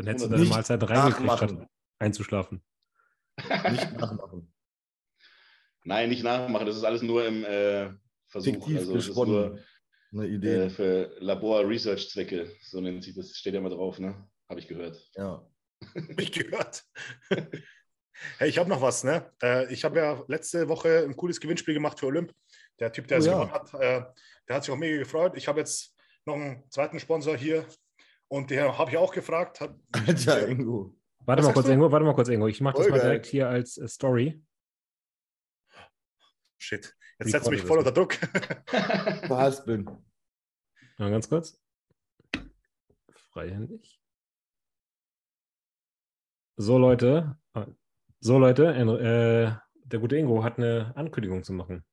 Dann 0.00 0.06
hättest 0.06 0.24
du 0.26 0.30
deine 0.30 0.44
Mahlzeiten 0.46 0.88
reingekriegt, 0.88 1.32
statt 1.36 1.68
einzuschlafen. 1.98 2.62
Nicht 3.36 3.92
nachmachen. 3.98 4.50
Nein, 5.84 6.08
nicht 6.08 6.24
nachmachen. 6.24 6.66
Das 6.66 6.76
ist 6.76 6.84
alles 6.84 7.02
nur 7.02 7.26
im 7.26 7.44
äh, 7.44 7.90
Versuch. 8.28 8.52
Fiktiv 8.54 8.78
also 8.78 8.94
das 8.94 9.02
ist 9.02 9.08
gesponnen. 9.08 9.60
nur 10.10 10.22
Eine 10.24 10.32
Idee. 10.32 10.54
äh, 10.54 10.70
für 10.70 11.14
Labor-Research-Zwecke. 11.18 12.50
So 12.62 12.80
nennt 12.80 13.04
sich 13.04 13.14
das. 13.14 13.36
Steht 13.36 13.52
ja 13.52 13.60
mal 13.60 13.68
drauf, 13.68 13.98
ne? 13.98 14.26
Habe 14.48 14.60
ich 14.60 14.68
gehört. 14.68 15.06
Ja. 15.16 15.46
Hab 15.94 16.18
ich 16.18 16.32
gehört. 16.32 16.82
hey, 18.38 18.48
ich 18.48 18.56
habe 18.56 18.70
noch 18.70 18.80
was, 18.80 19.04
ne? 19.04 19.30
Äh, 19.42 19.70
ich 19.70 19.84
habe 19.84 19.98
ja 19.98 20.24
letzte 20.28 20.66
Woche 20.70 21.04
ein 21.04 21.14
cooles 21.14 21.40
Gewinnspiel 21.40 21.74
gemacht 21.74 22.00
für 22.00 22.06
Olymp. 22.06 22.32
Der 22.78 22.90
Typ, 22.90 23.06
der 23.06 23.18
Oh 23.18 23.20
es 23.20 23.26
ja. 23.26 23.32
gewonnen 23.34 23.52
hat, 23.52 23.74
äh, 23.74 24.02
der 24.48 24.56
hat 24.56 24.64
sich 24.64 24.72
auch 24.72 24.78
mega 24.78 24.96
gefreut. 24.96 25.34
Ich 25.36 25.46
habe 25.46 25.60
jetzt 25.60 25.94
noch 26.24 26.36
einen 26.36 26.64
zweiten 26.70 26.98
Sponsor 26.98 27.36
hier 27.36 27.66
und 28.30 28.50
der 28.50 28.78
habe 28.78 28.90
ich 28.90 28.96
auch 28.96 29.12
gefragt. 29.12 29.60
Hat, 29.60 29.74
Alter, 30.06 30.48
Ingo. 30.48 30.96
Warte 31.26 31.42
Was 31.42 31.48
mal 31.48 31.52
kurz, 31.52 31.66
du? 31.66 31.72
Ingo, 31.72 31.92
warte 31.92 32.06
mal 32.06 32.14
kurz, 32.14 32.28
Ingo. 32.28 32.46
Ich 32.46 32.60
mache 32.60 32.78
das 32.78 32.88
mal 32.88 33.00
direkt 33.00 33.26
hier 33.26 33.48
als 33.48 33.76
äh, 33.76 33.88
Story. 33.88 34.42
Shit, 36.58 36.96
Wie 37.18 37.24
jetzt 37.24 37.32
setzt 37.32 37.46
du 37.46 37.50
mich 37.50 37.62
voll 37.62 37.78
unter 37.78 37.92
Druck. 37.92 38.14
Verhaspeln. 38.66 39.84
Mal 40.98 41.10
ganz 41.10 41.30
kurz. 41.30 41.58
Freihändig. 43.32 43.98
So, 46.56 46.76
Leute. 46.76 47.38
So, 48.20 48.38
Leute. 48.38 48.66
äh, 48.66 49.86
der 49.86 49.98
gute 49.98 50.16
Ingo 50.18 50.44
hat 50.44 50.58
eine 50.58 50.92
Ankündigung 50.94 51.42
zu 51.42 51.54
machen. 51.54 51.86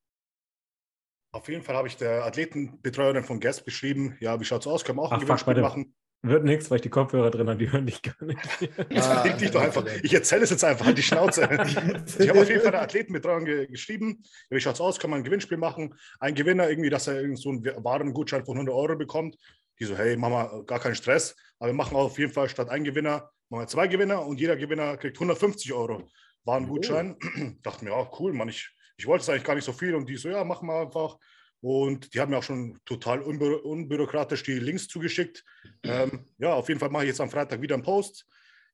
Auf 1.32 1.48
jeden 1.48 1.64
Fall 1.64 1.76
habe 1.78 1.88
ich 1.88 1.96
der 1.96 2.26
Athletenbetreuerin 2.26 3.24
von 3.24 3.40
Gasp 3.40 3.64
geschrieben, 3.64 4.18
ja, 4.20 4.40
wie 4.42 4.44
schaut 4.44 4.62
es 4.62 4.68
aus? 4.68 4.84
Können 4.84 4.98
wir 4.98 5.04
auch 5.04 5.12
ein 5.12 5.22
Ach, 5.22 5.28
fuck, 5.28 5.46
Gewinnspiel 5.46 5.62
machen? 5.62 5.96
Wird 6.24 6.44
nichts, 6.44 6.70
weil 6.70 6.78
ich 6.78 6.82
die 6.82 6.90
Kopfhörer 6.90 7.30
drin 7.30 7.48
habe, 7.48 7.60
die 7.60 7.72
hören 7.72 7.86
dich 7.86 8.02
gar 8.02 8.24
nicht. 8.24 8.40
Ah, 8.96 9.24
leg 9.24 9.38
dich 9.38 9.52
doch 9.52 9.62
einfach. 9.62 9.86
Ich 10.02 10.14
erzähle 10.14 10.44
es 10.44 10.50
jetzt 10.50 10.64
einfach, 10.64 10.86
halt 10.86 10.98
die 10.98 11.04
Schnauze. 11.04 11.44
Ich 12.20 12.30
habe 12.30 12.42
auf 12.42 12.50
jeden 12.50 12.62
Fall 12.62 12.72
der 12.72 12.82
Athletenbetreuung 12.82 13.46
ge 13.46 13.68
geschrieben. 13.68 14.24
Wie 14.50 14.60
schaut 14.60 14.76
es 14.76 14.82
aus? 14.82 15.00
Kann 15.00 15.12
man 15.12 15.20
ein 15.20 15.24
Gewinnspiel 15.24 15.58
machen? 15.58 15.94
Ein 16.20 16.34
Gewinner, 16.34 16.70
irgendwie, 16.70 16.90
dass 16.90 17.08
er 17.08 17.22
irgend 17.22 17.40
so 17.40 17.50
einen 17.50 17.64
Warengutschein 17.64 18.46
von 18.46 18.56
100 18.56 18.74
Euro 18.76 18.96
bekommt. 18.96 19.38
Die 19.80 19.86
so, 19.86 19.96
hey, 19.96 20.18
machen 20.18 20.34
wir 20.34 20.64
gar 20.66 20.80
keinen 20.80 20.96
Stress. 20.96 21.36
Aber 21.60 21.70
wir 21.70 21.76
machen 21.76 21.96
auf 21.96 22.18
jeden 22.18 22.34
Fall 22.34 22.50
statt 22.50 22.70
ein 22.70 22.84
Gewinner, 22.84 23.30
machen 23.50 23.62
wir 23.62 23.68
zwei 23.68 23.88
Gewinner 23.88 24.26
und 24.26 24.40
jeder 24.40 24.58
Gewinner 24.58 24.98
kriegt 24.98 25.18
150 25.18 25.72
Euro 25.74 26.08
Warengutschein. 26.46 27.16
Dachte 27.62 27.86
mir, 27.86 27.92
ja, 27.92 28.10
cool, 28.20 28.34
Mann, 28.34 28.50
ich, 28.50 28.70
ich 28.98 29.06
wollte 29.06 29.22
es 29.22 29.30
eigentlich 29.30 29.44
gar 29.44 29.56
nicht 29.56 29.66
so 29.66 29.74
viel. 29.74 29.94
Und 29.94 30.10
die 30.10 30.16
so, 30.16 30.30
ja, 30.30 30.44
machen 30.44 30.68
wir 30.68 30.82
einfach. 30.82 31.18
Und 31.62 32.14
die 32.14 32.20
haben 32.20 32.30
mir 32.30 32.38
auch 32.38 32.44
schon 32.44 32.80
total 32.86 33.22
unbü 33.22 33.56
unbürokratisch 33.56 34.44
die 34.44 34.60
Links 34.60 34.88
zugeschickt. 34.88 35.44
Ähm, 35.84 36.26
ja, 36.38 36.54
auf 36.54 36.68
jeden 36.68 36.80
Fall 36.80 36.90
mache 36.90 37.04
ich 37.04 37.10
jetzt 37.10 37.22
am 37.22 37.30
Freitag 37.30 37.62
wieder 37.62 37.76
einen 37.76 37.84
Post. 37.84 38.26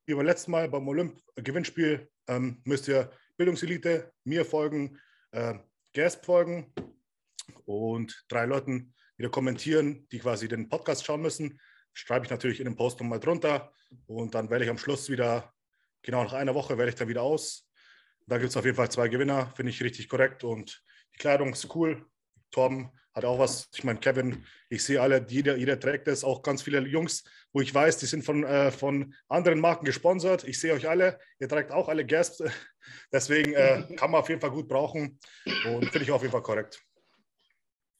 Wie 0.06 0.14
beim 0.14 0.26
letzten 0.26 0.52
Mal 0.52 0.68
beim 0.68 0.88
Olymp-Gewinnspiel 0.88 2.10
ähm, 2.28 2.62
müsst 2.66 2.88
ihr 2.88 3.12
Bildungselite, 3.38 4.12
mir 4.26 4.46
folgen, 4.46 5.00
äh, 5.32 5.56
Gasp 5.94 6.26
folgen 6.26 6.74
und 7.66 8.26
drei 8.28 8.46
Leuten 8.46 8.94
wieder 9.18 9.30
kommentieren, 9.30 10.08
die 10.12 10.20
quasi 10.20 10.48
den 10.48 10.70
Podcast 10.70 11.06
schauen 11.06 11.22
müssen. 11.22 11.60
Schreibe 11.94 12.26
ich 12.26 12.32
natürlich 12.32 12.60
in 12.60 12.66
den 12.66 12.76
Post 12.76 13.00
nochmal 13.00 13.20
drunter 13.20 13.72
und 14.08 14.36
dann 14.36 14.50
wähle 14.50 14.66
ich 14.66 14.70
am 14.70 14.78
Schluss 14.78 15.10
wieder, 15.10 15.54
genau 16.02 16.24
nach 16.24 16.34
einer 16.34 16.56
Woche 16.56 16.78
wähle 16.78 16.90
ich 16.90 16.96
dann 16.96 17.08
wieder 17.08 17.22
aus. 17.22 17.70
Da 18.28 18.38
gibt 18.38 18.50
es 18.50 18.58
auf 18.58 18.66
jeden 18.66 18.78
Fall 18.78 18.90
zwei 18.90 19.08
Gewinner, 19.08 19.52
finde 19.56 19.72
ich 19.72 19.84
richtig 19.84 20.10
korrekt 20.10 20.44
und 20.44 20.84
die 21.14 21.20
Kleidung 21.20 21.54
ist 21.54 21.76
cool. 21.76 22.06
Torben 22.54 22.89
hat 23.14 23.26
auch 23.26 23.38
was. 23.39 23.70
Ich 23.74 23.84
meine, 23.84 23.99
Kevin, 23.99 24.45
ich 24.70 24.84
sehe 24.84 25.01
alle, 25.01 25.26
jeder, 25.28 25.58
jeder 25.58 25.80
trägt 25.80 26.08
es, 26.08 26.24
auch 26.24 26.41
ganz 26.41 26.62
viele 26.64 26.80
Jungs, 26.88 27.24
wo 27.51 27.62
ich 27.62 27.74
weiß, 27.74 27.97
die 27.97 28.06
sind 28.06 28.24
von, 28.24 28.43
äh, 28.43 28.72
von 28.72 29.14
anderen 29.28 29.60
Marken 29.60 29.86
gesponsert. 29.86 30.45
Ich 30.45 30.60
sehe 30.60 30.74
euch 30.74 30.88
alle, 30.88 31.20
ihr 31.39 31.49
trägt 31.49 31.72
auch 31.72 31.89
alle 31.89 32.06
Gasps. 32.06 32.43
Deswegen 33.12 33.54
äh, 33.54 33.84
kann 33.97 34.12
man 34.12 34.22
auf 34.22 34.30
jeden 34.30 34.41
Fall 34.41 34.51
gut 34.51 34.68
brauchen 34.68 35.20
und 35.66 35.86
finde 35.89 36.04
ich 36.04 36.12
auf 36.12 36.22
jeden 36.22 36.32
Fall 36.32 36.43
korrekt. 36.43 36.82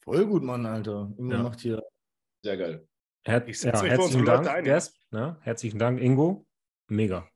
Voll 0.02 0.26
gut, 0.26 0.42
Mann, 0.42 0.66
Alter. 0.66 1.12
Ingo 1.18 1.34
Ja. 1.34 1.42
macht 1.42 1.60
hier. 1.60 1.82
Sehr 2.42 2.56
geil. 2.56 2.86
Her 3.26 3.42
Ich 3.46 3.62
ja, 3.62 3.82
herzlichen 3.82 4.26
Dank. 4.26 4.64
Gasp, 4.64 4.94
ne? 5.10 5.38
Herzlichen 5.42 5.78
Dank, 5.78 6.00
Ingo. 6.00 6.46
Mega. 6.88 7.26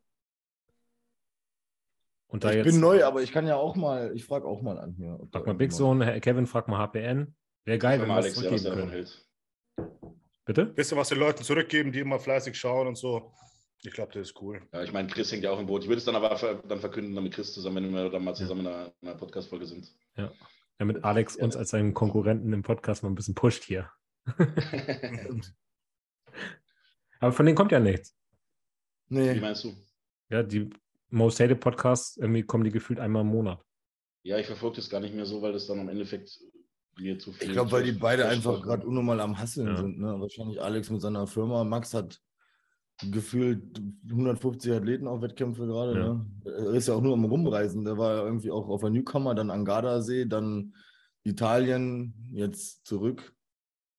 Und 2.29 2.45
da 2.45 2.51
ich 2.51 2.57
jetzt, 2.57 2.67
bin 2.67 2.81
neu, 2.81 3.05
aber 3.05 3.23
ich 3.23 3.33
kann 3.33 3.47
ja 3.47 3.57
auch 3.57 3.75
mal, 3.75 4.13
ich 4.15 4.25
frage 4.25 4.47
auch 4.47 4.61
mal 4.61 4.79
an 4.79 4.95
hier. 4.95 5.19
frag 5.33 5.47
mal 5.47 5.55
Big 5.55 5.73
Zone, 5.73 6.05
Herr 6.05 6.21
Kevin, 6.21 6.47
frag 6.47 6.69
mal 6.69 6.79
HPN. 6.79 7.35
Wäre 7.65 7.79
geil, 7.79 8.01
wenn 8.01 8.09
wir 8.09 8.15
Alex, 8.15 8.35
das 8.35 8.45
ja, 8.45 8.51
zurückgeben 8.51 8.65
davon 8.65 8.79
können. 8.81 8.93
hält. 8.93 9.27
Bitte? 10.45 10.67
Bisschen 10.67 10.99
was 10.99 11.09
den 11.09 11.19
Leuten 11.19 11.43
zurückgeben, 11.43 11.91
die 11.91 12.01
immer 12.01 12.19
fleißig 12.19 12.55
schauen 12.55 12.87
und 12.87 12.97
so. 12.97 13.33
Ich 13.83 13.93
glaube, 13.93 14.13
das 14.13 14.29
ist 14.29 14.41
cool. 14.43 14.61
Ja, 14.73 14.83
ich 14.83 14.93
meine, 14.93 15.09
Chris 15.09 15.31
hängt 15.31 15.45
ja 15.45 15.51
auch 15.51 15.59
im 15.59 15.67
Boot. 15.67 15.83
Ich 15.83 15.89
würde 15.89 15.99
es 15.99 16.05
dann 16.05 16.17
aber 16.17 16.37
ver 16.37 16.57
dann 16.67 16.81
verkünden, 16.81 17.15
dann 17.15 17.25
mit 17.25 17.33
Chris 17.33 17.53
zusammen, 17.53 17.85
wenn 17.85 17.93
wir 17.93 18.11
dann 18.11 18.25
mal 18.25 18.35
zusammen 18.35 18.61
in 18.63 18.67
einer, 18.67 18.93
in 19.01 19.09
einer 19.09 19.17
Podcast-Folge 19.17 19.67
sind. 19.67 19.95
Damit 20.79 21.05
Alex 21.05 21.37
uns 21.37 21.57
als 21.57 21.71
seinen 21.71 21.95
Konkurrenten 21.95 22.53
im 22.53 22.63
Podcast 22.63 23.03
mal 23.03 23.09
ein 23.09 23.15
bisschen 23.15 23.35
pusht 23.35 23.65
hier. 23.65 23.91
Aber 27.21 27.33
von 27.33 27.47
denen 27.47 27.57
kommt 27.57 27.73
ja 27.73 27.81
nichts. 27.81 28.17
Wie 29.09 29.19
Nee, 29.19 29.35
meinst 29.41 29.65
du? 29.65 29.75
Ja, 30.29 30.43
die 30.43 30.71
Most 31.11 31.41
Hated 31.41 31.61
Podcasts, 31.61 32.17
irgendwie 32.17 32.43
kommen 32.43 32.65
die 32.65 32.71
gefühlt 32.71 33.01
einmal 33.01 33.23
im 33.23 33.29
Monat. 33.29 33.63
Ja, 34.23 34.39
ich 34.39 34.47
verfolge 34.47 34.77
das 34.77 34.91
gar 34.91 35.01
nicht 35.01 35.15
mehr 35.15 35.27
so, 35.27 35.41
weil 35.43 35.53
das 35.53 35.67
dann 35.67 35.79
im 35.79 35.89
Endeffekt 35.89 36.39
mir 36.99 37.19
zu 37.19 37.33
viel. 37.33 37.47
ich 37.49 37.53
glaube, 37.53 37.71
weil 37.73 37.85
die 37.85 37.93
beide 37.93 38.27
einfach 38.29 38.61
gerade 38.63 38.87
unnormal 38.87 39.21
am 39.21 39.39
Hasseln 39.39 39.69
Ja. 39.69 39.77
sind. 39.77 39.99
Ne? 39.99 40.21
Wahrscheinlich 40.21 40.61
Alex 40.61 40.91
mit 40.91 41.01
seiner 41.01 41.27
Firma. 41.27 41.65
Max 41.65 41.95
hat 41.95 42.21
gefühlt 43.11 43.81
150 44.11 44.73
Athleten 44.73 45.07
auf 45.07 45.23
Wettkämpfe 45.23 45.67
gerade. 45.67 45.99
Ja. 45.99 46.15
Ne? 46.15 46.27
Er 46.45 46.71
ist 46.75 46.89
ja 46.89 46.95
auch 46.95 47.01
nur 47.01 47.15
am 47.15 47.25
Rumreisen. 47.25 47.85
Der 47.85 47.97
war 47.97 48.17
ja 48.17 48.25
irgendwie 48.25 48.51
auch 48.51 48.69
auf 48.69 48.81
der 48.81 48.91
Newcomer, 48.91 49.35
dann 49.37 49.51
an 49.51 49.65
Gardasee, 49.65 50.27
dann 50.27 50.75
Italien, 51.23 52.15
jetzt 52.33 52.85
zurück. 52.87 53.35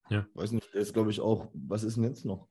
Ja. 0.10 0.28
Weiß 0.34 0.52
nicht, 0.52 0.74
der 0.74 0.82
ist, 0.82 0.94
glaube 0.94 1.12
ich, 1.12 1.22
auch, 1.22 1.48
was 1.54 1.84
ist 1.84 1.96
denn 1.96 2.04
jetzt 2.04 2.26
noch? 2.26 2.48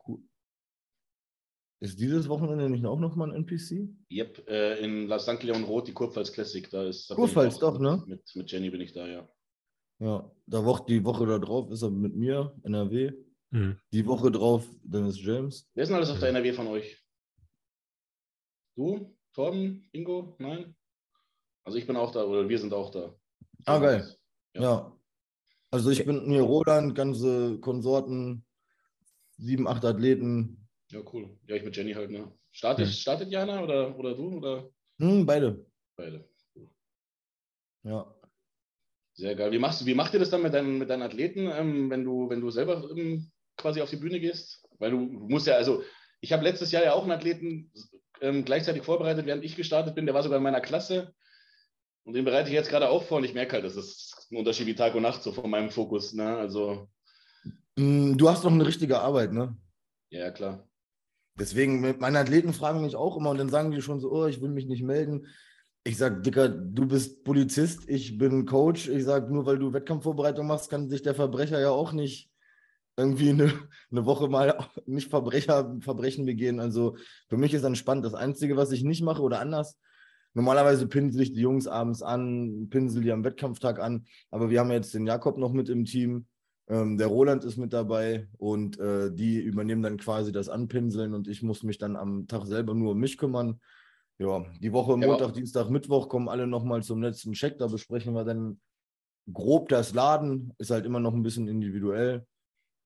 Ist 1.81 2.01
dieses 2.01 2.29
Wochenende 2.29 2.69
nicht 2.69 2.85
auch 2.85 2.99
nochmal 2.99 3.31
ein 3.31 3.45
NPC? 3.45 3.89
Yep, 4.11 4.49
äh, 4.49 4.85
in 4.85 5.07
La 5.07 5.19
St. 5.19 5.43
Leon 5.45 5.63
Roth, 5.63 5.87
die 5.87 5.93
Kurpfalz 5.93 6.33
Classic. 6.33 6.69
Da 6.71 6.83
ist, 6.85 7.09
da 7.09 7.15
Kurpfalz, 7.15 7.59
doch, 7.59 7.79
ne? 7.79 8.03
Mit, 8.07 8.23
mit 8.35 8.51
Jenny 8.51 8.71
bin 8.71 8.81
ich 8.81 8.93
da, 8.93 9.07
ja. 9.07 9.29
Ja, 10.01 10.31
da 10.47 10.65
Woche, 10.65 10.85
die 10.89 11.05
Woche 11.05 11.27
da 11.27 11.39
drauf 11.39 11.71
ist 11.71 11.83
er 11.83 11.91
mit 11.91 12.17
mir, 12.17 12.55
NRW. 12.65 13.13
Mhm. 13.51 13.79
Die 13.93 14.07
Woche 14.07 14.31
drauf, 14.31 14.67
dann 14.83 15.07
ist 15.07 15.19
James. 15.19 15.69
Wer 15.75 15.83
ist 15.83 15.89
denn 15.89 15.97
alles 15.97 16.11
auf 16.11 16.19
der 16.19 16.31
NRW 16.31 16.53
von 16.53 16.67
euch? 16.67 17.01
Du, 18.77 19.17
Torben, 19.33 19.89
Ingo? 19.93 20.37
Nein? 20.39 20.75
Also 21.65 21.79
ich 21.79 21.87
bin 21.87 21.97
auch 21.97 22.11
da, 22.13 22.25
oder 22.25 22.49
wir 22.49 22.59
sind 22.59 22.73
auch 22.75 22.91
da. 22.91 23.15
Ah, 23.67 23.79
geil. 23.79 24.17
Ja. 24.55 24.63
Ja. 24.63 24.99
Also 25.71 25.91
ich 25.91 26.05
bin 26.05 26.31
hier 26.31 26.43
Roland, 26.43 26.95
ganze 26.95 27.59
Konsorten, 27.61 28.45
sieben, 29.37 29.69
acht 29.69 29.85
Athleten. 29.85 30.68
Ja, 30.91 31.01
cool. 31.13 31.39
Ja, 31.47 31.57
ich 31.57 31.65
mit 31.65 31.77
Jenny 31.77 31.93
halt, 31.93 32.11
ne? 32.11 32.33
Startet, 32.51 32.87
Hm. 32.87 32.93
startet 32.93 33.31
Jana 33.31 33.63
oder, 33.63 33.97
oder 33.99 34.15
du 34.15 34.37
oder 34.39 34.71
Hm, 34.99 35.27
beide. 35.27 35.65
beide? 35.97 36.29
Ja. 37.85 38.15
Sehr 39.15 39.35
geil. 39.35 39.51
Wie 39.53 39.59
machst 39.59 39.85
wie 39.85 39.95
macht 39.95 40.15
ihr 40.15 40.21
das 40.21 40.31
dann 40.31 40.43
mit 40.43 40.55
deinen, 40.55 40.79
mit 40.79 40.89
deinen 40.91 41.03
Athleten, 41.03 41.51
ähm, 41.53 41.91
wenn 41.91 42.05
du, 42.05 42.31
wenn 42.31 42.41
du 42.41 42.51
selber 42.51 42.89
ähm, 42.97 43.31
quasi 43.57 43.81
auf 43.83 43.91
die 43.91 43.97
Bühne 43.97 44.21
gehst? 44.21 44.67
Weil 44.79 44.93
du 44.93 44.99
musst 44.99 45.47
ja, 45.47 45.55
also 45.55 45.83
ich 46.21 46.33
habe 46.33 46.45
letztes 46.45 46.73
Jahr 46.73 46.85
ja 46.85 46.93
auch 46.95 47.03
einen 47.03 47.13
Athleten 47.13 47.73
ähm, 48.21 48.45
gleichzeitig 48.45 48.83
vorbereitet, 48.83 49.27
während 49.27 49.45
ich 49.45 49.57
gestartet 49.57 49.95
bin. 49.95 50.07
Der 50.07 50.15
war 50.15 50.23
sogar 50.23 50.39
in 50.39 50.43
meiner 50.45 50.61
Klasse. 50.61 51.15
Und 52.05 52.15
den 52.15 52.25
bereite 52.25 52.49
ich 52.49 52.55
jetzt 52.55 52.71
gerade 52.71 52.89
auch 52.89 53.05
vor 53.05 53.19
und 53.19 53.25
ich 53.25 53.35
merke 53.35 53.53
halt, 53.53 53.65
das 53.65 53.77
ist 53.77 54.29
ein 54.33 54.37
Unterschied 54.37 54.67
wie 54.67 54.75
Tag 54.75 54.95
und 54.95 55.03
Nacht, 55.03 55.23
so 55.23 55.33
von 55.33 55.51
meinem 55.51 55.71
Fokus. 55.71 56.15
Ne? 56.15 56.37
Also, 56.39 56.89
Hm, 57.79 58.17
Du 58.19 58.29
hast 58.29 58.45
doch 58.45 58.51
eine 58.53 58.67
richtige 58.67 59.01
Arbeit, 59.01 59.33
ne? 59.33 59.57
ja, 60.11 60.31
klar. 60.31 60.68
Deswegen, 61.39 61.81
meine 62.01 62.19
Athleten 62.19 62.53
fragen 62.53 62.83
mich 62.83 62.97
auch 62.97 63.17
immer 63.17 63.31
und 63.31 63.39
dann 63.39 63.49
sagen 63.49 63.71
die 63.71 63.81
schon 63.81 64.01
so, 64.01 64.11
oh, 64.11 64.27
ich 64.27 64.41
will 64.41 64.51
mich 64.51 64.67
nicht 64.67 64.83
melden. 64.83 65.27
Ich 65.85 65.97
sage, 65.97 66.21
Dicker, 66.21 66.49
du 66.49 66.87
bist 66.87 67.25
Polizist, 67.25 67.89
ich 67.89 68.19
bin 68.19 68.45
Coach. 68.45 68.89
Ich 68.89 69.05
sage, 69.05 69.33
nur 69.33 69.47
weil 69.47 69.59
du 69.59 69.73
Wettkampfvorbereitung 69.73 70.47
machst, 70.47 70.69
kann 70.69 70.89
sich 70.89 71.03
der 71.03 71.15
Verbrecher 71.15 71.61
ja 71.61 71.71
auch 71.71 71.93
nicht 71.93 72.31
irgendwie 72.97 73.31
eine, 73.31 73.53
eine 73.91 74.05
Woche 74.05 74.29
mal 74.29 74.59
nicht 74.87 75.09
Verbrecher, 75.09 75.77
Verbrechen 75.81 76.27
begehen. 76.27 76.59
Also 76.59 76.97
für 77.29 77.37
mich 77.37 77.55
ist 77.55 77.63
entspannt. 77.63 78.05
Das 78.05 78.15
Einzige, 78.15 78.57
was 78.57 78.73
ich 78.73 78.83
nicht 78.83 79.03
mache 79.03 79.23
oder 79.23 79.41
anders, 79.41 79.79
normalerweise 80.35 80.89
pinsel 80.89 81.23
ich 81.23 81.33
die 81.33 81.41
Jungs 81.41 81.69
abends 81.69 82.03
an, 82.03 82.67
pinsel 82.69 83.03
die 83.03 83.13
am 83.13 83.25
Wettkampftag 83.25 83.79
an. 83.79 84.07
Aber 84.31 84.51
wir 84.51 84.59
haben 84.59 84.73
jetzt 84.73 84.93
den 84.93 85.07
Jakob 85.07 85.39
noch 85.39 85.53
mit 85.53 85.69
im 85.69 85.85
Team. 85.85 86.27
Ähm, 86.71 86.99
der 86.99 87.07
Roland 87.07 87.45
ist 87.45 87.57
mit 87.57 87.73
dabei 87.73 88.29
und 88.37 88.79
äh, 88.79 89.11
die 89.11 89.39
übernehmen 89.39 89.83
dann 89.83 89.97
quasi 89.97 90.33
das 90.33 90.51
Anpinseln 90.51 91.15
und 91.15 91.27
ich 91.27 91.43
muss 91.43 91.63
mich 91.63 91.79
dann 91.79 91.97
am 91.97 92.27
Tag 92.27 92.47
selber 92.47 92.75
nur 92.75 92.93
um 92.93 92.99
mich 92.99 93.17
kümmern. 93.17 93.59
Ja, 94.19 94.45
die 94.61 94.73
Woche 94.73 94.99
Ja, 95.01 95.07
Montag, 95.07 95.33
Dienstag, 95.33 95.71
Mittwoch 95.71 96.09
kommen 96.09 96.29
alle 96.29 96.47
nochmal 96.47 96.83
zum 96.83 97.03
letzten 97.03 97.33
Check. 97.33 97.57
Da 97.59 97.69
besprechen 97.69 98.15
wir 98.15 98.25
dann 98.25 98.61
grob 99.33 99.69
das 99.69 99.95
Laden. 99.95 100.53
Ist 100.59 100.71
halt 100.71 100.85
immer 100.85 101.01
noch 101.01 101.15
ein 101.15 101.23
bisschen 101.23 101.49
individuell. 101.49 102.27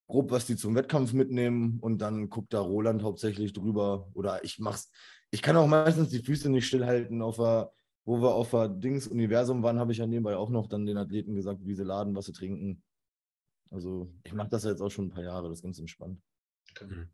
Grob, 0.08 0.30
was 0.30 0.46
die 0.46 0.56
zum 0.56 0.74
Wettkampf 0.74 1.12
mitnehmen 1.12 1.78
und 1.80 2.02
dann 2.02 2.28
guckt 2.28 2.52
da 2.52 2.60
Roland 2.60 3.02
hauptsächlich 3.02 3.52
drüber. 3.52 4.10
Oder 4.14 4.44
ich 4.44 4.58
mach's. 4.58 4.90
Ich 5.30 5.40
kann 5.40 5.56
auch 5.56 5.66
meistens 5.66 6.10
die 6.10 6.22
Füße 6.22 6.50
nicht 6.50 6.66
stillhalten. 6.66 7.22
Auf 7.22 7.36
der, 7.36 7.72
wo 8.04 8.20
wir 8.20 8.34
auf 8.34 8.50
der 8.50 8.68
Dings 8.68 9.08
Universum 9.08 9.62
waren, 9.62 9.78
habe 9.78 9.92
ich 9.92 9.98
ja 9.98 10.06
nebenbei 10.06 10.36
auch 10.36 10.50
noch 10.50 10.68
dann 10.68 10.84
den 10.84 10.98
Athleten 10.98 11.34
gesagt, 11.34 11.60
wie 11.64 11.74
sie 11.74 11.84
laden, 11.84 12.14
was 12.14 12.26
sie 12.26 12.32
trinken. 12.32 12.82
Also 13.72 14.12
ich 14.24 14.32
mache 14.34 14.50
das 14.50 14.64
ja 14.64 14.70
jetzt 14.70 14.80
auch 14.82 14.90
schon 14.90 15.06
ein 15.06 15.10
paar 15.10 15.24
Jahre, 15.24 15.48
das 15.48 15.58
ist 15.58 15.62
ganz 15.62 15.78
entspannt. 15.78 16.20
Mhm. 16.80 17.08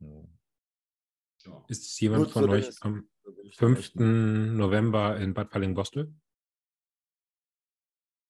Ja. 0.00 1.64
Ist 1.68 2.00
jemand 2.00 2.24
Gut, 2.24 2.32
von 2.32 2.44
so, 2.44 2.50
euch 2.50 2.68
am 2.82 3.08
Da 3.24 3.30
will 3.36 3.46
ich 3.46 3.56
dann 3.56 3.68
5. 3.68 3.78
echt 3.78 3.96
nicht- 3.96 4.06
November 4.56 5.16
in 5.18 5.34
Bad 5.34 5.50
Falling-Bostel? 5.52 6.12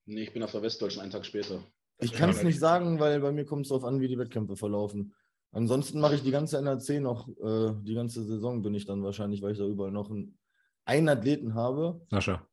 Nee, 0.06 0.22
ich 0.22 0.32
bin 0.32 0.42
auf 0.42 0.52
der 0.52 0.62
Westdeutschen 0.62 1.02
einen 1.02 1.10
Tag 1.10 1.24
später. 1.26 1.62
Ich 2.00 2.12
kann 2.12 2.30
es 2.30 2.42
nicht 2.42 2.58
sagen, 2.58 3.00
weil 3.00 3.20
bei 3.20 3.32
mir 3.32 3.44
kommt 3.44 3.62
es 3.62 3.68
darauf 3.70 3.84
an, 3.84 4.00
wie 4.00 4.08
die 4.08 4.18
Wettkämpfe 4.18 4.56
verlaufen. 4.56 5.14
Ansonsten 5.52 6.00
mache 6.00 6.14
ich 6.14 6.22
die 6.22 6.30
ganze 6.30 6.58
NRC 6.58 7.00
noch, 7.00 7.28
äh, 7.28 7.74
die 7.82 7.94
ganze 7.94 8.22
Saison 8.24 8.62
bin 8.62 8.74
ich 8.74 8.84
dann 8.86 9.02
wahrscheinlich, 9.02 9.42
weil 9.42 9.52
ich 9.52 9.58
da 9.58 9.64
überall 9.66 9.90
noch 9.90 10.10
einen, 10.10 10.38
einen 10.84 11.08
Athleten 11.08 11.54
habe. 11.54 12.06
Sascha. 12.10 12.46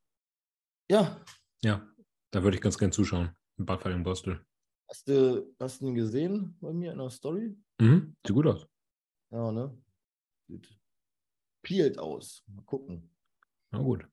Ja, 0.90 1.22
Ja, 1.62 1.86
da 2.32 2.44
würde 2.44 2.56
ich 2.58 2.62
ganz 2.62 2.78
gern 2.78 2.92
zuschauen. 2.92 3.36
In 3.58 3.66
Bad 3.66 3.82
Falling-Bostel. 3.82 4.46
hast 4.90 5.08
du, 5.08 5.56
hast 5.60 5.82
du 5.82 5.88
ihn 5.88 5.96
gesehen 5.96 6.58
bei 6.60 6.74
mir 6.74 6.92
in 6.92 6.98
der 6.98 7.10
Story? 7.10 7.56
Mhm, 7.80 8.16
sieht 8.26 8.36
gut 8.36 8.48
aus. 8.48 8.68
Ja, 9.32 9.52
ne? 9.52 9.78
Sieht 10.48 10.78
peelt 11.66 11.98
aus. 11.98 12.44
Mal 12.48 12.64
gucken. 12.64 13.10
Na 13.72 13.80
gut. 13.80 14.08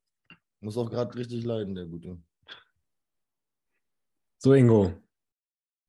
Muss 0.61 0.79
auch 0.79 0.91
gerade 0.91 1.15
richtig 1.15 1.45
leiden, 1.45 1.75
der 1.75 1.87
Gute. 1.87 2.21
So, 4.39 4.55
Ingo. 4.55 4.95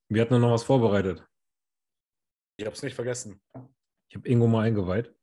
Wir 0.10 0.22
hatten 0.22 0.40
noch 0.42 0.52
was 0.52 0.64
vorbereitet. 0.64 1.26
Ich 2.58 2.66
habe 2.66 2.76
es 2.76 2.84
nicht 2.84 2.94
vergessen. 2.94 3.42
Ich 4.10 4.16
habe 4.16 4.28
Ingo 4.28 4.48
mal 4.48 4.66
eingeweiht. 4.66 5.16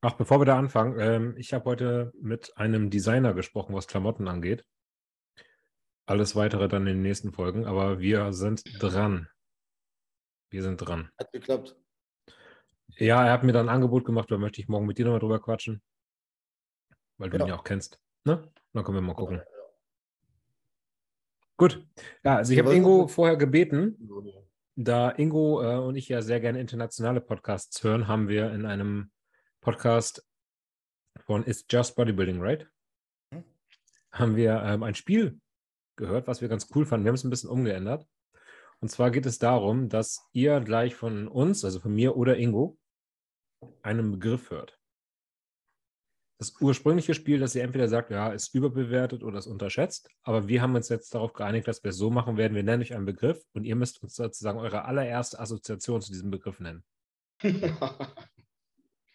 Ach, 0.00 0.14
bevor 0.14 0.40
wir 0.40 0.46
da 0.46 0.58
anfangen, 0.58 0.98
ähm, 0.98 1.36
ich 1.36 1.52
habe 1.52 1.64
heute 1.66 2.12
mit 2.20 2.56
einem 2.56 2.88
Designer 2.88 3.34
gesprochen, 3.34 3.74
was 3.74 3.86
Klamotten 3.86 4.28
angeht. 4.28 4.64
Alles 6.08 6.34
weitere 6.34 6.68
dann 6.68 6.86
in 6.86 6.94
den 6.94 7.02
nächsten 7.02 7.32
Folgen, 7.32 7.66
aber 7.66 7.98
wir 7.98 8.32
sind 8.32 8.62
dran. 8.82 9.28
Wir 10.50 10.62
sind 10.62 10.78
dran. 10.78 11.10
Hat 11.18 11.30
geklappt. 11.32 11.76
Ja, 12.96 13.26
er 13.26 13.32
hat 13.32 13.44
mir 13.44 13.52
dann 13.52 13.68
ein 13.68 13.74
Angebot 13.74 14.06
gemacht, 14.06 14.30
da 14.30 14.38
möchte 14.38 14.58
ich 14.62 14.68
morgen 14.68 14.86
mit 14.86 14.96
dir 14.96 15.04
nochmal 15.04 15.20
drüber 15.20 15.38
quatschen. 15.38 15.82
Weil 17.18 17.28
du 17.28 17.36
Ja. 17.36 17.44
ihn 17.44 17.48
ja 17.48 17.56
auch 17.56 17.64
kennst. 17.64 18.00
Ne? 18.24 18.50
Dann 18.72 18.84
können 18.84 18.96
wir 18.96 19.02
mal 19.02 19.12
gucken. 19.12 19.42
Gut. 21.58 21.86
Ja, 22.24 22.36
also 22.36 22.54
ich 22.54 22.58
habe 22.58 22.74
Ingo 22.74 23.06
vorher 23.06 23.36
gebeten, 23.36 23.98
da 24.76 25.10
Ingo 25.10 25.62
äh, 25.62 25.76
und 25.76 25.96
ich 25.96 26.08
ja 26.08 26.22
sehr 26.22 26.40
gerne 26.40 26.58
internationale 26.58 27.20
Podcasts 27.20 27.84
hören, 27.84 28.08
haben 28.08 28.28
wir 28.28 28.50
in 28.54 28.64
einem 28.64 29.10
Podcast 29.60 30.26
von 31.26 31.46
It's 31.46 31.66
Just 31.68 31.96
Bodybuilding, 31.96 32.40
right? 32.40 32.66
Mhm. 33.30 33.44
Haben 34.10 34.36
wir 34.36 34.62
ähm, 34.62 34.82
ein 34.82 34.94
Spiel 34.94 35.38
gehört, 35.98 36.26
was 36.26 36.40
wir 36.40 36.48
ganz 36.48 36.68
cool 36.74 36.86
fanden. 36.86 37.04
Wir 37.04 37.10
haben 37.10 37.16
es 37.16 37.24
ein 37.24 37.30
bisschen 37.30 37.50
umgeändert. 37.50 38.06
Und 38.80 38.88
zwar 38.88 39.10
geht 39.10 39.26
es 39.26 39.38
darum, 39.38 39.88
dass 39.88 40.26
ihr 40.32 40.60
gleich 40.60 40.94
von 40.94 41.28
uns, 41.28 41.64
also 41.64 41.80
von 41.80 41.94
mir 41.94 42.16
oder 42.16 42.38
Ingo, 42.38 42.78
einen 43.82 44.12
Begriff 44.12 44.50
hört. 44.50 44.78
Das 46.40 46.54
ursprüngliche 46.60 47.14
Spiel, 47.14 47.40
dass 47.40 47.56
ihr 47.56 47.64
entweder 47.64 47.88
sagt, 47.88 48.10
ja, 48.10 48.28
ist 48.28 48.54
überbewertet 48.54 49.24
oder 49.24 49.38
ist 49.38 49.48
unterschätzt, 49.48 50.08
aber 50.22 50.46
wir 50.46 50.62
haben 50.62 50.76
uns 50.76 50.88
jetzt 50.88 51.12
darauf 51.12 51.32
geeinigt, 51.32 51.66
dass 51.66 51.82
wir 51.82 51.90
es 51.90 51.96
so 51.96 52.10
machen 52.10 52.36
werden. 52.36 52.54
Wir 52.54 52.62
nennen 52.62 52.80
euch 52.80 52.94
einen 52.94 53.06
Begriff 53.06 53.42
und 53.52 53.64
ihr 53.64 53.74
müsst 53.74 54.00
uns 54.00 54.14
sozusagen 54.14 54.60
eure 54.60 54.84
allererste 54.84 55.40
Assoziation 55.40 56.00
zu 56.00 56.12
diesem 56.12 56.30
Begriff 56.30 56.60
nennen. 56.60 56.84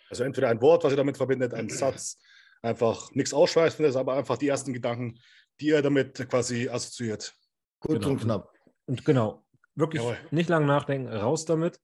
Also 0.10 0.26
entweder 0.26 0.50
ein 0.50 0.62
Wort, 0.62 0.84
was 0.84 0.94
ihr 0.94 0.98
damit 0.98 1.18
verbindet, 1.18 1.56
ein 1.56 1.70
Satz, 1.70 2.20
einfach 2.62 3.10
nichts 3.14 3.34
Ausschweifendes, 3.34 3.96
aber 3.96 4.14
einfach 4.14 4.38
die 4.38 4.48
ersten 4.48 4.72
Gedanken, 4.72 5.20
die 5.60 5.68
ihr 5.68 5.82
damit 5.82 6.16
quasi 6.30 6.70
assoziiert. 6.70 7.34
Kurz 7.80 8.00
Genau. 8.00 8.10
und 8.14 8.22
knapp. 8.22 8.54
Und 8.86 9.06
genau, 9.06 9.46
wirklich 9.76 10.02
Jawohl. 10.02 10.18
nicht 10.32 10.50
lang 10.50 10.66
nachdenken, 10.66 11.08
raus 11.08 11.46
damit. 11.46 11.80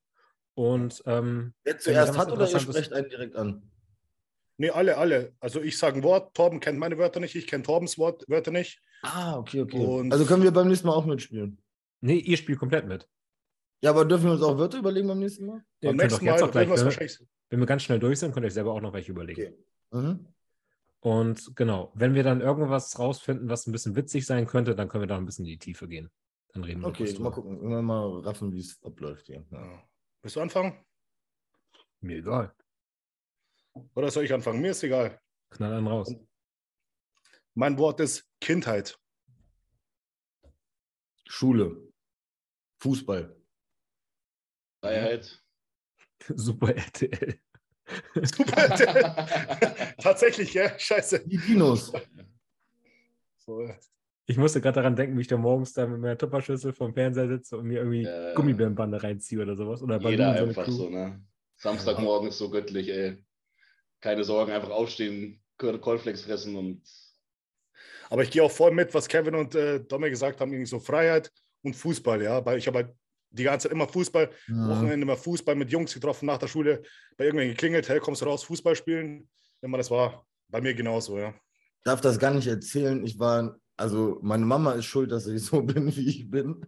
Und 0.55 1.01
ähm, 1.05 1.53
Wer 1.63 1.77
zuerst 1.79 2.17
hat 2.17 2.31
oder 2.31 2.49
ihr 2.49 2.59
sprecht 2.59 2.91
einen 2.93 3.09
direkt 3.09 3.35
an? 3.35 3.63
Nee, 4.57 4.71
alle, 4.71 4.97
alle. 4.97 5.33
Also 5.39 5.61
ich 5.61 5.77
sage 5.77 5.97
ein 5.97 6.03
Wort, 6.03 6.35
Torben 6.35 6.59
kennt 6.59 6.77
meine 6.79 6.97
Wörter 6.97 7.21
nicht, 7.21 7.35
ich 7.35 7.47
kenne 7.47 7.63
Torbens 7.63 7.97
Wort, 7.97 8.25
Wörter 8.27 8.51
nicht. 8.51 8.81
Ah, 9.03 9.37
okay, 9.37 9.61
okay. 9.61 9.77
Und- 9.85 10.11
also 10.11 10.25
können 10.25 10.43
wir 10.43 10.51
beim 10.51 10.67
nächsten 10.67 10.87
Mal 10.87 10.93
auch 10.93 11.05
mitspielen. 11.05 11.61
Nee, 12.01 12.17
ihr 12.17 12.35
spielt 12.35 12.59
komplett 12.59 12.85
mit. 12.85 13.07
Ja, 13.81 13.91
aber 13.91 14.03
dürfen 14.03 14.25
wir 14.25 14.31
uns 14.33 14.41
auch 14.41 14.57
Wörter 14.57 14.79
überlegen 14.79 15.07
beim 15.07 15.19
nächsten 15.19 15.45
Mal? 15.45 15.63
Ihr 15.79 15.89
Beim 15.91 15.97
könnt 15.97 16.11
nächsten 16.11 16.25
Mal 16.25 16.43
auch 16.43 16.51
gleich, 16.51 16.67
wir 16.67 16.75
wenn, 16.75 16.83
wahrscheinlich. 16.85 17.19
wenn 17.49 17.59
wir 17.59 17.65
ganz 17.65 17.83
schnell 17.83 17.99
durch 17.99 18.19
sind, 18.19 18.33
könnt 18.33 18.43
ihr 18.43 18.47
euch 18.47 18.53
selber 18.53 18.73
auch 18.73 18.81
noch 18.81 18.91
welche 18.91 19.11
überlegen. 19.11 19.53
Okay. 19.91 20.01
Mhm. 20.01 20.27
Und 21.01 21.55
genau, 21.55 21.91
wenn 21.95 22.13
wir 22.13 22.23
dann 22.23 22.41
irgendwas 22.41 22.99
rausfinden, 22.99 23.49
was 23.49 23.65
ein 23.67 23.71
bisschen 23.71 23.95
witzig 23.95 24.25
sein 24.25 24.45
könnte, 24.47 24.75
dann 24.75 24.89
können 24.89 25.03
wir 25.03 25.07
da 25.07 25.17
ein 25.17 25.25
bisschen 25.25 25.45
in 25.45 25.51
die 25.51 25.57
Tiefe 25.59 25.87
gehen. 25.87 26.11
Dann 26.53 26.63
reden 26.63 26.81
wir 26.81 26.87
Okay, 26.87 27.05
kurz 27.05 27.19
mal 27.19 27.29
drüber. 27.29 27.31
gucken. 27.35 27.55
Irgendwann 27.57 27.85
mal 27.85 28.19
raffen, 28.21 28.51
wie 28.51 28.59
es 28.59 28.81
abläuft 28.83 29.27
hier. 29.27 29.45
Ja. 29.51 29.65
Ja. 29.65 29.89
Willst 30.21 30.35
du 30.35 30.41
anfangen? 30.41 30.83
Mir 32.01 32.17
egal. 32.17 32.53
Oder 33.93 34.11
soll 34.11 34.25
ich 34.25 34.33
anfangen? 34.33 34.61
Mir 34.61 34.71
ist 34.71 34.83
egal. 34.83 35.21
Knall 35.51 35.73
einen 35.73 35.87
raus. 35.87 36.13
Mein 37.53 37.77
Wort 37.77 37.99
ist 37.99 38.27
Kindheit. 38.41 38.99
Schule. 41.27 41.91
Fußball. 42.81 43.35
Freiheit. 44.81 45.43
Super 46.35 46.75
RTL. 46.75 47.39
Super. 48.21 48.69
Tatsächlich, 50.01 50.53
ja? 50.53 50.77
Scheiße. 50.77 51.27
Die 51.27 51.37
Dinos. 51.37 51.91
So, 53.37 53.67
Ich 54.27 54.37
musste 54.37 54.61
gerade 54.61 54.75
daran 54.75 54.95
denken, 54.95 55.17
wie 55.17 55.21
ich 55.21 55.27
da 55.27 55.37
morgens 55.37 55.73
da 55.73 55.87
mit 55.87 55.99
meiner 55.99 56.17
Tupperschüssel 56.17 56.73
vom 56.73 56.93
Fernseher 56.93 57.27
sitze 57.27 57.57
und 57.57 57.65
mir 57.67 57.79
irgendwie 57.79 58.03
Ja. 58.03 58.33
Gummibärenbande 58.33 59.01
reinziehe 59.01 59.41
oder 59.41 59.55
sowas. 59.55 59.81
Oder 59.81 59.99
Jeder 59.99 60.31
eine 60.31 60.41
einfach 60.49 60.65
Crew. 60.65 60.71
so, 60.71 60.89
ne? 60.89 61.21
Samstagmorgen 61.57 62.29
ist 62.29 62.37
so 62.37 62.49
göttlich, 62.49 62.89
ey. 62.89 63.23
Keine 64.01 64.23
Sorgen, 64.23 64.51
einfach 64.51 64.69
aufstehen, 64.69 65.41
Cornflakes 65.57 66.21
fressen 66.21 66.55
und 66.55 66.81
Aber 68.09 68.23
ich 68.23 68.31
gehe 68.31 68.41
auch 68.43 68.51
voll 68.51 68.71
mit, 68.71 68.93
was 68.93 69.07
Kevin 69.07 69.35
und 69.35 69.55
äh, 69.55 69.81
Domme 69.83 70.09
gesagt 70.09 70.39
haben, 70.39 70.53
irgendwie 70.53 70.69
so 70.69 70.79
Freiheit 70.79 71.31
und 71.63 71.75
Fußball, 71.75 72.21
ja. 72.21 72.45
Weil 72.45 72.57
ich 72.59 72.67
habe 72.67 72.77
halt 72.77 72.95
die 73.31 73.43
ganze 73.43 73.67
Zeit 73.67 73.73
immer 73.73 73.87
Fußball, 73.87 74.29
Ja. 74.47 74.69
Wochenende 74.69 75.03
immer 75.03 75.17
Fußball 75.17 75.55
mit 75.55 75.71
Jungs 75.71 75.93
getroffen 75.93 76.25
nach 76.25 76.37
der 76.37 76.47
Schule, 76.47 76.81
bei 77.17 77.25
irgendwen 77.25 77.49
geklingelt, 77.49 77.87
hey, 77.89 77.99
kommst 77.99 78.21
du 78.21 78.25
raus, 78.25 78.43
Fußball 78.43 78.75
spielen? 78.75 79.29
Immer 79.61 79.77
das 79.77 79.91
war 79.91 80.25
bei 80.47 80.61
mir 80.61 80.73
genauso, 80.73 81.17
ja. 81.19 81.33
darf 81.83 82.01
das 82.01 82.17
gar 82.19 82.33
nicht 82.33 82.47
erzählen. 82.47 83.03
Ich 83.05 83.19
war, 83.19 83.57
also 83.77 84.19
meine 84.21 84.45
Mama 84.45 84.73
ist 84.73 84.85
schuld, 84.85 85.11
dass 85.11 85.27
ich 85.27 85.43
so 85.43 85.61
bin, 85.63 85.95
wie 85.95 86.09
ich 86.09 86.29
bin. 86.29 86.65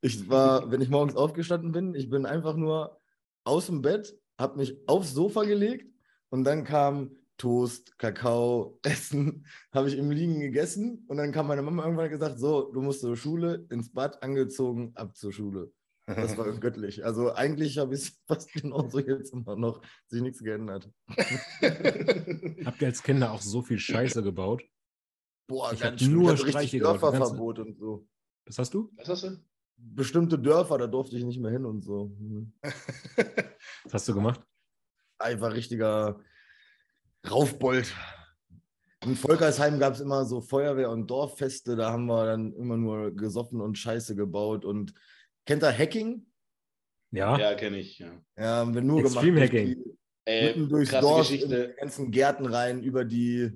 Ich 0.00 0.28
war, 0.28 0.70
wenn 0.70 0.80
ich 0.80 0.88
morgens 0.88 1.16
aufgestanden 1.16 1.72
bin, 1.72 1.94
ich 1.94 2.08
bin 2.08 2.24
einfach 2.26 2.56
nur 2.56 3.00
aus 3.44 3.66
dem 3.66 3.82
Bett, 3.82 4.16
habe 4.38 4.58
mich 4.58 4.76
aufs 4.86 5.12
Sofa 5.12 5.44
gelegt 5.44 5.92
und 6.30 6.44
dann 6.44 6.64
kam 6.64 7.16
Toast, 7.38 7.96
Kakao, 7.98 8.78
Essen, 8.84 9.46
habe 9.72 9.88
ich 9.88 9.96
im 9.96 10.10
Liegen 10.10 10.40
gegessen 10.40 11.04
und 11.08 11.16
dann 11.16 11.32
kam 11.32 11.46
meine 11.46 11.62
Mama 11.62 11.84
irgendwann 11.84 12.10
gesagt, 12.10 12.38
so, 12.38 12.70
du 12.72 12.82
musst 12.82 13.00
zur 13.00 13.16
Schule, 13.16 13.66
ins 13.70 13.92
Bad 13.92 14.22
angezogen, 14.22 14.92
ab 14.94 15.16
zur 15.16 15.32
Schule. 15.32 15.72
Das 16.06 16.36
war 16.36 16.50
göttlich. 16.60 17.04
Also 17.04 17.34
eigentlich 17.34 17.78
habe 17.78 17.94
ich 17.94 18.00
es 18.00 18.20
fast 18.26 18.52
genauso 18.52 18.98
jetzt 18.98 19.32
immer 19.32 19.56
noch, 19.56 19.82
sich 20.08 20.20
nichts 20.20 20.42
geändert. 20.42 20.90
Habt 21.08 22.80
ihr 22.82 22.88
als 22.88 23.02
Kinder 23.02 23.32
auch 23.32 23.40
so 23.42 23.62
viel 23.62 23.78
Scheiße 23.78 24.22
gebaut? 24.22 24.62
Boah, 25.46 25.72
Ich 25.72 25.80
ganz 25.80 26.02
nur 26.02 26.32
richtig 26.32 26.50
Streiche 26.50 26.78
Dörferverbot 26.78 27.58
und 27.60 27.78
so. 27.78 28.06
Was 28.46 28.58
hast 28.58 28.74
du? 28.74 28.90
was 28.96 29.08
hast 29.08 29.24
du? 29.24 29.38
Bestimmte 29.80 30.38
Dörfer, 30.38 30.76
da 30.76 30.88
durfte 30.88 31.16
ich 31.16 31.24
nicht 31.24 31.40
mehr 31.40 31.52
hin 31.52 31.64
und 31.64 31.82
so. 31.82 32.06
Mhm. 32.18 32.52
Was 33.84 33.94
hast 33.94 34.08
du 34.08 34.14
gemacht? 34.14 34.42
Einfach 35.18 35.52
richtiger 35.52 36.20
Raufbold. 37.30 37.94
In 39.04 39.14
Volkersheim 39.14 39.78
gab 39.78 39.94
es 39.94 40.00
immer 40.00 40.24
so 40.24 40.40
Feuerwehr- 40.40 40.90
und 40.90 41.06
Dorffeste, 41.08 41.76
da 41.76 41.92
haben 41.92 42.06
wir 42.06 42.26
dann 42.26 42.52
immer 42.54 42.76
nur 42.76 43.14
gesoffen 43.14 43.60
und 43.60 43.78
Scheiße 43.78 44.16
gebaut. 44.16 44.64
Und 44.64 44.92
kennt 45.46 45.62
ihr 45.62 45.76
Hacking? 45.76 46.26
Ja. 47.12 47.38
Ja, 47.38 47.54
kenne 47.54 47.78
ich, 47.78 47.98
ja. 48.00 48.10
Ja, 48.36 48.56
haben 48.56 48.74
wir 48.74 48.82
nur 48.82 49.00
Extreme 49.00 49.46
gemacht. 49.48 49.52
Hacking. 49.52 49.74
durch 49.74 49.84
die- 49.84 49.98
Ey, 50.24 50.46
Mitten 50.48 50.68
durchs 50.68 50.90
Dorf, 50.90 51.30
in 51.30 51.36
Geschichte. 51.38 51.68
die 51.68 51.80
ganzen 51.80 52.10
Gärten 52.10 52.44
rein, 52.46 52.82
über 52.82 53.04
die, 53.06 53.50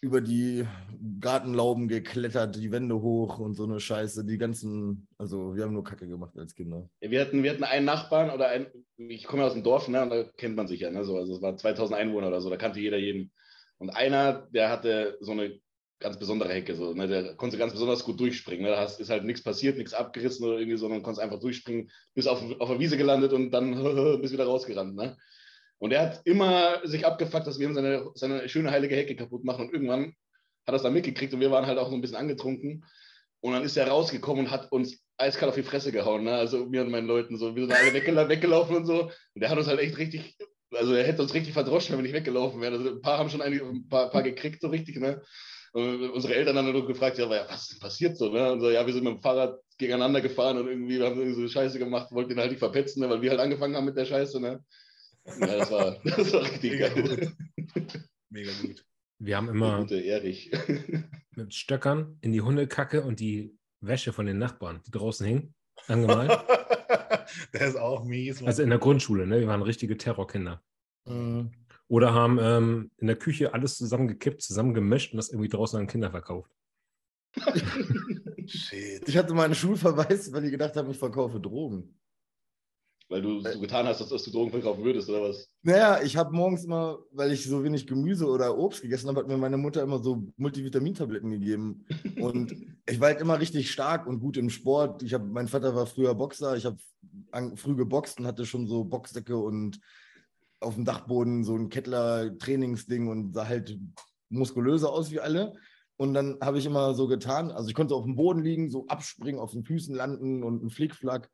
über 0.00 0.20
die 0.20 0.66
Gartenlauben 1.20 1.88
geklettert, 1.88 2.56
die 2.56 2.70
Wände 2.70 3.00
hoch 3.00 3.38
und 3.38 3.54
so 3.54 3.64
eine 3.64 3.80
Scheiße. 3.80 4.24
Die 4.24 4.38
ganzen, 4.38 5.08
also 5.18 5.56
wir 5.56 5.64
haben 5.64 5.72
nur 5.72 5.84
Kacke 5.84 6.06
gemacht 6.06 6.36
als 6.38 6.54
Kinder. 6.54 6.88
Wir 7.00 7.20
hatten, 7.20 7.42
wir 7.42 7.50
hatten 7.50 7.64
einen 7.64 7.86
Nachbarn 7.86 8.30
oder 8.30 8.48
ein, 8.48 8.66
ich 8.96 9.24
komme 9.24 9.42
ja 9.42 9.48
aus 9.48 9.54
dem 9.54 9.62
Dorf, 9.62 9.88
ne, 9.88 10.02
und 10.02 10.10
da 10.10 10.24
kennt 10.36 10.56
man 10.56 10.68
sich 10.68 10.80
ja, 10.80 10.90
ne, 10.90 11.04
so, 11.04 11.16
also 11.16 11.34
es 11.34 11.42
waren 11.42 11.58
2000 11.58 11.98
Einwohner 11.98 12.28
oder 12.28 12.40
so, 12.40 12.50
da 12.50 12.56
kannte 12.56 12.80
jeder 12.80 12.98
jeden. 12.98 13.32
Und 13.78 13.90
einer, 13.90 14.46
der 14.52 14.70
hatte 14.70 15.18
so 15.20 15.32
eine 15.32 15.58
ganz 15.98 16.18
besondere 16.18 16.52
Hecke, 16.52 16.74
so, 16.74 16.92
ne, 16.92 17.08
der 17.08 17.34
konnte 17.36 17.56
ganz 17.56 17.72
besonders 17.72 18.04
gut 18.04 18.20
durchspringen. 18.20 18.64
Ne, 18.64 18.70
da 18.70 18.84
ist 18.84 19.10
halt 19.10 19.24
nichts 19.24 19.42
passiert, 19.42 19.78
nichts 19.78 19.94
abgerissen 19.94 20.46
oder 20.46 20.58
irgendwie, 20.58 20.78
sondern 20.78 21.02
konntest 21.02 21.22
einfach 21.22 21.40
durchspringen, 21.40 21.90
bis 22.14 22.26
auf, 22.26 22.42
auf 22.60 22.68
der 22.68 22.78
Wiese 22.78 22.96
gelandet 22.96 23.32
und 23.32 23.50
dann 23.50 23.72
bis 24.20 24.32
wieder 24.32 24.44
rausgerannt. 24.44 24.94
Ne? 24.94 25.16
Und 25.78 25.92
er 25.92 26.02
hat 26.02 26.20
immer 26.24 26.80
sich 26.84 27.06
abgefuckt, 27.06 27.46
dass 27.46 27.58
wir 27.58 27.68
ihm 27.68 27.74
seine, 27.74 28.10
seine 28.14 28.48
schöne 28.48 28.70
heilige 28.70 28.96
Hecke 28.96 29.14
kaputt 29.14 29.44
machen 29.44 29.66
und 29.66 29.74
irgendwann 29.74 30.14
hat 30.66 30.72
er 30.72 30.76
es 30.76 30.82
dann 30.82 30.94
mitgekriegt 30.94 31.32
und 31.32 31.40
wir 31.40 31.50
waren 31.50 31.66
halt 31.66 31.78
auch 31.78 31.88
so 31.88 31.94
ein 31.94 32.00
bisschen 32.00 32.16
angetrunken. 32.16 32.84
Und 33.40 33.52
dann 33.52 33.62
ist 33.62 33.76
er 33.76 33.86
rausgekommen 33.88 34.46
und 34.46 34.50
hat 34.50 34.72
uns 34.72 34.98
eiskalt 35.18 35.50
auf 35.50 35.54
die 35.54 35.62
Fresse 35.62 35.92
gehauen. 35.92 36.24
Ne? 36.24 36.34
Also 36.34 36.66
mir 36.66 36.82
und 36.82 36.90
meinen 36.90 37.06
Leuten 37.06 37.36
so. 37.38 37.54
Wir 37.54 37.66
sind 37.66 37.76
alle 37.76 37.92
weggela 37.92 38.28
weggelaufen 38.28 38.76
und 38.76 38.86
so. 38.86 39.02
Und 39.02 39.40
der 39.40 39.50
hat 39.50 39.58
uns 39.58 39.68
halt 39.68 39.78
echt 39.78 39.96
richtig, 39.98 40.36
also 40.74 40.94
er 40.94 41.04
hätte 41.04 41.22
uns 41.22 41.34
richtig 41.34 41.52
verdroschen, 41.52 41.92
wenn 41.92 41.98
wir 41.98 42.10
nicht 42.10 42.16
weggelaufen 42.16 42.60
wären. 42.60 42.74
Also 42.74 42.90
ein 42.90 43.00
paar 43.00 43.18
haben 43.18 43.30
schon 43.30 43.42
einige, 43.42 43.64
ein 43.64 43.88
paar, 43.88 44.10
paar 44.10 44.22
gekriegt, 44.22 44.60
so 44.60 44.68
richtig, 44.68 44.96
ne? 44.96 45.22
Und 45.72 46.10
unsere 46.10 46.34
Eltern 46.34 46.56
haben 46.56 46.72
dann 46.72 46.86
gefragt, 46.86 47.18
ja, 47.18 47.28
was 47.28 47.62
ist 47.62 47.72
denn 47.72 47.80
passiert 47.80 48.16
so, 48.16 48.32
ne? 48.32 48.50
Und 48.50 48.60
so, 48.60 48.70
ja, 48.70 48.84
wir 48.86 48.92
sind 48.92 49.04
mit 49.04 49.12
dem 49.12 49.20
Fahrrad 49.20 49.60
gegeneinander 49.78 50.22
gefahren 50.22 50.56
und 50.58 50.68
irgendwie 50.68 51.02
haben 51.02 51.18
irgendwie 51.18 51.42
so 51.42 51.48
Scheiße 51.48 51.78
gemacht, 51.78 52.10
wollten 52.12 52.32
ihn 52.32 52.38
halt 52.38 52.50
nicht 52.50 52.60
verpetzen, 52.60 53.02
ne? 53.02 53.10
weil 53.10 53.20
wir 53.20 53.30
halt 53.30 53.40
angefangen 53.40 53.76
haben 53.76 53.84
mit 53.84 53.96
der 53.96 54.06
Scheiße, 54.06 54.40
ne? 54.40 54.64
Ja, 55.40 55.46
das 55.58 55.70
war, 55.70 55.98
das 56.04 56.32
war 56.32 56.42
richtig 56.42 56.72
Mega 56.72 56.88
geil. 56.88 57.32
Mega 58.30 58.50
gut. 58.62 58.84
Wir 59.18 59.36
haben 59.36 59.48
immer 59.48 59.80
gute 59.80 60.00
Erich. 60.00 60.50
mit 61.36 61.54
Stöckern 61.54 62.18
in 62.20 62.32
die 62.32 62.40
Hundekacke 62.40 63.02
und 63.02 63.20
die 63.20 63.56
Wäsche 63.80 64.12
von 64.12 64.26
den 64.26 64.38
Nachbarn, 64.38 64.80
die 64.86 64.90
draußen 64.90 65.26
hing, 65.26 65.54
angemalt. 65.86 66.30
der 67.52 67.68
ist 67.68 67.76
auch 67.76 68.04
mies. 68.04 68.40
Mann. 68.40 68.48
also 68.48 68.62
in 68.62 68.70
der 68.70 68.78
Grundschule, 68.78 69.26
ne? 69.26 69.40
Wir 69.40 69.46
waren 69.46 69.62
richtige 69.62 69.96
Terrorkinder. 69.96 70.62
Mhm. 71.06 71.52
Oder 71.88 72.14
haben 72.14 72.38
ähm, 72.40 72.90
in 72.96 73.06
der 73.06 73.16
Küche 73.16 73.54
alles 73.54 73.76
zusammengekippt, 73.76 74.42
zusammengemischt 74.42 75.12
und 75.12 75.18
das 75.18 75.28
irgendwie 75.28 75.48
draußen 75.48 75.78
an 75.78 75.86
Kinder 75.86 76.10
verkauft. 76.10 76.50
Shit. 78.46 79.08
Ich 79.08 79.16
hatte 79.16 79.34
meinen 79.34 79.54
Schulverweis, 79.54 80.32
weil 80.32 80.42
die 80.42 80.50
gedacht 80.50 80.76
haben, 80.76 80.90
ich 80.90 80.98
verkaufe 80.98 81.38
Drogen. 81.38 81.96
Weil 83.08 83.22
du 83.22 83.40
so 83.40 83.60
getan 83.60 83.86
hast, 83.86 84.00
als 84.00 84.10
dass 84.10 84.24
du 84.24 84.32
Drogen 84.32 84.50
verkaufen 84.50 84.82
würdest, 84.82 85.08
oder 85.08 85.22
was? 85.22 85.48
Naja, 85.62 86.02
ich 86.02 86.16
habe 86.16 86.34
morgens 86.34 86.64
immer, 86.64 86.98
weil 87.12 87.30
ich 87.30 87.44
so 87.44 87.62
wenig 87.62 87.86
Gemüse 87.86 88.26
oder 88.26 88.58
Obst 88.58 88.82
gegessen 88.82 89.08
habe, 89.08 89.20
hat 89.20 89.28
mir 89.28 89.36
meine 89.36 89.56
Mutter 89.56 89.82
immer 89.82 90.00
so 90.00 90.24
Multivitamintabletten 90.36 91.30
gegeben. 91.30 91.86
Und 92.20 92.52
ich 92.88 92.98
war 92.98 93.08
halt 93.08 93.20
immer 93.20 93.38
richtig 93.38 93.70
stark 93.70 94.08
und 94.08 94.18
gut 94.18 94.36
im 94.36 94.50
Sport. 94.50 95.04
Ich 95.04 95.14
hab, 95.14 95.24
mein 95.24 95.46
Vater 95.46 95.74
war 95.76 95.86
früher 95.86 96.14
Boxer. 96.14 96.56
Ich 96.56 96.66
habe 96.66 96.78
früh 97.54 97.76
geboxt 97.76 98.18
und 98.18 98.26
hatte 98.26 98.44
schon 98.44 98.66
so 98.66 98.84
Boxsäcke 98.84 99.36
und 99.36 99.78
auf 100.60 100.74
dem 100.74 100.84
Dachboden 100.84 101.44
so 101.44 101.54
ein 101.54 101.68
Kettler-Trainingsding 101.68 103.08
und 103.08 103.34
sah 103.34 103.46
halt 103.46 103.78
muskulöser 104.30 104.90
aus 104.90 105.10
wie 105.10 105.20
alle. 105.20 105.54
Und 105.96 106.12
dann 106.14 106.38
habe 106.40 106.58
ich 106.58 106.66
immer 106.66 106.94
so 106.94 107.06
getan, 107.06 107.50
also 107.50 107.68
ich 107.68 107.74
konnte 107.74 107.94
auf 107.94 108.04
dem 108.04 108.16
Boden 108.16 108.42
liegen, 108.42 108.70
so 108.70 108.86
abspringen, 108.86 109.40
auf 109.40 109.52
den 109.52 109.64
Füßen 109.64 109.94
landen 109.94 110.42
und 110.42 110.60
einen 110.60 110.70
Flickflack. 110.70 111.30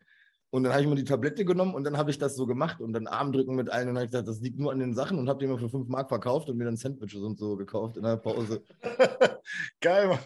Und 0.55 0.65
dann 0.65 0.73
habe 0.73 0.83
ich 0.83 0.89
mir 0.89 0.97
die 0.97 1.05
Tablette 1.05 1.47
genommen 1.47 1.75
und 1.75 1.85
dann 1.85 1.97
habe 1.97 2.11
ich 2.11 2.19
das 2.19 2.37
so 2.37 2.45
gemacht 2.45 2.83
und 2.83 2.93
dann 2.93 3.07
Armdrücken 3.07 3.57
mit 3.57 3.71
allen 3.71 3.89
und 3.89 3.97
habe 3.97 4.05
gesagt, 4.05 4.29
das 4.29 4.43
liegt 4.43 4.59
nur 4.59 4.71
an 4.71 4.81
den 4.81 4.93
Sachen 4.93 5.19
und 5.19 5.27
habe 5.27 5.39
die 5.39 5.47
immer 5.47 5.57
für 5.57 5.71
5 5.71 5.89
Mark 5.89 6.11
verkauft 6.11 6.51
und 6.51 6.59
mir 6.59 6.67
dann 6.67 6.77
Sandwiches 6.77 7.23
und 7.23 7.39
so 7.39 7.57
gekauft 7.57 7.97
in 7.97 8.03
der 8.03 8.19
Pause. 8.19 8.63
Geil, 9.81 10.09
Mann. 10.09 10.19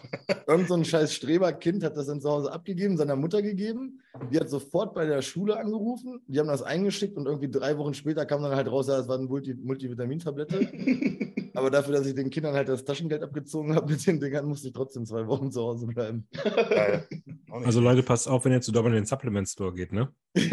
Irgend 0.45 0.67
so 0.67 0.73
ein 0.73 0.83
scheiß 0.83 1.13
Streberkind 1.13 1.81
hat 1.81 1.95
das 1.95 2.07
dann 2.07 2.19
zu 2.19 2.29
Hause 2.29 2.51
abgegeben, 2.51 2.97
seiner 2.97 3.15
Mutter 3.15 3.41
gegeben. 3.41 4.01
Die 4.31 4.39
hat 4.39 4.49
sofort 4.49 4.93
bei 4.93 5.05
der 5.05 5.21
Schule 5.21 5.57
angerufen, 5.57 6.21
die 6.27 6.39
haben 6.39 6.47
das 6.47 6.61
eingeschickt 6.61 7.17
und 7.17 7.25
irgendwie 7.25 7.49
drei 7.49 7.77
Wochen 7.77 7.93
später 7.93 8.25
kam 8.25 8.41
dann 8.43 8.55
halt 8.55 8.71
raus, 8.71 8.87
ja, 8.87 8.97
das 8.97 9.07
war 9.07 9.17
eine 9.17 9.27
Multi 9.27 9.53
Multivitamintablette. 9.53 10.67
Aber 11.53 11.71
dafür, 11.71 11.93
dass 11.95 12.05
ich 12.05 12.13
den 12.13 12.29
Kindern 12.29 12.53
halt 12.53 12.69
das 12.69 12.85
Taschengeld 12.85 13.23
abgezogen 13.23 13.75
habe 13.75 13.91
mit 13.91 14.05
den 14.05 14.19
Dingern, 14.19 14.45
musste 14.45 14.67
ich 14.67 14.73
trotzdem 14.73 15.05
zwei 15.05 15.25
Wochen 15.25 15.51
zu 15.51 15.61
Hause 15.61 15.87
bleiben. 15.87 16.27
Geil. 16.43 17.07
Also 17.63 17.79
Leute, 17.79 18.03
passt 18.03 18.27
auf, 18.27 18.43
wenn 18.43 18.51
ihr 18.51 18.61
zu 18.61 18.73
Double 18.73 18.91
in 18.91 18.97
den 18.97 19.05
Supplement 19.05 19.47
Store 19.47 19.73
geht, 19.73 19.93
ne? 19.93 20.09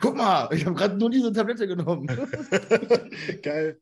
Guck 0.00 0.16
mal, 0.16 0.48
ich 0.50 0.64
habe 0.64 0.74
gerade 0.74 0.96
nur 0.96 1.10
diese 1.10 1.30
Tablette 1.30 1.68
genommen. 1.68 2.06
Geil. 3.42 3.78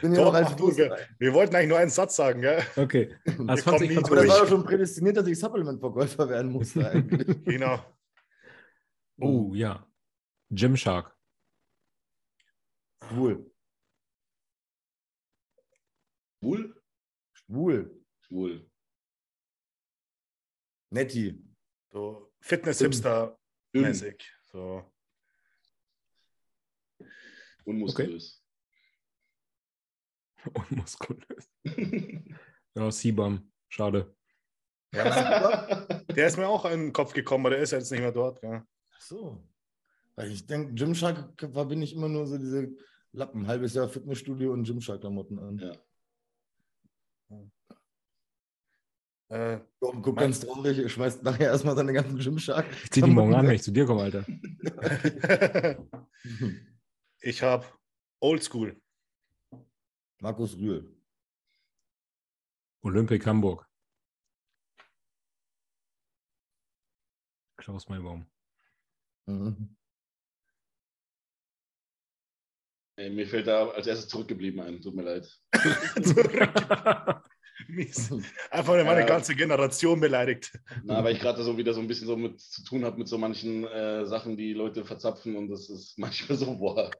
Bin 0.00 0.14
ja 0.14 0.30
mach 0.30 0.54
du, 0.56 0.74
gell. 0.74 0.96
Wir 1.18 1.32
wollten 1.32 1.54
eigentlich 1.54 1.68
nur 1.68 1.78
einen 1.78 1.90
Satz 1.90 2.16
sagen, 2.16 2.40
gell? 2.40 2.62
Okay. 2.76 3.16
Das 3.24 3.66
Aber 3.66 3.78
das 3.78 4.28
war 4.28 4.40
doch 4.40 4.48
schon 4.48 4.64
prädestiniert, 4.64 5.16
dass 5.16 5.26
ich 5.26 5.38
Supplement-Verkäufer 5.38 6.28
werden 6.28 6.52
musste 6.52 6.88
eigentlich. 6.88 7.44
Genau. 7.44 7.84
Oh 9.20 9.54
ja. 9.54 9.86
Gymshark. 10.50 11.16
Cool. 13.10 13.50
Schwul? 16.40 16.82
Schwul. 17.32 18.04
Schwul. 18.20 18.70
Netti. 20.90 21.42
So 21.92 22.32
Fitness-Hipster-mäßig. 22.40 24.22
So. 24.42 24.92
Unmuskulös. 27.64 28.43
Unmuskulös. 30.70 31.50
Ja, 32.76 32.90
Sibam. 32.90 33.52
Schade. 33.68 34.16
Der 34.92 36.26
ist 36.26 36.36
mir 36.36 36.48
auch 36.48 36.64
in 36.64 36.86
den 36.86 36.92
Kopf 36.92 37.12
gekommen, 37.12 37.46
aber 37.46 37.54
der 37.54 37.62
ist 37.62 37.70
jetzt 37.70 37.92
nicht 37.92 38.00
mehr 38.00 38.10
dort. 38.10 38.40
Gell? 38.40 38.64
Ach 38.92 39.00
so. 39.00 39.44
Weil 40.16 40.32
ich 40.32 40.44
denke, 40.44 40.74
Gymshark 40.74 41.34
verbinde 41.52 41.84
ich 41.84 41.94
immer 41.94 42.08
nur 42.08 42.26
so 42.26 42.36
diese 42.36 42.74
Lappen, 43.12 43.46
halbes 43.46 43.74
Jahr 43.74 43.88
Fitnessstudio 43.88 44.52
und 44.52 44.64
Gymshark-Klamotten 44.64 45.38
an. 45.38 45.58
Ja. 45.58 45.72
Äh, 49.28 49.60
Guck, 49.80 50.16
ganz 50.16 50.40
traurig, 50.40 50.90
schmeißt 50.92 51.22
nachher 51.22 51.48
erstmal 51.48 51.74
seine 51.76 51.92
ganzen 51.92 52.18
Gymshark. 52.18 52.66
Ich 52.84 52.90
zieh 52.90 53.02
die 53.02 53.10
morgen 53.10 53.34
an, 53.34 53.46
wenn 53.46 53.54
ich 53.54 53.62
zu 53.62 53.72
dir 53.72 53.86
komme, 53.86 54.02
Alter. 54.02 54.24
ich 57.20 57.42
habe 57.42 57.66
Oldschool. 58.20 58.80
Markus 60.20 60.56
Rühl. 60.56 60.90
Olympic 62.82 63.24
Hamburg. 63.26 63.66
Klaus 67.56 67.88
Maybaum. 67.88 68.26
Mhm. 69.26 69.76
Ey, 72.96 73.10
mir 73.10 73.26
fällt 73.26 73.46
da 73.48 73.68
als 73.70 73.86
erstes 73.86 74.08
zurückgeblieben 74.08 74.60
ein. 74.60 74.80
Tut 74.80 74.94
mir 74.94 75.02
leid. 75.02 75.40
Mies. 77.68 78.10
Einfach 78.50 78.74
meine 78.84 79.00
Ja. 79.00 79.06
ganze 79.06 79.34
Generation 79.34 79.98
beleidigt. 80.00 80.56
Na, 80.84 81.02
weil 81.02 81.14
ich 81.14 81.20
gerade 81.20 81.42
so 81.42 81.56
wieder 81.56 81.72
so 81.72 81.80
ein 81.80 81.88
bisschen 81.88 82.06
so 82.06 82.16
mit 82.16 82.40
zu 82.40 82.62
tun 82.62 82.84
habe 82.84 82.98
mit 82.98 83.08
so 83.08 83.16
manchen 83.18 83.64
äh, 83.64 84.04
Sachen, 84.06 84.36
die 84.36 84.52
Leute 84.52 84.84
verzapfen 84.84 85.34
und 85.36 85.48
das 85.48 85.70
ist 85.70 85.98
manchmal 85.98 86.36
so, 86.38 86.56
boah. 86.56 86.90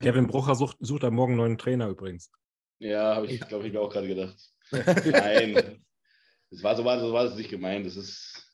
Kevin 0.00 0.26
Brucher 0.26 0.54
sucht, 0.54 0.76
sucht 0.80 1.04
am 1.04 1.14
Morgen 1.14 1.32
einen 1.32 1.38
neuen 1.38 1.58
Trainer 1.58 1.88
übrigens. 1.88 2.30
Ja, 2.78 3.16
habe 3.16 3.26
ich, 3.26 3.40
glaube 3.40 3.66
ich, 3.66 3.72
mir 3.72 3.80
auch 3.80 3.92
gerade 3.92 4.08
gedacht. 4.08 4.36
Nein. 4.72 5.84
Das 6.50 6.62
war 6.62 6.74
so 6.74 6.84
war, 6.84 6.98
so 6.98 7.12
war 7.12 7.24
das 7.24 7.36
nicht 7.36 7.50
gemeint. 7.50 7.86
Das 7.86 7.96
ist. 7.96 8.50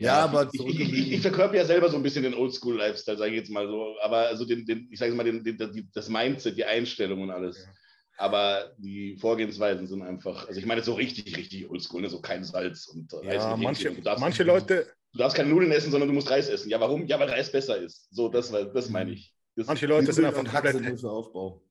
Ja, 0.00 0.24
aber 0.24 0.48
ich, 0.52 0.64
ich, 0.64 0.80
ich, 0.80 1.12
ich 1.12 1.20
verkörper 1.20 1.56
ja 1.56 1.64
selber 1.64 1.90
so 1.90 1.96
ein 1.96 2.02
bisschen 2.02 2.22
den 2.22 2.34
Oldschool-Lifestyle, 2.34 3.18
sage 3.18 3.32
ich 3.32 3.38
jetzt 3.38 3.50
mal 3.50 3.66
so. 3.66 3.96
Aber 4.00 4.28
also 4.28 4.44
den, 4.44 4.64
den 4.64 4.88
ich 4.90 4.98
sage 4.98 5.12
mal, 5.12 5.24
den, 5.24 5.42
den, 5.42 5.90
das 5.92 6.08
Mindset, 6.08 6.56
die 6.56 6.64
Einstellung 6.64 7.22
und 7.22 7.30
alles. 7.30 7.64
Ja. 7.64 7.72
Aber 8.16 8.74
die 8.78 9.16
Vorgehensweisen 9.16 9.86
sind 9.86 10.02
einfach, 10.02 10.48
also 10.48 10.58
ich 10.58 10.66
meine 10.66 10.82
so 10.82 10.94
richtig, 10.94 11.36
richtig 11.36 11.68
oldschool, 11.68 12.02
ne? 12.02 12.08
so 12.08 12.20
kein 12.20 12.42
Salz 12.42 12.86
und 12.86 13.12
äh, 13.12 13.34
Ja, 13.34 13.56
manche, 13.56 13.92
manche 14.18 14.42
Leute, 14.42 14.86
Du 15.12 15.18
darfst 15.18 15.36
keine 15.36 15.48
Nudeln 15.48 15.72
essen, 15.72 15.90
sondern 15.90 16.08
du 16.08 16.14
musst 16.14 16.30
Reis 16.30 16.48
essen. 16.48 16.68
Ja, 16.68 16.80
warum? 16.80 17.06
Ja, 17.06 17.18
weil 17.18 17.28
Reis 17.28 17.50
besser 17.50 17.78
ist. 17.78 18.08
So, 18.10 18.28
das, 18.28 18.50
das 18.50 18.88
meine 18.90 19.12
ich. 19.12 19.34
Das, 19.56 19.66
manche 19.66 19.86
Leute 19.86 20.12
sind 20.12 20.24
einfach 20.24 20.44
komplett, 20.44 21.04
Aufbau. 21.04 21.62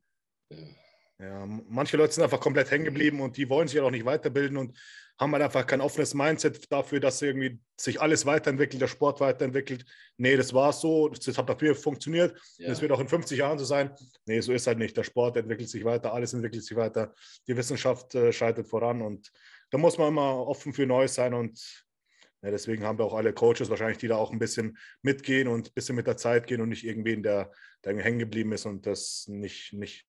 ja, 1.20 1.46
manche 1.70 1.96
Leute 1.96 2.14
sind 2.14 2.24
einfach 2.24 2.40
komplett 2.40 2.70
hängen 2.70 2.86
geblieben 2.86 3.22
und 3.22 3.38
die 3.38 3.50
wollen 3.50 3.68
sich 3.68 3.80
auch 3.80 3.92
nicht 3.92 4.06
weiterbilden 4.06 4.58
und 4.58 4.78
haben 5.20 5.32
halt 5.32 5.44
einfach 5.44 5.66
kein 5.66 5.82
offenes 5.82 6.14
Mindset 6.14 6.72
dafür, 6.72 7.00
dass 7.00 7.22
irgendwie 7.22 7.60
sich 7.80 8.00
alles 8.02 8.26
weiterentwickelt, 8.26 8.82
der 8.82 8.88
Sport 8.88 9.20
weiterentwickelt. 9.20 9.86
Nee, 10.18 10.36
das 10.36 10.54
war 10.54 10.74
so, 10.74 11.10
das 11.10 11.38
hat 11.38 11.50
dafür 11.50 11.76
funktioniert. 11.76 12.38
ja. 12.58 12.68
Das 12.68 12.82
wird 12.82 12.92
auch 12.92 13.00
in 13.00 13.08
50 13.08 13.38
Jahren 13.38 13.58
so 13.58 13.66
sein. 13.66 13.96
Nee, 14.26 14.42
so 14.42 14.52
ist 14.54 14.68
halt 14.68 14.78
nicht. 14.78 14.96
Der 14.96 15.04
Sport 15.04 15.38
entwickelt 15.38 15.70
sich 15.70 15.84
weiter, 15.86 16.14
alles 16.14 16.34
entwickelt 16.34 16.64
sich 16.64 16.78
weiter. 16.78 17.14
Die 17.48 17.56
Wissenschaft 17.56 18.14
äh, 18.16 18.32
schreitet 18.32 18.68
voran 18.68 19.02
und 19.02 19.32
da 19.72 19.78
muss 19.78 19.98
man 19.98 20.10
immer 20.10 20.48
offen 20.48 20.74
für 20.74 20.86
Neues 20.86 21.16
sein 21.16 21.34
und 21.34 21.87
ja, 22.42 22.52
deswegen 22.52 22.84
haben 22.84 23.00
wir 23.00 23.06
auch 23.06 23.16
alle 23.16 23.34
Coaches 23.34 23.70
wahrscheinlich, 23.70 23.98
die 23.98 24.08
da 24.08 24.16
auch 24.16 24.32
ein 24.32 24.40
bisschen 24.40 24.78
mitgehen 25.02 25.48
und 25.48 25.70
ein 25.70 25.74
bisschen 25.74 25.96
mit 25.96 26.08
der 26.08 26.18
Zeit 26.18 26.48
gehen 26.48 26.62
und 26.62 26.70
nicht 26.70 26.84
irgendwen, 26.84 27.24
der, 27.24 27.52
der 27.84 27.92
irgendwie 27.92 28.06
hängen 28.06 28.20
geblieben 28.20 28.52
ist 28.52 28.66
und 28.66 28.86
das 28.86 29.26
nicht, 29.28 29.74
nicht, 29.74 30.08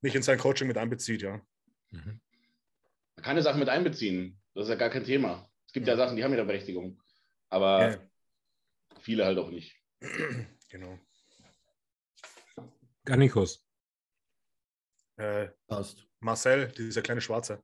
nicht 0.00 0.14
in 0.14 0.22
sein 0.22 0.38
Coaching 0.38 0.68
mit 0.68 0.78
einbezieht, 0.78 1.22
ja. 1.22 1.40
Mhm. 1.90 2.20
Man 3.16 3.24
kann 3.24 3.36
ja 3.36 3.42
Sachen 3.42 3.60
mit 3.60 3.68
einbeziehen. 3.68 4.40
Das 4.54 4.64
ist 4.64 4.70
ja 4.70 4.76
gar 4.76 4.90
kein 4.90 5.04
Thema. 5.04 5.50
Es 5.66 5.72
gibt 5.72 5.86
ja, 5.86 5.96
Sachen, 5.96 6.16
die 6.16 6.24
haben 6.24 6.34
ja 6.34 6.42
Berechtigung. 6.42 7.00
Aber 7.50 7.90
Ja, 7.90 8.10
viele 9.00 9.24
halt 9.26 9.38
auch 9.38 9.50
nicht. 9.50 9.76
genau. 10.70 10.98
Garnikus. 13.04 13.66
Äh, 15.16 15.48
Passt. 15.66 16.06
Marcel, 16.20 16.68
dieser 16.68 17.02
kleine 17.02 17.20
Schwarze. 17.20 17.62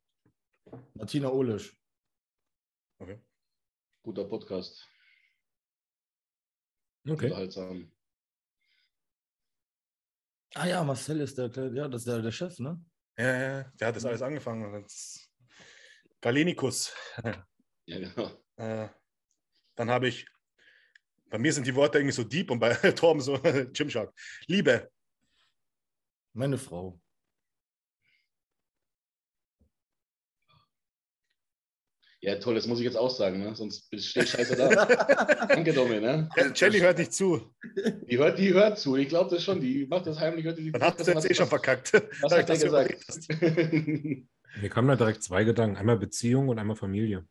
Martina 0.94 1.30
Olisch. 1.30 1.78
Okay. 2.98 3.18
Guter 4.06 4.24
Podcast. 4.24 4.88
Okay. 7.08 7.24
Unterhaltsam. 7.24 7.92
Ah 10.54 10.68
ja, 10.68 10.84
Marcel 10.84 11.20
ist 11.22 11.36
der, 11.36 11.50
ja, 11.74 11.88
das 11.88 12.02
ist 12.02 12.06
der, 12.06 12.22
der 12.22 12.30
Chef, 12.30 12.56
ne? 12.60 12.80
Ja, 13.18 13.24
ja, 13.24 13.62
der 13.64 13.88
hat 13.88 13.96
das 13.96 14.04
alles 14.04 14.22
angefangen. 14.22 14.86
Galenikus. 16.20 16.94
Ja, 17.24 17.98
genau. 17.98 18.30
Äh, 18.54 18.88
dann 19.74 19.90
habe 19.90 20.06
ich, 20.06 20.24
bei 21.28 21.38
mir 21.38 21.52
sind 21.52 21.66
die 21.66 21.74
Worte 21.74 21.98
irgendwie 21.98 22.14
so 22.14 22.22
deep 22.22 22.52
und 22.52 22.60
bei 22.60 22.74
Torben 22.92 23.20
so 23.20 23.36
Gymshark. 23.72 24.14
Liebe. 24.46 24.88
Meine 26.32 26.58
Frau. 26.58 27.00
Ja, 32.20 32.36
toll, 32.36 32.54
das 32.54 32.66
muss 32.66 32.78
ich 32.78 32.84
jetzt 32.84 32.96
auch 32.96 33.10
sagen, 33.10 33.40
ne? 33.40 33.54
sonst 33.54 33.92
stehe 33.94 34.24
ich 34.24 34.30
scheiße 34.30 34.56
da. 34.56 34.68
Danke, 35.46 35.72
Domi, 35.72 36.00
ne? 36.00 36.28
Jelly 36.54 36.80
hört 36.80 36.98
nicht 36.98 37.12
zu. 37.12 37.54
Die 38.08 38.16
hört, 38.16 38.38
die 38.38 38.54
hört 38.54 38.78
zu. 38.78 38.96
Ich 38.96 39.08
glaube 39.08 39.30
das 39.30 39.44
schon. 39.44 39.60
Die 39.60 39.86
macht 39.86 40.06
das 40.06 40.18
heimlich. 40.18 40.46
Hört 40.46 40.58
die, 40.58 40.72
Dann 40.72 40.82
hast 40.82 41.06
du 41.06 41.12
jetzt 41.12 41.30
eh 41.30 41.34
schon 41.34 41.46
verkackt. 41.46 41.92
Was 42.22 42.32
hat 42.32 42.48
er 42.48 42.56
gesagt? 42.56 43.28
Mir 44.60 44.70
kamen 44.70 44.88
da 44.88 44.96
direkt 44.96 45.22
zwei 45.22 45.44
Gedanken. 45.44 45.76
Einmal 45.76 45.98
Beziehung 45.98 46.48
und 46.48 46.58
einmal 46.58 46.76
Familie. 46.76 47.26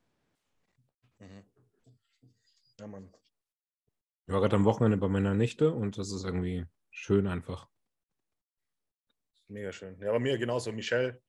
Mhm. 1.17 1.43
Ja, 2.79 2.87
Mann. 2.87 3.11
Ich 4.27 4.33
war 4.33 4.41
gerade 4.41 4.55
am 4.55 4.65
Wochenende 4.65 4.97
bei 4.97 5.07
meiner 5.07 5.33
Nichte 5.33 5.71
und 5.71 5.97
das 5.97 6.11
ist 6.11 6.23
irgendwie 6.23 6.65
schön 6.91 7.25
einfach. 7.25 7.67
Mega 9.47 9.71
schön. 9.71 9.99
Ja, 9.99 10.11
bei 10.11 10.19
mir 10.19 10.37
genauso. 10.37 10.71
Michelle. 10.71 11.21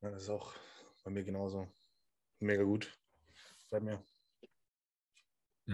Das 0.00 0.22
ist 0.22 0.30
auch 0.30 0.52
bei 1.04 1.10
mir 1.10 1.24
genauso. 1.24 1.68
Mega 2.42 2.64
gut. 2.64 2.92
Bei 3.70 3.78
mir. 3.80 4.04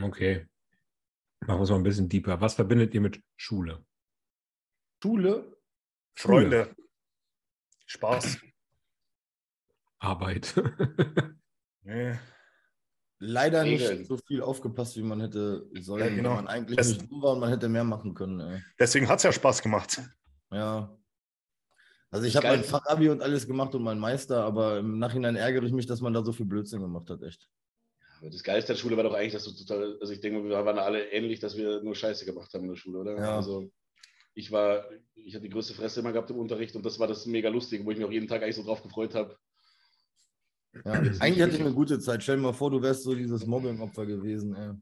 Okay. 0.01 0.47
Machen 1.41 1.61
wir 1.61 1.63
es 1.65 1.71
mal 1.71 1.77
ein 1.77 1.83
bisschen 1.83 2.09
deeper. 2.09 2.41
Was 2.41 2.55
verbindet 2.55 2.93
ihr 2.95 3.01
mit 3.01 3.23
Schule? 3.37 3.85
Schule. 5.03 5.57
Freunde. 6.15 6.75
Spaß. 7.87 8.39
Arbeit. 9.99 10.55
Nee. 11.83 12.19
Leider 13.19 13.65
Regeln. 13.65 13.99
nicht 14.01 14.09
so 14.09 14.19
viel 14.19 14.43
aufgepasst, 14.43 14.95
wie 14.97 15.03
man 15.03 15.23
hätte 15.23 15.71
sollen. 15.81 16.05
Ja, 16.05 16.15
genau. 16.15 16.35
Man 16.35 16.49
eigentlich 16.49 16.77
Das- 16.77 16.89
nicht 16.99 17.11
war 17.11 17.33
und 17.33 17.41
man 17.41 17.49
hätte 17.49 17.71
mehr 17.71 17.83
machen 17.85 18.13
können. 18.13 18.39
Ey. 18.41 18.63
Deswegen 18.79 19.09
hat 19.09 19.17
es 19.21 19.23
ja 19.23 19.33
Spaß 19.33 19.63
gemacht. 19.63 20.03
Ja. 20.51 20.95
Also 22.11 22.27
ich 22.27 22.37
habe 22.37 22.49
mein 22.49 22.65
Fachabi 22.65 23.11
und 23.11 23.23
alles 23.23 23.47
gemacht 23.47 23.75
und 23.75 23.83
mein 23.83 23.99
Meister, 23.99 24.43
aber 24.45 24.79
im 24.79 24.99
Nachhinein 24.99 25.37
ärgere 25.37 25.65
ich 25.65 25.73
mich, 25.73 25.87
dass 25.87 26.01
man 26.01 26.15
da 26.15 26.23
so 26.23 26.33
viel 26.33 26.47
Blödsinn 26.47 26.81
gemacht 26.81 27.11
hat, 27.11 27.23
echt. 27.23 27.49
Aber 28.21 28.31
das 28.31 28.43
Geilste 28.43 28.73
der 28.73 28.79
Schule 28.79 28.97
war 28.97 29.05
doch 29.05 29.15
eigentlich, 29.15 29.35
dass 29.35 29.45
du 29.45 29.53
total, 29.53 29.99
also 30.01 30.13
ich 30.13 30.21
denke, 30.21 30.43
wir 30.43 30.65
waren 30.65 30.79
alle 30.79 31.11
ähnlich, 31.13 31.39
dass 31.39 31.57
wir 31.57 31.83
nur 31.83 31.95
Scheiße 31.95 32.25
gemacht 32.25 32.53
haben 32.55 32.65
in 32.65 32.71
der 32.71 32.77
Schule, 32.77 32.99
oder? 33.01 33.17
Ja. 33.17 33.37
Also 33.37 33.71
ich 34.35 34.51
war, 34.51 34.85
ich 35.15 35.35
hatte 35.35 35.45
die 35.45 35.51
größte 35.51 35.75
Fresse 35.75 36.01
immer 36.01 36.13
gehabt 36.13 36.31
im 36.31 36.39
Unterricht 36.39 36.75
und 36.75 36.85
das 36.85 36.99
war 36.99 37.07
das 37.07 37.27
mega 37.27 37.49
lustige, 37.49 37.85
wo 37.85 37.91
ich 37.91 37.99
mich 37.99 38.07
auch 38.07 38.13
jeden 38.13 38.27
Tag 38.27 38.43
eigentlich 38.43 38.57
so 38.57 38.65
drauf 38.65 38.83
gefreut 38.83 39.15
habe. 39.15 39.37
Ja. 40.85 40.93
Eigentlich 40.93 41.43
hatte 41.43 41.55
ich 41.55 41.61
eine 41.61 41.73
gute 41.73 41.99
Zeit. 41.99 42.23
Stell 42.23 42.37
dir 42.37 42.43
mal 42.43 42.53
vor, 42.53 42.71
du 42.71 42.81
wärst 42.81 43.03
so 43.03 43.15
dieses 43.15 43.47
Mobbing-Opfer 43.47 44.07
gewesen. 44.07 44.55
Ey. 44.55 44.73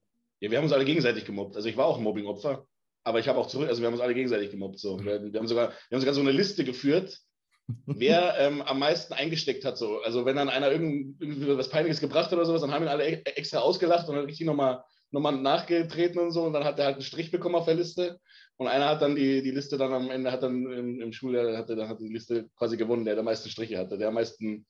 Ja, 0.40 0.50
wir 0.50 0.58
haben 0.58 0.64
uns 0.64 0.72
alle 0.72 0.84
gegenseitig 0.84 1.24
gemobbt. 1.24 1.56
Also 1.56 1.68
ich 1.68 1.76
war 1.76 1.86
auch 1.86 1.98
ein 1.98 2.04
Mobbing-Opfer, 2.04 2.66
aber 3.06 3.20
ich 3.20 3.28
habe 3.28 3.38
auch 3.38 3.46
zurück, 3.46 3.68
also 3.68 3.80
wir 3.80 3.86
haben 3.86 3.94
uns 3.94 4.02
alle 4.02 4.14
gegenseitig 4.14 4.50
gemobbt. 4.50 4.80
So. 4.80 4.98
Wir, 5.04 5.22
wir, 5.32 5.38
haben 5.38 5.46
sogar, 5.46 5.68
wir 5.68 5.96
haben 5.96 6.00
sogar 6.00 6.14
so 6.14 6.20
eine 6.20 6.32
Liste 6.32 6.64
geführt, 6.64 7.20
wer 7.86 8.36
ähm, 8.38 8.62
am 8.62 8.80
meisten 8.80 9.14
eingesteckt 9.14 9.64
hat. 9.64 9.78
So. 9.78 10.00
Also 10.02 10.24
wenn 10.24 10.34
dann 10.34 10.48
einer 10.48 10.72
irgend, 10.72 11.20
irgendwie 11.22 11.56
was 11.56 11.68
Peinliches 11.70 12.00
gebracht 12.00 12.26
hat 12.26 12.32
oder 12.32 12.44
sowas, 12.44 12.62
dann 12.62 12.72
haben 12.72 12.82
ihn 12.82 12.88
alle 12.88 13.08
e- 13.08 13.22
extra 13.24 13.60
ausgelacht 13.60 14.08
und 14.08 14.16
dann 14.16 14.24
richtig 14.24 14.44
nochmal 14.46 14.82
noch 15.12 15.20
mal 15.20 15.30
nachgetreten 15.30 16.18
und 16.20 16.32
so 16.32 16.42
und 16.42 16.52
dann 16.52 16.64
hat 16.64 16.80
er 16.80 16.86
halt 16.86 16.96
einen 16.96 17.04
Strich 17.04 17.30
bekommen 17.30 17.54
auf 17.54 17.66
der 17.66 17.76
Liste 17.76 18.18
und 18.56 18.66
einer 18.66 18.88
hat 18.88 19.02
dann 19.02 19.14
die, 19.14 19.40
die 19.40 19.52
Liste 19.52 19.78
dann 19.78 19.92
am 19.92 20.10
Ende, 20.10 20.32
hat 20.32 20.42
dann 20.42 20.66
im, 20.66 21.00
im 21.00 21.12
Schuljahr, 21.12 21.56
hat, 21.56 21.70
er- 21.70 21.76
dann 21.76 21.88
hat 21.88 22.00
die 22.00 22.08
Liste 22.12 22.48
quasi 22.56 22.76
gewonnen, 22.76 23.04
der 23.04 23.14
der 23.14 23.22
meisten 23.22 23.48
Striche 23.48 23.78
hatte, 23.78 23.98
der 23.98 24.08
am 24.08 24.14
meisten 24.14 24.66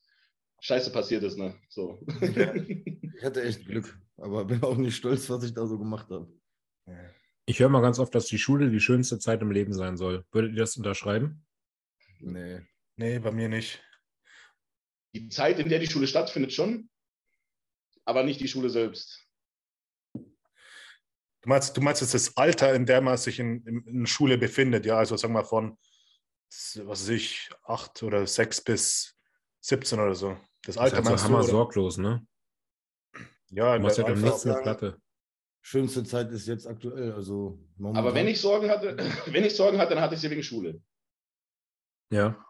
Scheiße 0.60 0.92
passiert 0.92 1.22
ist. 1.22 1.38
Ne? 1.38 1.54
So. 1.70 1.98
Ich 3.18 3.24
hatte 3.24 3.42
echt 3.42 3.64
Glück, 3.64 3.98
aber 4.18 4.44
bin 4.44 4.62
auch 4.62 4.76
nicht 4.76 4.94
stolz, 4.96 5.30
was 5.30 5.42
ich 5.42 5.54
da 5.54 5.66
so 5.66 5.78
gemacht 5.78 6.10
habe. 6.10 6.28
Ich 7.46 7.60
höre 7.60 7.68
mal 7.68 7.80
ganz 7.82 7.98
oft, 7.98 8.14
dass 8.14 8.26
die 8.26 8.38
Schule 8.38 8.70
die 8.70 8.80
schönste 8.80 9.18
Zeit 9.18 9.40
im 9.40 9.50
Leben 9.52 9.72
sein 9.72 9.96
soll. 9.96 10.24
Würdet 10.32 10.52
ihr 10.52 10.58
das 10.58 10.76
unterschreiben? 10.76 11.46
Nee. 12.18 12.60
Nee, 12.96 13.18
bei 13.20 13.30
mir 13.30 13.48
nicht. 13.48 13.82
Die 15.14 15.28
Zeit, 15.28 15.58
in 15.60 15.68
der 15.68 15.78
die 15.78 15.86
Schule 15.86 16.06
stattfindet, 16.06 16.52
schon, 16.52 16.90
aber 18.04 18.22
nicht 18.24 18.40
die 18.40 18.48
Schule 18.48 18.68
selbst. 18.68 19.22
Du 20.14 21.48
meinst, 21.50 21.76
du 21.76 21.80
meinst 21.80 22.00
jetzt 22.02 22.14
das 22.14 22.36
Alter, 22.36 22.74
in 22.74 22.84
dem 22.84 23.04
man 23.04 23.16
sich 23.16 23.38
in, 23.38 23.64
in, 23.66 23.86
in 23.86 24.06
Schule 24.06 24.36
befindet, 24.38 24.84
ja? 24.84 24.98
Also 24.98 25.16
sagen 25.16 25.34
wir 25.34 25.44
von, 25.44 25.78
was 26.48 26.76
weiß 26.84 27.08
ich, 27.10 27.48
acht 27.62 28.02
oder 28.02 28.26
sechs 28.26 28.60
bis 28.60 29.16
17 29.60 30.00
oder 30.00 30.14
so. 30.16 30.30
Das 30.62 30.74
Das 30.74 30.78
Alter 30.78 30.98
ist 31.00 31.04
halt 31.04 31.04
meinst 31.10 31.22
so 31.22 31.28
du? 31.28 31.34
hammer 31.34 31.44
oder? 31.44 31.50
sorglos, 31.52 31.98
ne? 31.98 32.26
Ja, 33.50 33.76
Du 33.76 33.82
machst 33.84 33.98
ja 33.98 34.08
nichts 34.12 34.42
sagen- 34.42 34.62
Platte. 34.62 35.00
Schönste 35.68 36.04
Zeit 36.04 36.30
ist 36.30 36.46
jetzt 36.46 36.64
aktuell. 36.64 37.10
Also 37.10 37.58
momentan. 37.76 38.04
Aber 38.04 38.14
wenn 38.14 38.28
ich 38.28 38.40
Sorgen 38.40 38.70
hatte, 38.70 38.96
wenn 39.26 39.44
ich 39.44 39.56
Sorgen 39.56 39.78
hatte, 39.78 39.94
dann 39.94 40.00
hatte 40.04 40.14
ich 40.14 40.20
sie 40.20 40.30
wegen 40.30 40.44
Schule. 40.44 40.80
Ja. 42.08 42.40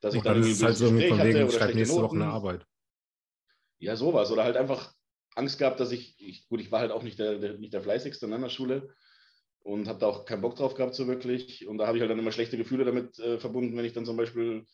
Dass 0.00 0.14
ich 0.14 0.20
Und 0.20 0.26
dann 0.26 0.40
ist 0.40 0.50
es 0.50 0.62
halt 0.62 0.76
so 0.76 0.84
irgendwie 0.84 1.08
Gespräch 1.08 1.18
von 1.18 1.18
hatte 1.18 1.34
wegen, 1.34 1.48
ich 1.48 1.54
schreibe 1.54 1.74
nächste 1.74 1.96
Woche 1.96 2.14
eine. 2.14 2.26
Arbeit. 2.26 2.64
Ja, 3.80 3.96
sowas. 3.96 4.30
Oder 4.30 4.44
halt 4.44 4.56
einfach 4.56 4.94
Angst 5.34 5.58
gehabt, 5.58 5.80
dass 5.80 5.90
ich, 5.90 6.14
ich 6.20 6.46
gut, 6.46 6.60
ich 6.60 6.70
war 6.70 6.78
halt 6.78 6.92
auch 6.92 7.02
nicht 7.02 7.18
der, 7.18 7.40
der, 7.40 7.58
nicht 7.58 7.72
der 7.72 7.82
Fleißigste 7.82 8.26
in 8.26 8.32
einer 8.32 8.50
Schule 8.50 8.94
und 9.58 9.88
habe 9.88 9.98
da 9.98 10.06
auch 10.06 10.24
keinen 10.24 10.42
Bock 10.42 10.54
drauf 10.54 10.74
gehabt 10.76 10.94
so 10.94 11.08
wirklich. 11.08 11.66
Und 11.66 11.78
da 11.78 11.88
habe 11.88 11.98
ich 11.98 12.02
halt 12.02 12.10
dann 12.12 12.20
immer 12.20 12.30
schlechte 12.30 12.56
Gefühle 12.56 12.84
damit 12.84 13.18
äh, 13.18 13.40
verbunden, 13.40 13.76
wenn 13.76 13.84
ich 13.84 13.94
dann 13.94 14.06
zum 14.06 14.16
Beispiel, 14.16 14.64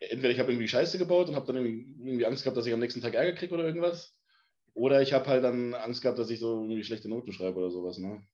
entweder 0.00 0.30
ich 0.30 0.38
habe 0.38 0.52
irgendwie 0.52 0.68
Scheiße 0.68 0.96
gebaut 0.96 1.28
und 1.28 1.36
habe 1.36 1.52
dann 1.52 1.56
irgendwie, 1.56 2.02
irgendwie 2.02 2.24
Angst 2.24 2.44
gehabt, 2.44 2.56
dass 2.56 2.64
ich 2.64 2.72
am 2.72 2.80
nächsten 2.80 3.02
Tag 3.02 3.12
Ärger 3.12 3.34
kriege 3.34 3.52
oder 3.52 3.66
irgendwas. 3.66 4.16
Oder 4.74 5.02
ich 5.02 5.12
habe 5.12 5.26
halt 5.26 5.44
dann 5.44 5.74
Angst 5.74 6.02
gehabt, 6.02 6.18
dass 6.18 6.30
ich 6.30 6.40
so 6.40 6.62
irgendwie 6.62 6.82
schlechte 6.84 7.08
Noten 7.08 7.32
schreibe 7.32 7.58
oder 7.58 7.70
sowas, 7.70 7.98
ne? 7.98 8.26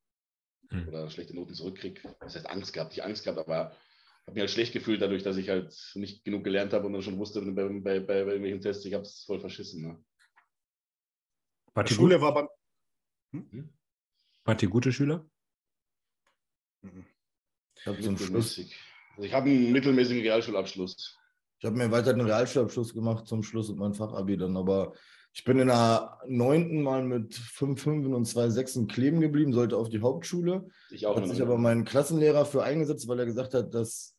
Hm. 0.70 0.88
Oder 0.88 1.10
schlechte 1.10 1.34
Noten 1.34 1.54
zurückkriege. 1.54 2.00
Das 2.20 2.34
heißt 2.34 2.48
Angst 2.48 2.72
gehabt, 2.72 2.92
nicht 2.92 3.04
Angst 3.04 3.24
gehabt, 3.24 3.38
aber 3.38 3.76
habe 4.26 4.32
mich 4.32 4.40
halt 4.40 4.50
schlecht 4.50 4.72
gefühlt 4.72 5.02
dadurch, 5.02 5.22
dass 5.22 5.36
ich 5.36 5.48
halt 5.48 5.74
nicht 5.94 6.24
genug 6.24 6.44
gelernt 6.44 6.72
habe 6.72 6.86
und 6.86 6.92
dann 6.92 7.02
schon 7.02 7.18
wusste 7.18 7.42
bei, 7.42 7.64
bei, 7.64 7.80
bei, 7.80 8.00
bei 8.00 8.18
irgendwelchen 8.18 8.60
Tests, 8.60 8.84
ich 8.84 8.94
habe 8.94 9.04
es 9.04 9.24
voll 9.24 9.40
verschissen. 9.40 9.82
Ne? 9.82 10.04
Wart 11.74 11.90
Die 11.90 11.94
Schule 11.94 12.16
gut? 12.16 12.22
war 12.22 12.34
beim. 12.34 12.48
Wart 14.44 14.62
ihr 14.62 14.68
gute 14.68 14.92
Schüler? 14.92 15.28
Ich 16.82 17.86
habe 17.86 18.00
zum 18.00 18.16
Schluss, 18.16 18.56
Mittelmäßig. 18.56 18.76
Also 19.16 19.22
ich 19.22 19.32
habe 19.34 19.50
einen 19.50 19.72
mittelmäßigen 19.72 20.22
Realschulabschluss. 20.22 21.18
ich 21.58 21.64
habe 21.64 21.76
mir 21.76 21.90
weiter 21.90 22.10
einen 22.10 22.22
Realschulabschluss 22.22 22.94
gemacht 22.94 23.26
zum 23.26 23.42
Schluss 23.42 23.68
und 23.68 23.78
mein 23.78 23.94
Fachabi 23.94 24.36
dann, 24.36 24.56
aber 24.56 24.94
ich 25.32 25.44
bin 25.44 25.58
in 25.58 25.68
der 25.68 26.18
neunten 26.26 26.82
mal 26.82 27.04
mit 27.04 27.34
fünf 27.34 27.82
Fünfen 27.82 28.14
und 28.14 28.24
zwei 28.24 28.50
Sechsen 28.50 28.88
kleben 28.88 29.20
geblieben, 29.20 29.52
sollte 29.52 29.76
auf 29.76 29.88
die 29.88 30.00
Hauptschule. 30.00 30.68
Ich 30.90 31.06
auch 31.06 31.16
Hat 31.16 31.28
sich 31.28 31.40
aber 31.40 31.56
mein 31.56 31.84
Klassenlehrer 31.84 32.44
für 32.44 32.62
eingesetzt, 32.62 33.06
weil 33.06 33.20
er 33.20 33.26
gesagt 33.26 33.54
hat, 33.54 33.72
dass 33.72 34.16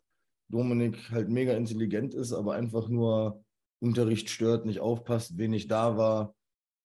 Dominik 0.49 1.11
halt 1.11 1.29
mega 1.29 1.53
intelligent 1.53 2.13
ist, 2.13 2.33
aber 2.33 2.53
einfach 2.53 2.87
nur 2.87 3.43
Unterricht 3.79 4.29
stört, 4.29 4.65
nicht 4.65 4.79
aufpasst, 4.79 5.37
wenig 5.37 5.67
da 5.67 5.97
war. 5.97 6.35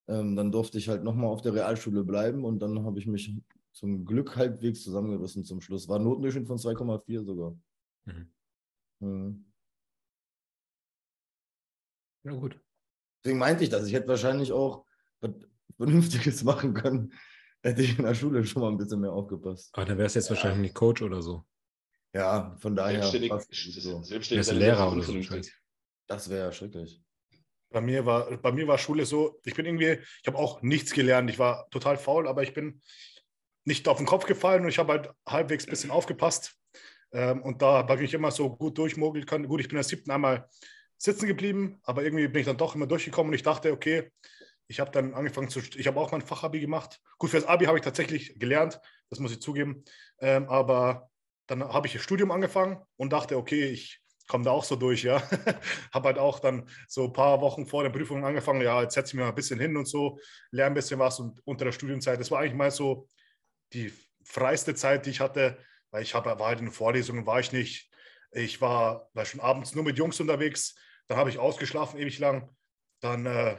Ähm, 0.08 0.36
dann 0.36 0.52
durfte 0.52 0.78
ich 0.78 0.88
halt 0.88 1.04
nochmal 1.04 1.30
auf 1.30 1.42
der 1.42 1.54
Realschule 1.54 2.04
bleiben 2.04 2.44
und 2.44 2.60
dann 2.60 2.84
habe 2.84 2.98
ich 2.98 3.06
mich 3.06 3.34
zum 3.72 4.04
Glück 4.04 4.36
halbwegs 4.36 4.82
zusammengerissen 4.82 5.44
zum 5.44 5.60
Schluss. 5.60 5.88
War 5.88 5.98
ein 5.98 6.04
Notendurchschnitt 6.04 6.46
von 6.46 6.58
2,4 6.58 7.24
sogar. 7.24 7.56
Mhm. 8.06 8.30
Mhm. 9.00 9.44
Ja, 12.24 12.32
gut. 12.32 12.58
Deswegen 13.26 13.40
meinte 13.40 13.64
ich 13.64 13.70
das. 13.70 13.88
Ich 13.88 13.92
hätte 13.92 14.06
wahrscheinlich 14.06 14.52
auch 14.52 14.84
was 15.20 15.32
Vernünftiges 15.76 16.44
machen 16.44 16.74
können, 16.74 17.12
hätte 17.60 17.82
ich 17.82 17.98
in 17.98 18.04
der 18.04 18.14
Schule 18.14 18.44
schon 18.46 18.62
mal 18.62 18.70
ein 18.70 18.78
bisschen 18.78 19.00
mehr 19.00 19.10
aufgepasst. 19.10 19.70
Aber 19.72 19.84
dann 19.84 19.98
wärst 19.98 20.14
du 20.14 20.20
jetzt 20.20 20.28
Ja. 20.28 20.36
wahrscheinlich 20.36 20.60
nicht 20.60 20.74
Coach 20.76 21.02
oder 21.02 21.20
so. 21.20 21.44
Ja, 22.14 22.56
von 22.60 22.76
daher. 22.76 23.02
Selbstständig, 23.02 23.32
so. 23.82 24.00
selbstständig 24.04 24.30
Wärst 24.30 24.50
du 24.50 24.54
sein 24.54 24.58
Lehrer 24.60 24.92
oder 24.92 25.02
so. 25.02 25.40
Das 26.06 26.30
wäre 26.30 26.46
ja 26.46 26.52
schrecklich. 26.52 27.02
Bei 27.70 27.80
mir 27.80 28.06
war, 28.06 28.36
bei 28.36 28.52
mir 28.52 28.68
war 28.68 28.78
Schule 28.78 29.04
so, 29.04 29.40
ich 29.44 29.54
bin 29.54 29.66
irgendwie, 29.66 29.98
ich 30.22 30.28
habe 30.28 30.38
auch 30.38 30.62
nichts 30.62 30.92
gelernt. 30.92 31.28
Ich 31.28 31.40
war 31.40 31.68
total 31.70 31.96
faul, 31.96 32.28
aber 32.28 32.44
ich 32.44 32.54
bin 32.54 32.80
nicht 33.64 33.88
auf 33.88 33.96
den 33.96 34.06
Kopf 34.06 34.26
gefallen 34.26 34.62
und 34.62 34.68
ich 34.68 34.78
habe 34.78 34.92
halt 34.92 35.10
halbwegs 35.28 35.66
ein 35.66 35.70
bisschen 35.70 35.90
aufgepasst. 35.90 36.54
Ähm, 37.10 37.42
und 37.42 37.60
da 37.60 37.88
habe 37.88 38.04
ich 38.04 38.14
immer 38.14 38.30
so 38.30 38.54
gut 38.56 38.78
durchmogeln 38.78 39.26
können. 39.26 39.48
Gut, 39.48 39.60
ich 39.60 39.68
bin 39.68 39.78
als 39.78 39.88
siebten 39.88 40.12
einmal 40.12 40.48
sitzen 40.98 41.26
geblieben, 41.26 41.80
aber 41.84 42.02
irgendwie 42.02 42.28
bin 42.28 42.40
ich 42.40 42.46
dann 42.46 42.56
doch 42.56 42.74
immer 42.74 42.86
durchgekommen 42.86 43.30
und 43.30 43.34
ich 43.34 43.42
dachte, 43.42 43.72
okay, 43.72 44.10
ich 44.68 44.80
habe 44.80 44.90
dann 44.90 45.14
angefangen 45.14 45.48
zu, 45.48 45.60
ich 45.60 45.86
habe 45.86 46.00
auch 46.00 46.10
mein 46.10 46.22
Fachabi 46.22 46.60
gemacht. 46.60 47.00
Gut, 47.18 47.30
fürs 47.30 47.44
Abi 47.44 47.66
habe 47.66 47.78
ich 47.78 47.84
tatsächlich 47.84 48.38
gelernt, 48.38 48.80
das 49.10 49.20
muss 49.20 49.32
ich 49.32 49.40
zugeben. 49.40 49.84
Ähm, 50.18 50.48
aber 50.48 51.10
dann 51.46 51.62
habe 51.62 51.86
ich 51.86 51.92
das 51.92 52.02
Studium 52.02 52.30
angefangen 52.32 52.82
und 52.96 53.12
dachte, 53.12 53.36
okay, 53.36 53.66
ich 53.66 54.00
komme 54.26 54.44
da 54.44 54.50
auch 54.50 54.64
so 54.64 54.74
durch, 54.74 55.04
ja. 55.04 55.22
habe 55.92 56.08
halt 56.08 56.18
auch 56.18 56.40
dann 56.40 56.68
so 56.88 57.04
ein 57.04 57.12
paar 57.12 57.40
Wochen 57.40 57.66
vor 57.66 57.84
der 57.84 57.90
Prüfung 57.90 58.24
angefangen, 58.24 58.60
ja, 58.62 58.82
jetzt 58.82 58.94
setze 58.94 59.10
ich 59.10 59.14
mich 59.14 59.22
mal 59.22 59.28
ein 59.28 59.34
bisschen 59.34 59.60
hin 59.60 59.76
und 59.76 59.86
so, 59.86 60.18
lerne 60.50 60.72
ein 60.72 60.74
bisschen 60.74 60.98
was 60.98 61.20
und 61.20 61.40
unter 61.44 61.64
der 61.64 61.72
Studienzeit, 61.72 62.18
das 62.18 62.30
war 62.30 62.40
eigentlich 62.40 62.54
mal 62.54 62.70
so 62.72 63.06
die 63.72 63.92
freiste 64.24 64.74
Zeit, 64.74 65.06
die 65.06 65.10
ich 65.10 65.20
hatte, 65.20 65.58
weil 65.90 66.02
ich 66.02 66.14
habe, 66.14 66.38
war 66.38 66.48
halt 66.48 66.60
in 66.60 66.72
Vorlesungen, 66.72 67.26
war 67.26 67.40
ich 67.40 67.52
nicht. 67.52 67.90
Ich 68.32 68.60
war, 68.60 69.08
war 69.14 69.24
schon 69.24 69.40
abends 69.40 69.74
nur 69.74 69.84
mit 69.84 69.96
Jungs 69.96 70.18
unterwegs, 70.20 70.74
dann 71.08 71.18
habe 71.18 71.30
ich 71.30 71.38
ausgeschlafen 71.38 71.98
ewig 71.98 72.18
lang, 72.18 72.48
dann 73.00 73.26
äh, 73.26 73.56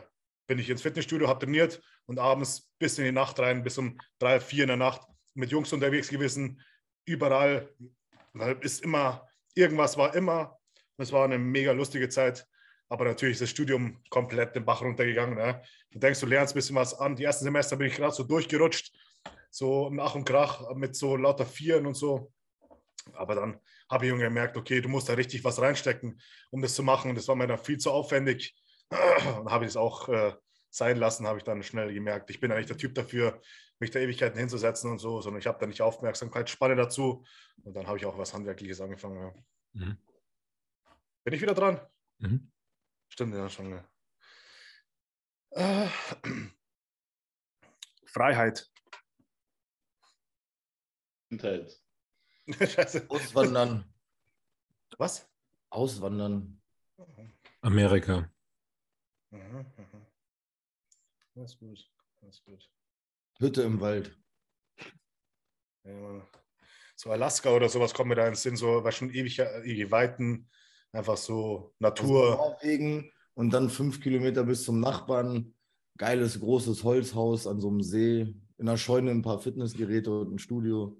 bin 0.48 0.60
ich 0.60 0.69
ins 0.69 0.82
Fitnessstudio, 0.82 1.28
habe 1.28 1.45
trainiert 1.45 1.82
und 2.06 2.19
abends 2.19 2.72
bis 2.80 2.98
in 2.98 3.06
die 3.06 3.11
Nacht 3.11 3.40
rein, 3.40 3.64
bis 3.64 3.78
um 3.78 3.98
drei, 4.19 4.40
vier 4.40 4.64
in 4.64 4.69
der 4.69 4.78
Nacht 4.78 5.02
mit 5.34 5.52
Jungs 5.52 5.72
unterwegs 5.74 6.10
gewesen, 6.10 6.61
überall. 7.06 7.69
Ist 8.61 8.84
immer, 8.84 9.28
irgendwas 9.56 9.98
war 9.98 10.15
immer. 10.15 10.60
Es 10.98 11.11
war 11.11 11.26
eine 11.26 11.38
mega 11.38 11.72
lustige 11.72 12.10
Zeit. 12.10 12.48
Aber 12.90 13.06
natürlich 13.06 13.34
ist 13.34 13.41
das 13.41 13.49
Studium 13.49 14.02
komplett 14.10 14.56
den 14.56 14.65
Bach 14.65 14.82
runtergegangen. 14.82 15.36
Ne? 15.36 15.61
Du 15.91 15.99
denkst, 15.99 16.19
du 16.19 16.26
lernst 16.26 16.53
ein 16.53 16.60
bisschen 16.60 16.76
was 16.76 16.94
an. 16.94 17.15
Die 17.15 17.24
ersten 17.24 17.44
Semester 17.44 17.76
bin 17.76 17.88
ich 17.88 17.95
gerade 17.95 18.14
so 18.14 18.24
durchgerutscht, 18.24 18.95
so 19.49 19.90
nach 19.90 20.15
und 20.15 20.26
krach 20.26 20.74
mit 20.76 20.95
so 20.95 21.18
lauter 21.18 21.45
Vieren 21.45 21.86
und 21.86 21.95
so. 21.95 22.32
Aber 23.14 23.36
dann 23.36 23.60
habe 23.89 24.05
ich 24.05 24.09
irgendwie 24.09 24.26
gemerkt, 24.26 24.57
okay, 24.57 24.81
du 24.81 24.89
musst 24.89 25.09
da 25.09 25.14
richtig 25.14 25.43
was 25.43 25.61
reinstecken, 25.61 26.22
um 26.51 26.61
das 26.61 26.76
zu 26.76 26.84
machen. 26.84 27.09
Und 27.09 27.15
das 27.15 27.27
war 27.27 27.35
mir 27.35 27.47
dann 27.47 27.57
viel 27.57 27.77
zu 27.77 27.91
aufwendig. 27.91 28.55
Und 29.39 29.51
habe 29.51 29.65
ich 29.65 29.69
es 29.69 29.77
auch 29.77 30.09
äh, 30.09 30.34
sein 30.69 30.97
lassen, 30.97 31.27
habe 31.27 31.38
ich 31.38 31.43
dann 31.43 31.64
schnell 31.64 31.93
gemerkt. 31.93 32.30
Ich 32.30 32.39
bin 32.39 32.51
eigentlich 32.51 32.68
der 32.68 32.77
Typ 32.77 32.95
dafür, 32.95 33.41
mich 33.80 33.91
da 33.91 33.99
Ewigkeiten 33.99 34.39
hinzusetzen 34.39 34.91
und 34.91 34.97
so, 34.97 35.22
sondern 35.22 35.39
ich 35.39 35.47
habe 35.47 35.59
da 35.59 35.68
nicht 35.68 35.81
Aufmerksamkeitsspanne 35.81 36.76
dazu. 36.76 37.23
Und 37.64 37.76
dann 37.76 37.88
habe 37.88 37.97
ich 37.97 38.05
auch 38.05 38.18
was 38.18 38.34
Handwerkliches 38.34 38.81
angefangen. 38.81 39.22
Ja. 39.22 39.85
Mhm. 39.85 39.97
Bin 41.23 41.34
ich 41.34 41.41
wieder 41.41 41.53
dran? 41.53 41.80
Mhm. 42.19 42.51
Stimmt, 43.09 43.35
ja, 43.35 43.49
schon. 43.49 43.72
Ja. 43.72 43.85
Äh, 45.51 45.89
Freiheit. 48.05 48.69
Kindheit. 51.30 51.86
Scheiße. 52.53 53.06
Auswandern. 53.10 53.84
Was? 54.98 55.30
Auswandern. 55.69 56.61
Amerika. 57.61 58.32
Mhm, 59.32 59.65
mhm. 59.78 60.06
Das 61.36 61.52
ist 61.52 61.60
gut. 61.60 61.91
Das 62.22 62.36
ist 62.36 62.45
gut. 62.45 62.69
Hütte 63.40 63.61
im 63.64 63.80
Wald. 63.80 64.18
Ja, 65.84 66.28
so 66.95 67.11
Alaska 67.11 67.52
oder 67.52 67.69
sowas 67.69 67.94
kommt 67.94 68.10
mir 68.10 68.15
da 68.15 68.28
ins 68.28 68.41
Sinn, 68.41 68.57
so 68.57 68.84
war 68.84 68.91
schon 68.91 69.11
ewig, 69.11 69.40
ewig 69.40 69.91
Weiten, 69.91 70.49
einfach 70.91 71.15
so 71.15 71.76
Natur. 71.80 72.36
Norwegen 72.36 73.11
und 73.36 73.52
dann 73.52 73.69
fünf 73.69 74.02
Kilometer 74.02 74.44
bis 74.44 74.64
zum 74.64 74.80
Nachbarn. 74.80 75.53
Geiles, 75.98 76.40
großes 76.40 76.84
Holzhaus 76.84 77.48
an 77.48 77.60
so 77.60 77.69
einem 77.69 77.82
See. 77.82 78.36
In 78.57 78.65
der 78.65 78.78
Scheune 78.78 79.11
ein 79.11 79.22
paar 79.22 79.40
Fitnessgeräte 79.40 80.11
und 80.11 80.34
ein 80.34 80.40
Studio. 80.40 80.98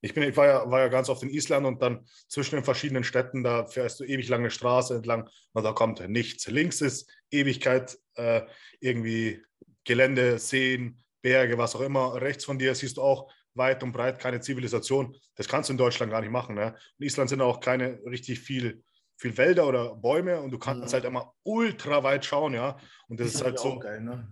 Ich, 0.00 0.14
bin, 0.14 0.22
ich 0.22 0.36
war, 0.36 0.46
ja, 0.46 0.70
war 0.70 0.80
ja 0.80 0.88
ganz 0.88 1.08
oft 1.08 1.22
in 1.22 1.30
Island 1.30 1.66
und 1.66 1.82
dann 1.82 2.06
zwischen 2.28 2.56
den 2.56 2.64
verschiedenen 2.64 3.04
Städten, 3.04 3.42
da 3.42 3.66
fährst 3.66 3.98
du 4.00 4.04
ewig 4.04 4.28
lange 4.28 4.50
Straße 4.50 4.94
entlang 4.94 5.28
und 5.52 5.64
da 5.64 5.72
kommt 5.72 6.06
nichts. 6.08 6.46
Links 6.46 6.80
ist 6.80 7.10
Ewigkeit, 7.30 7.98
äh, 8.14 8.42
irgendwie 8.80 9.42
Gelände, 9.84 10.38
Seen, 10.38 11.02
Berge, 11.22 11.58
was 11.58 11.74
auch 11.74 11.80
immer. 11.80 12.20
Rechts 12.20 12.44
von 12.44 12.58
dir 12.58 12.74
siehst 12.74 12.96
du 12.96 13.02
auch 13.02 13.30
weit 13.54 13.82
und 13.82 13.92
breit 13.92 14.20
keine 14.20 14.40
Zivilisation. 14.40 15.16
Das 15.34 15.48
kannst 15.48 15.68
du 15.68 15.72
in 15.72 15.78
Deutschland 15.78 16.12
gar 16.12 16.20
nicht 16.20 16.30
machen. 16.30 16.54
Ne? 16.54 16.76
In 16.98 17.06
Island 17.06 17.30
sind 17.30 17.40
auch 17.40 17.58
keine 17.58 17.98
richtig 18.06 18.38
viel, 18.38 18.84
viel 19.16 19.36
Wälder 19.36 19.66
oder 19.66 19.96
Bäume 19.96 20.40
und 20.40 20.52
du 20.52 20.58
kannst 20.58 20.88
Mhm. 20.88 20.92
halt 20.92 21.04
immer 21.04 21.34
ultra 21.42 22.02
weit 22.04 22.24
schauen, 22.24 22.54
ja. 22.54 22.78
Und 23.08 23.18
das 23.18 23.34
ist 23.34 23.42
halt 23.42 23.58
so 23.58 23.78
geil, 23.80 24.00
ne? 24.00 24.28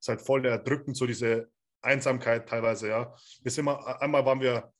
ist 0.00 0.08
halt 0.08 0.20
voll 0.22 0.46
erdrückend, 0.46 0.96
so 0.96 1.06
diese 1.06 1.50
Einsamkeit 1.82 2.48
teilweise, 2.48 2.88
ja. 2.88 3.14
Wir 3.42 3.50
sind 3.50 3.64
mal, 3.64 3.76
einmal 4.00 4.24
waren 4.24 4.40
wir 4.40 4.72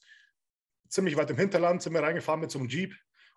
ziemlich 0.89 1.17
weit 1.17 1.31
im 1.31 1.37
Hinterland, 1.37 1.83
sind 1.83 1.95
wir 1.95 2.03
reingefahren 2.03 2.41
mit 2.41 2.51
so 2.51 2.59
einem 2.59 2.69
Jeep 2.69 2.95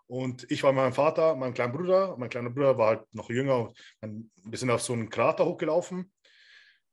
und 0.07 0.49
ich 0.51 0.63
war 0.63 0.71
mit 0.73 0.81
meinem 0.81 0.93
Vater, 0.93 1.35
meinem 1.35 1.53
kleinen 1.53 1.73
Bruder, 1.73 2.15
mein 2.17 2.29
kleiner 2.29 2.49
Bruder 2.49 2.77
war 2.77 2.87
halt 2.87 3.13
noch 3.13 3.29
jünger 3.29 3.71
wir 4.01 4.57
sind 4.57 4.71
auf 4.71 4.81
so 4.81 4.93
einen 4.93 5.09
Krater 5.09 5.45
hochgelaufen 5.45 6.11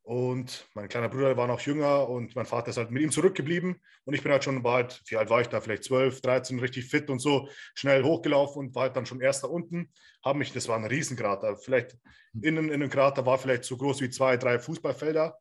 Und 0.02 0.66
mein 0.74 0.88
kleiner 0.88 1.10
Bruder 1.10 1.36
war 1.36 1.46
noch 1.46 1.60
jünger 1.60 2.08
und 2.08 2.34
mein 2.34 2.46
Vater 2.46 2.70
ist 2.70 2.78
halt 2.78 2.90
mit 2.90 3.02
ihm 3.02 3.10
zurückgeblieben. 3.10 3.76
Und 4.04 4.14
ich 4.14 4.22
bin 4.22 4.32
halt 4.32 4.42
schon, 4.42 4.64
halt, 4.64 5.02
wie 5.08 5.16
alt 5.18 5.28
war 5.28 5.42
ich 5.42 5.48
da? 5.48 5.60
Vielleicht 5.60 5.84
12, 5.84 6.22
13, 6.22 6.58
richtig 6.60 6.86
fit 6.86 7.10
und 7.10 7.18
so, 7.18 7.48
schnell 7.74 8.02
hochgelaufen 8.02 8.58
und 8.60 8.74
war 8.74 8.84
halt 8.84 8.96
dann 8.96 9.04
schon 9.04 9.20
erster 9.20 9.50
unten. 9.50 9.92
Habe 10.24 10.38
mich, 10.38 10.52
das 10.54 10.66
war 10.66 10.76
ein 10.76 10.86
Riesenkrater. 10.86 11.56
Vielleicht 11.58 11.98
innen 12.40 12.68
in 12.68 12.74
einem 12.74 12.88
Krater 12.88 13.26
war 13.26 13.36
vielleicht 13.36 13.64
so 13.64 13.76
groß 13.76 14.00
wie 14.00 14.08
zwei, 14.08 14.38
drei 14.38 14.58
Fußballfelder. 14.58 15.38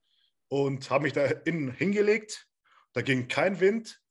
Und 0.50 0.90
habe 0.90 1.04
mich 1.04 1.14
da 1.14 1.26
innen 1.26 1.72
hingelegt. 1.72 2.48
Da 2.94 3.02
ging 3.02 3.28
kein 3.28 3.60
Wind. 3.60 4.02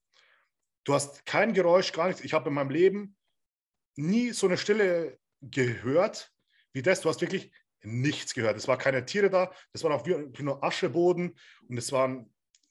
Du 0.84 0.94
hast 0.94 1.26
kein 1.26 1.54
Geräusch, 1.54 1.92
gar 1.92 2.08
nichts. 2.08 2.22
Ich 2.22 2.34
habe 2.34 2.48
in 2.48 2.54
meinem 2.54 2.70
Leben 2.70 3.16
nie 3.96 4.30
so 4.30 4.46
eine 4.46 4.58
Stille 4.58 5.18
gehört 5.40 6.32
wie 6.72 6.82
das. 6.82 7.00
Du 7.00 7.08
hast 7.08 7.20
wirklich 7.20 7.50
nichts 7.82 8.34
gehört. 8.34 8.56
Es 8.56 8.68
waren 8.68 8.78
keine 8.78 9.04
Tiere 9.04 9.30
da, 9.30 9.52
das 9.72 9.82
war 9.84 9.94
auch 9.94 10.06
nur 10.06 10.62
Ascheboden 10.62 11.36
und 11.68 11.78
es 11.78 11.92
war 11.92 12.26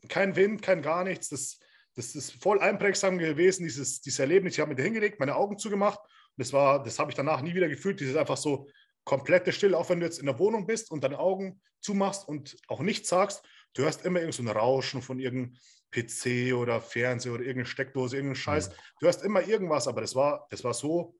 kein 0.07 0.35
Wind, 0.35 0.61
kein 0.61 0.81
gar 0.81 1.03
nichts. 1.03 1.29
Das, 1.29 1.59
das 1.95 2.15
ist 2.15 2.41
voll 2.41 2.59
einprägsam 2.59 3.17
gewesen, 3.17 3.63
dieses, 3.63 4.01
dieses 4.01 4.19
Erlebnis. 4.19 4.53
Ich 4.53 4.59
habe 4.59 4.69
mir 4.69 4.75
da 4.75 4.83
hingelegt, 4.83 5.19
meine 5.19 5.35
Augen 5.35 5.57
zugemacht 5.57 5.99
und 5.99 6.37
das 6.37 6.53
war, 6.53 6.83
das 6.83 6.99
habe 6.99 7.11
ich 7.11 7.15
danach 7.15 7.41
nie 7.41 7.55
wieder 7.55 7.69
gefühlt. 7.69 7.99
Dieses 7.99 8.15
einfach 8.15 8.37
so 8.37 8.67
komplette 9.05 9.51
Stille, 9.51 9.77
auch 9.77 9.89
wenn 9.89 9.99
du 9.99 10.05
jetzt 10.05 10.19
in 10.19 10.25
der 10.25 10.39
Wohnung 10.39 10.67
bist 10.67 10.91
und 10.91 11.03
deine 11.03 11.19
Augen 11.19 11.61
zumachst 11.79 12.27
und 12.27 12.57
auch 12.67 12.81
nichts 12.81 13.09
sagst, 13.09 13.43
du 13.75 13.83
hörst 13.83 14.03
immer 14.05 14.19
irgend 14.19 14.33
so 14.33 14.41
ein 14.41 14.49
Rauschen 14.49 15.01
von 15.01 15.19
irgendeinem 15.19 15.57
PC 15.91 16.53
oder 16.55 16.81
Fernseher 16.81 17.33
oder 17.33 17.43
irgendeine 17.43 17.67
Steckdose, 17.67 18.15
irgendeinen 18.15 18.35
Scheiß. 18.35 18.67
Ja. 18.69 18.73
Du 18.99 19.05
hörst 19.05 19.23
immer 19.23 19.47
irgendwas, 19.47 19.87
aber 19.87 20.01
das 20.01 20.15
war, 20.15 20.47
das 20.49 20.63
war 20.63 20.73
so 20.73 21.15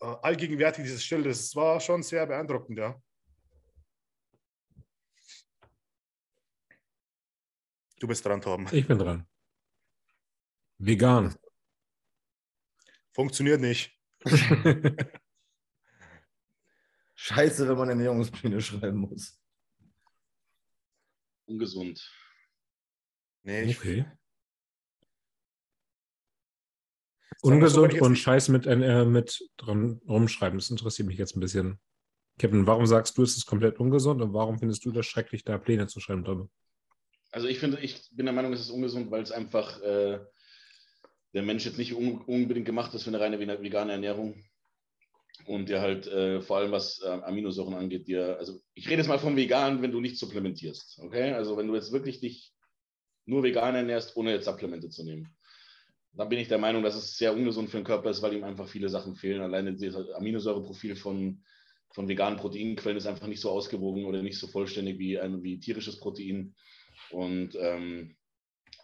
äh, 0.00 0.06
allgegenwärtig, 0.06 0.84
dieses 0.84 1.04
Stille. 1.04 1.24
Das 1.24 1.54
war 1.54 1.78
schon 1.80 2.02
sehr 2.02 2.26
beeindruckend, 2.26 2.78
ja. 2.78 3.00
Du 8.00 8.08
bist 8.08 8.24
dran, 8.24 8.40
Torben. 8.40 8.66
Ich 8.72 8.86
bin 8.86 8.98
dran. 8.98 9.28
Vegan. 10.78 11.36
Funktioniert 13.12 13.60
nicht. 13.60 13.96
Scheiße, 17.14 17.68
wenn 17.68 17.78
man 17.78 17.90
Ernährungspläne 17.90 18.60
schreiben 18.60 18.98
muss. 18.98 19.41
Ungesund. 21.46 22.00
Nee, 23.42 23.74
okay. 23.76 24.04
Ungesund 27.40 28.00
und 28.00 28.16
Scheiß 28.16 28.48
mit, 28.48 28.66
äh, 28.66 29.04
mit 29.04 29.48
dran 29.56 30.00
rumschreiben. 30.08 30.58
Das 30.58 30.70
interessiert 30.70 31.08
mich 31.08 31.18
jetzt 31.18 31.36
ein 31.36 31.40
bisschen. 31.40 31.80
Kevin, 32.38 32.66
warum 32.66 32.86
sagst 32.86 33.18
du, 33.18 33.22
es 33.22 33.36
ist 33.36 33.46
komplett 33.46 33.78
ungesund 33.78 34.22
und 34.22 34.32
warum 34.32 34.58
findest 34.58 34.84
du 34.84 34.92
das 34.92 35.06
schrecklich, 35.06 35.44
da 35.44 35.58
Pläne 35.58 35.86
zu 35.86 36.00
schreiben 36.00 36.24
darüber? 36.24 36.48
Also 37.30 37.48
ich 37.48 37.58
finde, 37.58 37.80
ich 37.80 38.08
bin 38.12 38.26
der 38.26 38.34
Meinung, 38.34 38.52
es 38.52 38.60
ist 38.60 38.70
ungesund, 38.70 39.10
weil 39.10 39.22
es 39.22 39.32
einfach 39.32 39.80
äh, 39.82 40.20
der 41.34 41.42
Mensch 41.42 41.64
jetzt 41.64 41.78
nicht 41.78 41.94
un 41.94 42.20
unbedingt 42.22 42.66
gemacht 42.66 42.94
ist 42.94 43.04
für 43.04 43.10
eine 43.10 43.20
reine 43.20 43.38
vegane 43.38 43.92
Ernährung. 43.92 44.42
Und 45.46 45.68
der 45.68 45.80
halt 45.80 46.06
äh, 46.06 46.40
vor 46.40 46.58
allem 46.58 46.72
was 46.72 47.00
äh, 47.02 47.08
Aminosäuren 47.08 47.74
angeht, 47.74 48.06
dir, 48.06 48.38
also 48.38 48.60
ich 48.74 48.86
rede 48.86 48.98
jetzt 48.98 49.08
mal 49.08 49.18
von 49.18 49.36
vegan, 49.36 49.82
wenn 49.82 49.92
du 49.92 50.00
nicht 50.00 50.18
supplementierst. 50.18 51.00
Okay? 51.00 51.32
Also 51.32 51.56
wenn 51.56 51.66
du 51.66 51.74
jetzt 51.74 51.92
wirklich 51.92 52.20
dich 52.20 52.52
nur 53.26 53.42
vegan 53.42 53.74
ernährst, 53.74 54.16
ohne 54.16 54.32
jetzt 54.32 54.44
Supplemente 54.44 54.88
zu 54.88 55.04
nehmen 55.04 55.34
da 56.14 56.24
bin 56.24 56.38
ich 56.38 56.48
der 56.48 56.58
Meinung, 56.58 56.82
dass 56.82 56.94
es 56.94 57.16
sehr 57.16 57.34
ungesund 57.34 57.70
für 57.70 57.78
den 57.78 57.84
Körper 57.84 58.10
ist, 58.10 58.22
weil 58.22 58.34
ihm 58.34 58.44
einfach 58.44 58.68
viele 58.68 58.88
Sachen 58.88 59.16
fehlen. 59.16 59.40
Alleine 59.40 59.74
das 59.74 59.96
Aminosäureprofil 60.14 60.94
von, 60.94 61.42
von 61.90 62.08
veganen 62.08 62.38
Proteinquellen 62.38 62.98
ist 62.98 63.06
einfach 63.06 63.26
nicht 63.26 63.40
so 63.40 63.50
ausgewogen 63.50 64.04
oder 64.04 64.22
nicht 64.22 64.38
so 64.38 64.46
vollständig 64.46 64.98
wie, 64.98 65.18
ein, 65.18 65.42
wie 65.42 65.58
tierisches 65.58 65.98
Protein. 65.98 66.54
Und 67.10 67.56
ähm, 67.58 68.16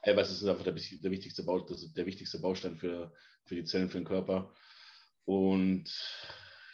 Eiweiß 0.02 0.30
ist 0.30 0.44
einfach 0.44 0.64
der, 0.64 0.72
der, 0.72 1.10
wichtigste 1.10 1.42
Bau, 1.42 1.60
der 1.60 2.06
wichtigste 2.06 2.38
Baustein 2.38 2.76
für, 2.76 3.12
für 3.44 3.54
die 3.54 3.64
Zellen, 3.64 3.90
für 3.90 3.98
den 3.98 4.06
Körper. 4.06 4.54
Und 5.26 5.84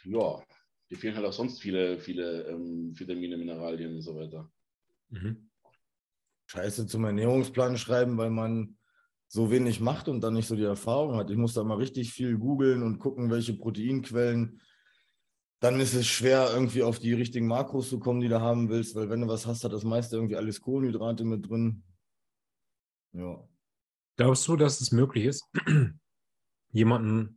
ja, 0.05 0.43
dir 0.89 0.97
fehlen 0.97 1.15
halt 1.15 1.25
auch 1.25 1.33
sonst 1.33 1.61
viele, 1.61 1.99
viele 1.99 2.43
ähm, 2.47 2.97
Vitamine, 2.97 3.37
Mineralien 3.37 3.95
und 3.95 4.01
so 4.01 4.15
weiter. 4.15 4.51
Mhm. 5.09 5.49
Scheiße 6.47 6.87
zum 6.87 7.05
Ernährungsplan 7.05 7.77
schreiben, 7.77 8.17
weil 8.17 8.29
man 8.29 8.77
so 9.27 9.49
wenig 9.49 9.79
macht 9.79 10.07
und 10.07 10.21
dann 10.21 10.35
nicht 10.35 10.47
so 10.47 10.55
die 10.55 10.63
Erfahrung 10.63 11.15
hat. 11.15 11.29
Ich 11.29 11.37
muss 11.37 11.53
da 11.53 11.63
mal 11.63 11.77
richtig 11.77 12.13
viel 12.13 12.37
googeln 12.37 12.83
und 12.83 12.99
gucken, 12.99 13.31
welche 13.31 13.53
Proteinquellen. 13.53 14.61
Dann 15.59 15.79
ist 15.79 15.95
es 15.95 16.05
schwer, 16.05 16.49
irgendwie 16.53 16.83
auf 16.83 16.99
die 16.99 17.13
richtigen 17.13 17.47
Makros 17.47 17.89
zu 17.89 17.99
kommen, 17.99 18.21
die 18.21 18.27
du 18.27 18.39
haben 18.39 18.69
willst, 18.69 18.93
weil 18.95 19.09
wenn 19.09 19.21
du 19.21 19.27
was 19.27 19.47
hast, 19.47 19.63
hat 19.63 19.73
das 19.73 19.83
meiste 19.83 20.15
irgendwie 20.15 20.35
alles 20.35 20.61
Kohlenhydrate 20.61 21.25
mit 21.25 21.49
drin. 21.49 21.83
Ja. 23.13 23.47
Glaubst 24.17 24.47
du, 24.47 24.55
dass 24.55 24.79
es 24.79 24.91
möglich 24.91 25.25
ist, 25.25 25.43
jemanden 26.71 27.34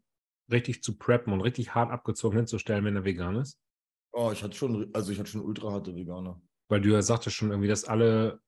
richtig 0.51 0.83
zu 0.83 0.97
preppen 0.97 1.33
und 1.33 1.41
richtig 1.41 1.75
hart 1.75 1.91
abgezogen 1.91 2.37
hinzustellen, 2.37 2.85
wenn 2.85 2.97
er 2.97 3.05
vegan 3.05 3.37
ist? 3.37 3.59
Oh, 4.13 4.31
ich 4.33 4.43
hatte 4.43 4.57
schon, 4.57 4.91
also 4.95 5.13
ich 5.13 5.19
hatte 5.19 5.31
schon 5.31 5.43
ultra 5.43 5.71
harte 5.71 5.95
Veganer. 5.95 6.41
Weil 6.69 6.81
du 6.81 6.91
ja 6.91 7.03
sagtest 7.03 7.37
schon 7.37 7.51
irgendwie, 7.51 7.69
dass 7.69 7.85
alle 7.85 8.41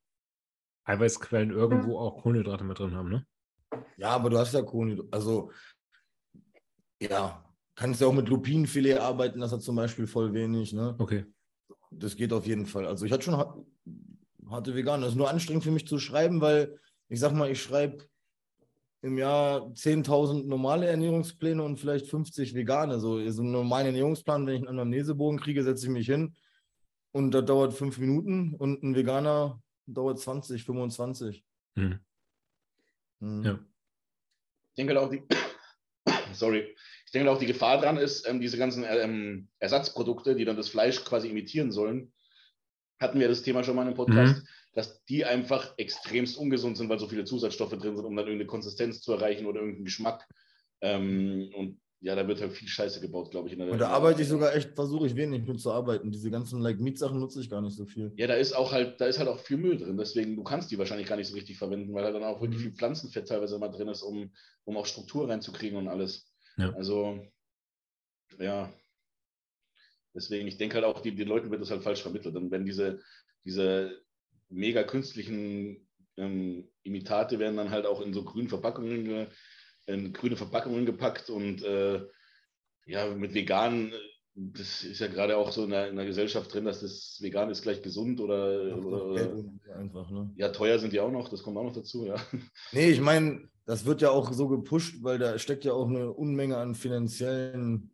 Eiweißquellen 0.84 1.50
irgendwo 1.50 1.98
auch 1.98 2.22
Kohlenhydrate 2.22 2.64
mit 2.64 2.78
drin 2.78 2.94
haben, 2.94 3.10
ne? 3.10 3.26
Ja, 3.96 4.10
aber 4.10 4.30
du 4.30 4.38
hast 4.38 4.54
ja 4.54 4.62
Kohlenhydrate. 4.62 5.12
Also, 5.12 5.52
ja, 7.00 7.44
kannst 7.74 8.00
ja 8.00 8.06
auch 8.06 8.12
mit 8.12 8.28
Lupinenfilet 8.28 8.98
arbeiten, 8.98 9.40
das 9.40 9.52
hat 9.52 9.62
zum 9.62 9.76
Beispiel 9.76 10.06
voll 10.06 10.32
wenig, 10.32 10.72
ne? 10.72 10.94
Okay. 10.98 11.26
Das 11.90 12.16
geht 12.16 12.32
auf 12.32 12.46
jeden 12.46 12.66
Fall. 12.66 12.86
Also, 12.86 13.04
ich 13.06 13.12
hatte 13.12 13.24
schon 13.24 13.66
harte 14.48 14.74
Veganer. 14.74 15.02
Das 15.02 15.12
ist 15.12 15.18
nur 15.18 15.30
anstrengend 15.30 15.64
für 15.64 15.70
mich 15.70 15.86
zu 15.86 15.98
schreiben, 15.98 16.40
weil 16.40 16.78
ich 17.08 17.20
sag 17.20 17.32
mal, 17.32 17.50
ich 17.50 17.62
schreibe 17.62 18.04
im 19.02 19.18
Jahr 19.18 19.62
10.000 19.72 20.46
normale 20.46 20.86
Ernährungspläne 20.86 21.62
und 21.62 21.78
vielleicht 21.78 22.06
50 22.06 22.54
vegane. 22.54 23.00
So, 23.00 23.26
so 23.30 23.42
einen 23.42 23.52
normalen 23.52 23.86
Ernährungsplan, 23.86 24.46
wenn 24.46 24.54
ich 24.54 24.60
einen 24.60 24.78
Anamnesebogen 24.78 25.40
kriege, 25.40 25.62
setze 25.62 25.86
ich 25.86 25.92
mich 25.92 26.06
hin 26.06 26.34
und 27.12 27.32
das 27.32 27.44
dauert 27.44 27.72
fünf 27.72 27.98
Minuten 27.98 28.54
und 28.54 28.82
ein 28.82 28.94
Veganer 28.94 29.60
dauert 29.86 30.18
20, 30.18 30.64
25. 30.64 31.44
Hm. 31.76 31.98
Hm. 33.20 33.42
Ja. 33.42 33.58
Ich 34.70 34.76
denke 34.76 35.00
auch 35.00 35.10
die, 35.10 35.22
sorry, 36.32 36.76
ich 37.06 37.12
denke 37.12 37.30
auch 37.30 37.38
die 37.38 37.46
Gefahr 37.46 37.80
dran 37.80 37.96
ist, 37.96 38.28
ähm, 38.28 38.40
diese 38.40 38.58
ganzen 38.58 38.84
ähm, 38.86 39.48
Ersatzprodukte, 39.58 40.34
die 40.34 40.44
dann 40.44 40.56
das 40.56 40.68
Fleisch 40.68 41.04
quasi 41.04 41.28
imitieren 41.28 41.72
sollen, 41.72 42.12
hatten 43.00 43.18
wir 43.18 43.28
das 43.28 43.42
Thema 43.42 43.64
schon 43.64 43.76
mal 43.76 43.88
im 43.88 43.94
Podcast, 43.94 44.36
mhm. 44.36 44.48
Dass 44.72 45.04
die 45.04 45.24
einfach 45.24 45.74
extremst 45.78 46.38
ungesund 46.38 46.76
sind, 46.76 46.88
weil 46.88 46.98
so 46.98 47.08
viele 47.08 47.24
Zusatzstoffe 47.24 47.76
drin 47.76 47.96
sind, 47.96 48.04
um 48.04 48.16
dann 48.16 48.26
irgendeine 48.26 48.46
Konsistenz 48.46 49.00
zu 49.00 49.12
erreichen 49.12 49.46
oder 49.46 49.60
irgendeinen 49.60 49.84
Geschmack. 49.84 50.28
Ähm, 50.80 51.52
und 51.56 51.80
ja, 52.02 52.14
da 52.14 52.26
wird 52.26 52.40
halt 52.40 52.52
viel 52.52 52.68
Scheiße 52.68 53.00
gebaut, 53.00 53.30
glaube 53.30 53.48
ich. 53.48 53.58
und 53.58 53.78
da 53.78 53.90
arbeite 53.90 54.22
ich 54.22 54.28
sogar 54.28 54.54
echt, 54.54 54.74
versuche 54.74 55.06
ich 55.06 55.14
wenig 55.16 55.46
mit 55.46 55.60
zu 55.60 55.70
arbeiten. 55.70 56.10
Diese 56.10 56.30
ganzen 56.30 56.60
like 56.60 56.80
Meat-Sachen 56.80 57.20
nutze 57.20 57.42
ich 57.42 57.50
gar 57.50 57.60
nicht 57.60 57.76
so 57.76 57.84
viel. 57.84 58.10
Ja, 58.16 58.26
da 58.26 58.34
ist 58.34 58.54
auch 58.54 58.72
halt, 58.72 58.98
da 59.00 59.06
ist 59.06 59.18
halt 59.18 59.28
auch 59.28 59.38
viel 59.38 59.58
Müll 59.58 59.76
drin. 59.76 59.98
Deswegen, 59.98 60.34
du 60.34 60.42
kannst 60.42 60.70
die 60.70 60.78
wahrscheinlich 60.78 61.08
gar 61.08 61.16
nicht 61.16 61.28
so 61.28 61.34
richtig 61.34 61.58
verwenden, 61.58 61.92
weil 61.92 62.04
da 62.04 62.12
dann 62.12 62.24
auch 62.24 62.40
wirklich 62.40 62.60
mhm. 62.60 62.64
viel 62.64 62.72
Pflanzenfett 62.72 63.28
teilweise 63.28 63.56
immer 63.56 63.68
drin 63.68 63.88
ist, 63.88 64.02
um, 64.02 64.32
um 64.64 64.76
auch 64.78 64.86
Struktur 64.86 65.28
reinzukriegen 65.28 65.76
und 65.76 65.88
alles. 65.88 66.32
Ja. 66.56 66.72
Also, 66.72 67.20
ja. 68.38 68.72
Deswegen, 70.14 70.48
ich 70.48 70.56
denke 70.56 70.76
halt 70.76 70.86
auch, 70.86 71.00
die, 71.00 71.14
den 71.14 71.28
Leuten 71.28 71.50
wird 71.50 71.60
das 71.60 71.70
halt 71.70 71.82
falsch 71.82 72.00
vermittelt. 72.00 72.34
Und 72.34 72.50
wenn 72.50 72.64
diese, 72.64 73.00
diese 73.44 74.00
mega 74.50 74.82
künstlichen 74.82 75.88
ähm, 76.16 76.68
Imitate 76.82 77.38
werden 77.38 77.56
dann 77.56 77.70
halt 77.70 77.86
auch 77.86 78.00
in 78.02 78.12
so 78.12 78.24
grünen 78.24 78.48
Verpackungen 78.48 79.28
in 79.86 80.12
grüne 80.12 80.36
Verpackungen 80.36 80.86
gepackt 80.86 81.30
und 81.30 81.62
äh, 81.62 82.00
ja, 82.86 83.08
mit 83.14 83.34
vegan, 83.34 83.92
das 84.34 84.84
ist 84.84 85.00
ja 85.00 85.08
gerade 85.08 85.36
auch 85.36 85.52
so 85.52 85.64
in 85.64 85.70
der, 85.70 85.88
in 85.88 85.96
der, 85.96 86.06
Gesellschaft 86.06 86.52
drin, 86.52 86.64
dass 86.64 86.80
das 86.80 87.18
vegan 87.20 87.50
ist 87.50 87.62
gleich 87.62 87.82
gesund 87.82 88.20
oder, 88.20 88.76
oder 88.78 89.44
einfach, 89.76 90.10
ne? 90.10 90.32
ja, 90.36 90.48
teuer 90.50 90.78
sind 90.78 90.92
die 90.92 91.00
auch 91.00 91.10
noch, 91.10 91.28
das 91.28 91.42
kommt 91.42 91.56
auch 91.56 91.64
noch 91.64 91.74
dazu, 91.74 92.06
ja. 92.06 92.16
Nee, 92.72 92.90
ich 92.90 93.00
meine, 93.00 93.48
das 93.66 93.84
wird 93.84 94.02
ja 94.02 94.10
auch 94.10 94.32
so 94.32 94.48
gepusht, 94.48 94.96
weil 95.02 95.18
da 95.18 95.38
steckt 95.38 95.64
ja 95.64 95.72
auch 95.72 95.88
eine 95.88 96.12
Unmenge 96.12 96.56
an 96.56 96.74
finanziellen 96.74 97.92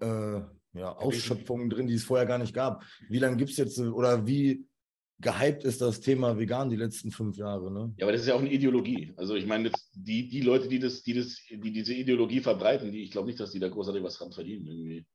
äh, 0.00 0.40
ja, 0.74 0.96
Ausschöpfungen 0.96 1.70
drin, 1.70 1.86
die 1.86 1.94
es 1.94 2.04
vorher 2.04 2.26
gar 2.26 2.38
nicht 2.38 2.54
gab. 2.54 2.84
Wie 3.08 3.18
lange 3.18 3.36
gibt 3.36 3.50
es 3.50 3.56
jetzt 3.56 3.78
oder 3.80 4.26
wie 4.26 4.66
gehypt 5.20 5.64
ist 5.64 5.80
das 5.80 6.00
Thema 6.00 6.38
vegan 6.38 6.70
die 6.70 6.76
letzten 6.76 7.10
fünf 7.10 7.36
Jahre. 7.36 7.72
Ne? 7.72 7.92
Ja, 7.96 8.06
aber 8.06 8.12
das 8.12 8.22
ist 8.22 8.28
ja 8.28 8.34
auch 8.34 8.40
eine 8.40 8.52
Ideologie. 8.52 9.12
Also 9.16 9.34
ich 9.34 9.46
meine, 9.46 9.70
die, 9.94 10.28
die 10.28 10.40
Leute, 10.40 10.68
die, 10.68 10.78
das, 10.78 11.02
die, 11.02 11.14
das, 11.14 11.36
die 11.48 11.72
diese 11.72 11.94
Ideologie 11.94 12.40
verbreiten, 12.40 12.92
die, 12.92 13.02
ich 13.02 13.10
glaube 13.10 13.26
nicht, 13.26 13.40
dass 13.40 13.50
die 13.50 13.58
da 13.58 13.68
großartig 13.68 14.02
was 14.02 14.16
dran 14.18 14.32
verdienen 14.32 14.66
irgendwie. 14.66 15.06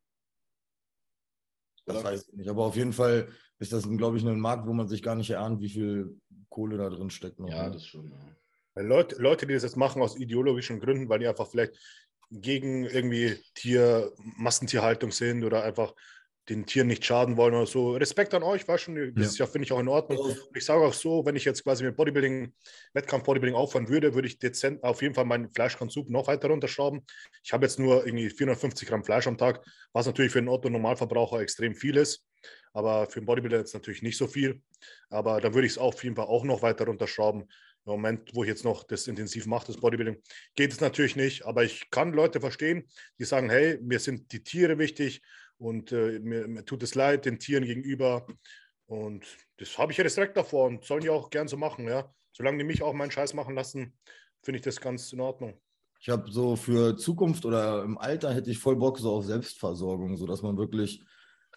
Das 1.86 2.04
weiß 2.04 2.30
ich 2.30 2.34
nicht. 2.34 2.50
Aber 2.50 2.66
auf 2.66 2.76
jeden 2.76 2.94
Fall 2.94 3.30
ist 3.60 3.74
das, 3.74 3.88
glaube 3.98 4.18
ich, 4.18 4.26
ein 4.26 4.40
Markt, 4.40 4.68
wo 4.68 4.74
man 4.74 4.88
sich 4.88 5.02
gar 5.02 5.16
nicht 5.16 5.30
erahnt, 5.30 5.62
wie 5.62 5.70
viel 5.70 6.18
Kohle 6.50 6.78
da 6.78 6.90
drin 6.90 7.10
steckt. 7.10 7.40
Noch, 7.40 7.50
ja, 7.50 7.68
ne? 7.68 7.74
das 7.74 7.86
schon. 7.86 8.12
Ja. 8.76 8.82
Leute, 8.82 9.22
Leute, 9.22 9.46
die 9.46 9.54
das 9.54 9.64
jetzt 9.64 9.78
machen 9.78 10.02
aus 10.02 10.18
ideologischen 10.18 10.80
Gründen, 10.80 11.10
weil 11.10 11.20
die 11.20 11.28
einfach 11.28 11.48
vielleicht 11.48 11.74
gegen 12.32 12.86
irgendwie 12.86 13.38
Tier, 13.54 14.12
Massentierhaltung 14.38 15.12
sind 15.12 15.44
oder 15.44 15.64
einfach 15.64 15.94
den 16.50 16.66
Tieren 16.66 16.88
nicht 16.88 17.06
schaden 17.06 17.38
wollen 17.38 17.54
oder 17.54 17.66
so. 17.66 17.96
Respekt 17.96 18.34
an 18.34 18.44
euch, 18.44 18.68
war 18.68 18.78
schon, 18.78 18.96
das 19.16 19.24
Ja. 19.26 19.30
ist 19.32 19.38
ja, 19.38 19.46
finde 19.46 19.66
ich, 19.66 19.72
auch 19.72 19.80
in 19.80 19.88
Ordnung. 19.88 20.36
Ich 20.54 20.66
sage 20.66 20.84
auch 20.84 20.94
so, 20.94 21.26
wenn 21.26 21.36
ich 21.36 21.46
jetzt 21.46 21.64
quasi 21.64 21.84
mit 21.86 21.96
Bodybuilding, 21.96 22.54
Wettkampf-Bodybuilding 22.94 23.56
aufhören 23.56 23.88
würde, 23.88 24.14
würde 24.14 24.28
ich 24.28 24.40
dezent 24.40 24.84
auf 24.84 25.02
jeden 25.02 25.14
Fall 25.14 25.26
meinen 25.26 25.50
Fleischkonsum 25.50 26.06
noch 26.10 26.28
weiter 26.28 26.50
runterschrauben. 26.50 27.06
Ich 27.44 27.54
habe 27.54 27.66
jetzt 27.66 27.80
nur 27.80 28.06
irgendwie 28.06 28.30
450 28.30 28.88
Gramm 28.88 29.06
Fleisch 29.06 29.28
am 29.28 29.38
Tag, 29.38 29.66
was 29.94 30.06
natürlich 30.06 30.32
für 30.34 30.40
einen 30.40 30.50
Otto-Normalverbraucher 30.50 31.40
extrem 31.40 31.76
viel 31.76 31.96
ist, 31.96 32.26
aber 32.74 33.08
für 33.08 33.18
einen 33.18 33.26
Bodybuilder 33.26 33.60
jetzt 33.60 33.74
natürlich 33.74 34.02
nicht 34.02 34.18
so 34.18 34.28
viel. 34.28 34.62
Aber 35.10 35.40
da 35.40 35.54
würde 35.54 35.66
ich 35.66 35.74
es 35.74 35.78
auf 35.78 36.04
jeden 36.04 36.16
Fall 36.18 36.26
auch 36.26 36.44
noch 36.44 36.62
weiter 36.62 36.86
runterschrauben. 36.86 37.44
Im 37.86 37.92
Moment, 37.92 38.34
wo 38.34 38.44
ich 38.44 38.50
jetzt 38.50 38.64
noch 38.64 38.86
das 38.86 39.08
intensiv 39.08 39.46
mache, 39.46 39.68
das 39.68 39.78
Bodybuilding, 39.78 40.22
geht 40.56 40.72
es 40.72 40.80
natürlich 40.80 41.18
nicht. 41.18 41.46
Aber 41.46 41.64
ich 41.66 41.90
kann 41.90 42.14
Leute 42.14 42.40
verstehen, 42.40 42.88
die 43.20 43.26
sagen, 43.26 43.50
hey, 43.50 43.78
mir 43.82 44.00
sind 44.00 44.32
die 44.32 44.42
Tiere 44.42 44.78
wichtig 44.78 45.22
und 45.64 45.92
äh, 45.92 46.20
mir, 46.20 46.48
mir 46.48 46.66
tut 46.66 46.84
es 46.84 46.96
leid 46.96 47.26
den 47.26 47.40
Tieren 47.40 47.66
gegenüber. 47.66 48.28
Und 48.86 49.26
das 49.58 49.78
habe 49.78 49.92
ich 49.92 49.98
ja 49.98 50.04
Respekt 50.04 50.36
davor 50.36 50.68
und 50.68 50.84
sollen 50.84 51.02
die 51.02 51.10
auch 51.10 51.30
gern 51.30 51.48
so 51.48 51.58
machen, 51.58 51.88
ja. 51.88 52.14
Solange 52.34 52.58
die 52.58 52.64
mich 52.64 52.84
auch 52.84 52.94
meinen 52.94 53.12
Scheiß 53.12 53.34
machen 53.34 53.56
lassen, 53.56 53.98
finde 54.42 54.58
ich 54.58 54.64
das 54.64 54.82
ganz 54.82 55.14
in 55.14 55.22
Ordnung. 55.22 55.60
Ich 56.00 56.10
habe 56.10 56.30
so 56.30 56.56
für 56.56 56.98
Zukunft 56.98 57.46
oder 57.46 57.84
im 57.84 57.98
Alter 57.98 58.34
hätte 58.34 58.52
ich 58.52 58.60
voll 58.60 58.76
Bock 58.76 59.00
so 59.00 59.14
auf 59.16 59.26
Selbstversorgung, 59.26 60.18
so 60.18 60.28
dass 60.28 60.42
man 60.42 60.58
wirklich 60.58 61.04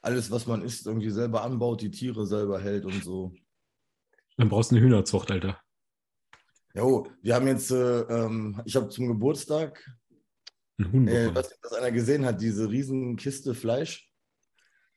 alles, 0.02 0.30
was 0.30 0.46
man 0.46 0.62
isst, 0.62 0.86
irgendwie 0.86 1.10
selber 1.10 1.42
anbaut, 1.42 1.80
die 1.80 1.90
Tiere 1.90 2.26
selber 2.26 2.60
hält 2.60 2.84
und 2.84 3.02
so. 3.02 3.34
Dann 4.36 4.48
brauchst 4.48 4.70
du 4.70 4.76
eine 4.76 4.84
Hühnerzucht, 4.84 5.32
Alter. 5.32 5.60
Jo, 6.74 7.08
wir 7.22 7.34
haben 7.34 7.48
jetzt, 7.48 7.70
äh, 7.70 8.02
ähm, 8.02 8.60
ich 8.66 8.76
habe 8.76 8.88
zum 8.88 9.08
Geburtstag, 9.08 9.84
Ein 10.78 10.92
Huhn 10.92 11.08
äh, 11.08 11.34
was, 11.34 11.50
was 11.62 11.72
einer 11.72 11.90
gesehen 11.90 12.24
hat, 12.24 12.40
diese 12.40 12.68
riesen 12.68 13.16
Kiste 13.16 13.54
Fleisch 13.54 14.06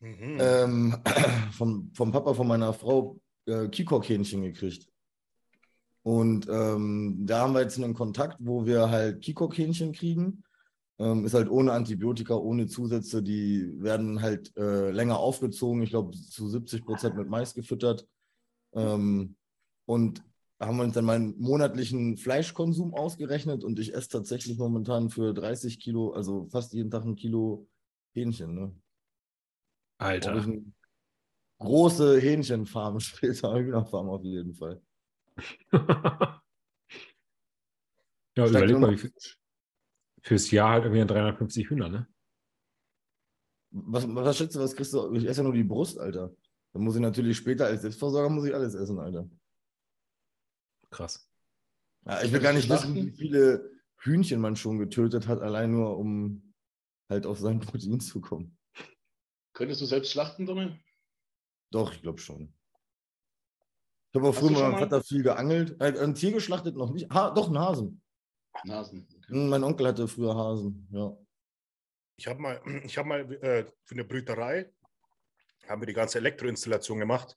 Mhm. 0.01 0.37
ähm, 0.39 0.97
vom, 1.51 1.91
vom 1.93 2.11
Papa 2.11 2.33
von 2.33 2.47
meiner 2.47 2.73
Frau 2.73 3.19
äh, 3.45 3.67
Kikok-Hähnchen 3.67 4.41
gekriegt. 4.43 4.87
Und 6.03 6.47
ähm, 6.49 7.25
da 7.25 7.41
haben 7.41 7.53
wir 7.53 7.61
jetzt 7.61 7.77
einen 7.77 7.93
Kontakt, 7.93 8.37
wo 8.39 8.65
wir 8.65 8.89
halt 8.89 9.21
Kikok-Hähnchen 9.21 9.91
kriegen. 9.91 10.43
Ähm, 10.97 11.25
ist 11.25 11.33
halt 11.33 11.49
ohne 11.49 11.73
Antibiotika, 11.73 12.35
ohne 12.35 12.67
Zusätze. 12.67 13.21
Die 13.21 13.73
werden 13.81 14.21
halt 14.21 14.55
äh, 14.57 14.91
länger 14.91 15.17
aufgezogen. 15.17 15.81
Ich 15.81 15.89
glaube, 15.89 16.17
zu 16.17 16.47
70 16.47 16.85
Prozent 16.85 17.15
mit 17.15 17.29
Mais 17.29 17.53
gefüttert. 17.53 18.07
Ähm, 18.73 19.35
und 19.85 20.23
haben 20.59 20.77
wir 20.77 20.83
uns 20.83 20.93
dann 20.93 21.05
meinen 21.05 21.39
monatlichen 21.39 22.17
Fleischkonsum 22.17 22.93
ausgerechnet 22.93 23.63
und 23.63 23.79
ich 23.79 23.93
esse 23.93 24.09
tatsächlich 24.09 24.57
momentan 24.57 25.09
für 25.09 25.33
30 25.33 25.79
Kilo, 25.79 26.11
also 26.11 26.47
fast 26.47 26.73
jeden 26.73 26.91
Tag 26.91 27.05
ein 27.05 27.15
Kilo 27.15 27.67
Hähnchen. 28.13 28.55
Ne? 28.55 28.75
Alter. 29.99 30.45
große 31.59 32.19
Hähnchenfarm 32.19 32.99
später, 32.99 33.53
Hühnerfarm 33.57 34.09
auf 34.09 34.23
jeden 34.23 34.53
Fall. 34.53 34.81
ja, 35.71 36.41
Steigt 38.35 38.49
überleg 38.49 38.79
mal, 38.79 38.91
wie 38.91 38.97
viel, 38.97 39.13
fürs 40.21 40.51
Jahr 40.51 40.71
halt 40.71 40.83
irgendwie 40.83 41.05
350 41.05 41.69
Hühner, 41.69 41.87
ne? 41.87 42.07
Was, 43.71 44.03
was 44.13 44.37
schätzt 44.37 44.55
du, 44.55 44.59
was 44.59 44.75
kriegst 44.75 44.93
du? 44.93 45.13
Ich 45.13 45.25
esse 45.25 45.41
ja 45.41 45.43
nur 45.43 45.53
die 45.53 45.63
Brust, 45.63 45.99
Alter. 45.99 46.35
Dann 46.73 46.83
muss 46.83 46.95
ich 46.95 47.01
natürlich 47.01 47.37
später 47.37 47.67
als 47.67 47.83
Selbstversorger 47.83 48.29
muss 48.29 48.45
ich 48.45 48.53
alles 48.53 48.73
essen, 48.73 48.99
Alter. 48.99 49.29
Krass. 50.91 51.29
Ja, 52.05 52.21
ich 52.23 52.31
will 52.31 52.39
gar 52.39 52.53
nicht 52.53 52.69
wissen, 52.69 52.95
wie 52.95 53.11
viele 53.11 53.69
Hühnchen 53.97 54.39
man 54.39 54.55
schon 54.55 54.77
getötet 54.79 55.27
hat, 55.27 55.41
allein 55.41 55.71
nur 55.71 55.97
um 55.97 56.53
halt 57.09 57.25
auf 57.25 57.39
sein 57.39 57.59
Protein 57.59 57.99
zu 57.99 58.21
kommen. 58.21 58.57
Könntest 59.53 59.81
du 59.81 59.85
selbst 59.85 60.11
schlachten, 60.11 60.45
Dommel? 60.45 60.79
Doch, 61.71 61.93
ich 61.93 62.01
glaube 62.01 62.19
schon. 62.19 62.53
Ich 64.11 64.15
habe 64.15 64.27
auch 64.27 64.33
Hast 64.33 64.39
früher 64.39 64.49
schon 64.53 64.61
meinem 64.61 64.71
mal- 64.71 64.79
Vater 64.79 65.03
viel 65.03 65.21
geangelt. 65.23 65.79
Äh, 65.81 65.99
ein 65.99 66.15
Tier 66.15 66.31
geschlachtet 66.31 66.75
noch 66.75 66.91
nicht. 66.91 67.09
Ha, 67.11 67.29
doch, 67.31 67.49
ein 67.49 67.59
Hasen. 67.59 68.01
Nasen. 68.63 69.07
Okay. 69.07 69.27
Hm, 69.27 69.49
Mein 69.49 69.63
Onkel 69.63 69.87
hatte 69.87 70.07
früher 70.07 70.35
Hasen, 70.35 70.87
ja. 70.91 71.15
Ich 72.17 72.27
habe 72.27 72.41
mal, 72.41 72.61
ich 72.85 72.97
hab 72.97 73.05
mal 73.05 73.21
äh, 73.43 73.65
für 73.83 73.95
eine 73.95 74.03
Brüterei, 74.05 74.71
haben 75.67 75.81
wir 75.81 75.85
die 75.87 75.93
ganze 75.93 76.17
Elektroinstallation 76.17 76.99
gemacht, 76.99 77.35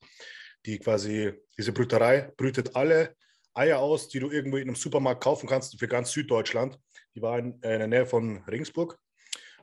die 0.65 0.79
quasi, 0.79 1.33
diese 1.59 1.73
Brüterei 1.73 2.33
brütet 2.37 2.75
alle 2.75 3.17
Eier 3.55 3.79
aus, 3.79 4.09
die 4.09 4.21
du 4.21 4.31
irgendwo 4.31 4.57
in 4.57 4.69
einem 4.69 4.77
Supermarkt 4.77 5.23
kaufen 5.23 5.49
kannst 5.49 5.79
für 5.79 5.89
ganz 5.89 6.13
Süddeutschland. 6.13 6.79
Die 7.15 7.23
war 7.23 7.39
in, 7.39 7.61
der 7.61 7.87
Nähe 7.87 8.07
von 8.07 8.43
Regensburg 8.45 8.99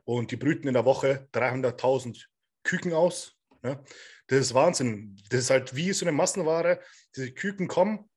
und 0.04 0.32
die 0.32 0.38
brüten 0.38 0.68
in 0.68 0.74
der 0.74 0.86
Woche 0.86 1.28
300.000 1.34 2.26
Küken 2.64 2.94
aus. 2.94 3.36
Ne? 3.64 3.84
Das 4.28 4.40
ist 4.40 4.54
Wahnsinn. 4.54 5.16
Das 5.30 5.42
ist 5.42 5.50
halt 5.50 5.76
wie 5.76 5.92
so 5.94 6.06
eine 6.06 6.12
Massenware. 6.12 6.82
Diese 7.16 7.32
Küken 7.32 7.68
kommen, 7.68 8.10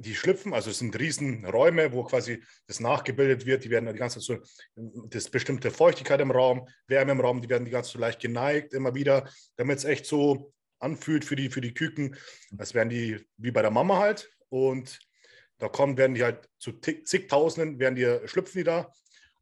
die 0.00 0.14
schlüpfen, 0.14 0.54
also 0.54 0.70
es 0.70 0.78
sind 0.78 0.96
riesen 0.98 1.44
Räume, 1.44 1.92
wo 1.92 2.04
quasi 2.04 2.42
das 2.66 2.78
nachgebildet 2.78 3.46
wird. 3.46 3.64
Die 3.64 3.70
werden 3.70 3.92
die 3.92 3.98
ganze 3.98 4.20
Zeit 4.20 4.42
so, 4.76 4.82
das 5.08 5.28
bestimmte 5.28 5.72
Feuchtigkeit 5.72 6.20
im 6.20 6.30
Raum, 6.30 6.68
Wärme 6.86 7.12
im 7.12 7.20
Raum, 7.20 7.42
die 7.42 7.48
werden 7.48 7.64
die 7.64 7.72
ganze 7.72 7.88
Zeit 7.90 7.94
so 7.94 7.98
leicht 7.98 8.20
geneigt 8.20 8.74
immer 8.74 8.94
wieder, 8.94 9.28
damit 9.56 9.78
es 9.78 9.84
echt 9.84 10.06
so 10.06 10.52
anfühlt 10.78 11.24
für 11.24 11.34
die, 11.34 11.50
für 11.50 11.60
die 11.60 11.74
Küken, 11.74 12.16
als 12.56 12.74
wären 12.74 12.88
die 12.88 13.26
wie 13.36 13.50
bei 13.50 13.62
der 13.62 13.72
Mama 13.72 13.98
halt. 13.98 14.30
Und 14.48 14.98
da 15.58 15.68
kommen, 15.68 15.96
werden 15.96 16.14
die 16.14 16.22
halt 16.22 16.48
zu 16.58 16.72
zig- 16.72 17.06
zigtausenden, 17.06 17.78
werden 17.78 17.96
die, 17.96 18.28
schlüpfen 18.28 18.58
die 18.58 18.64
da. 18.64 18.92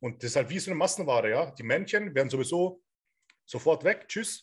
Und 0.01 0.23
das 0.23 0.31
ist 0.31 0.37
halt 0.37 0.51
wie 0.51 0.59
so 0.59 0.71
eine 0.71 0.79
Massenware, 0.79 1.31
ja. 1.31 1.51
Die 1.53 1.63
Männchen 1.63 2.15
werden 2.15 2.31
sowieso 2.31 2.83
sofort 3.45 3.85
weg, 3.85 4.07
tschüss. 4.09 4.43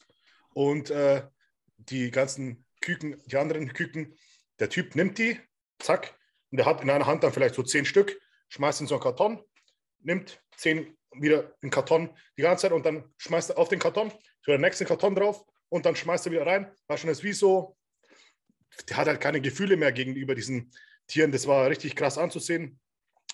Und 0.53 0.89
äh, 0.89 1.27
die 1.77 2.11
ganzen 2.11 2.65
Küken, 2.81 3.21
die 3.25 3.37
anderen 3.37 3.71
Küken, 3.73 4.15
der 4.59 4.69
Typ 4.69 4.95
nimmt 4.95 5.17
die, 5.17 5.39
zack, 5.79 6.17
und 6.51 6.57
der 6.57 6.65
hat 6.65 6.81
in 6.81 6.89
einer 6.89 7.07
Hand 7.07 7.23
dann 7.23 7.33
vielleicht 7.33 7.55
so 7.55 7.63
zehn 7.63 7.85
Stück, 7.85 8.19
schmeißt 8.49 8.81
in 8.81 8.87
so 8.87 8.95
einen 8.95 9.03
Karton, 9.03 9.43
nimmt 9.99 10.41
zehn 10.55 10.95
wieder 11.15 11.43
in 11.61 11.69
den 11.69 11.69
Karton 11.71 12.15
die 12.37 12.41
ganze 12.43 12.63
Zeit 12.63 12.71
und 12.71 12.85
dann 12.85 13.11
schmeißt 13.17 13.51
er 13.51 13.57
auf 13.57 13.69
den 13.69 13.79
Karton, 13.79 14.11
so 14.11 14.51
der 14.51 14.59
nächste 14.59 14.85
Karton 14.85 15.15
drauf 15.15 15.43
und 15.69 15.85
dann 15.85 15.95
schmeißt 15.95 16.27
er 16.27 16.31
wieder 16.31 16.45
rein. 16.45 16.71
War 16.87 16.97
schon 16.97 17.09
das 17.09 17.23
wie 17.23 17.33
so, 17.33 17.75
der 18.89 18.97
hat 18.97 19.07
halt 19.07 19.21
keine 19.21 19.41
Gefühle 19.41 19.77
mehr 19.77 19.91
gegenüber 19.91 20.35
diesen 20.35 20.71
Tieren. 21.07 21.31
Das 21.31 21.47
war 21.47 21.69
richtig 21.69 21.95
krass 21.95 22.17
anzusehen, 22.17 22.79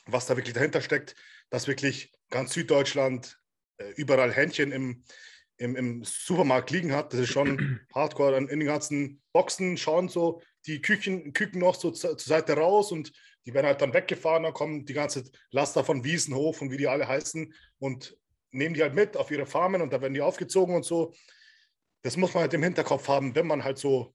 was 0.05 0.25
da 0.25 0.35
wirklich 0.35 0.53
dahinter 0.53 0.81
steckt, 0.81 1.15
dass 1.49 1.67
wirklich 1.67 2.11
ganz 2.29 2.53
Süddeutschland 2.53 3.39
äh, 3.77 3.91
überall 3.95 4.31
Händchen 4.31 4.71
im, 4.71 5.03
im, 5.57 5.75
im 5.75 6.03
Supermarkt 6.03 6.71
liegen 6.71 6.93
hat. 6.93 7.13
Das 7.13 7.21
ist 7.21 7.29
schon 7.29 7.79
hardcore. 7.93 8.33
Dann 8.33 8.47
in 8.47 8.59
den 8.59 8.67
ganzen 8.67 9.21
Boxen 9.33 9.77
schauen 9.77 10.09
so 10.09 10.41
die 10.65 10.81
Küken, 10.81 11.33
Küken 11.33 11.59
noch 11.59 11.75
so 11.75 11.91
zur, 11.91 12.17
zur 12.17 12.27
Seite 12.27 12.53
raus 12.53 12.91
und 12.91 13.11
die 13.45 13.53
werden 13.53 13.65
halt 13.65 13.81
dann 13.81 13.93
weggefahren. 13.93 14.43
Dann 14.43 14.53
kommen 14.53 14.85
die 14.85 14.93
ganze 14.93 15.23
Laster 15.51 15.83
von 15.83 16.03
Wiesenhof 16.03 16.61
und 16.61 16.71
wie 16.71 16.77
die 16.77 16.87
alle 16.87 17.07
heißen 17.07 17.53
und 17.79 18.17
nehmen 18.51 18.73
die 18.73 18.81
halt 18.81 18.95
mit 18.95 19.15
auf 19.15 19.31
ihre 19.31 19.45
Farmen 19.45 19.81
und 19.81 19.93
da 19.93 20.01
werden 20.01 20.13
die 20.13 20.21
aufgezogen 20.21 20.75
und 20.75 20.83
so. 20.83 21.13
Das 22.01 22.17
muss 22.17 22.33
man 22.33 22.41
halt 22.41 22.53
im 22.53 22.63
Hinterkopf 22.63 23.07
haben, 23.07 23.35
wenn 23.35 23.47
man 23.47 23.63
halt 23.63 23.77
so 23.77 24.13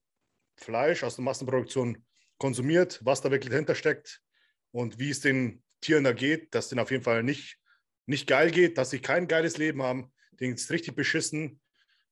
Fleisch 0.56 1.02
aus 1.02 1.16
der 1.16 1.24
Massenproduktion 1.24 2.05
konsumiert, 2.39 3.01
was 3.05 3.20
da 3.20 3.31
wirklich 3.31 3.51
dahinter 3.51 3.74
steckt 3.74 4.20
und 4.72 4.98
wie 4.98 5.10
es 5.10 5.20
den 5.20 5.62
Tieren 5.81 6.05
da 6.05 6.12
geht, 6.12 6.55
dass 6.55 6.68
denen 6.68 6.81
auf 6.81 6.90
jeden 6.90 7.02
Fall 7.02 7.22
nicht, 7.22 7.59
nicht 8.06 8.26
geil 8.26 8.51
geht, 8.51 8.78
dass 8.78 8.90
sie 8.90 9.01
kein 9.01 9.28
geiles 9.28 9.56
Leben 9.59 9.82
haben, 9.82 10.12
denen 10.40 10.55
ist 10.55 10.70
richtig 10.70 10.94
beschissen. 10.97 11.60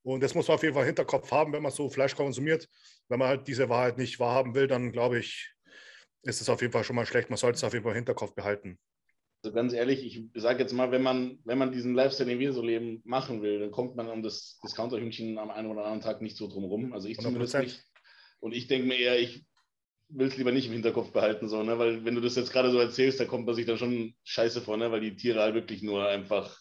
Und 0.02 0.22
das 0.22 0.34
muss 0.34 0.48
man 0.48 0.56
auf 0.56 0.62
jeden 0.62 0.74
Fall 0.74 0.86
Hinterkopf 0.86 1.30
haben, 1.30 1.52
wenn 1.52 1.62
man 1.62 1.72
so 1.72 1.88
Fleisch 1.88 2.16
konsumiert. 2.16 2.68
Wenn 3.08 3.18
man 3.18 3.28
halt 3.28 3.46
diese 3.46 3.68
Wahrheit 3.68 3.98
nicht 3.98 4.18
wahrhaben 4.18 4.54
will, 4.54 4.66
dann 4.66 4.92
glaube 4.92 5.18
ich, 5.18 5.54
ist 6.22 6.40
es 6.40 6.48
auf 6.48 6.60
jeden 6.60 6.72
Fall 6.72 6.84
schon 6.84 6.96
mal 6.96 7.06
schlecht. 7.06 7.30
Man 7.30 7.36
sollte 7.36 7.56
es 7.56 7.64
auf 7.64 7.72
jeden 7.72 7.84
Fall 7.84 7.92
im 7.92 7.96
Hinterkopf 7.96 8.34
behalten. 8.34 8.78
Also 9.44 9.54
ganz 9.54 9.72
ehrlich, 9.72 10.04
ich 10.04 10.22
sage 10.40 10.60
jetzt 10.60 10.72
mal, 10.72 10.92
wenn 10.92 11.02
man, 11.02 11.40
wenn 11.44 11.58
man 11.58 11.72
diesen 11.72 11.94
Lifestyle, 11.94 12.30
den 12.30 12.38
wir 12.38 12.52
so 12.52 12.62
leben, 12.62 13.00
machen 13.04 13.42
will, 13.42 13.58
dann 13.58 13.70
kommt 13.72 13.96
man 13.96 14.08
um 14.08 14.22
das 14.22 14.58
Discounterhühnchen 14.62 15.36
am 15.38 15.50
einen 15.50 15.68
oder 15.68 15.84
anderen 15.84 16.00
Tag 16.00 16.22
nicht 16.22 16.36
so 16.36 16.46
drum 16.46 16.64
rum. 16.64 16.92
Also 16.92 17.08
ich 17.08 17.18
zumindest 17.18 17.56
100%. 17.56 17.60
nicht. 17.62 17.84
Und 18.42 18.52
ich 18.52 18.66
denke 18.66 18.88
mir 18.88 18.98
eher, 18.98 19.20
ich 19.20 19.44
will 20.08 20.26
es 20.26 20.36
lieber 20.36 20.50
nicht 20.50 20.66
im 20.66 20.72
Hinterkopf 20.72 21.12
behalten, 21.12 21.48
so, 21.48 21.62
ne? 21.62 21.78
weil 21.78 22.04
wenn 22.04 22.16
du 22.16 22.20
das 22.20 22.34
jetzt 22.34 22.52
gerade 22.52 22.72
so 22.72 22.78
erzählst, 22.78 23.20
da 23.20 23.24
kommt 23.24 23.46
man 23.46 23.54
sich 23.54 23.66
dann 23.66 23.78
schon 23.78 24.14
scheiße 24.24 24.60
vor, 24.60 24.76
ne? 24.76 24.90
weil 24.90 25.00
die 25.00 25.14
Tiere 25.14 25.40
halt 25.40 25.54
wirklich 25.54 25.82
nur 25.82 26.06
einfach 26.08 26.58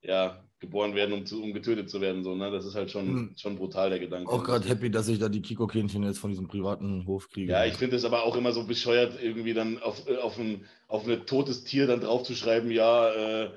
ja, 0.00 0.42
geboren 0.58 0.94
werden, 0.94 1.12
um, 1.12 1.26
zu, 1.26 1.42
um 1.42 1.52
getötet 1.52 1.90
zu 1.90 2.00
werden. 2.00 2.24
So, 2.24 2.34
ne? 2.34 2.50
Das 2.50 2.64
ist 2.64 2.74
halt 2.74 2.90
schon, 2.90 3.06
Hm. 3.06 3.34
schon 3.36 3.56
brutal, 3.56 3.90
der 3.90 3.98
Gedanke. 3.98 4.30
Auch 4.30 4.42
gerade 4.42 4.66
happy, 4.66 4.90
dass 4.90 5.08
ich 5.08 5.18
da 5.18 5.28
die 5.28 5.42
Kiko-Kindchen 5.42 6.02
jetzt 6.02 6.18
von 6.18 6.30
diesem 6.30 6.48
privaten 6.48 7.06
Hof 7.06 7.28
kriege. 7.28 7.52
Ja, 7.52 7.66
ich 7.66 7.74
finde 7.74 7.96
es 7.96 8.04
aber 8.06 8.24
auch 8.24 8.36
immer 8.36 8.52
so 8.52 8.64
bescheuert, 8.64 9.22
irgendwie 9.22 9.52
dann 9.52 9.82
auf, 9.82 10.08
äh, 10.08 10.16
auf, 10.16 10.38
ein, 10.38 10.64
auf 10.88 11.06
ein 11.06 11.26
totes 11.26 11.64
Tier 11.64 11.86
dann 11.86 12.00
draufzuschreiben, 12.00 12.70
ja, 12.70 13.10
äh, 13.44 13.50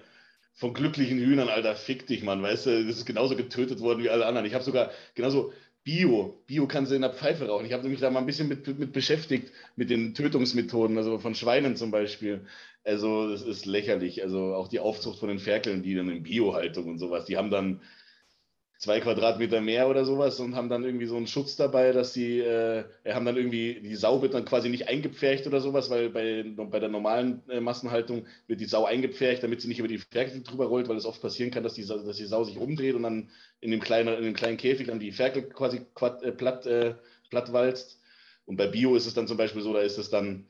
von 0.53 0.73
glücklichen 0.73 1.19
Hühnern, 1.19 1.47
Alter, 1.47 1.73
fick 1.77 2.05
dich, 2.05 2.21
Mann, 2.21 2.43
weißt 2.43 2.65
du, 2.65 2.85
das 2.85 2.97
ist 2.97 3.05
genauso 3.05 3.37
getötet 3.37 3.79
worden 3.79 4.03
wie 4.03 4.09
alle 4.09 4.25
anderen. 4.25 4.45
Ich 4.45 4.53
habe 4.53 4.63
sogar 4.63 4.91
genauso 5.15 5.53
Bio, 5.83 6.43
Bio 6.45 6.67
kannst 6.67 6.91
du 6.91 6.95
in 6.95 7.01
der 7.01 7.13
Pfeife 7.13 7.47
rauchen. 7.47 7.65
Ich 7.65 7.73
habe 7.73 7.87
mich 7.87 7.99
da 7.99 8.09
mal 8.09 8.19
ein 8.19 8.25
bisschen 8.25 8.47
mit, 8.47 8.67
mit 8.79 8.93
beschäftigt, 8.93 9.51
mit 9.75 9.89
den 9.89 10.13
Tötungsmethoden, 10.13 10.97
also 10.97 11.17
von 11.19 11.35
Schweinen 11.35 11.75
zum 11.75 11.91
Beispiel. 11.91 12.45
Also 12.83 13.29
das 13.29 13.41
ist 13.41 13.65
lächerlich. 13.65 14.21
Also 14.21 14.53
auch 14.53 14.67
die 14.67 14.79
Aufzucht 14.79 15.19
von 15.19 15.29
den 15.29 15.39
Ferkeln, 15.39 15.83
die 15.83 15.95
dann 15.95 16.09
in 16.09 16.23
Biohaltung 16.23 16.85
und 16.85 16.99
sowas, 16.99 17.25
die 17.25 17.37
haben 17.37 17.49
dann 17.49 17.81
zwei 18.79 19.01
Quadratmeter 19.01 19.59
mehr 19.59 19.89
oder 19.89 20.05
sowas 20.05 20.39
und 20.39 20.55
haben 20.55 20.69
dann 20.69 20.85
irgendwie 20.85 21.05
so 21.05 21.17
einen 21.17 21.27
Schutz 21.27 21.57
dabei, 21.57 21.91
dass 21.91 22.13
sie, 22.13 22.39
äh, 22.39 22.85
haben 23.05 23.25
dann 23.25 23.35
irgendwie, 23.35 23.81
die 23.81 23.95
Sau 23.97 24.21
wird 24.21 24.33
dann 24.33 24.45
quasi 24.45 24.69
nicht 24.69 24.87
eingepfercht 24.87 25.45
oder 25.47 25.59
sowas, 25.59 25.89
weil 25.89 26.09
bei, 26.09 26.45
bei 26.55 26.79
der 26.79 26.87
normalen 26.87 27.41
äh, 27.49 27.59
Massenhaltung 27.59 28.25
wird 28.47 28.61
die 28.61 28.65
Sau 28.65 28.85
eingepfercht, 28.85 29.43
damit 29.43 29.59
sie 29.59 29.67
nicht 29.67 29.79
über 29.79 29.89
die 29.89 29.97
Ferkel 29.97 30.41
drüber 30.43 30.67
rollt, 30.67 30.87
weil 30.87 30.95
es 30.95 31.05
oft 31.05 31.21
passieren 31.21 31.51
kann, 31.51 31.63
dass 31.63 31.73
die, 31.73 31.85
dass 31.85 32.15
die 32.15 32.25
Sau 32.25 32.45
sich 32.45 32.57
umdreht 32.57 32.95
und 32.95 33.03
dann 33.03 33.29
in 33.59 33.71
dem 33.71 33.81
kleinen, 33.81 34.17
in 34.17 34.23
dem 34.23 34.33
kleinen 34.33 34.55
Käfig 34.55 34.87
dann 34.87 35.01
die 35.01 35.11
Ferkel 35.11 35.43
quasi 35.43 35.81
quad, 35.93 36.23
äh, 36.23 36.31
platt, 36.31 36.65
äh, 36.65 36.95
platt 37.29 37.51
walzt. 37.51 37.99
Und 38.45 38.55
bei 38.55 38.67
Bio 38.67 38.95
ist 38.95 39.07
es 39.07 39.13
dann 39.13 39.27
zum 39.27 39.35
Beispiel 39.35 39.61
so, 39.61 39.73
da 39.73 39.81
ist 39.81 39.97
es 39.97 40.09
dann, 40.09 40.47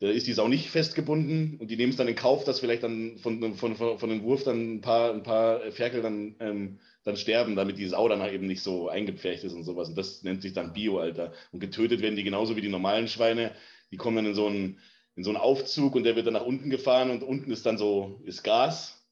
da 0.00 0.08
ist 0.08 0.26
die 0.26 0.32
Sau 0.32 0.48
nicht 0.48 0.68
festgebunden 0.68 1.58
und 1.60 1.70
die 1.70 1.76
nehmen 1.76 1.90
es 1.90 1.96
dann 1.96 2.08
in 2.08 2.16
Kauf, 2.16 2.42
dass 2.42 2.58
vielleicht 2.58 2.82
dann 2.82 3.18
von, 3.18 3.54
von, 3.54 3.76
von, 3.76 3.98
von 4.00 4.10
dem 4.10 4.24
Wurf 4.24 4.42
dann 4.42 4.74
ein 4.74 4.80
paar, 4.80 5.14
ein 5.14 5.22
paar 5.22 5.60
Ferkel 5.70 6.02
dann 6.02 6.34
ähm, 6.40 6.80
dann 7.04 7.16
sterben, 7.16 7.56
damit 7.56 7.78
die 7.78 7.86
Sau 7.86 8.08
dann 8.08 8.20
halt 8.20 8.32
eben 8.32 8.46
nicht 8.46 8.62
so 8.62 8.88
eingepfercht 8.88 9.44
ist 9.44 9.54
und 9.54 9.64
sowas. 9.64 9.88
Und 9.88 9.98
das 9.98 10.22
nennt 10.22 10.42
sich 10.42 10.52
dann 10.52 10.72
Bio, 10.72 10.98
Alter. 10.98 11.32
Und 11.50 11.60
getötet 11.60 12.00
werden 12.00 12.16
die 12.16 12.22
genauso 12.22 12.56
wie 12.56 12.60
die 12.60 12.68
normalen 12.68 13.08
Schweine. 13.08 13.52
Die 13.90 13.96
kommen 13.96 14.16
dann 14.16 14.26
in 14.26 14.34
so 14.34 14.46
einen, 14.46 14.78
in 15.16 15.24
so 15.24 15.30
einen 15.30 15.38
Aufzug 15.38 15.94
und 15.94 16.04
der 16.04 16.16
wird 16.16 16.26
dann 16.26 16.34
nach 16.34 16.46
unten 16.46 16.70
gefahren 16.70 17.10
und 17.10 17.22
unten 17.22 17.50
ist 17.50 17.66
dann 17.66 17.78
so, 17.78 18.20
ist 18.24 18.44
Gas. 18.44 19.04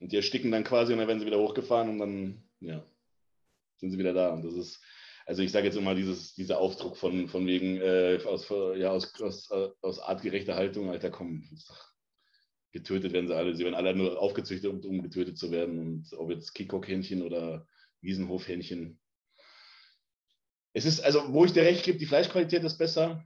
Und 0.00 0.12
die 0.12 0.16
ersticken 0.16 0.50
dann 0.50 0.64
quasi 0.64 0.92
und 0.92 0.98
dann 0.98 1.08
werden 1.08 1.20
sie 1.20 1.26
wieder 1.26 1.38
hochgefahren 1.38 1.88
und 1.88 1.98
dann, 1.98 2.42
ja, 2.60 2.84
sind 3.76 3.90
sie 3.90 3.98
wieder 3.98 4.12
da. 4.12 4.32
Und 4.32 4.44
das 4.44 4.54
ist, 4.54 4.80
also 5.24 5.42
ich 5.42 5.52
sage 5.52 5.66
jetzt 5.66 5.76
immer 5.76 5.94
dieses, 5.94 6.34
dieser 6.34 6.58
Aufdruck 6.58 6.96
von, 6.96 7.28
von 7.28 7.46
wegen, 7.46 7.76
äh, 7.78 8.18
aus, 8.24 8.48
ja, 8.76 8.90
aus, 8.90 9.20
aus, 9.20 9.50
aus 9.82 9.98
artgerechter 10.00 10.56
Haltung, 10.56 10.90
Alter, 10.90 11.10
komm, 11.10 11.48
ist 11.54 11.70
doch, 11.70 11.87
getötet 12.72 13.12
werden 13.12 13.28
sie 13.28 13.36
alle. 13.36 13.54
Sie 13.54 13.64
werden 13.64 13.74
alle 13.74 13.94
nur 13.94 14.20
aufgezüchtet, 14.20 14.70
um, 14.70 14.80
um 14.80 15.02
getötet 15.02 15.38
zu 15.38 15.50
werden. 15.50 15.78
Und 15.78 16.12
ob 16.16 16.30
jetzt 16.30 16.54
Kikok-Hähnchen 16.54 17.22
oder 17.22 17.66
Wiesenhof-Hähnchen. 18.00 18.98
Es 20.72 20.84
ist, 20.84 21.00
also, 21.00 21.32
wo 21.32 21.44
ich 21.44 21.52
dir 21.52 21.62
recht 21.62 21.84
gebe, 21.84 21.98
die 21.98 22.06
Fleischqualität 22.06 22.62
ist 22.62 22.78
besser. 22.78 23.24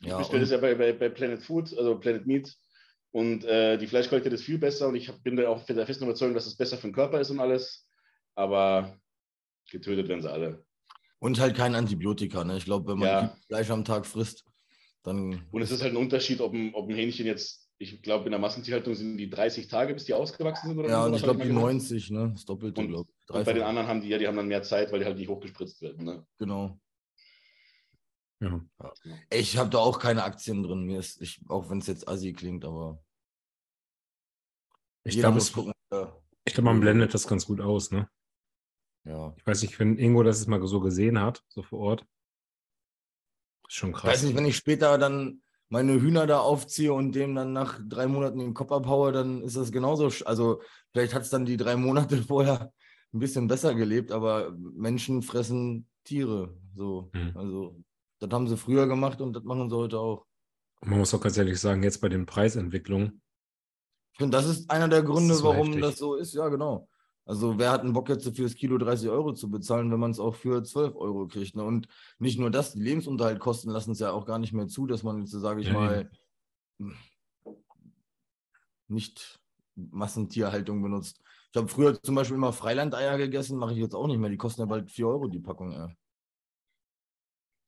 Ja, 0.00 0.14
ich 0.14 0.18
bestelle 0.18 0.40
das 0.40 0.50
ja 0.50 0.58
bei, 0.58 0.74
bei, 0.74 0.92
bei, 0.92 1.08
Planet 1.08 1.42
Food, 1.42 1.76
also 1.78 1.98
Planet 1.98 2.26
Meat. 2.26 2.56
Und 3.12 3.44
äh, 3.44 3.78
die 3.78 3.86
Fleischqualität 3.86 4.32
ist 4.32 4.44
viel 4.44 4.58
besser 4.58 4.88
und 4.88 4.96
ich 4.96 5.08
hab, 5.08 5.22
bin 5.22 5.36
da 5.36 5.48
auch 5.48 5.64
der 5.64 5.86
festen 5.86 6.04
Überzeugung, 6.04 6.34
dass 6.34 6.46
es 6.46 6.56
besser 6.56 6.78
für 6.78 6.88
den 6.88 6.94
Körper 6.94 7.20
ist 7.20 7.30
und 7.30 7.40
alles. 7.40 7.86
Aber 8.34 8.98
getötet 9.70 10.08
werden 10.08 10.22
sie 10.22 10.32
alle. 10.32 10.64
Und 11.18 11.38
halt 11.38 11.56
kein 11.56 11.74
Antibiotika. 11.74 12.42
Ne? 12.42 12.56
Ich 12.56 12.64
glaube, 12.64 12.90
wenn 12.90 12.98
man 12.98 13.08
ja. 13.08 13.36
Fleisch 13.46 13.70
am 13.70 13.84
Tag 13.84 14.06
frisst, 14.06 14.44
dann. 15.02 15.46
Und 15.52 15.62
es 15.62 15.70
ist 15.70 15.82
halt 15.82 15.92
ein 15.92 15.98
Unterschied, 15.98 16.40
ob 16.40 16.52
ein, 16.52 16.74
ob 16.74 16.88
ein 16.88 16.96
Hähnchen 16.96 17.26
jetzt 17.26 17.61
ich 17.82 18.02
glaube, 18.02 18.26
in 18.26 18.30
der 18.30 18.40
Massentierhaltung 18.40 18.94
sind 18.94 19.16
die 19.16 19.28
30 19.28 19.68
Tage, 19.68 19.94
bis 19.94 20.04
die 20.04 20.14
ausgewachsen 20.14 20.68
sind. 20.68 20.78
Oder 20.78 20.88
ja, 20.88 21.04
und 21.04 21.14
ich 21.14 21.22
glaube, 21.22 21.42
die 21.42 21.52
90, 21.52 22.10
ne? 22.10 22.30
Das 22.32 22.44
Doppelte, 22.44 22.86
glaube 22.86 23.08
ich. 23.10 23.34
Und 23.34 23.44
bei 23.44 23.52
den 23.52 23.62
anderen 23.62 23.88
haben 23.88 24.00
die 24.00 24.08
ja, 24.08 24.18
die 24.18 24.26
haben 24.26 24.36
dann 24.36 24.48
mehr 24.48 24.62
Zeit, 24.62 24.92
weil 24.92 25.00
die 25.00 25.04
halt 25.04 25.18
nicht 25.18 25.28
hochgespritzt 25.28 25.82
werden. 25.82 26.04
Ne? 26.04 26.26
Genau. 26.38 26.78
Ja. 28.40 28.60
Ich 29.30 29.56
habe 29.56 29.70
da 29.70 29.78
auch 29.78 29.98
keine 29.98 30.24
Aktien 30.24 30.62
drin. 30.62 30.84
Mir 30.84 30.98
ist, 30.98 31.20
ich, 31.20 31.40
auch 31.48 31.70
wenn 31.70 31.78
es 31.78 31.86
jetzt 31.86 32.08
assi 32.08 32.32
klingt, 32.32 32.64
aber. 32.64 33.02
Ich 35.04 35.18
glaube, 35.18 35.38
ich 35.38 35.52
glaube, 36.54 36.62
man 36.62 36.80
blendet 36.80 37.14
das 37.14 37.26
ganz 37.26 37.46
gut 37.46 37.60
aus, 37.60 37.90
ne? 37.90 38.08
Ja. 39.04 39.34
Ich 39.36 39.46
weiß 39.46 39.62
nicht, 39.62 39.78
wenn 39.78 39.98
Ingo 39.98 40.22
das 40.22 40.46
mal 40.46 40.64
so 40.66 40.80
gesehen 40.80 41.20
hat, 41.20 41.44
so 41.48 41.62
vor 41.62 41.80
Ort. 41.80 42.06
Ist 43.68 43.74
schon 43.74 43.92
krass. 43.92 44.04
Ich 44.04 44.10
weiß 44.10 44.22
nicht, 44.24 44.36
wenn 44.36 44.46
ich 44.46 44.56
später 44.56 44.98
dann 44.98 45.42
meine 45.72 46.02
Hühner 46.02 46.26
da 46.26 46.40
aufziehe 46.40 46.92
und 46.92 47.12
dem 47.12 47.34
dann 47.34 47.54
nach 47.54 47.80
drei 47.82 48.06
Monaten 48.06 48.38
den 48.38 48.52
Kopf 48.52 48.70
abhaue, 48.70 49.10
dann 49.10 49.40
ist 49.40 49.56
das 49.56 49.72
genauso. 49.72 50.10
Also 50.26 50.60
vielleicht 50.92 51.14
hat 51.14 51.22
es 51.22 51.30
dann 51.30 51.46
die 51.46 51.56
drei 51.56 51.76
Monate 51.76 52.18
vorher 52.28 52.70
ein 53.14 53.18
bisschen 53.18 53.48
besser 53.48 53.74
gelebt, 53.74 54.12
aber 54.12 54.54
Menschen 54.58 55.22
fressen 55.22 55.88
Tiere. 56.04 56.54
So. 56.74 57.10
Mhm. 57.14 57.32
Also 57.34 57.82
das 58.18 58.30
haben 58.30 58.48
sie 58.48 58.58
früher 58.58 58.86
gemacht 58.86 59.22
und 59.22 59.32
das 59.32 59.44
machen 59.44 59.70
sie 59.70 59.76
heute 59.76 59.98
auch. 59.98 60.26
Man 60.82 60.98
muss 60.98 61.14
auch 61.14 61.22
ganz 61.22 61.38
ehrlich 61.38 61.58
sagen, 61.58 61.82
jetzt 61.82 62.02
bei 62.02 62.10
den 62.10 62.26
Preisentwicklungen. 62.26 63.22
Ich 64.12 64.18
finde, 64.18 64.36
das 64.36 64.46
ist 64.46 64.70
einer 64.70 64.88
der 64.88 65.02
Gründe, 65.02 65.32
das 65.32 65.42
warum 65.42 65.68
heftig. 65.68 65.80
das 65.80 65.96
so 65.96 66.16
ist. 66.16 66.34
Ja, 66.34 66.48
genau. 66.50 66.86
Also 67.24 67.58
wer 67.58 67.70
hat 67.70 67.82
einen 67.82 67.92
Bock 67.92 68.08
jetzt 68.08 68.24
für 68.24 68.42
das 68.42 68.54
Kilo 68.54 68.78
30 68.78 69.08
Euro 69.08 69.32
zu 69.32 69.48
bezahlen, 69.50 69.90
wenn 69.92 70.00
man 70.00 70.10
es 70.10 70.18
auch 70.18 70.34
für 70.34 70.62
12 70.62 70.96
Euro 70.96 71.28
kriegt? 71.28 71.54
Ne? 71.54 71.62
Und 71.62 71.86
nicht 72.18 72.38
nur 72.38 72.50
das, 72.50 72.72
die 72.72 72.82
Lebensunterhaltkosten 72.82 73.70
lassen 73.70 73.92
es 73.92 74.00
ja 74.00 74.10
auch 74.10 74.26
gar 74.26 74.38
nicht 74.38 74.52
mehr 74.52 74.66
zu, 74.66 74.86
dass 74.86 75.02
man 75.02 75.20
jetzt, 75.20 75.30
sage 75.30 75.60
ich 75.60 75.68
ja, 75.68 75.72
mal, 75.72 76.10
nicht 78.88 79.40
Massentierhaltung 79.76 80.82
benutzt. 80.82 81.22
Ich 81.52 81.56
habe 81.56 81.68
früher 81.68 82.02
zum 82.02 82.14
Beispiel 82.14 82.36
immer 82.36 82.52
Freilandeier 82.52 83.18
gegessen, 83.18 83.58
mache 83.58 83.72
ich 83.72 83.78
jetzt 83.78 83.94
auch 83.94 84.06
nicht 84.06 84.18
mehr. 84.18 84.30
Die 84.30 84.36
kosten 84.36 84.62
ja 84.62 84.66
bald 84.66 84.90
4 84.90 85.06
Euro 85.06 85.28
die 85.28 85.38
Packung. 85.38 85.72
Ja. 85.72 85.90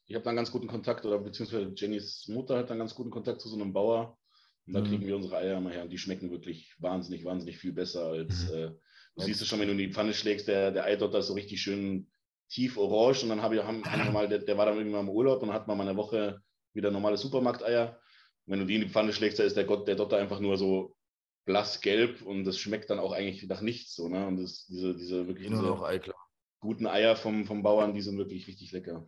Ich 0.07 0.15
habe 0.15 0.25
dann 0.25 0.37
ganz 0.37 0.51
guten 0.51 0.67
Kontakt, 0.67 1.05
oder 1.07 1.19
beziehungsweise 1.19 1.73
Jennys 1.75 2.27
Mutter 2.29 2.59
hat 2.59 2.71
dann 2.71 2.79
ganz 2.79 2.95
guten 2.95 3.11
Kontakt 3.11 3.41
zu 3.41 3.49
so 3.49 3.57
einem 3.57 3.73
Bauer. 3.73 4.19
Und 4.67 4.73
da 4.73 4.81
mhm. 4.81 4.87
kriegen 4.87 5.07
wir 5.07 5.17
unsere 5.17 5.37
Eier 5.37 5.59
immer 5.59 5.71
her. 5.71 5.83
Und 5.83 5.91
die 5.91 5.99
schmecken 5.99 6.31
wirklich 6.31 6.75
wahnsinnig, 6.79 7.25
wahnsinnig 7.25 7.59
viel 7.59 7.73
besser 7.73 8.07
als 8.07 8.51
mhm. 8.51 8.57
äh, 8.57 8.71
Du 9.17 9.23
siehst 9.23 9.41
es 9.41 9.49
schon, 9.49 9.61
wenn 9.61 9.69
du 9.69 9.73
in 9.73 9.79
die 9.79 9.93
Pfanne 9.93 10.13
schlägst, 10.13 10.49
der, 10.49 10.71
der 10.73 10.85
Eidotter 10.85 11.19
ist 11.19 11.29
so 11.29 11.35
richtig 11.35 11.61
schön 11.61 12.09
tief 12.49 12.77
orange. 12.77 13.23
Und 13.23 13.29
dann 13.29 13.43
habe 13.43 13.57
ich, 13.57 13.63
haben, 13.63 13.85
haben 13.91 14.13
mal, 14.13 14.29
der, 14.29 14.39
der, 14.39 14.59
war 14.59 14.67
dann 14.67 14.79
irgendwann 14.79 15.07
im 15.07 15.11
Urlaub 15.11 15.43
und 15.43 15.49
dann 15.49 15.57
hat 15.57 15.69
mal 15.69 15.81
eine 15.81 15.97
Woche 15.97 16.41
wieder 16.73 16.91
normale 16.91 17.17
Supermarkteier. 17.17 18.01
Und 18.47 18.53
wenn 18.53 18.61
du 18.61 18.67
die 18.67 18.77
in 18.77 18.83
die 18.83 18.89
Pfanne 18.89 19.13
schlägst, 19.13 19.39
da 19.39 19.45
ist 19.45 19.57
der, 19.57 19.65
Gott, 19.65 19.87
der 19.87 19.97
Dotter 19.97 20.19
einfach 20.19 20.41
nur 20.41 20.57
so 20.57 20.97
blassgelb 21.45 22.23
und 22.23 22.45
das 22.45 22.59
schmeckt 22.59 22.91
dann 22.91 22.99
auch 22.99 23.13
eigentlich 23.13 23.47
nach 23.47 23.61
nichts. 23.61 23.95
So, 23.95 24.09
ne? 24.09 24.27
Und 24.27 24.39
das, 24.39 24.67
diese, 24.67 24.95
diese 24.97 25.27
wirklich 25.29 25.49
diese 25.49 26.13
guten 26.61 26.87
Eier 26.87 27.15
vom, 27.15 27.45
vom 27.45 27.63
Bauern, 27.63 27.93
die 27.93 28.01
sind 28.01 28.17
wirklich 28.17 28.49
richtig 28.49 28.73
lecker. 28.73 29.07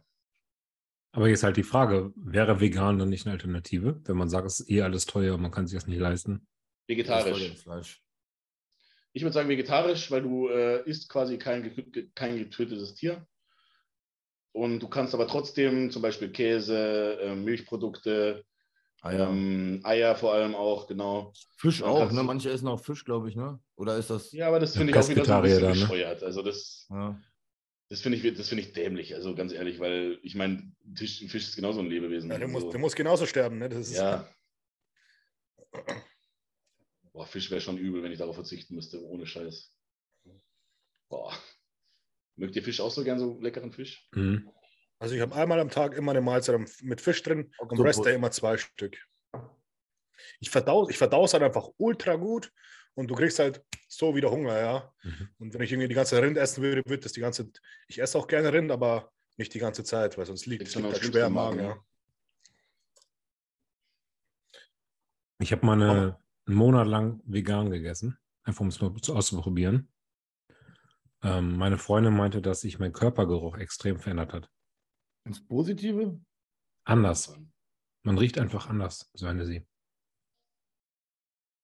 Aber 1.12 1.28
jetzt 1.28 1.42
halt 1.42 1.56
die 1.56 1.62
Frage, 1.62 2.12
wäre 2.14 2.60
vegan 2.60 2.98
dann 2.98 3.08
nicht 3.08 3.24
eine 3.24 3.32
Alternative, 3.32 4.02
wenn 4.04 4.18
man 4.18 4.28
sagt, 4.28 4.46
es 4.46 4.60
ist 4.60 4.70
eh 4.70 4.82
alles 4.82 5.06
teuer 5.06 5.34
und 5.34 5.40
man 5.40 5.50
kann 5.50 5.66
sich 5.66 5.78
das 5.78 5.86
nicht 5.86 5.98
leisten? 5.98 6.46
Vegetarisch. 6.86 8.02
Ich 9.16 9.22
würde 9.22 9.32
sagen 9.32 9.48
vegetarisch, 9.48 10.10
weil 10.10 10.20
du 10.20 10.48
äh, 10.48 10.82
isst 10.84 11.08
quasi 11.08 11.38
kein, 11.38 11.72
kein 12.14 12.36
getötetes 12.36 12.96
Tier. 12.96 13.26
Und 14.52 14.80
du 14.80 14.88
kannst 14.88 15.14
aber 15.14 15.26
trotzdem 15.26 15.90
zum 15.90 16.02
Beispiel 16.02 16.30
Käse, 16.30 17.18
äh, 17.22 17.34
Milchprodukte, 17.34 18.44
Eier. 19.00 19.30
Ähm, 19.30 19.80
Eier 19.84 20.16
vor 20.16 20.34
allem 20.34 20.54
auch, 20.54 20.86
genau. 20.86 21.32
Fisch 21.56 21.82
auch, 21.82 22.12
ne? 22.12 22.22
Manche 22.24 22.50
essen 22.50 22.68
auch 22.68 22.78
Fisch, 22.78 23.06
glaube 23.06 23.30
ich, 23.30 23.36
ne? 23.36 23.58
Oder 23.76 23.96
ist 23.96 24.10
das. 24.10 24.32
Ja, 24.32 24.48
aber 24.48 24.60
das 24.60 24.76
finde 24.76 24.92
ich 24.92 24.98
auch 24.98 25.08
wieder 25.08 25.24
so 25.24 25.32
ein 25.32 25.42
bisschen 25.42 25.62
dann, 25.62 25.72
ne? 25.72 25.80
bescheuert. 25.80 26.22
Also 26.22 26.42
das, 26.42 26.86
ja. 26.90 27.18
das 27.88 28.02
finde 28.02 28.18
ich, 28.18 28.22
find 28.22 28.60
ich 28.60 28.74
dämlich, 28.74 29.14
also 29.14 29.34
ganz 29.34 29.54
ehrlich, 29.54 29.80
weil 29.80 30.18
ich 30.24 30.34
meine, 30.34 30.74
Fisch 30.94 31.22
ist 31.22 31.56
genauso 31.56 31.80
ein 31.80 31.88
Lebewesen. 31.88 32.30
Ja, 32.30 32.36
der, 32.36 32.48
muss, 32.48 32.68
der 32.68 32.80
muss 32.80 32.94
genauso 32.94 33.24
sterben, 33.24 33.56
ne? 33.56 33.70
Das 33.70 33.78
ist 33.78 33.96
ja. 33.96 34.28
Boah, 37.16 37.26
Fisch 37.26 37.50
wäre 37.50 37.62
schon 37.62 37.78
übel, 37.78 38.02
wenn 38.02 38.12
ich 38.12 38.18
darauf 38.18 38.34
verzichten 38.34 38.74
müsste, 38.74 39.02
ohne 39.02 39.26
Scheiß. 39.26 39.74
Boah. 41.08 41.32
Mögt 42.36 42.54
ihr 42.56 42.62
Fisch 42.62 42.78
auch 42.78 42.90
so 42.90 43.04
gern, 43.04 43.18
so 43.18 43.40
leckeren 43.40 43.72
Fisch? 43.72 44.06
Mhm. 44.12 44.50
Also 44.98 45.14
ich 45.14 45.22
habe 45.22 45.34
einmal 45.34 45.58
am 45.58 45.70
Tag 45.70 45.94
immer 45.94 46.10
eine 46.10 46.20
Mahlzeit 46.20 46.60
mit 46.82 47.00
Fisch 47.00 47.22
drin 47.22 47.54
und 47.56 47.72
am 47.72 47.80
Rest 47.80 48.04
immer 48.04 48.30
zwei 48.32 48.58
Stück. 48.58 48.98
Ich 50.40 50.50
verdau, 50.50 50.90
ich 50.90 50.98
verdau 50.98 51.24
es 51.24 51.32
halt 51.32 51.42
einfach 51.42 51.70
ultra 51.78 52.16
gut 52.16 52.52
und 52.92 53.10
du 53.10 53.14
kriegst 53.14 53.38
halt 53.38 53.64
so 53.88 54.14
wieder 54.14 54.30
Hunger, 54.30 54.58
ja. 54.58 54.94
Mhm. 55.02 55.28
Und 55.38 55.54
wenn 55.54 55.62
ich 55.62 55.72
irgendwie 55.72 55.88
die 55.88 55.94
ganze 55.94 56.20
Rind 56.20 56.36
essen 56.36 56.62
würde, 56.62 56.82
würde 56.84 57.02
das 57.02 57.14
die 57.14 57.20
ganze, 57.20 57.50
ich 57.88 57.98
esse 57.98 58.18
auch 58.18 58.26
gerne 58.26 58.52
Rind, 58.52 58.70
aber 58.70 59.10
nicht 59.38 59.54
die 59.54 59.58
ganze 59.58 59.84
Zeit, 59.84 60.18
weil 60.18 60.26
sonst 60.26 60.44
liegt 60.44 60.68
es 60.68 60.76
halt 60.76 61.02
schwer 61.02 61.28
im 61.28 61.32
Magen, 61.32 61.60
ja. 61.60 61.82
Ich 65.38 65.52
habe 65.52 65.64
mal 65.64 65.80
eine, 65.80 66.18
einen 66.46 66.56
Monat 66.56 66.86
lang 66.86 67.20
vegan 67.24 67.70
gegessen, 67.70 68.18
einfach 68.42 68.60
um 68.60 68.68
es 68.68 68.80
mal 68.80 68.92
auszuprobieren. 69.08 69.92
Ähm, 71.22 71.56
meine 71.56 71.78
Freundin 71.78 72.14
meinte, 72.14 72.40
dass 72.40 72.60
sich 72.60 72.78
mein 72.78 72.92
Körpergeruch 72.92 73.58
extrem 73.58 73.98
verändert 73.98 74.32
hat. 74.32 74.50
Ins 75.24 75.44
Positive? 75.44 76.20
Anders. 76.84 77.36
Man 78.04 78.18
riecht 78.18 78.38
einfach 78.38 78.68
anders, 78.68 79.10
so 79.14 79.26
eine 79.26 79.44
sie. 79.44 79.66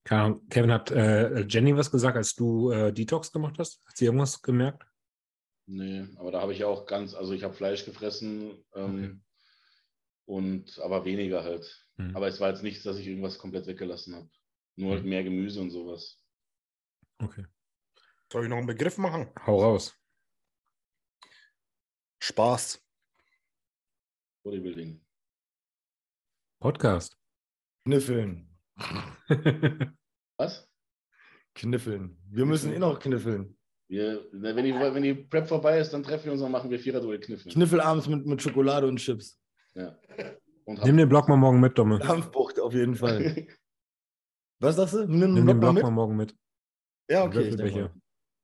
Kevin, 0.04 0.72
hat 0.72 0.90
äh, 0.90 1.46
Jenny 1.46 1.76
was 1.76 1.92
gesagt, 1.92 2.16
als 2.16 2.34
du 2.34 2.72
äh, 2.72 2.92
Detox 2.92 3.30
gemacht 3.30 3.60
hast? 3.60 3.86
Hat 3.86 3.96
sie 3.96 4.06
irgendwas 4.06 4.42
gemerkt? 4.42 4.84
Nee, 5.66 6.08
aber 6.16 6.32
da 6.32 6.40
habe 6.40 6.52
ich 6.52 6.64
auch 6.64 6.86
ganz, 6.86 7.14
also 7.14 7.32
ich 7.32 7.44
habe 7.44 7.54
Fleisch 7.54 7.84
gefressen, 7.84 8.64
ähm, 8.74 8.94
okay. 8.94 9.16
und 10.24 10.80
aber 10.80 11.04
weniger 11.04 11.44
halt. 11.44 11.86
Hm. 11.98 12.16
Aber 12.16 12.26
es 12.26 12.40
war 12.40 12.50
jetzt 12.50 12.64
nichts, 12.64 12.82
dass 12.82 12.98
ich 12.98 13.06
irgendwas 13.06 13.38
komplett 13.38 13.68
weggelassen 13.68 14.16
habe. 14.16 14.28
Nur 14.76 14.94
halt 14.94 15.04
mehr 15.04 15.22
Gemüse 15.22 15.60
und 15.60 15.70
sowas. 15.70 16.18
Okay. 17.18 17.46
Soll 18.32 18.44
ich 18.44 18.48
noch 18.48 18.56
einen 18.56 18.66
Begriff 18.66 18.96
machen? 18.98 19.30
Hau 19.46 19.60
raus. 19.60 19.94
Spaß. 22.20 22.82
Bodybuilding. 24.44 25.04
Podcast. 26.60 27.18
Kniffeln. 27.84 28.48
Was? 30.38 30.68
Kniffeln. 31.54 32.16
Wir 32.30 32.46
müssen 32.46 32.72
eh 32.72 32.78
noch 32.78 32.98
kniffeln. 32.98 33.58
Wir, 33.88 34.26
wenn, 34.32 34.64
die, 34.64 34.72
wenn 34.72 35.02
die 35.02 35.14
Prep 35.14 35.46
vorbei 35.46 35.78
ist, 35.78 35.92
dann 35.92 36.02
treffen 36.02 36.24
wir 36.24 36.32
uns 36.32 36.40
und 36.40 36.50
machen 36.50 36.70
wir 36.70 36.78
Vierer-Duell 36.78 37.20
Kniffel. 37.20 37.52
Kniffel 37.52 37.80
abends 37.80 38.06
mit, 38.06 38.24
mit 38.24 38.40
Schokolade 38.40 38.86
und 38.86 38.96
Chips. 38.96 39.38
Ja. 39.74 39.98
Und 40.64 40.82
Nimm 40.84 40.96
den 40.96 41.08
Block 41.08 41.28
mal 41.28 41.36
morgen 41.36 41.60
mit, 41.60 41.76
Domme. 41.76 41.98
Dampfbucht 41.98 42.58
auf 42.58 42.72
jeden 42.72 42.94
Fall. 42.94 43.46
Was 44.62 44.76
sagst 44.76 44.94
du? 44.94 45.06
Nimm, 45.06 45.34
Nimm 45.34 45.46
den 45.46 45.58
Block 45.58 45.74
mit? 45.74 45.82
mal 45.82 45.90
morgen 45.90 46.16
mit. 46.16 46.36
Ja, 47.10 47.24
okay. 47.24 47.48
ich 47.48 47.74
mal. 47.74 47.92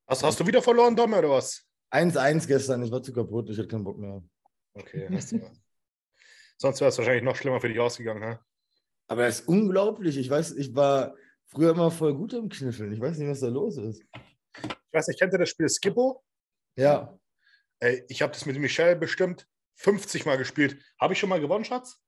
Hast, 0.08 0.24
hast 0.24 0.40
du 0.40 0.46
wieder 0.46 0.60
verloren, 0.60 0.96
Dom, 0.96 1.12
oder 1.12 1.30
was? 1.30 1.64
1-1 1.92 2.46
gestern, 2.48 2.82
ich 2.82 2.90
war 2.90 3.02
zu 3.02 3.12
kaputt, 3.12 3.48
ich 3.50 3.56
hatte 3.56 3.68
keinen 3.68 3.84
Bock 3.84 3.98
mehr. 3.98 4.20
Okay, 4.74 5.08
hast 5.12 5.32
du. 5.32 5.40
Sonst 6.56 6.80
wäre 6.80 6.88
es 6.88 6.98
wahrscheinlich 6.98 7.22
noch 7.22 7.36
schlimmer 7.36 7.60
für 7.60 7.68
dich 7.68 7.78
ausgegangen, 7.78 8.24
ha? 8.24 8.44
Aber 9.06 9.22
das 9.26 9.40
ist 9.40 9.48
unglaublich. 9.48 10.18
Ich 10.18 10.28
weiß, 10.28 10.56
ich 10.56 10.74
war 10.74 11.14
früher 11.46 11.70
immer 11.70 11.90
voll 11.90 12.14
gut 12.14 12.32
im 12.32 12.48
Kniffeln. 12.48 12.92
Ich 12.92 13.00
weiß 13.00 13.16
nicht, 13.18 13.28
was 13.28 13.40
da 13.40 13.48
los 13.48 13.76
ist. 13.76 14.02
Ich 14.64 14.92
weiß 14.92 15.06
nicht, 15.06 15.20
kennt 15.20 15.32
ihr 15.32 15.38
das 15.38 15.50
Spiel 15.50 15.68
Skippo? 15.68 16.24
Ja. 16.76 17.16
Ey, 17.78 18.04
ich 18.08 18.22
habe 18.22 18.32
das 18.32 18.44
mit 18.44 18.58
Michelle 18.58 18.96
bestimmt 18.96 19.48
50 19.76 20.26
Mal 20.26 20.36
gespielt. 20.36 20.82
Habe 21.00 21.12
ich 21.12 21.20
schon 21.20 21.28
mal 21.28 21.40
gewonnen, 21.40 21.64
Schatz? 21.64 22.02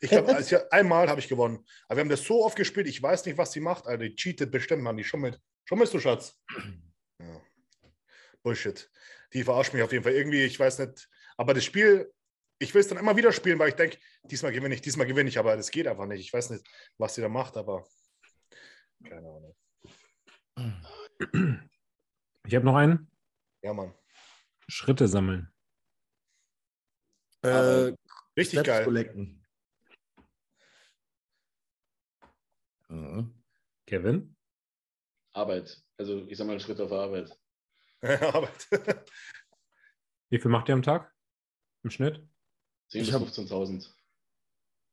Ich 0.00 0.10
glaube, 0.10 0.36
einmal 0.70 1.08
habe 1.08 1.20
ich 1.20 1.28
gewonnen. 1.28 1.64
Aber 1.86 1.96
wir 1.96 2.00
haben 2.00 2.08
das 2.08 2.24
so 2.24 2.44
oft 2.44 2.56
gespielt, 2.56 2.86
ich 2.86 3.02
weiß 3.02 3.24
nicht, 3.26 3.38
was 3.38 3.52
sie 3.52 3.60
macht. 3.60 3.86
Alter, 3.86 4.04
die 4.04 4.14
cheatet 4.16 4.50
bestimmt, 4.50 4.82
Mann. 4.82 4.96
Die 4.96 5.04
schummelt. 5.04 5.40
Schummelst 5.64 5.94
du, 5.94 6.00
Schatz? 6.00 6.38
Ja. 7.20 7.42
Bullshit. 8.44 8.88
Die 9.32 9.42
verarscht 9.42 9.74
mich 9.74 9.82
auf 9.82 9.90
jeden 9.90 10.04
Fall 10.04 10.12
irgendwie, 10.12 10.44
ich 10.44 10.60
weiß 10.60 10.78
nicht. 10.78 11.08
Aber 11.36 11.52
das 11.52 11.64
Spiel, 11.64 12.12
ich 12.60 12.72
will 12.72 12.80
es 12.80 12.86
dann 12.86 12.96
immer 12.98 13.16
wieder 13.16 13.32
spielen, 13.32 13.58
weil 13.58 13.70
ich 13.70 13.74
denke, 13.74 13.98
diesmal 14.22 14.52
gewinne 14.52 14.76
ich, 14.76 14.82
diesmal 14.82 15.08
gewinne 15.08 15.28
ich, 15.28 15.36
aber 15.36 15.56
das 15.56 15.72
geht 15.72 15.88
einfach 15.88 16.06
nicht. 16.06 16.20
Ich 16.20 16.32
weiß 16.32 16.50
nicht, 16.50 16.64
was 16.96 17.16
sie 17.16 17.22
da 17.22 17.28
macht, 17.28 17.56
aber 17.56 17.84
keine 19.02 19.28
Ahnung. 19.28 19.56
Ich 22.46 22.54
habe 22.54 22.64
noch 22.64 22.76
einen. 22.76 23.10
Ja, 23.62 23.72
Mann. 23.72 23.94
Schritte 24.68 25.08
sammeln. 25.08 25.52
Äh, 27.42 27.92
Richtig 28.36 28.60
Steps 28.60 28.66
geil. 28.66 28.84
collecten. 28.84 29.37
Mhm. 32.88 33.34
Kevin? 33.86 34.36
Arbeit. 35.34 35.82
Also 35.98 36.26
ich 36.26 36.36
sag 36.38 36.46
mal 36.46 36.58
Schritt 36.60 36.80
auf 36.80 36.92
Arbeit. 36.92 37.38
Arbeit. 38.02 38.68
Wie 40.30 40.38
viel 40.38 40.50
macht 40.50 40.68
ihr 40.68 40.74
am 40.74 40.82
Tag? 40.82 41.14
Im 41.82 41.90
Schnitt? 41.90 42.16
10.000 42.90 43.00
Ich 43.00 43.06
bis 43.06 43.12
hab- 43.12 43.22
15.000. 43.22 43.94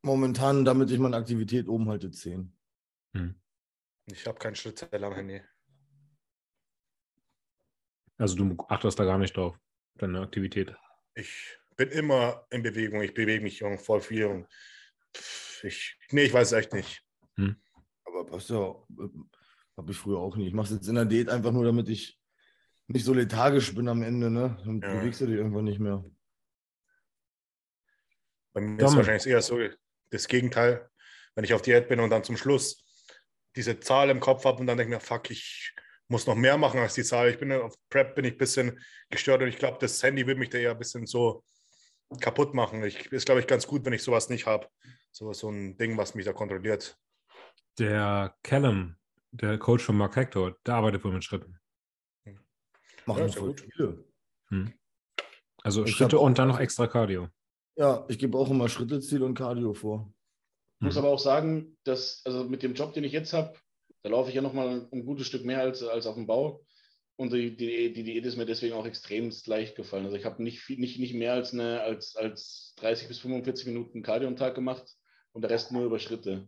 Momentan, 0.04 0.66
damit 0.66 0.92
ich 0.92 1.00
meine 1.00 1.18
Aktivität 1.18 1.68
oben 1.68 1.90
halte, 1.90 2.12
10. 2.12 2.56
Hm. 3.16 3.42
Ich 4.06 4.28
habe 4.28 4.38
keinen 4.38 4.56
Schrittzähler 4.56 5.08
am 5.08 5.16
Handy. 5.16 5.42
Also 8.18 8.36
du 8.36 8.56
achtest 8.70 9.00
da 9.00 9.04
gar 9.06 9.18
nicht 9.18 9.36
drauf, 9.36 9.60
deine 9.96 10.22
Aktivität. 10.22 10.76
Ich 11.16 11.58
bin 11.76 11.90
immer 11.90 12.46
in 12.52 12.62
Bewegung. 12.64 13.02
Ich 13.02 13.14
bewege 13.14 13.44
mich 13.44 13.60
voll 13.80 14.02
viel. 14.02 14.48
Ich, 15.64 15.98
nee, 16.12 16.24
ich 16.24 16.34
weiß 16.34 16.48
es 16.52 16.54
echt 16.54 16.74
nicht. 16.74 17.04
Aber 17.38 17.56
passt 18.26 18.50
ja, 18.50 18.76
habe 19.78 19.92
ich 19.92 19.98
früher 19.98 20.20
auch 20.20 20.36
nicht. 20.36 20.48
Ich 20.48 20.54
mache 20.54 20.68
es 20.68 20.74
jetzt 20.80 20.88
in 20.88 20.96
der 20.96 21.06
Diät 21.06 21.30
einfach 21.30 21.52
nur, 21.52 21.66
damit 21.66 21.90
ich 21.90 22.20
nicht 22.88 23.06
so 23.06 23.14
lethargisch 23.14 23.74
bin 23.74 23.88
am 23.88 24.04
Ende, 24.04 24.30
ne? 24.30 24.58
Dann 24.66 24.82
Ja. 24.82 25.00
bewegst 25.00 25.22
du 25.22 25.26
dich 25.26 25.36
irgendwann 25.36 25.66
nicht 25.66 25.80
mehr. 25.80 26.04
Bei 28.54 28.62
mir 28.62 28.78
ist 28.78 28.84
Domme. 28.84 28.98
wahrscheinlich 28.98 29.28
eher 29.28 29.42
so 29.42 29.60
das 30.12 30.28
Gegenteil, 30.28 30.90
wenn 31.36 31.44
ich 31.44 31.54
auf 31.54 31.62
Diät 31.62 31.90
bin 31.90 32.00
und 32.00 32.10
dann 32.10 32.24
zum 32.24 32.38
Schluss 32.38 32.84
diese 33.56 33.80
Zahl 33.80 34.10
im 34.10 34.20
Kopf 34.20 34.46
habe 34.46 34.60
und 34.60 34.68
dann 34.68 34.78
denke 34.78 34.94
ich 34.94 35.00
mir, 35.00 35.06
fuck, 35.06 35.30
ich 35.32 35.74
muss 36.08 36.28
noch 36.28 36.36
mehr 36.36 36.58
machen 36.58 36.80
als 36.80 36.94
die 36.94 37.04
Zahl. 37.04 37.30
Ich 37.30 37.40
bin 37.40 37.52
auf 37.52 37.76
Prep, 37.90 38.16
bin 38.16 38.26
ich 38.26 38.34
ein 38.34 38.38
bisschen 38.38 38.80
gestört 39.10 39.42
und 39.42 39.48
ich 39.48 39.58
glaube, 39.58 39.78
das 39.82 40.02
Handy 40.04 40.26
wird 40.28 40.38
mich 40.38 40.50
da 40.50 40.58
eher 40.58 40.72
ein 40.72 40.78
bisschen 40.78 41.06
so 41.06 41.44
kaputt 42.22 42.54
machen. 42.54 42.84
Ich, 42.84 43.12
ist, 43.12 43.26
glaube 43.26 43.42
ich, 43.42 43.48
ganz 43.48 43.66
gut, 43.66 43.84
wenn 43.86 43.94
ich 43.94 44.04
sowas 44.04 44.30
nicht 44.30 44.46
habe. 44.46 44.68
So, 45.12 45.34
so 45.34 45.50
ein 45.50 45.78
Ding, 45.78 45.98
was 45.98 46.14
mich 46.16 46.26
da 46.26 46.34
kontrolliert. 46.34 46.98
Der 47.80 48.36
Callum, 48.44 48.96
der 49.32 49.58
Coach 49.58 49.84
von 49.84 49.98
Mark 49.98 50.16
Hector, 50.16 50.56
der 50.66 50.76
arbeitet 50.76 51.04
wohl 51.04 51.12
mit 51.14 51.24
Schritten. 51.24 51.60
Machen 53.06 53.24
Ja, 53.24 53.28
voll 53.30 53.48
gut. 53.50 53.62
viele. 53.62 54.06
Also 55.62 55.84
Ich 55.84 55.92
Schritte 55.96 56.20
und 56.20 56.38
dann 56.40 56.48
noch 56.48 56.60
extra 56.60 56.88
Cardio. 56.88 57.28
Ja, 57.76 58.06
ich 58.08 58.18
gebe 58.18 58.38
auch 58.38 58.50
immer 58.50 58.70
Schritte, 58.70 59.00
Ziel 59.02 59.22
und 59.24 59.34
Cardio 59.36 59.74
vor. 59.74 60.12
Ich 60.80 60.86
muss 60.86 60.94
Mhm. 60.96 61.00
aber 61.00 61.10
auch 61.10 61.20
sagen, 61.20 61.78
dass, 61.84 62.22
also 62.26 62.44
mit 62.46 62.64
dem 62.64 62.74
Job, 62.74 62.94
den 62.94 63.04
ich 63.04 63.12
jetzt 63.12 63.34
habe, 63.34 63.54
da 64.04 64.10
laufe 64.10 64.30
ich 64.30 64.36
ja 64.36 64.42
nochmal 64.42 64.88
ein 64.92 65.06
gutes 65.06 65.28
Stück 65.28 65.44
mehr 65.46 65.60
als, 65.62 65.84
als 65.84 66.06
auf 66.06 66.16
dem 66.16 66.28
Bau. 66.28 66.66
Und 67.18 67.32
die, 67.32 67.56
die, 67.56 67.94
die 67.94 68.04
Diät 68.04 68.26
ist 68.26 68.36
mir 68.38 68.46
deswegen 68.46 68.74
auch 68.76 68.86
extremst 68.86 69.48
leicht 69.48 69.76
gefallen. 69.76 70.06
Also 70.06 70.18
ich 70.18 70.26
habe 70.26 70.44
nicht, 70.44 70.60
viel- 70.60 70.80
nicht, 70.80 71.00
nicht 71.00 71.14
mehr 71.14 71.34
als, 71.34 71.54
eine, 71.54 71.82
als, 71.82 72.16
als 72.16 72.74
30 72.78 73.08
bis 73.08 73.20
45 73.20 73.68
Minuten 73.68 74.02
Cardio 74.04 74.28
am 74.28 74.36
Tag 74.36 74.54
gemacht 74.56 74.96
und 75.32 75.42
der 75.42 75.50
Rest 75.52 75.72
nur 75.72 75.86
über 75.86 75.98
Schritte. 76.00 76.48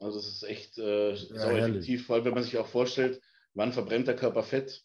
Also 0.00 0.18
es 0.18 0.28
ist 0.28 0.42
echt 0.42 0.78
äh, 0.78 1.14
sau 1.14 1.50
herrlich. 1.50 1.76
effektiv, 1.76 2.06
vor 2.06 2.16
allem 2.16 2.24
wenn 2.24 2.34
man 2.34 2.42
sich 2.42 2.58
auch 2.58 2.66
vorstellt, 2.66 3.20
wann 3.54 3.72
verbrennt 3.72 4.08
der 4.08 4.16
Körper 4.16 4.42
Fett. 4.42 4.82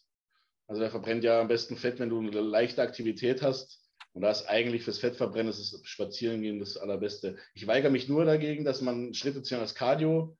Also 0.68 0.80
der 0.80 0.90
verbrennt 0.90 1.24
ja 1.24 1.40
am 1.40 1.48
besten 1.48 1.76
Fett, 1.76 1.98
wenn 1.98 2.10
du 2.10 2.20
eine 2.20 2.40
leichte 2.40 2.82
Aktivität 2.82 3.42
hast. 3.42 3.82
Und 4.12 4.22
da 4.22 4.30
ist 4.30 4.46
eigentlich 4.46 4.82
fürs 4.82 4.98
Fettverbrennen 4.98 5.48
das 5.48 5.58
ist 5.58 5.86
Spazierengehen 5.86 6.58
das 6.58 6.76
Allerbeste. 6.76 7.36
Ich 7.54 7.66
weigere 7.66 7.90
mich 7.90 8.08
nur 8.08 8.24
dagegen, 8.24 8.64
dass 8.64 8.80
man 8.80 9.14
Schritte 9.14 9.42
ziehen 9.42 9.58
als 9.58 9.74
Cardio 9.74 10.36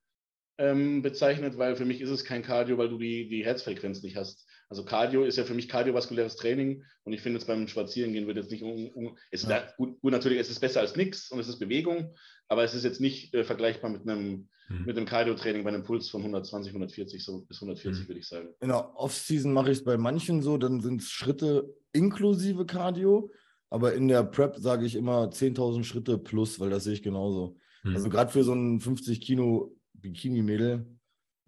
ähm, 0.58 1.02
bezeichnet, 1.02 1.58
weil 1.58 1.76
für 1.76 1.84
mich 1.84 2.00
ist 2.00 2.10
es 2.10 2.24
kein 2.24 2.42
Cardio, 2.42 2.78
weil 2.78 2.88
du 2.88 2.98
die, 2.98 3.28
die 3.28 3.44
Herzfrequenz 3.44 4.02
nicht 4.02 4.16
hast. 4.16 4.45
Also 4.68 4.84
Cardio 4.84 5.24
ist 5.24 5.36
ja 5.38 5.44
für 5.44 5.54
mich 5.54 5.68
kardiovaskuläres 5.68 6.36
Training 6.36 6.82
und 7.04 7.12
ich 7.12 7.20
finde 7.20 7.38
jetzt 7.38 7.46
beim 7.46 7.68
Spazierengehen 7.68 8.26
wird 8.26 8.36
jetzt 8.36 8.50
nicht 8.50 8.62
um, 8.64 8.88
um 8.88 9.16
es 9.30 9.42
ist 9.44 9.48
Ja. 9.50 9.68
gut, 9.76 10.00
gut, 10.00 10.12
natürlich 10.12 10.38
ist 10.40 10.50
es 10.50 10.58
besser 10.58 10.80
als 10.80 10.96
nichts 10.96 11.30
und 11.30 11.38
es 11.38 11.46
ist 11.48 11.58
Bewegung, 11.60 12.14
aber 12.48 12.64
es 12.64 12.74
ist 12.74 12.84
jetzt 12.84 13.00
nicht 13.00 13.32
äh, 13.34 13.44
vergleichbar 13.44 13.90
mit 13.90 14.08
einem, 14.08 14.48
Mhm. 14.68 14.84
mit 14.84 14.96
einem 14.96 15.06
Cardio-Training 15.06 15.62
bei 15.62 15.68
einem 15.68 15.84
Puls 15.84 16.08
von 16.08 16.22
120, 16.22 16.72
140 16.72 17.24
so 17.24 17.42
bis 17.42 17.60
140 17.60 18.02
Mhm. 18.02 18.08
würde 18.08 18.18
ich 18.18 18.26
sagen. 18.26 18.48
In 18.60 18.68
der 18.68 18.96
Off-Season 18.96 19.52
mache 19.52 19.70
ich 19.70 19.78
es 19.78 19.84
bei 19.84 19.96
manchen 19.96 20.42
so, 20.42 20.58
dann 20.58 20.80
sind 20.80 21.00
es 21.02 21.08
Schritte 21.10 21.72
inklusive 21.92 22.66
Cardio, 22.66 23.30
aber 23.70 23.94
in 23.94 24.08
der 24.08 24.24
Prep 24.24 24.56
sage 24.56 24.84
ich 24.84 24.96
immer 24.96 25.30
10.000 25.30 25.84
Schritte 25.86 26.18
plus, 26.18 26.58
weil 26.58 26.70
das 26.70 26.82
sehe 26.82 26.94
ich 26.94 27.02
genauso. 27.04 27.56
Hm. 27.82 27.94
Also 27.94 28.08
gerade 28.08 28.32
für 28.32 28.42
so 28.42 28.54
ein 28.54 28.80
50 28.80 29.20
Kilo 29.20 29.76
Bikini-Mädel 29.94 30.95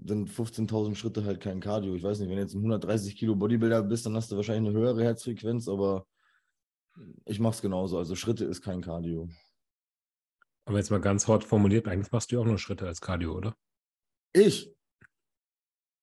sind 0.05 0.29
15.000 0.31 0.95
Schritte 0.95 1.25
halt 1.25 1.41
kein 1.41 1.61
Cardio. 1.61 1.95
Ich 1.95 2.03
weiß 2.03 2.21
nicht, 2.21 2.29
wenn 2.29 2.37
du 2.37 2.43
jetzt 2.43 2.55
ein 2.55 2.59
130 2.59 3.17
Kilo 3.17 3.35
Bodybuilder 3.35 3.83
bist, 3.83 4.07
dann 4.07 4.15
hast 4.17 4.31
du 4.31 4.37
wahrscheinlich 4.37 4.71
eine 4.71 4.79
höhere 4.79 5.03
Herzfrequenz, 5.03 5.69
aber 5.69 6.07
ich 7.25 7.41
mache 7.41 7.55
es 7.55 7.63
genauso. 7.63 7.99
Also 7.99 8.15
Schritte 8.15 8.45
ist 8.45 8.63
kein 8.63 8.81
Cardio. 8.81 9.29
Aber 10.67 10.77
jetzt 10.79 10.91
mal 10.91 11.01
ganz 11.01 11.27
hart 11.27 11.45
formuliert, 11.45 11.89
eigentlich 11.89 12.13
machst 12.13 12.31
du 12.31 12.37
ja 12.37 12.43
auch 12.43 12.47
nur 12.47 12.59
Schritte 12.59 12.87
als 12.87 13.01
Cardio, 13.01 13.35
oder? 13.37 13.57
Ich. 14.33 14.73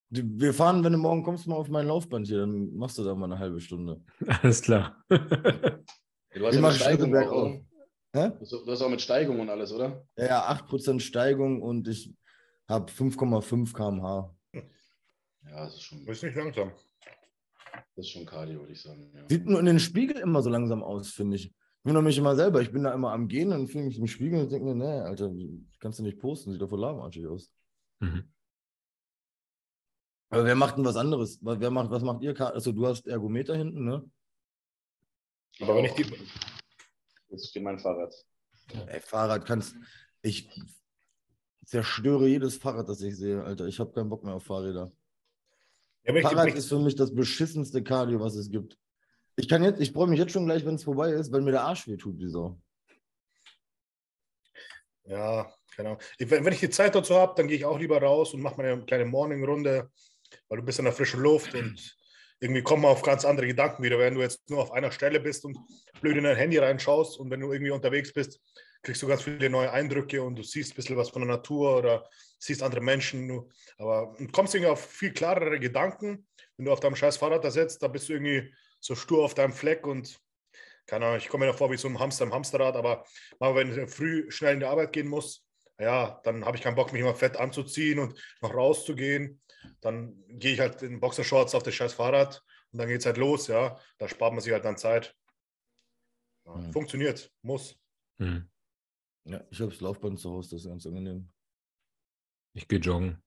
Wir 0.10 0.54
fahren, 0.54 0.84
wenn 0.84 0.94
du 0.94 1.00
morgen 1.00 1.24
kommst, 1.24 1.48
mal 1.48 1.56
auf 1.56 1.68
mein 1.70 1.88
Laufband 1.88 2.28
hier, 2.28 2.40
dann 2.40 2.74
machst 2.76 2.98
du 2.98 3.04
da 3.04 3.16
mal 3.16 3.26
eine 3.26 3.40
halbe 3.40 3.60
Stunde. 3.60 4.02
Alles 4.42 4.62
klar. 4.62 5.04
Du 5.10 5.18
hast 5.18 5.86
Ich 6.34 6.42
ja 6.56 6.62
mache 6.62 6.74
mit 6.74 6.82
Schritte 6.82 7.06
Steigung 7.06 7.08
auch, 7.08 7.12
bergauf. 7.12 7.52
oder? 7.54 7.66
Hä? 8.14 8.30
Du 8.30 8.40
hast- 8.42 8.52
du 8.52 8.72
hast 8.72 8.82
auch 8.82 8.90
mit 8.90 9.02
Steigung 9.02 9.40
und 9.40 9.50
alles, 9.50 9.72
oder? 9.74 10.06
Ja, 10.18 10.26
ja, 10.26 10.50
8% 10.50 11.00
Steigung 11.02 11.62
und 11.62 11.88
ich 11.88 12.14
habe 12.68 12.92
5,5 12.92 13.74
km/h. 13.74 14.36
Ja, 14.54 14.62
das 15.66 15.76
ist 15.76 15.82
schon, 15.84 16.08
Ist 16.08 16.24
nicht 16.24 16.36
langsam. 16.36 16.72
das 16.72 18.06
ist 18.06 18.10
schon 18.10 18.26
Cardio, 18.26 18.62
würde 18.62 18.74
ich 18.74 18.82
sagen. 18.82 19.12
Ja. 19.14 19.26
Sieht 19.30 19.46
nur 19.46 19.60
in 19.60 19.66
den 19.68 19.80
Spiegel 19.80 20.18
immer 20.18 20.42
so 20.42 20.50
langsam 20.50 20.82
aus, 20.84 21.12
finde 21.12 21.36
ich. 21.38 21.46
Ich 21.48 21.54
wundere 21.88 22.04
mich 22.04 22.18
immer 22.18 22.36
selber. 22.36 22.62
Ich 22.62 22.72
bin 22.72 22.84
da 22.84 22.94
immer 22.94 23.12
am 23.12 23.28
Gehen 23.28 23.52
und 23.52 23.68
filme 23.68 23.88
mich 23.88 24.00
im 24.00 24.08
Spiegel 24.08 24.42
und 24.42 24.52
denke 24.52 24.66
mir, 24.66 24.76
nee, 24.76 25.02
Alter, 25.02 25.32
kannst 25.80 26.00
du 26.00 26.04
nicht 26.04 26.20
posten, 26.20 26.52
sieht 26.52 26.62
doch 26.62 26.70
voll 26.70 26.80
lahmarschig 26.80 27.28
aus. 27.28 27.52
Mhm. 28.00 28.32
Aber 30.30 30.46
wer 30.46 30.56
macht 30.56 30.78
denn 30.78 30.86
was 30.86 30.96
anderes? 30.96 31.38
Was- 31.44 31.60
Wer 31.60 31.70
macht, 31.70 31.92
was 31.92 32.02
macht 32.02 32.24
ihr? 32.24 32.40
Also 32.42 32.72
du 32.72 32.88
hast 32.88 33.06
Ergometer 33.08 33.56
hinten, 33.56 33.86
ne? 33.86 34.10
Aber 35.62 35.76
wenn 35.76 35.86
ich 35.86 35.94
die- 35.94 36.12
Jetzt 37.30 37.50
steht 37.50 37.64
mein 37.64 37.78
Fahrrad. 37.80 38.14
Ey, 38.88 39.00
Fahrrad 39.00 39.46
kannst. 39.46 39.76
Ich 40.24 40.50
zerstöre 41.66 42.28
jedes 42.28 42.58
Fahrrad, 42.58 42.88
das 42.90 43.02
ich 43.02 43.18
sehe, 43.18 43.44
Alter. 43.44 43.66
Ich 43.68 43.80
habe 43.80 43.92
keinen 43.92 44.10
Bock 44.10 44.24
mehr 44.24 44.36
auf 44.36 44.44
Fahrräder. 44.44 44.92
Ja, 46.04 46.22
Fahrrad 46.22 46.54
ist 46.54 46.70
für 46.70 46.80
mich 46.80 46.96
das 46.96 47.14
beschissenste 47.14 47.84
Cardio, 47.84 48.20
was 48.20 48.36
es 48.36 48.50
gibt. 48.50 48.78
Ich 49.36 49.50
kann 49.50 49.64
jetzt, 49.64 49.82
ich 49.82 49.92
freue 49.92 50.08
mich 50.08 50.20
jetzt 50.20 50.32
schon 50.32 50.46
gleich, 50.46 50.66
wenn 50.66 50.76
es 50.76 50.84
vorbei 50.84 51.12
ist, 51.12 51.32
weil 51.32 51.42
mir 51.42 51.52
der 51.52 51.64
Arsch 51.64 51.88
weh 51.88 51.98
tut, 51.98 52.18
wie 52.20 52.30
so. 52.30 52.60
Ja, 55.06 55.52
genau. 55.76 55.98
Ich, 56.18 56.30
wenn, 56.30 56.46
wenn 56.46 56.54
ich 56.54 56.60
die 56.60 56.70
Zeit 56.70 56.96
dazu 56.96 57.16
habe, 57.16 57.34
dann 57.36 57.48
gehe 57.48 57.58
ich 57.58 57.66
auch 57.66 57.78
lieber 57.78 58.02
raus 58.02 58.34
und 58.34 58.42
mache 58.42 58.58
meine 58.58 58.86
kleine 58.86 59.06
Morning-Runde, 59.06 59.92
weil 60.48 60.60
du 60.60 60.64
bist 60.64 60.80
in 60.80 60.86
der 60.86 60.94
frischen 60.94 61.22
Luft 61.22 61.54
und 61.54 61.96
irgendwie 62.46 62.62
kommen 62.62 62.84
wir 62.84 62.90
auf 62.90 63.02
ganz 63.02 63.26
andere 63.26 63.48
Gedanken 63.48 63.84
wieder, 63.84 63.98
wenn 63.98 64.14
du 64.14 64.22
jetzt 64.22 64.50
nur 64.50 64.62
auf 64.62 64.72
einer 64.72 64.92
Stelle 64.92 65.20
bist 65.20 65.46
und 65.46 65.58
blöd 66.02 66.16
in 66.16 66.24
dein 66.24 66.38
Handy 66.38 66.58
reinschaust 66.58 67.20
und 67.20 67.32
wenn 67.32 67.40
du 67.40 67.52
irgendwie 67.52 67.72
unterwegs 67.72 68.14
bist, 68.14 68.40
kriegst 68.84 69.02
du 69.02 69.08
ganz 69.08 69.24
viele 69.24 69.50
neue 69.50 69.72
Eindrücke 69.72 70.22
und 70.22 70.36
du 70.36 70.44
siehst 70.44 70.74
ein 70.74 70.76
bisschen 70.76 70.96
was 70.96 71.10
von 71.10 71.24
der 71.24 71.36
Natur 71.36 71.78
oder 71.78 72.08
siehst 72.38 72.62
andere 72.62 72.82
Menschen. 72.82 73.42
Aber 73.80 74.16
du 74.20 74.28
kommst 74.28 74.54
irgendwie 74.54 74.72
auf 74.72 74.86
viel 74.86 75.12
klarere 75.12 75.60
Gedanken. 75.60 76.28
Wenn 76.56 76.66
du 76.66 76.72
auf 76.72 76.80
deinem 76.80 76.96
scheiß 76.96 77.18
Fahrrad 77.18 77.44
da 77.44 77.50
sitzt, 77.50 77.82
da 77.82 77.88
bist 77.88 78.08
du 78.08 78.14
irgendwie 78.14 78.54
so 78.80 78.94
stur 78.94 79.26
auf 79.26 79.34
deinem 79.34 79.54
Fleck 79.54 79.88
und 79.88 80.20
keine 80.86 81.06
Ahnung, 81.08 81.18
ich 81.18 81.30
komme 81.30 81.46
mir 81.46 81.52
da 81.52 81.58
vor 81.58 81.72
wie 81.72 81.78
so 81.78 81.88
ein 81.88 81.98
Hamster 81.98 82.26
im 82.26 82.34
Hamsterrad, 82.34 82.76
aber 82.76 83.06
mal, 83.40 83.56
wenn 83.56 83.72
ich 83.72 83.90
früh 83.90 84.30
schnell 84.30 84.54
in 84.54 84.60
die 84.60 84.68
Arbeit 84.68 84.94
gehen 84.94 85.08
muss, 85.08 85.45
ja, 85.80 86.20
dann 86.24 86.46
habe 86.46 86.58
ich 86.58 86.64
keinen 86.64 86.76
Bock, 86.76 86.94
mich 86.94 87.02
immer 87.02 87.16
fett 87.16 87.38
anzuziehen 87.38 88.00
und 88.00 88.20
noch 88.42 88.54
rauszugehen. 88.54 89.42
Dann 89.82 90.24
gehe 90.28 90.54
ich 90.54 90.60
halt 90.60 90.82
in 90.82 91.00
Boxershorts 91.00 91.56
auf 91.56 91.64
das 91.64 91.74
scheiß 91.74 91.94
Fahrrad 91.94 92.44
und 92.72 92.80
dann 92.80 92.88
geht 92.88 93.00
es 93.00 93.06
halt 93.06 93.18
los, 93.18 93.48
ja. 93.48 93.78
Da 93.98 94.08
spart 94.08 94.34
man 94.34 94.42
sich 94.42 94.54
halt 94.54 94.66
dann 94.66 94.78
Zeit. 94.78 95.16
Ja, 96.46 96.56
mhm. 96.56 96.72
Funktioniert, 96.72 97.32
muss. 97.42 97.78
Mhm. 98.18 98.50
Ja, 99.26 99.44
ich 99.50 99.60
habe 99.60 99.72
das 99.72 99.82
Laufband 99.82 100.20
zu 100.20 100.32
Hause, 100.32 100.52
das 100.52 100.62
ist 100.62 100.70
ganz 100.70 100.86
angenehm. 100.86 101.32
Ich 102.54 102.68
gehe 102.68 102.80
joggen. 102.80 103.22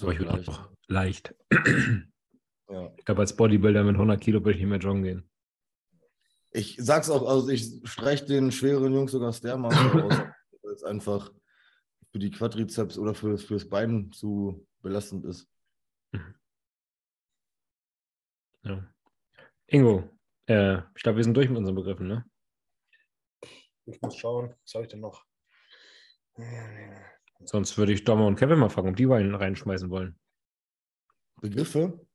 Aber 0.00 0.12
ich 0.12 0.18
würde 0.20 0.48
auch 0.48 0.70
leicht. 0.86 1.34
ja. 2.70 2.94
Ich 2.96 3.04
glaube, 3.04 3.20
als 3.20 3.36
Bodybuilder 3.36 3.82
mit 3.82 3.96
100 3.96 4.20
Kilo 4.20 4.40
würde 4.40 4.52
ich 4.52 4.58
nicht 4.58 4.68
mehr 4.68 4.78
joggen 4.78 5.02
gehen. 5.02 5.30
Ich 6.52 6.76
sag's 6.78 7.10
auch, 7.10 7.28
also 7.28 7.48
ich 7.48 7.80
streiche 7.82 8.24
den 8.26 8.52
schweren 8.52 8.94
Jungs 8.94 9.10
sogar 9.10 9.32
Stairmaster 9.32 10.04
aus, 10.04 10.18
weil 10.18 10.34
es 10.76 10.84
einfach 10.84 11.32
für 12.12 12.18
die 12.18 12.30
Quadrizeps 12.30 12.98
oder 12.98 13.14
für, 13.14 13.36
fürs 13.38 13.68
Bein 13.68 14.12
zu 14.12 14.66
belastend 14.82 15.24
ist. 15.24 15.48
Mhm. 16.12 16.34
Ja. 18.62 18.94
Ingo, 19.66 20.10
äh, 20.46 20.78
ich 20.96 21.02
glaube, 21.02 21.16
wir 21.16 21.24
sind 21.24 21.36
durch 21.36 21.48
mit 21.48 21.58
unseren 21.58 21.74
Begriffen, 21.74 22.06
ne? 22.06 22.24
Ich 23.86 24.00
muss 24.00 24.16
schauen, 24.16 24.54
was 24.62 24.74
habe 24.74 24.84
ich 24.84 24.90
denn 24.90 25.00
noch? 25.00 25.24
Sonst 27.44 27.76
würde 27.76 27.92
ich 27.92 28.04
Dommer 28.04 28.26
und 28.26 28.36
Kevin 28.36 28.58
mal 28.58 28.70
fragen, 28.70 28.88
ob 28.88 28.96
die 28.96 29.08
Wein 29.08 29.34
reinschmeißen 29.34 29.90
wollen. 29.90 30.18
Begriffe? 31.40 32.06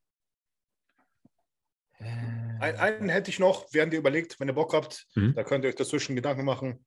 Ein, 1.99 2.75
einen 2.75 3.09
hätte 3.09 3.29
ich 3.29 3.39
noch, 3.39 3.67
während 3.73 3.93
ihr 3.93 3.99
überlegt, 3.99 4.39
wenn 4.39 4.47
ihr 4.47 4.53
Bock 4.53 4.73
habt, 4.73 5.07
mhm. 5.15 5.33
da 5.35 5.43
könnt 5.43 5.63
ihr 5.63 5.69
euch 5.69 5.75
dazwischen 5.75 6.15
Gedanken 6.15 6.45
machen. 6.45 6.85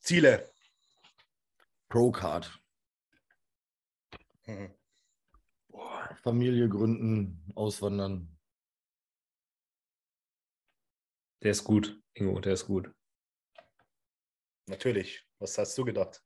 Ziele. 0.00 0.51
Pro-Card. 1.92 2.58
Mhm. 4.46 4.74
Familie 6.22 6.66
gründen, 6.70 7.52
auswandern. 7.54 8.34
Der 11.42 11.50
ist 11.50 11.64
gut, 11.64 12.02
Ingo, 12.14 12.40
der 12.40 12.54
ist 12.54 12.66
gut. 12.66 12.90
Natürlich. 14.68 15.28
Was 15.38 15.58
hast 15.58 15.76
du 15.76 15.84
gedacht? 15.84 16.24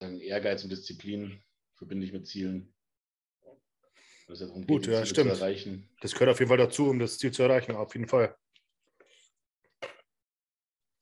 Ehrgeiz 0.00 0.64
und 0.64 0.70
Disziplin 0.70 1.42
verbinde 1.76 2.04
ich 2.04 2.12
mit 2.12 2.26
Zielen. 2.26 2.74
Gut, 4.66 4.86
ja, 4.86 5.02
Ziele 5.02 5.06
stimmt. 5.06 5.86
Das 6.02 6.12
gehört 6.12 6.32
auf 6.32 6.40
jeden 6.40 6.50
Fall 6.50 6.58
dazu, 6.58 6.90
um 6.90 6.98
das 6.98 7.16
Ziel 7.16 7.32
zu 7.32 7.42
erreichen, 7.42 7.74
auf 7.74 7.94
jeden 7.94 8.06
Fall. 8.06 8.36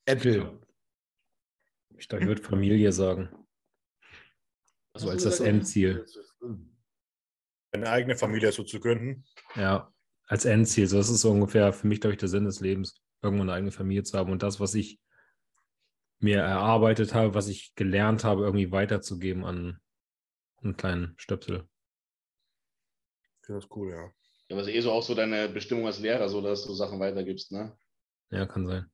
Apple. 0.05 0.59
Ich 1.97 2.07
dachte, 2.07 2.23
ich 2.23 2.27
würde 2.27 2.43
Familie 2.43 2.91
sagen. 2.91 3.29
So 4.93 5.09
als 5.09 5.23
das 5.23 5.39
Endziel. 5.39 6.05
Eine 7.71 7.89
eigene 7.89 8.15
Familie 8.15 8.51
so 8.51 8.63
zu 8.63 8.79
gründen. 8.79 9.25
Ja, 9.55 9.91
als 10.27 10.45
Endziel. 10.45 10.87
So, 10.87 10.97
das 10.97 11.09
ist 11.09 11.21
so 11.21 11.31
ungefähr 11.31 11.73
für 11.73 11.87
mich, 11.87 11.99
glaube 11.99 12.13
ich, 12.13 12.19
der 12.19 12.29
Sinn 12.29 12.45
des 12.45 12.61
Lebens, 12.61 13.01
irgendwann 13.21 13.49
eine 13.49 13.57
eigene 13.57 13.71
Familie 13.71 14.03
zu 14.03 14.17
haben 14.17 14.31
und 14.31 14.43
das, 14.43 14.59
was 14.59 14.73
ich 14.75 14.99
mir 16.19 16.39
erarbeitet 16.39 17.13
habe, 17.13 17.33
was 17.33 17.47
ich 17.47 17.75
gelernt 17.75 18.23
habe, 18.23 18.43
irgendwie 18.43 18.71
weiterzugeben 18.71 19.43
an 19.43 19.79
einen 20.63 20.77
kleinen 20.77 21.13
Stöpsel. 21.17 21.67
Das 23.47 23.65
ist 23.65 23.75
cool, 23.75 23.91
ja. 23.91 24.11
Ja, 24.47 24.55
aber 24.55 24.61
ist 24.61 24.69
eh 24.73 24.81
so 24.81 24.91
auch 24.91 25.03
so 25.03 25.13
deine 25.13 25.49
Bestimmung 25.49 25.85
als 25.87 25.99
Lehrer, 25.99 26.29
so 26.29 26.41
dass 26.41 26.65
du 26.65 26.73
Sachen 26.73 26.99
weitergibst, 26.99 27.51
ne? 27.51 27.77
Ja, 28.29 28.45
kann 28.45 28.65
sein. 28.65 28.89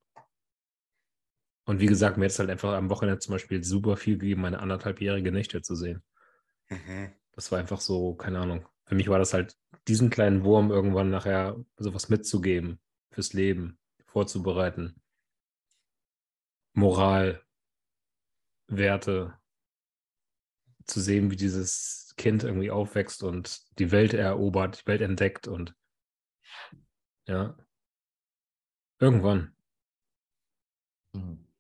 Und 1.66 1.80
wie 1.80 1.86
gesagt, 1.86 2.18
mir 2.18 2.26
hat 2.26 2.32
es 2.32 2.40
halt 2.40 2.50
einfach 2.50 2.74
am 2.74 2.90
Wochenende 2.90 3.20
zum 3.20 3.34
Beispiel 3.34 3.64
super 3.64 3.98
viel 3.98 4.18
gegeben, 4.18 4.42
meine 4.42 4.60
anderthalbjährige 4.60 5.32
Nichte 5.32 5.62
zu 5.62 5.76
sehen. 5.76 6.04
Mhm. 6.70 7.12
Das 7.34 7.52
war 7.52 7.60
einfach 7.60 7.80
so, 7.80 8.16
keine 8.16 8.40
Ahnung. 8.40 8.68
Für 8.86 8.96
mich 8.96 9.08
war 9.08 9.20
das 9.20 9.34
halt, 9.34 9.56
diesen 9.88 10.10
kleinen 10.10 10.44
Wurm 10.44 10.72
irgendwann 10.72 11.10
nachher 11.10 11.56
sowas 11.78 12.10
mitzugeben, 12.10 12.80
fürs 13.12 13.34
Leben, 13.34 13.78
vorzubereiten. 14.06 15.02
Moral, 16.74 17.42
Werte, 18.68 19.38
zu 20.86 21.00
sehen, 21.00 21.32
wie 21.32 21.36
dieses 21.36 22.14
Kind 22.18 22.44
irgendwie 22.44 22.72
aufwächst 22.72 23.24
und 23.24 23.62
die 23.80 23.92
Welt 23.92 24.14
erobert, 24.14 24.82
die 24.82 24.88
Welt 24.88 25.02
entdeckt 25.02 25.48
und 25.48 25.76
ja, 27.28 27.56
irgendwann. 29.00 29.56
Mhm. 31.14 31.51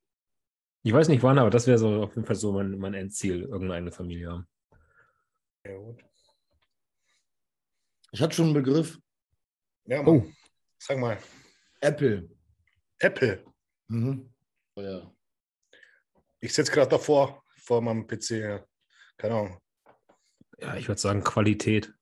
Ich 0.83 0.93
weiß 0.93 1.09
nicht 1.09 1.21
wann, 1.21 1.37
aber 1.37 1.51
das 1.51 1.67
wäre 1.67 1.77
so 1.77 2.03
auf 2.03 2.15
jeden 2.15 2.25
Fall 2.25 2.35
so 2.35 2.51
mein, 2.53 2.77
mein 2.77 2.95
Endziel, 2.95 3.43
irgendeine 3.43 3.91
Familie 3.91 4.31
haben. 4.31 4.47
Ja, 5.63 5.77
gut. 5.77 6.03
Ich 8.11 8.21
hatte 8.21 8.35
schon 8.35 8.45
einen 8.45 8.53
Begriff. 8.55 8.99
Ja, 9.85 10.01
Mann. 10.01 10.17
Oh. 10.17 10.31
Sag 10.79 10.97
mal. 10.97 11.17
Apple. 11.81 12.29
Apple. 12.99 13.45
Mhm. 13.87 14.33
Oh 14.75 14.81
ja. 14.81 15.15
Ich 16.39 16.53
sitze 16.53 16.71
gerade 16.71 16.89
davor, 16.89 17.43
vor 17.57 17.81
meinem 17.81 18.07
PC. 18.07 18.65
Keine 19.17 19.35
Ahnung. 19.35 19.61
Ja, 20.57 20.75
ich 20.75 20.87
würde 20.87 20.99
sagen 20.99 21.23
Qualität. 21.23 21.93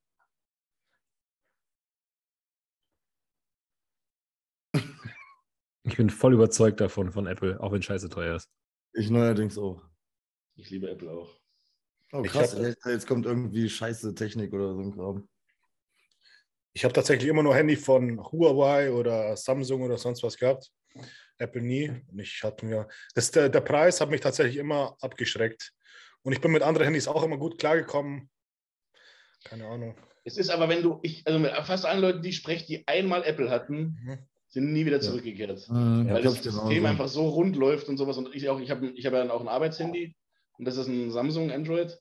Ich 5.84 5.98
bin 5.98 6.12
voll 6.12 6.34
überzeugt 6.36 6.82
davon, 6.82 7.12
von 7.12 7.26
Apple, 7.26 7.60
auch 7.60 7.72
wenn 7.72 7.82
Scheiße 7.82 8.10
teuer 8.10 8.36
ist. 8.36 8.48
Ich 8.94 9.10
neuerdings 9.10 9.58
auch. 9.58 9.82
Ich 10.56 10.70
liebe 10.70 10.90
Apple 10.90 11.12
auch. 11.12 11.40
Oh, 12.12 12.24
krass, 12.24 12.56
hab, 12.56 12.62
jetzt, 12.64 12.86
jetzt, 12.86 13.08
kommt 13.08 13.26
irgendwie 13.26 13.70
scheiße 13.70 14.16
Technik 14.16 14.52
oder 14.52 14.74
so 14.74 14.82
ein 14.82 14.94
Kram. 14.94 15.30
Ich 16.74 16.84
habe 16.84 16.94
tatsächlich 16.94 17.30
immer 17.30 17.44
nur 17.44 17.56
Handy 17.56 17.76
von 17.76 18.20
Huawei 18.32 18.92
oder 18.92 19.36
Samsung 19.38 19.84
oder 19.84 19.98
sonst 19.98 20.24
was 20.24 20.38
gehabt. 20.38 20.72
Apple 21.38 21.62
nie. 21.62 21.90
Und 21.90 22.20
ich 22.20 22.42
hatte 22.44 22.66
mir. 22.66 22.88
Das, 23.14 23.32
der, 23.32 23.50
der 23.50 23.62
Preis 23.62 24.02
hat 24.02 24.10
mich 24.10 24.22
tatsächlich 24.22 24.58
immer 24.58 24.98
abgeschreckt. 25.02 25.72
Und 26.24 26.34
ich 26.34 26.42
bin 26.42 26.52
mit 26.52 26.64
anderen 26.64 26.86
Handys 26.86 27.08
auch 27.08 27.24
immer 27.24 27.38
gut 27.38 27.60
klargekommen. 27.60 28.30
Keine 29.44 29.68
Ahnung. 29.68 29.96
Es 30.26 30.38
ist 30.38 30.50
aber, 30.50 30.68
wenn 30.68 30.84
du, 30.84 31.00
ich, 31.02 31.26
also 31.26 31.40
mit 31.40 31.52
fast 31.52 31.86
allen 31.86 32.02
Leuten, 32.02 32.22
die 32.22 32.30
ich 32.30 32.38
spreche, 32.38 32.66
die 32.66 32.88
einmal 32.88 33.24
Apple 33.24 33.50
hatten, 33.50 33.98
mhm. 34.04 34.29
Sind 34.50 34.74
nie 34.74 34.86
wieder 34.86 35.00
zurückgekehrt. 35.00 35.68
Ja. 35.68 35.74
Mhm, 35.74 36.10
weil 36.10 36.24
das 36.24 36.44
System 36.44 36.86
einfach 36.86 37.08
so 37.08 37.28
rund 37.30 37.56
läuft 37.56 37.88
und 37.88 37.98
sowas. 37.98 38.18
Und 38.18 38.34
ich 38.36 38.50
auch, 38.50 38.60
ich 38.60 38.72
habe 38.72 38.88
ich 38.88 39.06
hab 39.06 39.14
ja 39.14 39.20
dann 39.20 39.32
auch 39.32 39.42
ein 39.42 39.48
Arbeitshandy 39.48 40.16
und 40.58 40.66
das 40.66 40.78
ist 40.78 40.88
ein 40.88 41.12
Samsung 41.12 41.52
Android. 41.52 41.98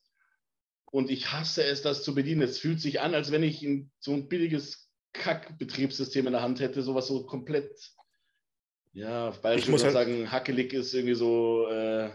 Und 0.91 1.11
ich 1.11 1.33
hasse 1.33 1.65
es, 1.65 1.83
das 1.83 2.03
zu 2.03 2.15
bedienen. 2.15 2.41
Es 2.41 2.59
fühlt 2.59 2.81
sich 2.81 3.01
an, 3.01 3.15
als 3.15 3.31
wenn 3.31 3.43
ich 3.43 3.63
ein, 3.63 3.91
so 3.99 4.13
ein 4.15 4.29
billiges 4.29 4.89
Kack-Betriebssystem 5.13 6.27
in 6.27 6.33
der 6.33 6.43
Hand 6.43 6.61
hätte, 6.61 6.83
sowas 6.83 7.07
so 7.07 7.27
komplett, 7.27 7.71
ja, 8.93 9.33
weil 9.43 9.59
ich 9.59 9.69
muss 9.69 9.85
halt 9.85 9.93
sagen, 9.93 10.31
hackelig 10.31 10.73
ist, 10.73 10.95
irgendwie 10.95 11.15
so, 11.15 11.69
äh, 11.69 12.11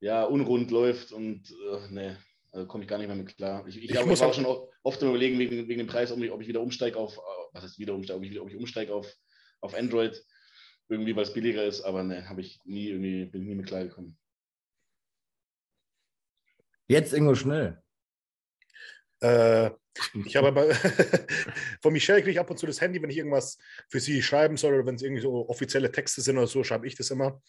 ja, 0.00 0.24
unrund 0.24 0.70
läuft 0.70 1.12
und 1.12 1.50
äh, 1.50 1.92
ne, 1.92 2.18
also 2.52 2.66
komme 2.66 2.84
ich 2.84 2.88
gar 2.88 2.98
nicht 2.98 3.08
mehr 3.08 3.16
mit 3.16 3.36
klar. 3.36 3.66
Ich, 3.66 3.76
ich, 3.76 3.90
ich, 3.90 4.06
muss 4.06 4.22
auch 4.22 4.34
schon 4.34 4.46
oft 4.46 5.02
überlegen 5.02 5.38
wegen, 5.38 5.68
wegen 5.68 5.78
dem 5.78 5.86
Preis, 5.86 6.12
ob 6.12 6.20
ich, 6.20 6.30
ob 6.30 6.40
ich 6.40 6.48
wieder 6.48 6.60
umsteige 6.60 6.98
auf, 6.98 7.16
äh, 7.16 7.20
was 7.52 7.64
heißt 7.64 7.78
wieder 7.78 7.94
umsteige, 7.94 8.18
ob 8.18 8.24
ich, 8.24 8.40
ob 8.40 8.48
ich 8.48 8.56
umsteige 8.56 8.94
auf, 8.94 9.06
auf 9.60 9.74
Android, 9.74 10.24
irgendwie, 10.88 11.16
weil 11.16 11.24
es 11.24 11.32
billiger 11.32 11.64
ist, 11.64 11.82
aber 11.82 12.02
ne, 12.02 12.28
habe 12.28 12.40
ich 12.40 12.60
nie 12.64 12.88
irgendwie, 12.88 13.24
bin 13.26 13.44
nie 13.44 13.54
mit 13.54 13.66
klar 13.66 13.84
gekommen. 13.84 14.18
Jetzt 16.88 17.12
irgendwo 17.12 17.34
schnell. 17.34 17.82
Äh, 19.20 19.70
ich 20.26 20.36
habe 20.36 20.48
aber 20.48 20.74
von 21.82 21.92
Michelle 21.92 22.20
kriege 22.20 22.32
ich 22.32 22.40
ab 22.40 22.50
und 22.50 22.58
zu 22.58 22.66
das 22.66 22.80
Handy, 22.80 23.02
wenn 23.02 23.10
ich 23.10 23.16
irgendwas 23.16 23.58
für 23.88 23.98
sie 23.98 24.22
schreiben 24.22 24.56
soll 24.56 24.74
oder 24.74 24.86
wenn 24.86 24.96
es 24.96 25.02
irgendwie 25.02 25.22
so 25.22 25.48
offizielle 25.48 25.90
Texte 25.90 26.20
sind 26.20 26.36
oder 26.36 26.46
so, 26.46 26.62
schreibe 26.62 26.86
ich 26.86 26.94
das 26.94 27.10
immer. 27.10 27.40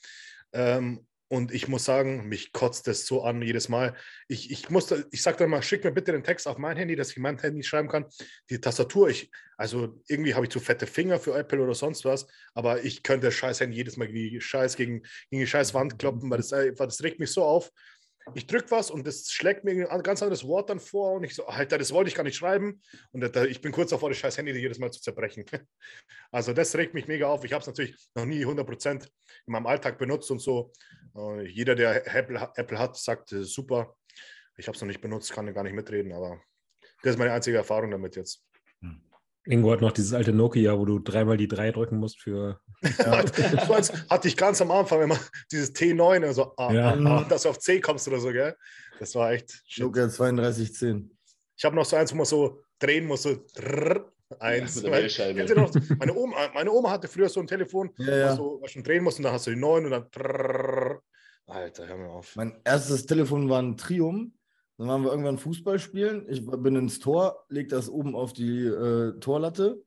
Ähm, 0.53 1.05
und 1.29 1.53
ich 1.53 1.67
muss 1.67 1.83
sagen, 1.83 2.27
mich 2.29 2.53
kotzt 2.53 2.87
das 2.87 3.05
so 3.05 3.23
an 3.23 3.41
jedes 3.41 3.67
Mal. 3.67 3.95
Ich, 4.29 4.49
ich 4.49 4.69
musste, 4.69 5.07
ich 5.11 5.21
sage 5.21 5.37
dann 5.37 5.49
mal, 5.49 5.61
schick 5.61 5.83
mir 5.83 5.91
bitte 5.91 6.13
den 6.13 6.23
Text 6.23 6.47
auf 6.47 6.57
mein 6.57 6.77
Handy, 6.77 6.95
dass 6.95 7.11
ich 7.11 7.17
mein 7.17 7.37
Handy 7.37 7.63
schreiben 7.63 7.89
kann. 7.89 8.05
Die 8.49 8.61
Tastatur, 8.61 9.09
ich, 9.09 9.29
also 9.57 10.01
irgendwie 10.07 10.35
habe 10.35 10.45
ich 10.45 10.51
zu 10.51 10.59
fette 10.61 10.87
Finger 10.87 11.19
für 11.19 11.35
Apple 11.35 11.61
oder 11.61 11.75
sonst 11.75 12.05
was, 12.05 12.27
aber 12.53 12.83
ich 12.83 13.03
könnte 13.03 13.27
das 13.27 13.33
scheiß 13.33 13.59
Handy 13.59 13.75
jedes 13.75 13.97
Mal 13.97 14.13
wie 14.13 14.39
Scheiß 14.39 14.77
gegen, 14.77 15.01
gegen 15.29 15.41
die 15.41 15.47
scheiß 15.47 15.73
Wand 15.73 15.99
kloppen, 15.99 16.29
weil 16.29 16.37
das, 16.37 16.49
das 16.49 17.03
regt 17.03 17.19
mich 17.19 17.31
so 17.31 17.43
auf. 17.43 17.71
ich 18.33 18.47
drücke 18.47 18.71
was 18.71 18.89
und 18.89 19.05
das 19.05 19.29
schlägt 19.29 19.65
mir 19.65 19.91
ein 19.91 20.03
ganz 20.03 20.21
anderes 20.21 20.45
Wort 20.45 20.69
dann 20.69 20.79
vor 20.79 21.13
und 21.13 21.23
ich 21.25 21.35
so, 21.35 21.45
Alter, 21.47 21.77
das 21.77 21.91
wollte 21.91 22.09
ich 22.09 22.15
gar 22.15 22.23
nicht 22.23 22.37
schreiben. 22.37 22.81
Und 23.11 23.35
ich 23.35 23.61
bin 23.61 23.71
kurz 23.73 23.89
davor, 23.89 24.09
das 24.09 24.17
scheiß 24.17 24.37
Handy 24.37 24.53
jedes 24.53 24.79
Mal 24.79 24.91
zu 24.91 25.01
zerbrechen. 25.01 25.45
Also 26.29 26.51
das 26.51 26.75
regt 26.75 26.93
mich 26.93 27.07
mega 27.07 27.27
auf. 27.27 27.45
Ich 27.45 27.53
habe 27.53 27.61
es 27.61 27.67
natürlich 27.67 27.95
noch 28.13 28.25
nie 28.25 28.45
100% 28.45 29.03
in 29.03 29.09
meinem 29.45 29.65
Alltag 29.65 29.97
benutzt 29.97 30.29
und 30.29 30.39
so. 30.39 30.73
Äh, 31.17 31.47
jeder, 31.47 31.75
der 31.75 32.15
Apple, 32.15 32.49
Apple 32.55 32.79
hat, 32.79 32.95
sagt, 32.97 33.29
super. 33.29 33.95
Ich 34.57 34.67
habe 34.67 34.75
es 34.75 34.81
noch 34.81 34.87
nicht 34.87 35.01
benutzt, 35.01 35.31
kann 35.31 35.53
gar 35.53 35.63
nicht 35.63 35.73
mitreden, 35.73 36.13
aber 36.13 36.41
das 37.03 37.11
ist 37.11 37.19
meine 37.19 37.31
einzige 37.31 37.57
Erfahrung 37.57 37.91
damit 37.91 38.15
jetzt. 38.15 38.47
Ingo 39.49 39.71
hat 39.71 39.81
noch 39.81 39.93
dieses 39.93 40.13
alte 40.13 40.33
Nokia, 40.33 40.77
wo 40.77 40.85
du 40.85 40.99
dreimal 40.99 41.37
die 41.37 41.47
drei 41.47 41.71
drücken 41.71 41.97
musst 41.97 42.21
für. 42.21 42.59
Ja. 42.99 43.23
hatte 44.09 44.27
ich 44.27 44.37
ganz 44.37 44.61
am 44.61 44.69
Anfang 44.69 45.01
immer 45.01 45.19
dieses 45.51 45.73
T9, 45.73 46.23
also 46.25 46.53
ah, 46.57 46.71
ja. 46.71 46.93
ah, 46.93 47.25
dass 47.27 47.41
du 47.43 47.49
auf 47.49 47.57
C 47.57 47.81
kommst 47.81 48.07
oder 48.07 48.19
so, 48.19 48.31
gell? 48.31 48.55
Das 48.99 49.15
war 49.15 49.31
echt. 49.31 49.63
Shit. 49.65 49.83
Nokia 49.83 50.07
3210. 50.07 51.09
Ich 51.55 51.65
habe 51.65 51.75
noch 51.75 51.85
so 51.85 51.95
eins, 51.95 52.11
wo 52.11 52.17
man 52.17 52.25
so 52.25 52.61
drehen 52.77 53.07
muss, 53.07 53.23
so 53.23 53.35
drrr, 53.55 54.11
eins. 54.39 54.81
Ja, 54.83 55.55
noch, 55.55 55.73
meine, 55.97 56.13
Oma, 56.13 56.49
meine 56.53 56.71
Oma 56.71 56.91
hatte 56.91 57.07
früher 57.07 57.29
so 57.29 57.39
ein 57.39 57.47
Telefon, 57.47 57.89
ja, 57.97 58.17
ja. 58.17 58.37
wo 58.37 58.59
du 58.59 58.67
schon 58.67 58.83
drehen 58.83 59.03
musst 59.03 59.17
und 59.17 59.23
dann 59.23 59.33
hast 59.33 59.47
du 59.47 59.51
die 59.51 59.59
9 59.59 59.85
und 59.85 59.91
dann. 59.91 60.05
Drrr. 60.11 61.01
Alter, 61.47 61.87
hör 61.87 61.97
mir 61.97 62.09
auf. 62.09 62.35
Mein 62.35 62.59
erstes 62.63 63.05
Telefon 63.05 63.49
war 63.49 63.61
ein 63.61 63.77
Triumph. 63.77 64.31
Dann 64.77 64.87
waren 64.87 65.03
wir 65.03 65.09
irgendwann 65.09 65.39
Fußball 65.39 65.79
spielen. 65.79 66.25
Ich 66.29 66.45
bin 66.45 66.75
ins 66.75 66.99
Tor, 66.99 67.45
leg 67.49 67.69
das 67.69 67.89
oben 67.89 68.15
auf 68.15 68.33
die 68.33 68.65
äh, 68.65 69.19
Torlatte. 69.19 69.81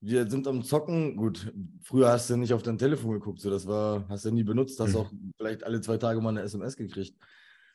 Wir 0.00 0.28
sind 0.28 0.48
am 0.48 0.64
Zocken. 0.64 1.16
Gut, 1.16 1.52
früher 1.82 2.08
hast 2.08 2.30
du 2.30 2.36
nicht 2.36 2.54
auf 2.54 2.62
dein 2.62 2.78
Telefon 2.78 3.12
geguckt, 3.12 3.40
so 3.40 3.50
das 3.50 3.66
war, 3.66 4.08
hast 4.08 4.24
du 4.24 4.30
nie 4.30 4.42
benutzt, 4.42 4.80
hast 4.80 4.94
mhm. 4.94 4.96
auch 4.96 5.12
vielleicht 5.36 5.64
alle 5.64 5.80
zwei 5.80 5.98
Tage 5.98 6.20
mal 6.20 6.30
eine 6.30 6.42
SMS 6.42 6.76
gekriegt. 6.76 7.16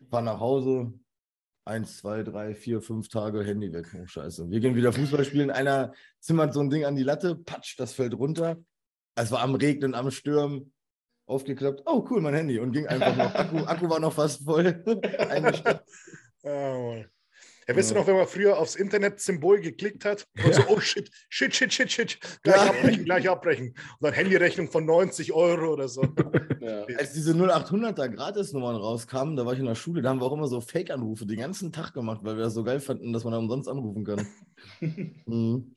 Fahr 0.10 0.22
nach 0.22 0.40
Hause, 0.40 0.94
eins, 1.64 1.98
zwei, 1.98 2.24
drei, 2.24 2.56
vier, 2.56 2.82
fünf 2.82 3.08
Tage 3.08 3.44
Handy 3.44 3.72
weg. 3.72 3.88
Oh, 3.96 4.06
scheiße. 4.06 4.50
Wir 4.50 4.60
gehen 4.60 4.76
wieder 4.76 4.94
Fußball 4.94 5.26
spielen. 5.26 5.52
Einer 5.52 5.94
zimmert 6.20 6.54
so 6.54 6.62
ein 6.62 6.70
Ding 6.70 6.86
an 6.86 6.96
die 6.96 7.04
Latte, 7.04 7.36
patsch, 7.36 7.78
das 7.78 7.94
fällt 7.94 8.16
runter. 8.16 8.58
Es 9.16 9.32
war 9.32 9.42
am 9.42 9.56
Regnen, 9.56 9.94
am 9.94 10.12
Stürmen. 10.12 10.74
Aufgeklappt. 11.28 11.84
Oh, 11.86 12.06
cool, 12.10 12.22
mein 12.22 12.34
Handy. 12.34 12.58
Und 12.60 12.72
ging 12.72 12.88
einfach 12.88 13.16
noch. 13.16 13.36
Akku, 13.36 13.58
Akku 13.66 13.90
war 13.90 14.00
noch 14.00 14.14
fast 14.14 14.44
voll. 14.44 14.84
Oh, 16.44 16.96
ja, 17.68 17.76
weißt 17.76 17.92
du 17.92 17.96
noch, 17.96 18.08
wenn 18.08 18.16
man 18.16 18.28
früher 18.28 18.58
aufs 18.58 18.76
Internet-Symbol 18.76 19.60
geklickt 19.60 20.06
hat 20.06 20.26
und 20.38 20.46
ja. 20.46 20.54
so, 20.54 20.62
oh 20.70 20.80
shit, 20.80 21.12
shit, 21.28 21.54
shit, 21.54 21.74
shit, 21.74 21.92
shit, 21.92 22.20
gleich 22.42 22.56
ja. 22.56 22.70
abbrechen, 22.70 23.04
gleich 23.04 23.30
abbrechen. 23.30 23.68
Und 23.70 23.76
dann 24.00 24.14
Handyrechnung 24.14 24.70
von 24.70 24.86
90 24.86 25.34
Euro 25.34 25.74
oder 25.74 25.88
so. 25.88 26.04
Ja. 26.60 26.84
Als 26.98 27.14
diese 27.14 27.32
0800er 27.32 28.10
Gratisnummern 28.10 28.76
rauskamen, 28.76 29.38
da 29.38 29.46
war 29.46 29.54
ich 29.54 29.60
in 29.60 29.66
der 29.66 29.76
Schule, 29.76 30.02
da 30.02 30.10
haben 30.10 30.20
wir 30.20 30.26
auch 30.26 30.34
immer 30.34 30.48
so 30.48 30.60
Fake-Anrufe 30.60 31.26
den 31.26 31.40
ganzen 31.40 31.72
Tag 31.72 31.94
gemacht, 31.94 32.22
weil 32.24 32.36
wir 32.36 32.44
das 32.44 32.56
so 32.56 32.64
geil 32.64 32.82
fanden, 32.82 33.14
dass 33.14 33.24
man 33.24 33.32
da 33.32 33.40
umsonst 33.40 33.70
anrufen 33.70 34.04
kann. 34.04 34.28
mhm. 35.26 35.76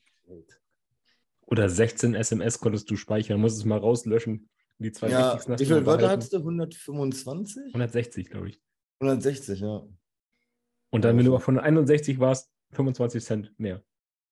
Oder 1.47 1.68
16 1.68 2.14
SMS 2.14 2.59
konntest 2.59 2.90
du 2.90 2.97
speichern, 2.97 3.40
musst 3.40 3.59
es 3.59 3.64
mal 3.64 3.78
rauslöschen. 3.78 4.48
Die 4.81 4.93
zwei 4.93 5.11
ja, 5.11 5.39
Wie 5.47 5.66
viele 5.66 5.85
Wörter 5.85 6.09
hattest 6.09 6.32
du? 6.32 6.39
125? 6.39 7.66
160, 7.66 8.31
glaube 8.31 8.48
ich. 8.48 8.61
160, 9.01 9.61
ja. 9.61 9.86
Und 10.90 11.05
dann, 11.05 11.19
wenn 11.19 11.27
du 11.27 11.39
von 11.39 11.59
61 11.59 12.19
warst, 12.19 12.51
25 12.73 13.23
Cent 13.23 13.55
mehr. 13.59 13.85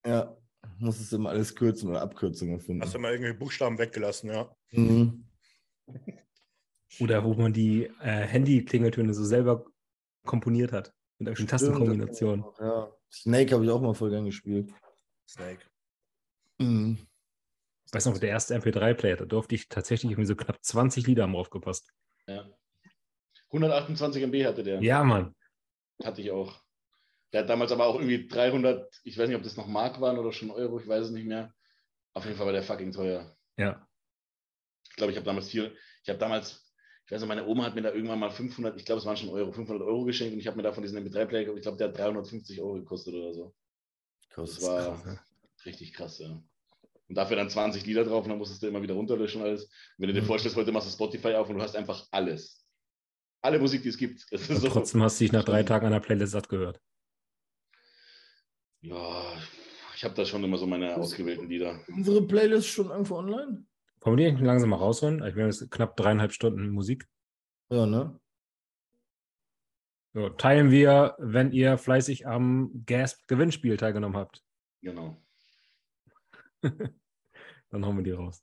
Ja, 0.06 0.34
musstest 0.78 1.12
du 1.12 1.16
immer 1.16 1.30
alles 1.30 1.54
kürzen 1.54 1.90
oder 1.90 2.00
Abkürzungen 2.00 2.60
finden. 2.60 2.82
Hast 2.82 2.94
du 2.94 2.98
mal 2.98 3.12
irgendwie 3.12 3.34
Buchstaben 3.34 3.78
weggelassen, 3.78 4.30
ja. 4.30 4.50
Mhm. 4.70 5.26
Oder 7.00 7.22
wo 7.24 7.34
man 7.34 7.52
die 7.52 7.84
äh, 8.00 8.26
Handy-Klingeltöne 8.26 9.12
so 9.12 9.24
selber 9.24 9.66
komponiert 10.24 10.72
hat. 10.72 10.94
Mit 11.18 11.28
irgendwelchen 11.28 11.48
Tastenkombinationen. 11.48 12.44
Ja. 12.58 12.90
Snake 13.12 13.54
habe 13.54 13.64
ich 13.64 13.70
auch 13.70 13.82
mal 13.82 13.94
voll 13.94 14.10
gern 14.10 14.24
gespielt. 14.24 14.72
Snake. 15.28 15.60
Mhm. 16.58 16.98
Weißt 17.92 18.06
du 18.06 18.10
noch, 18.10 18.18
der 18.18 18.30
erste 18.30 18.54
MP3-Player, 18.54 19.16
da 19.16 19.24
durfte 19.24 19.54
ich 19.54 19.68
tatsächlich 19.68 20.12
irgendwie 20.12 20.26
so 20.26 20.36
knapp 20.36 20.62
20 20.62 21.06
Lieder 21.06 21.22
haben 21.22 21.36
aufgepasst. 21.36 21.90
Ja. 22.26 22.46
128 23.46 24.22
MB 24.24 24.44
hatte 24.44 24.62
der. 24.62 24.82
Ja, 24.82 25.02
Mann. 25.04 25.34
Hatte 26.04 26.20
ich 26.20 26.30
auch. 26.30 26.60
Der 27.32 27.42
hat 27.42 27.48
damals 27.48 27.72
aber 27.72 27.86
auch 27.86 27.96
irgendwie 27.96 28.26
300, 28.26 29.00
ich 29.04 29.18
weiß 29.18 29.28
nicht, 29.28 29.36
ob 29.36 29.42
das 29.42 29.56
noch 29.56 29.66
Mark 29.66 30.00
waren 30.00 30.18
oder 30.18 30.32
schon 30.32 30.50
Euro, 30.50 30.78
ich 30.78 30.88
weiß 30.88 31.06
es 31.06 31.10
nicht 31.10 31.26
mehr. 31.26 31.54
Auf 32.14 32.24
jeden 32.24 32.36
Fall 32.36 32.46
war 32.46 32.52
der 32.52 32.62
fucking 32.62 32.92
teuer. 32.92 33.36
Ja. 33.56 33.86
Ich 34.90 34.96
glaube, 34.96 35.12
ich 35.12 35.16
habe 35.16 35.26
damals 35.26 35.48
viel, 35.48 35.76
ich 36.02 36.08
habe 36.08 36.18
damals, 36.18 36.72
ich 37.04 37.12
weiß 37.12 37.20
nicht, 37.20 37.28
meine 37.28 37.46
Oma 37.46 37.64
hat 37.64 37.74
mir 37.74 37.82
da 37.82 37.92
irgendwann 37.92 38.18
mal 38.18 38.30
500, 38.30 38.76
ich 38.76 38.84
glaube, 38.84 39.00
es 39.00 39.06
waren 39.06 39.16
schon 39.16 39.28
Euro, 39.28 39.52
500 39.52 39.86
Euro 39.86 40.04
geschenkt 40.04 40.32
und 40.32 40.40
ich 40.40 40.46
habe 40.46 40.56
mir 40.56 40.62
davon 40.62 40.82
diesen 40.82 40.98
MP3-Player, 40.98 41.54
ich 41.54 41.62
glaube, 41.62 41.76
der 41.76 41.88
hat 41.88 41.98
350 41.98 42.60
Euro 42.60 42.74
gekostet 42.74 43.14
oder 43.14 43.32
so. 43.32 43.54
Das 44.34 44.62
war 44.62 44.96
krass, 44.96 45.04
ja. 45.04 45.20
richtig 45.64 45.92
krass, 45.92 46.18
ja. 46.18 46.42
Und 47.08 47.14
dafür 47.14 47.36
dann 47.36 47.50
20 47.50 47.86
Lieder 47.86 48.04
drauf 48.04 48.24
und 48.24 48.30
dann 48.30 48.38
musstest 48.38 48.62
du 48.62 48.66
immer 48.66 48.82
wieder 48.82 48.94
runterlöschen 48.94 49.40
und 49.40 49.48
alles. 49.48 49.64
Und 49.64 49.70
wenn 49.98 50.08
du 50.08 50.14
dir 50.14 50.22
mhm. 50.22 50.26
vorstellst, 50.26 50.56
heute 50.56 50.72
machst 50.72 50.88
du 50.88 50.92
Spotify 50.92 51.34
auf 51.34 51.48
und 51.48 51.56
du 51.56 51.62
hast 51.62 51.74
einfach 51.76 52.06
alles 52.10 52.68
alle 53.42 53.58
Musik, 53.58 53.82
die 53.82 53.88
es 53.88 53.98
gibt. 53.98 54.26
So. 54.38 54.68
Trotzdem 54.68 55.02
hast 55.02 55.20
du 55.20 55.24
dich 55.24 55.32
nach 55.32 55.44
drei 55.44 55.62
Tagen 55.62 55.86
an 55.86 55.92
der 55.92 56.00
Playlist 56.00 56.32
satt 56.32 56.48
gehört. 56.48 56.80
Ja, 58.80 59.24
ich 59.94 60.04
habe 60.04 60.14
da 60.14 60.24
schon 60.24 60.44
immer 60.44 60.56
so 60.56 60.66
meine 60.66 60.96
ausgewählten 60.96 61.48
Lieder. 61.48 61.80
Unsere 61.88 62.22
Playlist 62.22 62.68
schon 62.68 62.90
irgendwo 62.90 63.16
online? 63.16 63.66
Wollen 64.00 64.16
wir 64.16 64.32
die 64.32 64.44
langsam 64.44 64.70
mal 64.70 64.76
rausholen? 64.76 65.24
Ich 65.24 65.34
meine, 65.34 65.48
es 65.48 65.68
knapp 65.70 65.96
dreieinhalb 65.96 66.32
Stunden 66.32 66.70
Musik. 66.70 67.06
Ja, 67.70 67.86
ne? 67.86 68.18
So, 70.14 70.30
teilen 70.30 70.70
wir, 70.70 71.16
wenn 71.18 71.52
ihr 71.52 71.78
fleißig 71.78 72.26
am 72.26 72.84
Gasp-Gewinnspiel 72.86 73.76
teilgenommen 73.76 74.16
habt. 74.16 74.42
Genau. 74.82 75.20
Dann 77.70 77.84
hauen 77.84 77.96
wir 77.96 78.04
die 78.04 78.12
raus. 78.12 78.42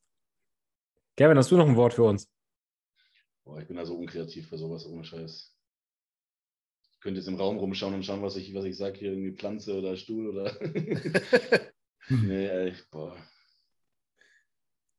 Kevin, 1.17 1.37
hast 1.37 1.51
du 1.51 1.57
noch 1.57 1.67
ein 1.67 1.75
Wort 1.75 1.93
für 1.93 2.03
uns? 2.03 2.29
Boah, 3.43 3.59
ich 3.59 3.67
bin 3.67 3.77
da 3.77 3.85
so 3.85 3.95
unkreativ 3.95 4.49
für 4.49 4.57
sowas, 4.57 4.85
ohne 4.85 5.03
Scheiß. 5.03 5.55
Ich 6.91 6.99
könnte 6.99 7.19
jetzt 7.19 7.27
im 7.27 7.35
Raum 7.35 7.57
rumschauen 7.57 7.93
und 7.93 8.03
schauen, 8.03 8.21
was 8.21 8.35
ich, 8.35 8.53
was 8.53 8.65
ich 8.65 8.75
sage, 8.75 8.97
hier 8.97 9.11
irgendwie 9.11 9.35
Pflanze 9.35 9.77
oder 9.77 9.95
Stuhl 9.95 10.29
oder. 10.29 10.57
nee, 12.09 12.47
ey, 12.47 12.73
boah. 12.91 13.15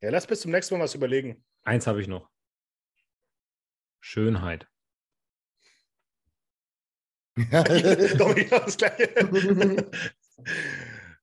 Ja, 0.01 0.10
lass 0.10 0.26
bis 0.26 0.40
zum 0.40 0.52
nächsten 0.52 0.74
Mal 0.74 0.84
was 0.84 0.94
überlegen. 0.94 1.44
Eins 1.64 1.86
habe 1.86 2.01
ich 2.01 2.06
noch. 2.06 2.30
Schönheit. 4.01 4.68
Dominik, 8.16 8.51
das 8.51 8.76
gleiche. 8.76 9.10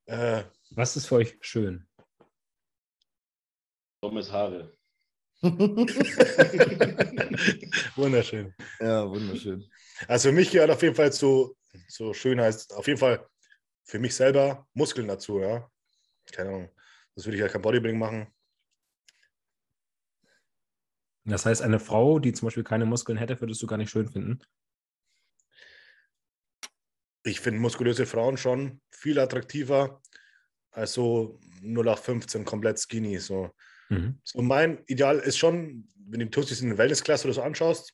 äh, 0.06 0.44
was 0.76 0.96
ist 0.98 1.08
für 1.08 1.16
euch 1.16 1.38
schön? 1.42 1.88
Dummes 4.02 4.32
Haare. 4.32 4.76
wunderschön. 7.96 8.54
Ja, 8.80 9.10
wunderschön. 9.10 9.70
Also 10.08 10.30
für 10.30 10.36
mich 10.36 10.52
gehört 10.52 10.72
auf 10.72 10.82
jeden 10.82 10.96
Fall 10.96 11.12
so, 11.12 11.58
so 11.88 12.14
Schönheit, 12.14 12.66
auf 12.72 12.88
jeden 12.88 13.00
Fall 13.00 13.28
für 13.84 14.00
mich 14.00 14.16
selber 14.16 14.68
Muskeln 14.74 15.08
dazu, 15.08 15.40
ja. 15.40 15.70
Keine 16.32 16.50
Ahnung. 16.50 16.70
Das 17.16 17.26
würde 17.26 17.36
ich 17.38 17.42
ja 17.42 17.50
kein 17.50 17.62
Bodybuilding 17.62 18.00
machen. 18.00 18.34
Das 21.26 21.46
heißt, 21.46 21.62
eine 21.62 21.80
Frau, 21.80 22.20
die 22.20 22.34
zum 22.34 22.48
Beispiel 22.48 22.64
keine 22.64 22.86
Muskeln 22.86 23.18
hätte, 23.18 23.40
würdest 23.40 23.62
du 23.62 23.68
gar 23.68 23.78
nicht 23.78 23.90
schön 23.90 24.10
finden? 24.10 24.42
Ich 27.24 27.40
finde 27.40 27.62
muskulöse 27.62 28.06
Frauen 28.06 28.36
schon 28.38 28.82
viel 28.92 29.18
attraktiver 29.20 30.02
als 30.74 30.94
so 30.94 31.40
0 31.62 31.88
auf 31.90 32.04
15 32.04 32.46
komplett 32.46 32.80
skinny. 32.80 33.18
So. 33.20 33.52
Mhm. 33.90 34.20
So 34.24 34.42
mein 34.42 34.84
Ideal 34.88 35.20
ist 35.20 35.38
schon, 35.38 35.88
wenn 35.96 36.20
du 36.20 36.30
Tussis 36.30 36.62
in 36.62 36.70
der 36.70 36.78
Wellnessklasse 36.78 37.26
oder 37.26 37.34
so 37.34 37.42
anschaust, 37.42 37.94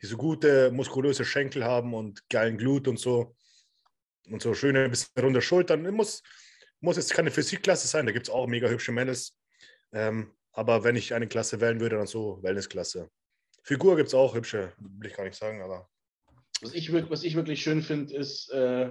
die 0.00 0.06
so 0.06 0.16
gute, 0.16 0.70
muskulöse 0.70 1.24
Schenkel 1.24 1.64
haben 1.64 1.94
und 1.94 2.28
geilen 2.28 2.56
Glut 2.56 2.86
und 2.86 2.98
so 2.98 3.34
und 4.30 4.42
so 4.42 4.54
schöne, 4.54 4.88
bisschen 4.88 5.22
runde 5.22 5.42
Schultern. 5.42 5.82
Muss, 5.90 6.22
muss 6.80 6.96
jetzt 6.96 7.14
keine 7.14 7.30
Physikklasse 7.30 7.88
sein, 7.88 8.06
da 8.06 8.12
gibt 8.12 8.28
es 8.28 8.32
auch 8.32 8.46
mega 8.46 8.68
hübsche 8.68 8.92
Mädels. 8.92 9.36
Ähm, 9.92 10.32
aber 10.52 10.84
wenn 10.84 10.96
ich 10.96 11.14
eine 11.14 11.28
Klasse 11.28 11.60
wählen 11.60 11.80
würde, 11.80 11.96
dann 11.96 12.06
so 12.06 12.42
Wellnessklasse. 12.42 13.08
Figur 13.62 13.96
gibt 13.96 14.08
es 14.08 14.14
auch 14.14 14.34
hübsche, 14.34 14.72
will 14.78 15.08
ich 15.10 15.16
gar 15.16 15.24
nicht 15.24 15.36
sagen, 15.36 15.62
aber. 15.62 15.88
Was 16.60 16.74
ich, 16.74 16.92
was 16.92 17.22
ich 17.22 17.36
wirklich 17.36 17.62
schön 17.62 17.82
finde, 17.82 18.14
ist, 18.16 18.50
äh, 18.50 18.90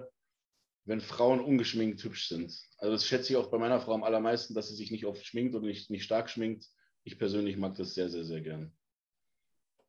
wenn 0.87 1.01
Frauen 1.01 1.41
ungeschminkt 1.41 2.01
hübsch 2.03 2.29
sind. 2.29 2.57
Also 2.77 2.93
das 2.93 3.05
schätze 3.05 3.33
ich 3.33 3.37
auch 3.37 3.51
bei 3.51 3.57
meiner 3.57 3.81
Frau 3.81 3.93
am 3.93 4.03
allermeisten, 4.03 4.53
dass 4.53 4.69
sie 4.69 4.75
sich 4.75 4.89
nicht 4.89 5.05
oft 5.05 5.23
schminkt 5.25 5.53
oder 5.53 5.67
nicht, 5.67 5.89
nicht 5.89 6.05
stark 6.05 6.29
schminkt. 6.29 6.65
Ich 7.03 7.19
persönlich 7.19 7.57
mag 7.57 7.75
das 7.75 7.93
sehr, 7.93 8.09
sehr, 8.09 8.23
sehr 8.23 8.41
gern. 8.41 8.71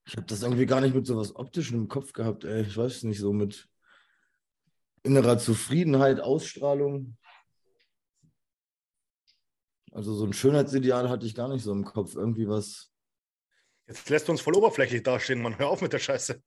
Ich 0.07 0.17
habe 0.17 0.27
das 0.27 0.43
irgendwie 0.43 0.67
gar 0.67 0.81
nicht 0.81 0.95
mit 0.95 1.07
so 1.07 1.17
was 1.17 1.37
Optischem 1.37 1.79
im 1.79 1.89
Kopf 1.89 2.13
gehabt, 2.13 2.45
ey. 2.45 2.63
Ich 2.63 2.77
weiß 2.77 3.05
nicht, 3.05 3.21
so 3.21 3.33
mit 3.33 3.69
innerer 5.05 5.39
Zufriedenheit, 5.39 6.19
Ausstrahlung. 6.19 7.17
Also 9.93 10.15
so 10.15 10.25
ein 10.25 10.33
Schönheitsideal 10.33 11.09
hatte 11.09 11.27
ich 11.27 11.35
gar 11.35 11.49
nicht 11.49 11.63
so 11.63 11.73
im 11.73 11.85
Kopf. 11.85 12.17
Irgendwie 12.17 12.49
was. 12.49 12.91
Jetzt 13.87 14.09
lässt 14.11 14.27
du 14.27 14.33
uns 14.33 14.41
voll 14.41 14.57
oberflächlich 14.57 15.05
dastehen, 15.05 15.43
man. 15.43 15.59
Hör 15.59 15.69
auf 15.69 15.81
mit 15.81 15.93
der 15.93 15.99
Scheiße. 16.01 16.43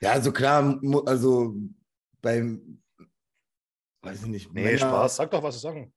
Ja, 0.00 0.12
also 0.12 0.32
klar, 0.32 0.80
also 1.06 1.56
beim, 2.22 2.81
weiß 4.02 4.22
ich 4.22 4.28
nicht, 4.28 4.52
Nee, 4.52 4.64
Männer- 4.64 4.78
Spaß. 4.78 5.16
Sag 5.16 5.30
doch, 5.30 5.42
was 5.42 5.54
du 5.56 5.60
sagen. 5.60 5.92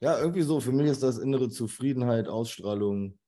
Ja, 0.00 0.18
irgendwie 0.18 0.42
so. 0.42 0.60
Für 0.60 0.72
mich 0.72 0.88
ist 0.88 1.02
das 1.02 1.18
innere 1.18 1.48
Zufriedenheit, 1.48 2.28
Ausstrahlung, 2.28 3.18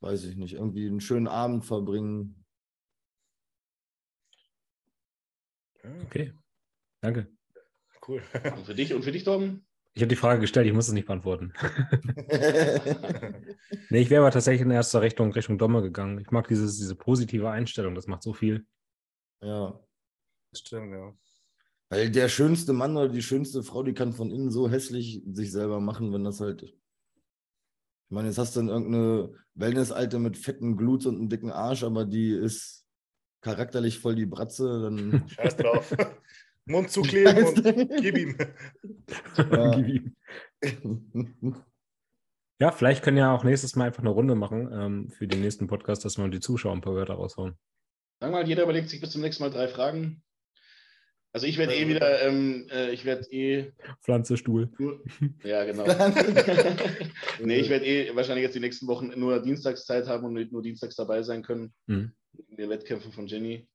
weiß 0.00 0.24
ich 0.24 0.36
nicht, 0.36 0.54
irgendwie 0.54 0.86
einen 0.86 1.00
schönen 1.00 1.26
Abend 1.26 1.64
verbringen. 1.64 2.44
Okay. 6.04 6.32
Danke. 7.00 7.26
Cool. 8.06 8.22
Und 8.56 8.64
für 8.66 8.74
dich 8.74 8.94
und 8.94 9.02
für 9.02 9.12
dich, 9.12 9.24
Tom? 9.24 9.64
Ich 9.94 10.00
habe 10.02 10.08
die 10.08 10.16
Frage 10.16 10.40
gestellt, 10.40 10.66
ich 10.66 10.72
muss 10.72 10.86
es 10.88 10.94
nicht 10.94 11.06
beantworten. 11.06 11.52
Nee, 13.90 14.00
ich 14.00 14.10
wäre 14.10 14.22
aber 14.22 14.30
tatsächlich 14.30 14.62
in 14.62 14.70
erster 14.70 15.02
Richtung 15.02 15.32
Richtung 15.32 15.58
Domme 15.58 15.82
gegangen. 15.82 16.18
Ich 16.18 16.30
mag 16.30 16.48
dieses, 16.48 16.78
diese 16.78 16.94
positive 16.96 17.50
Einstellung, 17.50 17.94
das 17.94 18.06
macht 18.06 18.22
so 18.22 18.32
viel. 18.32 18.66
ja. 19.42 19.78
Stimmt, 20.54 20.92
ja. 20.92 21.14
Weil 21.92 22.10
der 22.10 22.30
schönste 22.30 22.72
Mann 22.72 22.96
oder 22.96 23.10
die 23.10 23.20
schönste 23.20 23.62
Frau, 23.62 23.82
die 23.82 23.92
kann 23.92 24.14
von 24.14 24.30
innen 24.30 24.50
so 24.50 24.70
hässlich 24.70 25.22
sich 25.30 25.52
selber 25.52 25.78
machen, 25.78 26.10
wenn 26.14 26.24
das 26.24 26.40
halt. 26.40 26.62
Ich 26.62 26.74
meine, 28.08 28.28
jetzt 28.28 28.38
hast 28.38 28.56
du 28.56 28.60
dann 28.60 28.70
irgendeine 28.70 29.34
Wellness-Alte 29.56 30.18
mit 30.18 30.38
fetten 30.38 30.78
Gluts 30.78 31.04
und 31.04 31.16
einem 31.16 31.28
dicken 31.28 31.50
Arsch, 31.50 31.84
aber 31.84 32.06
die 32.06 32.30
ist 32.30 32.86
charakterlich 33.42 33.98
voll 33.98 34.14
die 34.14 34.24
Bratze, 34.24 34.80
dann. 34.80 35.28
Scheiß 35.36 35.58
drauf. 35.58 35.94
Mund 36.64 36.90
zukleben 36.90 37.44
und 37.44 37.62
gib 38.00 38.16
ihm. 38.16 38.38
Ja. 39.36 39.78
Gib 39.78 40.84
ihm. 40.84 41.56
Ja, 42.58 42.72
vielleicht 42.72 43.04
können 43.04 43.18
ja 43.18 43.34
auch 43.34 43.44
nächstes 43.44 43.76
Mal 43.76 43.88
einfach 43.88 44.02
eine 44.02 44.08
Runde 44.08 44.34
machen 44.34 44.70
ähm, 44.72 45.10
für 45.10 45.28
den 45.28 45.42
nächsten 45.42 45.66
Podcast, 45.66 46.06
dass 46.06 46.16
wir 46.16 46.26
die 46.28 46.40
Zuschauer 46.40 46.72
ein 46.72 46.80
paar 46.80 46.94
Wörter 46.94 47.14
raushauen. 47.14 47.58
Sag 48.18 48.32
mal, 48.32 48.48
jeder 48.48 48.62
überlegt 48.62 48.88
sich 48.88 49.02
bis 49.02 49.10
zum 49.10 49.20
nächsten 49.20 49.42
Mal 49.42 49.50
drei 49.50 49.68
Fragen. 49.68 50.22
Also 51.34 51.46
ich 51.46 51.56
werde 51.56 51.74
eh 51.74 51.88
wieder, 51.88 52.20
ähm, 52.22 52.68
äh, 52.70 52.90
ich 52.92 53.04
werde 53.06 53.26
eh 53.32 53.72
Pflanze, 54.02 54.36
Stuhl. 54.36 54.70
nur, 54.78 55.02
ja 55.44 55.64
genau. 55.64 55.84
nee, 57.40 57.56
ich 57.58 57.70
werde 57.70 57.86
eh 57.86 58.14
wahrscheinlich 58.14 58.42
jetzt 58.44 58.54
die 58.54 58.60
nächsten 58.60 58.86
Wochen 58.86 59.12
nur 59.18 59.40
Dienstagszeit 59.42 60.06
haben 60.08 60.24
und 60.26 60.52
nur 60.52 60.62
dienstags 60.62 60.94
dabei 60.96 61.22
sein 61.22 61.42
können 61.42 61.72
Mhm. 61.86 62.12
in 62.48 62.56
den 62.56 62.68
Wettkämpfen 62.70 63.12
von 63.12 63.26
Jenny, 63.26 63.66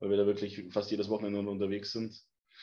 weil 0.00 0.10
wir 0.10 0.16
da 0.16 0.26
wirklich 0.26 0.64
fast 0.72 0.90
jedes 0.90 1.08
Wochenende 1.08 1.38
unterwegs 1.48 1.92
sind. 1.92 2.20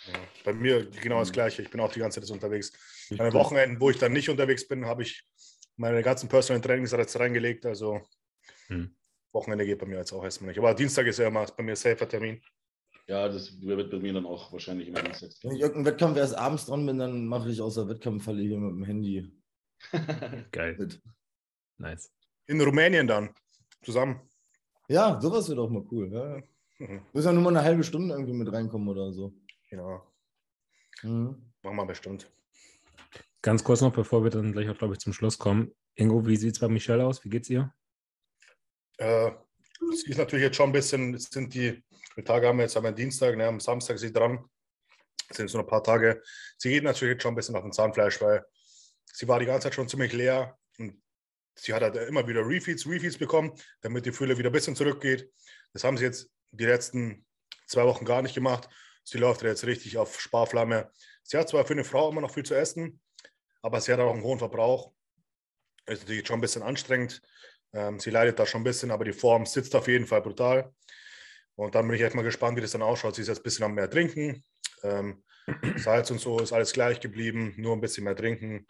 Ja, 0.08 0.14
bei 0.44 0.54
mir 0.54 0.86
genau 0.86 1.20
das 1.20 1.32
Gleiche. 1.32 1.62
Ich 1.62 1.70
bin 1.70 1.80
auch 1.80 1.92
die 1.92 2.00
ganze 2.00 2.22
Zeit 2.22 2.30
unterwegs. 2.32 2.72
An 3.12 3.18
den 3.18 3.34
Wochenenden, 3.34 3.80
wo 3.80 3.90
ich 3.90 3.98
dann 4.00 4.14
nicht 4.14 4.30
unterwegs 4.30 4.68
bin, 4.68 4.86
habe 4.86 5.04
ich 5.04 5.24
meine 5.78 6.02
ganzen 6.04 6.28
Personal 6.30 6.62
Trainings 6.62 6.92
jetzt 6.92 7.18
reingelegt. 7.20 7.66
Also 7.66 8.02
Hm. 8.68 8.96
Wochenende 9.34 9.66
geht 9.66 9.80
bei 9.80 9.86
mir 9.86 9.98
jetzt 9.98 10.12
auch 10.12 10.24
erstmal 10.24 10.50
nicht. 10.50 10.60
Aber 10.60 10.74
Dienstag 10.74 11.08
ist 11.08 11.20
ja 11.20 11.28
immer 11.28 11.46
bei 11.46 11.64
mir 11.64 11.76
safer 11.76 12.08
Termin. 12.08 12.42
Ja, 13.12 13.28
das 13.28 13.60
wird 13.60 13.92
bei 13.92 14.00
mir 14.00 14.14
dann 14.14 14.26
auch 14.26 14.54
wahrscheinlich 14.54 14.88
immer 14.88 15.02
dienstags. 15.02 15.44
Wenn 15.44 15.52
ich 15.52 15.60
irgendeinen 15.60 15.86
Wettkampf 15.86 16.16
erst 16.16 16.34
abends 16.34 16.66
dran 16.66 16.86
bin, 16.86 16.98
dann 16.98 17.28
mache 17.28 17.50
ich 17.50 17.60
außer 17.60 17.90
Wettkampffalle 17.90 18.42
hier 18.42 18.58
mit 18.58 18.72
dem 18.72 18.86
Handy 18.86 19.30
Geil. 20.54 20.78
mit. 20.80 21.02
Nice. 21.78 22.10
In 22.48 22.62
Rumänien 22.62 23.08
dann. 23.08 23.36
Zusammen. 23.84 24.22
Ja, 24.88 25.20
sowas 25.20 25.50
wird 25.50 25.60
auch 25.60 25.70
mal 25.70 25.84
cool. 25.92 26.10
Ja. 26.10 26.42
Mhm. 26.88 27.02
Muss 27.14 27.26
ja 27.26 27.34
nur 27.34 27.44
mal 27.44 27.50
eine 27.50 27.64
halbe 27.64 27.84
Stunde 27.84 28.14
irgendwie 28.14 28.32
mit 28.32 28.50
reinkommen 28.50 28.88
oder 28.88 29.12
so. 29.12 29.34
Genau. 29.70 30.10
Mhm. 31.04 31.52
Machen 31.64 31.76
wir 31.76 31.86
bestimmt. 31.86 32.32
Ganz 33.42 33.62
kurz 33.66 33.82
noch, 33.82 33.92
bevor 33.92 34.24
wir 34.24 34.30
dann 34.32 34.54
gleich 34.54 34.70
auch, 34.70 34.78
glaube 34.78 34.94
ich, 34.94 35.02
zum 35.02 35.12
Schluss 35.12 35.38
kommen. 35.38 35.74
Ingo, 35.96 36.26
wie 36.26 36.38
sieht 36.38 36.54
es 36.54 36.60
bei 36.62 36.70
Michelle 36.70 37.06
aus? 37.06 37.26
Wie 37.26 37.30
geht's 37.30 37.50
ihr? 37.50 37.74
Äh, 39.00 39.32
sie 39.96 40.12
ist 40.12 40.18
natürlich 40.18 40.46
jetzt 40.46 40.56
schon 40.56 40.70
ein 40.70 40.72
bisschen, 40.72 41.12
jetzt 41.12 41.34
sind 41.34 41.54
die, 41.54 41.84
die 42.18 42.24
Tage 42.24 42.48
haben 42.48 42.58
wir 42.58 42.64
jetzt 42.64 42.78
am 42.78 42.96
Dienstag, 42.96 43.38
ne, 43.38 43.48
am 43.48 43.60
Samstag 43.60 44.00
sie 44.00 44.12
dran. 44.12 44.44
Sind 45.32 45.54
nur 45.54 45.64
ein 45.64 45.68
paar 45.68 45.84
Tage. 45.84 46.22
Sie 46.58 46.70
geht 46.70 46.84
natürlich 46.84 47.14
jetzt 47.14 47.24
schon 47.24 47.34
ein 47.34 47.36
bisschen 47.36 47.56
auf 47.56 47.64
den 47.64 47.72
Zahnfleisch, 47.72 48.20
weil 48.22 48.46
sie 49.06 49.28
war 49.28 49.40
die 49.40 49.46
ganze 49.46 49.66
Zeit 49.66 49.76
schon 49.76 49.88
ziemlich 49.88 50.12
leer 50.12 50.58
und 50.78 51.02
sie 51.56 51.74
hat 51.74 51.82
halt 51.82 51.96
immer 51.96 52.28
wieder 52.28 52.46
Refeeds, 52.46 52.86
Refeeds 52.86 53.18
bekommen, 53.18 53.54
damit 53.82 54.06
die 54.06 54.12
Fülle 54.12 54.38
wieder 54.38 54.50
ein 54.50 54.54
bisschen 54.54 54.76
zurückgeht. 54.76 55.32
Das 55.74 55.84
haben 55.84 55.98
sie 55.98 56.04
jetzt 56.04 56.30
die 56.52 56.66
letzten 56.66 57.26
zwei 57.68 57.86
Wochen 57.86 58.06
gar 58.06 58.22
nicht 58.22 58.36
gemacht. 58.36 58.68
Sie 59.04 59.18
läuft 59.18 59.42
jetzt 59.42 59.66
richtig 59.66 59.98
auf 59.98 60.20
Sparflamme. 60.20 60.92
Sie 61.24 61.38
hat 61.38 61.50
zwar 61.50 61.66
für 61.66 61.74
eine 61.74 61.84
Frau 61.84 62.10
immer 62.10 62.22
noch 62.22 62.34
viel 62.34 62.44
zu 62.44 62.56
essen, 62.56 63.00
aber 63.62 63.80
sie 63.80 63.94
hat 63.94 64.00
auch 64.00 64.14
einen 64.14 64.24
hohen 64.24 64.40
Verbrauch. 64.40 64.92
Ist 65.86 66.02
natürlich 66.02 66.28
schon 66.28 66.38
ein 66.38 66.42
bisschen 66.42 66.62
anstrengend. 66.62 67.22
Ähm, 67.74 68.00
sie 68.00 68.10
leidet 68.10 68.38
da 68.38 68.46
schon 68.46 68.62
ein 68.62 68.66
bisschen, 68.66 68.92
aber 68.92 69.06
die 69.06 69.14
Form 69.14 69.46
sitzt 69.46 69.76
auf 69.76 69.88
jeden 69.88 70.06
Fall 70.06 70.22
brutal. 70.22 70.74
Und 71.62 71.76
dann 71.76 71.88
bin 71.88 71.96
ich 71.96 72.02
echt 72.02 72.16
mal 72.16 72.24
gespannt, 72.24 72.58
wie 72.58 72.62
das 72.62 72.72
dann 72.72 72.82
ausschaut. 72.82 73.14
Sie 73.14 73.22
ist 73.22 73.28
jetzt 73.28 73.42
ein 73.42 73.44
bisschen 73.44 73.66
am 73.66 73.76
mehr 73.76 73.88
trinken. 73.88 74.44
Ähm, 74.82 75.22
Salz 75.78 76.10
und 76.10 76.20
so 76.20 76.40
ist 76.40 76.54
alles 76.54 76.74
gleich 76.74 77.00
geblieben, 77.00 77.54
nur 77.56 77.76
ein 77.76 77.82
bisschen 77.82 78.04
mehr 78.04 78.16
trinken. 78.16 78.66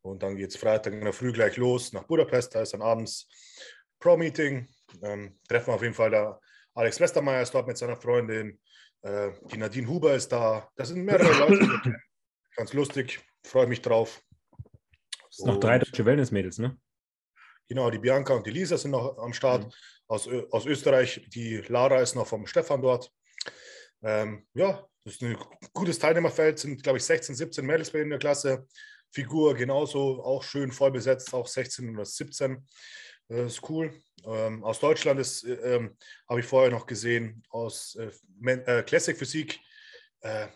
Und 0.00 0.22
dann 0.22 0.36
geht 0.36 0.50
es 0.50 0.56
Freitag 0.56 0.92
in 0.92 1.00
der 1.00 1.12
Früh 1.12 1.32
gleich 1.32 1.56
los 1.56 1.92
nach 1.92 2.04
Budapest. 2.04 2.54
Da 2.54 2.62
ist 2.62 2.72
dann 2.72 2.82
abends 2.82 3.28
Pro-Meeting. 3.98 4.68
Ähm, 5.02 5.40
treffen 5.48 5.66
wir 5.66 5.74
auf 5.74 5.82
jeden 5.82 5.94
Fall 5.94 6.10
da. 6.10 6.40
Alex 6.74 7.00
Westermeier 7.00 7.42
ist 7.42 7.52
dort 7.52 7.66
mit 7.66 7.78
seiner 7.78 7.96
Freundin. 7.96 8.60
Äh, 9.02 9.32
die 9.50 9.56
Nadine 9.56 9.88
Huber 9.88 10.14
ist 10.14 10.30
da. 10.30 10.70
Das 10.76 10.90
sind 10.90 11.04
mehrere 11.04 11.32
Leute. 11.48 11.96
Ganz 12.54 12.72
lustig. 12.74 13.18
Freue 13.42 13.66
mich 13.66 13.82
drauf. 13.82 14.22
Es 15.28 15.38
sind 15.38 15.48
noch 15.48 15.58
drei 15.58 15.80
deutsche 15.80 16.04
Wellness-Mädels, 16.04 16.58
ne? 16.58 16.78
Genau, 17.68 17.90
die 17.90 17.98
Bianca 17.98 18.34
und 18.34 18.46
die 18.46 18.50
Lisa 18.50 18.76
sind 18.78 18.92
noch 18.92 19.18
am 19.18 19.32
Start 19.32 19.64
Mhm. 19.64 19.70
aus, 20.06 20.26
Ö- 20.26 20.46
aus 20.50 20.66
Österreich. 20.66 21.26
Die 21.28 21.56
Lara 21.68 22.00
ist 22.00 22.14
noch 22.14 22.26
vom 22.26 22.46
Stefan 22.46 22.80
dort. 22.82 23.10
Ähm, 24.02 24.46
ja, 24.54 24.86
das 25.04 25.14
ist 25.14 25.22
ein 25.22 25.36
gutes 25.72 25.98
Teilnehmerfeld. 25.98 26.58
Sind, 26.58 26.82
glaube 26.82 26.98
ich, 26.98 27.04
16, 27.04 27.34
17 27.34 27.66
Mädels 27.66 27.90
bei 27.90 28.00
in 28.00 28.10
der 28.10 28.18
Klasse. 28.18 28.66
Figur 29.10 29.54
genauso, 29.54 30.22
auch 30.22 30.42
schön 30.42 30.70
voll 30.72 30.90
besetzt, 30.90 31.32
auch 31.32 31.46
16 31.46 31.94
oder 31.94 32.04
17. 32.04 32.66
Das 33.28 33.54
ist 33.54 33.68
cool. 33.68 33.92
Ähm, 34.24 34.62
aus 34.62 34.78
Deutschland 34.78 35.18
ist, 35.20 35.44
äh, 35.44 35.54
ähm, 35.76 35.96
habe 36.28 36.40
ich 36.40 36.46
vorher 36.46 36.70
noch 36.70 36.86
gesehen, 36.86 37.42
aus 37.50 37.96
äh, 37.96 38.10
äh, 38.50 38.82
Classic 38.82 39.16
Physik. 39.16 39.58
Äh, 40.20 40.48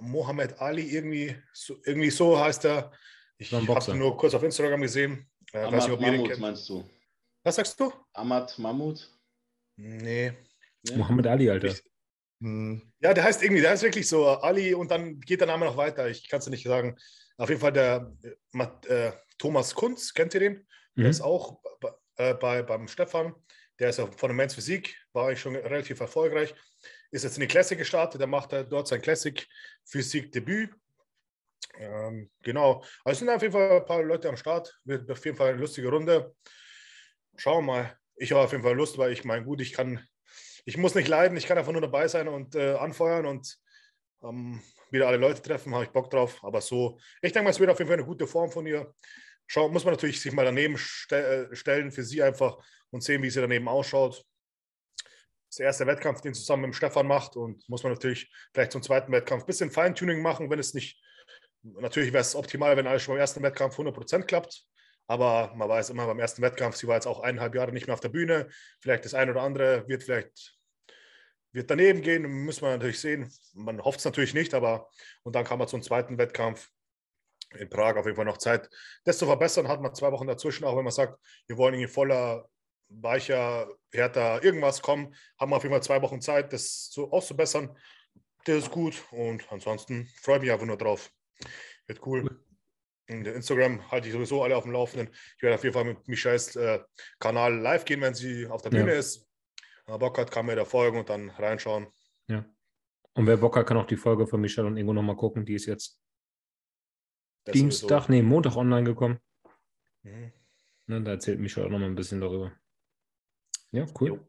Mohammed 0.00 0.60
Ali, 0.60 0.82
irgendwie 0.94 1.36
so, 1.52 1.76
irgendwie 1.84 2.10
so 2.10 2.38
heißt 2.38 2.64
er. 2.66 2.92
Ich 3.36 3.52
habe 3.52 3.90
ihn 3.92 3.98
nur 3.98 4.16
kurz 4.16 4.34
auf 4.34 4.42
Instagram 4.42 4.80
gesehen. 4.82 5.28
Äh, 5.52 5.64
weiß 5.72 5.88
nicht, 5.88 6.26
kennt. 6.28 6.40
meinst 6.40 6.68
du? 6.68 6.88
Was 7.42 7.56
sagst 7.56 7.78
du? 7.80 7.92
Ahmad 8.12 8.58
Mahmoud? 8.58 9.10
Nee. 9.76 10.32
Ne? 10.82 10.96
Mohammed 10.96 11.26
Ali, 11.26 11.50
Alter. 11.50 11.68
Ich- 11.68 11.82
Hm. 12.40 12.92
Ja, 13.00 13.12
der 13.14 13.24
heißt 13.24 13.42
irgendwie, 13.42 13.60
der 13.62 13.70
heißt 13.72 13.82
wirklich 13.82 14.08
so 14.08 14.28
Ali 14.28 14.72
und 14.72 14.92
dann 14.92 15.18
geht 15.18 15.40
der 15.40 15.48
Name 15.48 15.66
noch 15.66 15.76
weiter. 15.76 16.08
Ich 16.08 16.28
kann 16.28 16.38
es 16.38 16.46
nicht 16.46 16.62
sagen. 16.64 16.96
Auf 17.36 17.48
jeden 17.48 17.60
Fall 17.60 17.72
der 17.72 18.14
äh, 18.22 18.86
äh, 19.08 19.12
Thomas 19.38 19.74
Kunz, 19.74 20.14
kennt 20.14 20.34
ihr 20.34 20.40
den? 20.40 20.54
Der 20.96 21.04
Mhm. 21.06 21.10
ist 21.10 21.20
auch 21.20 21.60
bei, 21.80 21.90
äh, 22.16 22.34
bei, 22.34 22.62
beim 22.62 22.86
Stefan. 22.86 23.34
Der 23.80 23.88
ist 23.90 23.98
ja 23.98 24.06
von 24.06 24.28
der 24.28 24.36
Men's 24.36 24.54
Physik, 24.54 24.96
war 25.12 25.26
eigentlich 25.26 25.40
schon 25.40 25.56
relativ 25.56 25.98
erfolgreich. 25.98 26.54
Ist 27.10 27.24
jetzt 27.24 27.36
in 27.36 27.40
die 27.40 27.48
Classic 27.48 27.76
gestartet, 27.76 28.20
der 28.20 28.28
macht 28.28 28.52
dort 28.52 28.86
sein 28.86 29.02
Classic 29.02 29.44
Physik-Debüt. 29.86 30.70
Ähm, 31.78 32.30
genau. 32.42 32.82
Also 33.04 33.12
es 33.12 33.18
sind 33.20 33.28
auf 33.30 33.40
jeden 33.40 33.52
Fall 33.52 33.78
ein 33.78 33.84
paar 33.84 34.02
Leute 34.02 34.28
am 34.28 34.36
Start. 34.36 34.78
Wird 34.84 35.10
auf 35.10 35.24
jeden 35.24 35.36
Fall 35.36 35.50
eine 35.50 35.60
lustige 35.60 35.88
Runde. 35.88 36.34
Schauen 37.36 37.64
wir 37.64 37.72
mal. 37.72 37.98
Ich 38.16 38.32
habe 38.32 38.42
auf 38.42 38.50
jeden 38.50 38.64
Fall 38.64 38.74
Lust, 38.74 38.98
weil 38.98 39.12
ich 39.12 39.24
meine, 39.24 39.44
gut, 39.44 39.60
ich 39.60 39.72
kann, 39.72 40.04
ich 40.64 40.76
muss 40.76 40.96
nicht 40.96 41.06
leiden, 41.06 41.36
ich 41.36 41.46
kann 41.46 41.56
einfach 41.56 41.72
nur 41.72 41.80
dabei 41.80 42.08
sein 42.08 42.26
und 42.26 42.56
äh, 42.56 42.74
anfeuern 42.74 43.26
und 43.26 43.56
ähm, 44.24 44.60
wieder 44.90 45.06
alle 45.06 45.18
Leute 45.18 45.40
treffen, 45.40 45.72
habe 45.72 45.84
ich 45.84 45.90
Bock 45.90 46.10
drauf. 46.10 46.42
Aber 46.42 46.60
so, 46.60 46.98
ich 47.22 47.32
denke 47.32 47.44
mal, 47.44 47.50
es 47.50 47.60
wird 47.60 47.70
auf 47.70 47.78
jeden 47.78 47.88
Fall 47.88 47.98
eine 47.98 48.06
gute 48.06 48.26
Form 48.26 48.50
von 48.50 48.66
ihr. 48.66 48.92
Schau, 49.46 49.68
muss 49.68 49.84
man 49.84 49.94
natürlich 49.94 50.20
sich 50.20 50.32
mal 50.32 50.44
daneben 50.44 50.76
ste 50.76 51.48
äh, 51.50 51.56
stellen 51.56 51.92
für 51.92 52.02
sie 52.02 52.22
einfach 52.22 52.58
und 52.90 53.04
sehen, 53.04 53.22
wie 53.22 53.30
sie 53.30 53.40
daneben 53.40 53.68
ausschaut. 53.68 54.24
Das 55.48 55.60
erste 55.60 55.86
Wettkampf, 55.86 56.20
den 56.20 56.34
zusammen 56.34 56.64
mit 56.64 56.74
Stefan 56.74 57.06
macht 57.06 57.36
und 57.36 57.66
muss 57.68 57.84
man 57.84 57.92
natürlich 57.92 58.30
vielleicht 58.52 58.72
zum 58.72 58.82
zweiten 58.82 59.12
Wettkampf 59.12 59.44
ein 59.44 59.46
bisschen 59.46 59.70
Feintuning 59.70 60.20
machen, 60.20 60.50
wenn 60.50 60.58
es 60.58 60.74
nicht, 60.74 61.00
natürlich 61.62 62.12
wäre 62.12 62.22
es 62.22 62.34
optimal, 62.34 62.76
wenn 62.76 62.86
alles 62.86 63.02
schon 63.02 63.14
beim 63.14 63.20
ersten 63.20 63.42
Wettkampf 63.42 63.78
100% 63.78 64.24
klappt. 64.24 64.64
Aber 65.06 65.54
man 65.56 65.68
weiß 65.68 65.90
immer 65.90 66.06
beim 66.06 66.18
ersten 66.18 66.42
Wettkampf, 66.42 66.76
sie 66.76 66.86
war 66.86 66.94
jetzt 66.96 67.06
auch 67.06 67.20
eineinhalb 67.20 67.54
Jahre 67.54 67.72
nicht 67.72 67.86
mehr 67.86 67.94
auf 67.94 68.00
der 68.00 68.10
Bühne. 68.10 68.48
Vielleicht 68.80 69.04
das 69.04 69.14
eine 69.14 69.30
oder 69.30 69.42
andere 69.42 69.88
wird 69.88 70.02
vielleicht 70.02 70.58
wird 71.52 71.70
daneben 71.70 72.02
gehen, 72.02 72.22
müssen 72.22 72.62
wir 72.62 72.70
natürlich 72.70 73.00
sehen. 73.00 73.32
Man 73.54 73.82
hofft 73.82 74.00
es 74.00 74.04
natürlich 74.04 74.34
nicht, 74.34 74.54
aber 74.54 74.88
und 75.22 75.34
dann 75.34 75.44
kann 75.44 75.58
man 75.58 75.66
zum 75.66 75.82
zweiten 75.82 76.18
Wettkampf 76.18 76.70
in 77.58 77.70
Prag 77.70 77.96
auf 77.96 78.04
jeden 78.04 78.16
Fall 78.16 78.26
noch 78.26 78.36
Zeit, 78.36 78.68
das 79.04 79.18
zu 79.18 79.26
verbessern. 79.26 79.68
Hat 79.68 79.80
man 79.80 79.94
zwei 79.94 80.12
Wochen 80.12 80.26
dazwischen, 80.26 80.64
auch 80.64 80.76
wenn 80.76 80.84
man 80.84 80.92
sagt, 80.92 81.18
wir 81.46 81.56
wollen 81.56 81.74
irgendwie 81.74 81.92
voller, 81.92 82.48
weicher, 82.88 83.68
härter 83.92 84.42
irgendwas 84.42 84.82
kommen, 84.82 85.14
haben 85.38 85.50
wir 85.50 85.56
auf 85.56 85.62
jeden 85.62 85.74
Fall 85.74 85.82
zwei 85.82 86.02
Wochen 86.02 86.20
Zeit, 86.20 86.52
das 86.52 86.90
so 86.90 87.10
auszubessern. 87.10 87.76
Das 88.44 88.56
ist 88.56 88.70
gut 88.70 89.02
und 89.10 89.50
ansonsten 89.50 90.06
freue 90.20 90.36
ich 90.36 90.42
mich 90.42 90.52
einfach 90.52 90.66
nur 90.66 90.78
drauf. 90.78 91.10
Wird 91.86 92.04
cool. 92.06 92.44
In 93.06 93.24
der 93.24 93.34
Instagram 93.34 93.90
halte 93.90 94.08
ich 94.08 94.12
sowieso 94.12 94.42
alle 94.42 94.56
auf 94.56 94.64
dem 94.64 94.72
Laufenden. 94.72 95.14
Ich 95.36 95.42
werde 95.42 95.54
auf 95.54 95.62
jeden 95.64 95.72
Fall 95.72 95.84
mit 95.84 96.06
Michels 96.08 96.56
äh, 96.56 96.80
Kanal 97.18 97.56
live 97.58 97.84
gehen, 97.86 98.00
wenn 98.02 98.14
sie 98.14 98.46
auf 98.46 98.60
der 98.62 98.72
Ja. 98.72 98.78
Bühne 98.80 98.92
ist. 98.92 99.26
Wer 99.86 99.98
Bock 99.98 100.18
hat, 100.18 100.30
kann 100.30 100.44
mir 100.46 100.56
da 100.56 100.66
folgen 100.66 100.98
und 100.98 101.08
dann 101.08 101.30
reinschauen. 101.30 101.86
Ja. 102.26 102.44
Und 103.14 103.26
wer 103.26 103.38
Bock 103.38 103.56
hat, 103.56 103.66
kann 103.66 103.78
auch 103.78 103.86
die 103.86 103.96
Folge 103.96 104.26
von 104.26 104.40
Michelle 104.42 104.66
und 104.66 104.76
Ingo 104.76 104.92
nochmal 104.92 105.16
gucken. 105.16 105.46
Die 105.46 105.54
ist 105.54 105.64
jetzt 105.64 105.98
Das 107.44 107.54
Dienstag, 107.54 108.02
sowieso. 108.04 108.12
nee, 108.12 108.22
Montag 108.22 108.56
online 108.56 108.84
gekommen. 108.84 109.18
Mhm. 110.02 110.32
Ne, 110.86 111.02
da 111.02 111.12
erzählt 111.12 111.40
Michelle 111.40 111.66
auch 111.66 111.70
nochmal 111.70 111.88
ein 111.88 111.94
bisschen 111.94 112.20
darüber. 112.20 112.52
Ja, 113.72 113.86
cool. 114.00 114.08
Jo. 114.08 114.26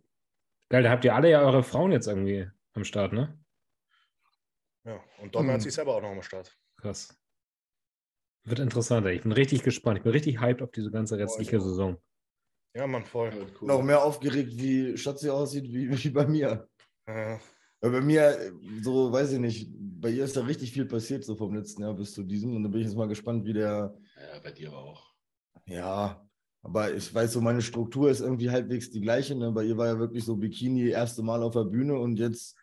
Geil, 0.69 0.83
da 0.83 0.89
habt 0.91 1.03
ihr 1.03 1.13
alle 1.15 1.29
ja 1.29 1.41
eure 1.41 1.63
Frauen 1.63 1.91
jetzt 1.91 2.07
irgendwie 2.07 2.49
am 2.73 2.83
Start, 2.85 3.11
ne? 3.11 3.37
Ja, 4.85 5.03
und 5.19 5.35
Donner 5.35 5.49
hat 5.53 5.59
Hm. 5.59 5.63
sich 5.63 5.73
selber 5.73 5.95
auch 5.95 6.01
noch 6.01 6.09
am 6.11 6.21
Start. 6.23 6.57
Krass. 6.81 7.15
Wird 8.45 8.59
interessant, 8.59 9.05
ey. 9.05 9.15
Ich 9.15 9.23
bin 9.23 9.31
richtig 9.31 9.63
gespannt. 9.63 9.97
Ich 9.97 10.03
bin 10.03 10.11
richtig 10.13 10.39
hyped 10.39 10.61
auf 10.61 10.71
diese 10.71 10.91
ganze 10.91 11.17
restliche 11.17 11.57
ja. 11.57 11.61
Saison. 11.61 11.97
Ja, 12.75 12.87
Mann, 12.87 13.03
voll. 13.03 13.29
Ja, 13.29 13.45
cool. 13.61 13.67
Noch 13.67 13.83
mehr 13.83 14.03
aufgeregt, 14.03 14.53
wie 14.55 14.97
Schatzi 14.97 15.29
aussieht, 15.29 15.65
wie, 15.65 15.89
wie 16.03 16.09
bei 16.09 16.25
mir. 16.25 16.67
Weil 17.05 17.91
bei 17.91 18.01
mir, 18.01 18.53
so 18.81 19.11
weiß 19.11 19.33
ich 19.33 19.39
nicht, 19.39 19.69
bei 19.71 20.09
ihr 20.09 20.25
ist 20.25 20.37
da 20.37 20.41
richtig 20.41 20.71
viel 20.71 20.85
passiert, 20.85 21.23
so 21.23 21.35
vom 21.35 21.53
letzten 21.53 21.81
Jahr 21.81 21.93
bis 21.93 22.13
zu 22.13 22.23
diesem. 22.23 22.55
Und 22.55 22.63
da 22.63 22.69
bin 22.69 22.81
ich 22.81 22.87
jetzt 22.87 22.95
mal 22.95 23.07
gespannt, 23.07 23.45
wie 23.45 23.53
der, 23.53 23.95
Ja, 24.15 24.39
bei 24.39 24.51
dir 24.51 24.69
aber 24.69 24.83
auch. 24.83 25.13
ja, 25.65 26.25
aber 26.61 26.93
ich 26.93 27.13
weiß 27.13 27.33
so, 27.33 27.41
meine 27.41 27.61
Struktur 27.61 28.09
ist 28.09 28.19
irgendwie 28.19 28.49
halbwegs 28.49 28.89
die 28.91 29.01
gleiche. 29.01 29.35
Ne? 29.35 29.51
Bei 29.51 29.63
ihr 29.63 29.77
war 29.77 29.87
ja 29.87 29.99
wirklich 29.99 30.23
so 30.23 30.35
Bikini, 30.35 30.89
erste 30.89 31.23
Mal 31.23 31.41
auf 31.41 31.53
der 31.53 31.63
Bühne 31.63 31.97
und 31.97 32.17
jetzt 32.19 32.55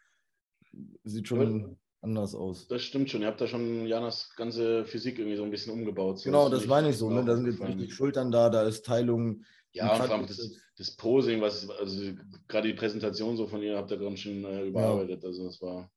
sieht 1.04 1.28
schon 1.28 1.78
anders 2.06 2.34
aus. 2.34 2.66
Das 2.68 2.82
stimmt 2.82 3.10
schon. 3.10 3.20
Ihr 3.22 3.26
habt 3.28 3.40
da 3.40 3.46
schon 3.46 3.86
Janas 3.86 4.30
ganze 4.36 4.84
Physik 4.84 5.18
irgendwie 5.18 5.36
so 5.36 5.44
ein 5.44 5.50
bisschen 5.50 5.72
umgebaut. 5.72 6.18
So 6.18 6.24
Genau, 6.24 6.48
das 6.48 6.66
meine 6.66 6.90
ich 6.90 6.96
so. 6.96 7.10
Ne? 7.10 7.24
Da 7.24 7.36
sind 7.36 7.46
jetzt 7.46 7.60
richtig 7.60 7.94
Schultern 7.94 8.30
da, 8.30 8.48
da 8.48 8.62
ist 8.62 8.84
Teilung. 8.86 9.44
Ja, 9.72 9.92
und 9.92 10.02
vor 10.02 10.10
allem 10.10 10.26
das, 10.26 10.40
das 10.78 10.96
Posing, 10.96 11.40
was 11.40 11.68
also 11.68 12.12
gerade 12.48 12.68
die 12.68 12.74
Präsentation 12.74 13.36
so 13.36 13.46
von 13.46 13.62
ihr 13.62 13.76
habt 13.76 13.90
ihr 13.90 13.98
ganz 13.98 14.20
schön 14.20 14.44
äh, 14.44 14.64
überarbeitet. 14.66 15.24
Also 15.24 15.44
das 15.44 15.60
war, 15.60 15.90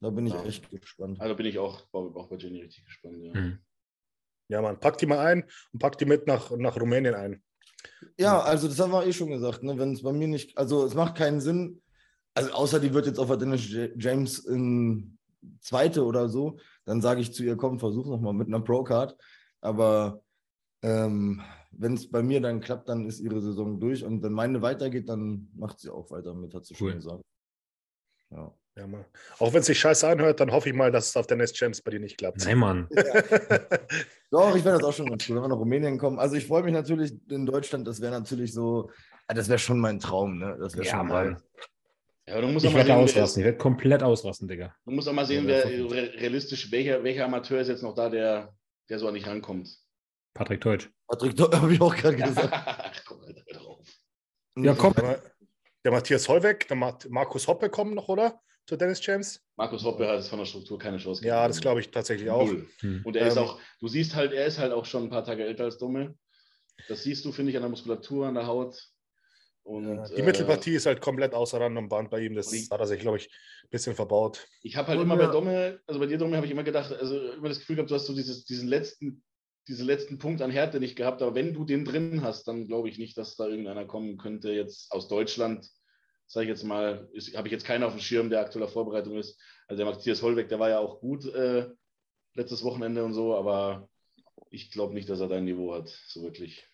Da 0.00 0.10
bin 0.10 0.26
ich 0.26 0.34
Ja. 0.34 0.44
echt 0.44 0.68
gespannt. 0.70 1.20
also 1.20 1.34
bin 1.34 1.46
ich 1.46 1.58
auch, 1.58 1.82
auch 1.92 2.14
auch 2.16 2.28
bei 2.28 2.36
Jenny 2.36 2.60
richtig 2.62 2.84
gespannt. 2.84 3.16
Ja. 3.22 3.40
Mhm. 3.40 3.58
ja, 4.48 4.60
Mann, 4.62 4.78
pack 4.78 4.98
die 4.98 5.06
mal 5.06 5.20
ein 5.20 5.44
und 5.72 5.78
pack 5.78 5.96
die 5.98 6.04
mit 6.04 6.26
nach, 6.26 6.50
nach 6.56 6.78
Rumänien 6.78 7.14
ein. 7.14 7.42
Ja, 8.18 8.40
also 8.40 8.68
das 8.68 8.78
haben 8.78 8.92
wir 8.92 9.06
eh 9.06 9.12
schon 9.12 9.30
gesagt, 9.30 9.62
ne? 9.62 9.78
wenn 9.78 9.92
es 9.92 10.02
bei 10.02 10.12
mir 10.12 10.28
nicht, 10.28 10.56
also 10.58 10.84
es 10.84 10.94
macht 10.94 11.16
keinen 11.16 11.40
Sinn, 11.40 11.80
also 12.34 12.50
außer 12.52 12.80
die 12.80 12.92
wird 12.94 13.06
jetzt 13.06 13.18
auf 13.18 13.28
der 13.28 13.36
Dennis 13.36 13.68
James 13.96 14.38
in 14.40 15.17
zweite 15.60 16.04
oder 16.04 16.28
so, 16.28 16.58
dann 16.84 17.00
sage 17.00 17.20
ich 17.20 17.32
zu 17.32 17.42
ihr, 17.44 17.56
komm, 17.56 17.78
versuch 17.78 18.06
nochmal 18.06 18.32
mit 18.34 18.48
einer 18.48 18.60
Pro-Card, 18.60 19.16
aber 19.60 20.22
ähm, 20.82 21.42
wenn 21.72 21.94
es 21.94 22.10
bei 22.10 22.22
mir 22.22 22.40
dann 22.40 22.60
klappt, 22.60 22.88
dann 22.88 23.06
ist 23.06 23.20
ihre 23.20 23.40
Saison 23.40 23.78
durch 23.80 24.04
und 24.04 24.22
wenn 24.22 24.32
meine 24.32 24.62
weitergeht, 24.62 25.08
dann 25.08 25.48
macht 25.54 25.80
sie 25.80 25.90
auch 25.90 26.10
weiter 26.10 26.34
mit, 26.34 26.54
hat 26.54 26.64
sie 26.66 26.74
Cool. 26.80 26.90
schon 26.92 26.98
gesagt. 27.00 27.22
Ja. 28.30 28.54
Ja, 28.76 28.86
Mann. 28.86 29.04
Auch 29.40 29.52
wenn 29.52 29.58
es 29.60 29.66
sich 29.66 29.80
scheiße 29.80 30.06
anhört, 30.06 30.38
dann 30.38 30.52
hoffe 30.52 30.68
ich 30.68 30.74
mal, 30.74 30.92
dass 30.92 31.08
es 31.08 31.16
auf 31.16 31.26
der 31.26 31.36
Nest 31.36 31.56
Champs 31.56 31.82
bei 31.82 31.90
dir 31.90 31.98
nicht 31.98 32.16
klappt. 32.16 32.44
Nein, 32.44 32.58
Mann. 32.58 32.88
Doch, 34.30 34.54
ich 34.54 34.64
werde 34.64 34.78
das 34.78 34.84
auch 34.84 34.92
schon 34.92 35.06
ganz 35.06 35.28
cool, 35.28 35.34
wenn 35.34 35.42
wir 35.42 35.48
nach 35.48 35.56
Rumänien 35.56 35.98
kommen. 35.98 36.20
Also 36.20 36.36
ich 36.36 36.46
freue 36.46 36.62
mich 36.62 36.72
natürlich 36.72 37.12
in 37.28 37.44
Deutschland, 37.44 37.88
das 37.88 38.00
wäre 38.00 38.12
natürlich 38.12 38.52
so, 38.52 38.88
ah, 39.26 39.34
das 39.34 39.48
wäre 39.48 39.58
schon 39.58 39.80
mein 39.80 39.98
Traum, 39.98 40.38
ne? 40.38 40.56
Das 40.60 40.74
wäre 40.76 40.86
Ja, 40.86 40.98
schon 40.98 41.08
Mann. 41.08 41.08
geil. 41.08 41.36
Ja, 42.28 42.40
du 42.40 42.48
musst 42.48 42.66
Ich 42.66 42.74
werde 42.74 42.86
sehen, 42.88 42.96
ausrasten. 42.96 43.40
Ich 43.40 43.44
werde 43.46 43.58
komplett 43.58 44.02
ausrasten, 44.02 44.48
Digga. 44.48 44.74
Du 44.84 44.90
musst 44.92 45.08
auch 45.08 45.12
mal 45.12 45.24
sehen, 45.26 45.46
wer 45.46 45.64
ist 45.64 45.90
realistisch, 46.20 46.70
welcher, 46.70 47.02
welcher 47.02 47.24
Amateur 47.24 47.60
ist 47.60 47.68
jetzt 47.68 47.82
noch 47.82 47.94
da, 47.94 48.08
der, 48.10 48.54
der 48.88 48.98
so 48.98 49.08
an 49.08 49.14
dich 49.14 49.26
rankommt. 49.26 49.68
Patrick 50.34 50.60
Teutsch. 50.60 50.88
Patrick, 51.06 51.38
habe 51.40 51.72
ich 51.72 51.80
auch 51.80 51.94
gerade 51.96 52.16
gesagt. 52.22 52.48
Ach, 52.52 53.04
komm 53.06 53.20
mal 53.20 53.34
drauf. 53.52 53.86
Ja, 54.58 54.74
komm. 54.74 54.92
Der, 54.94 55.04
Ma- 55.04 55.18
der 55.84 55.92
Matthias 55.92 56.28
Hollweg, 56.28 56.68
der 56.68 56.76
Ma 56.76 56.98
Markus 57.08 57.46
Hoppe 57.48 57.70
kommen 57.70 57.94
noch, 57.94 58.08
oder? 58.08 58.40
Zu 58.66 58.76
Dennis 58.76 59.00
Champs? 59.00 59.40
Markus 59.56 59.82
Hoppe 59.82 60.06
hat 60.06 60.18
es 60.18 60.28
von 60.28 60.38
der 60.38 60.44
Struktur 60.44 60.78
keine 60.78 60.98
Chance. 60.98 61.24
Ja, 61.24 61.48
das 61.48 61.60
glaube 61.60 61.80
ich 61.80 61.90
tatsächlich 61.90 62.28
auch. 62.28 62.46
Hm. 62.80 63.00
Und 63.04 63.16
er 63.16 63.28
ist 63.28 63.36
Ähm, 63.36 63.44
auch, 63.44 63.58
du 63.80 63.88
siehst 63.88 64.14
halt, 64.14 64.32
er 64.32 64.44
ist 64.44 64.58
halt 64.58 64.72
auch 64.72 64.84
schon 64.84 65.04
ein 65.04 65.10
paar 65.10 65.24
Tage 65.24 65.44
älter 65.46 65.64
als 65.64 65.78
Dumme. 65.78 66.14
Das 66.88 67.02
siehst 67.02 67.24
du, 67.24 67.32
finde 67.32 67.50
ich, 67.50 67.56
an 67.56 67.62
der 67.62 67.70
Muskulatur, 67.70 68.26
an 68.26 68.34
der 68.34 68.46
Haut. 68.46 68.78
Und, 69.68 69.84
Ja, 69.96 70.06
die 70.08 70.22
äh, 70.22 70.24
Mittelpartie 70.24 70.74
ist 70.74 70.86
halt 70.86 71.00
komplett 71.00 71.34
außer 71.34 71.60
Rand 71.60 71.76
und 71.76 71.88
Band 71.88 72.10
bei 72.10 72.20
ihm. 72.20 72.34
Das 72.34 72.50
hat 72.70 72.80
er 72.80 72.86
sich, 72.86 73.00
glaube 73.00 73.18
ich, 73.18 73.28
ein 73.28 73.68
bisschen 73.70 73.94
verbaut. 73.94 74.46
Ich 74.62 74.76
habe 74.76 74.88
halt 74.88 74.98
Und 74.98 75.06
immer 75.06 75.16
bei 75.16 75.24
ja. 75.24 75.30
Domme, 75.32 75.80
also 75.86 76.00
bei 76.00 76.06
dir 76.06 76.16
Domme 76.18 76.36
habe 76.36 76.46
ich 76.46 76.52
immer 76.52 76.64
gedacht, 76.64 76.92
also 76.92 77.32
immer 77.32 77.48
das 77.48 77.58
Gefühl 77.60 77.76
gehabt, 77.76 77.90
du 77.90 77.94
hast 77.94 78.06
so 78.06 78.14
dieses, 78.14 78.44
diesen 78.44 78.66
letzten, 78.68 79.22
diesen 79.68 79.86
letzten 79.86 80.18
Punkt 80.18 80.40
an 80.40 80.50
Härte 80.50 80.80
nicht 80.80 80.96
gehabt, 80.96 81.20
aber 81.20 81.34
wenn 81.34 81.52
du 81.52 81.64
den 81.64 81.84
drin 81.84 82.22
hast, 82.22 82.48
dann 82.48 82.66
glaube 82.66 82.88
ich 82.88 82.98
nicht, 82.98 83.18
dass 83.18 83.36
da 83.36 83.46
irgendeiner 83.46 83.84
kommen 83.84 84.16
könnte 84.16 84.50
jetzt 84.50 84.90
aus 84.90 85.06
Deutschland, 85.08 85.68
sage 86.26 86.44
ich 86.44 86.50
jetzt 86.50 86.64
mal, 86.64 87.08
ist- 87.12 87.36
habe 87.36 87.48
ich 87.48 87.52
jetzt 87.52 87.64
keinen 87.66 87.84
auf 87.84 87.92
dem 87.92 88.00
Schirm, 88.00 88.30
der 88.30 88.40
aktueller 88.40 88.68
Vorbereitung 88.68 89.16
ist. 89.18 89.38
Also 89.66 89.82
der 89.84 89.92
Matthias 89.92 90.22
Hollweg, 90.22 90.48
der 90.48 90.58
war 90.58 90.70
ja 90.70 90.78
auch 90.78 91.00
gut 91.00 91.26
äh, 91.26 91.68
letztes 92.34 92.64
Wochenende 92.64 93.04
und 93.04 93.12
so, 93.12 93.34
aber 93.36 93.88
ich 94.50 94.70
glaube 94.70 94.94
nicht, 94.94 95.08
dass 95.10 95.20
er 95.20 95.28
dein 95.28 95.44
Niveau 95.44 95.74
hat, 95.74 95.88
so 96.08 96.22
wirklich. 96.22 96.67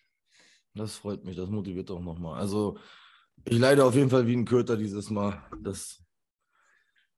Das 0.75 0.97
freut 0.97 1.23
mich, 1.23 1.35
das 1.35 1.49
motiviert 1.49 1.89
auch 1.91 2.01
nochmal. 2.01 2.39
Also, 2.39 2.77
ich 3.45 3.57
leide 3.57 3.83
auf 3.85 3.95
jeden 3.95 4.09
Fall 4.09 4.27
wie 4.27 4.35
ein 4.35 4.45
Köter 4.45 4.75
dieses 4.77 5.09
Mal. 5.09 5.41
Das, 5.63 6.01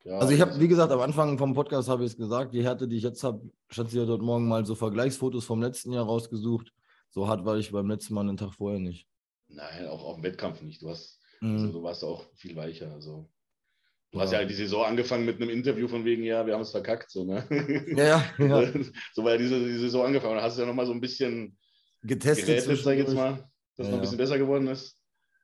Ja, 0.03 0.19
also, 0.19 0.31
ich 0.33 0.39
habe, 0.41 0.59
wie 0.59 0.67
gesagt, 0.67 0.91
am 0.91 0.99
Anfang 1.01 1.37
vom 1.37 1.53
Podcast 1.53 1.89
habe 1.89 2.03
ich 2.05 2.11
es 2.11 2.17
gesagt, 2.17 2.53
die 2.53 2.63
Härte, 2.63 2.87
die 2.87 2.97
ich 2.97 3.03
jetzt 3.03 3.23
habe, 3.23 3.41
Schatzi 3.69 3.97
hat 3.97 4.07
dort 4.09 4.21
morgen 4.21 4.47
mal 4.47 4.65
so 4.65 4.75
Vergleichsfotos 4.75 5.43
vom 5.45 5.61
letzten 5.61 5.91
Jahr 5.91 6.05
rausgesucht. 6.05 6.71
So 7.09 7.27
hart 7.27 7.45
war 7.45 7.57
ich 7.57 7.71
beim 7.71 7.89
letzten 7.89 8.13
Mal 8.13 8.21
einen 8.21 8.37
Tag 8.37 8.53
vorher 8.53 8.79
nicht. 8.79 9.07
Nein, 9.47 9.87
auch 9.87 10.03
auf 10.03 10.15
dem 10.15 10.23
Wettkampf 10.23 10.61
nicht. 10.61 10.81
Du, 10.81 10.89
hast, 10.89 11.19
also, 11.41 11.67
Mhm. 11.67 11.71
du 11.73 11.83
warst 11.83 12.03
auch 12.03 12.25
viel 12.35 12.55
weicher. 12.55 12.91
Also. 12.93 13.29
Du 14.11 14.19
Ja. 14.19 14.23
hast 14.23 14.31
ja 14.33 14.45
die 14.45 14.53
Saison 14.53 14.85
angefangen 14.85 15.25
mit 15.25 15.41
einem 15.41 15.49
Interview 15.49 15.87
von 15.87 16.05
wegen, 16.05 16.23
ja, 16.23 16.45
wir 16.45 16.53
haben 16.53 16.61
es 16.61 16.71
verkackt. 16.71 17.09
So, 17.11 17.25
ne? 17.25 17.45
Ja, 17.97 18.23
ja, 18.37 18.61
ja. 18.61 18.71
so 19.13 19.23
war 19.23 19.31
ja 19.31 19.37
diese, 19.37 19.59
die 19.59 19.77
Saison 19.79 20.05
angefangen. 20.05 20.35
Da 20.35 20.43
hast 20.43 20.57
du 20.57 20.61
ja 20.61 20.67
nochmal 20.67 20.85
so 20.85 20.93
ein 20.93 21.01
bisschen 21.01 21.57
Getestet. 22.03 22.45
gerätselt, 22.47 22.79
sag 22.79 22.93
ich 22.93 22.99
jetzt 22.99 23.13
mal, 23.13 23.49
dass 23.75 23.85
es 23.85 23.85
Ja, 23.85 23.91
noch 23.91 23.93
ein 23.95 24.01
bisschen 24.01 24.17
besser 24.17 24.37
geworden 24.37 24.67
ist. 24.67 24.95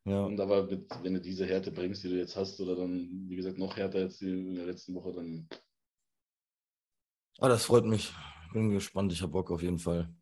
Ja. 0.05 0.23
Und 0.25 0.39
aber 0.39 0.63
mit, 0.65 0.85
wenn 1.01 1.13
du 1.13 1.21
diese 1.21 1.45
Härte 1.45 1.71
bringst, 1.71 2.03
die 2.03 2.09
du 2.09 2.17
jetzt 2.17 2.35
hast, 2.35 2.59
oder 2.59 2.75
dann, 2.75 3.09
wie 3.27 3.35
gesagt, 3.35 3.57
noch 3.57 3.75
härter 3.77 3.99
jetzt 4.01 4.21
in 4.21 4.55
der 4.55 4.65
letzten 4.65 4.93
Woche, 4.95 5.13
dann 5.13 5.47
Ah, 7.39 7.49
das 7.49 7.65
freut 7.65 7.85
mich. 7.85 8.13
Bin 8.53 8.69
gespannt, 8.69 9.11
ich 9.11 9.21
habe 9.21 9.31
Bock 9.31 9.49
auf 9.51 9.61
jeden 9.61 9.79
Fall. 9.79 10.13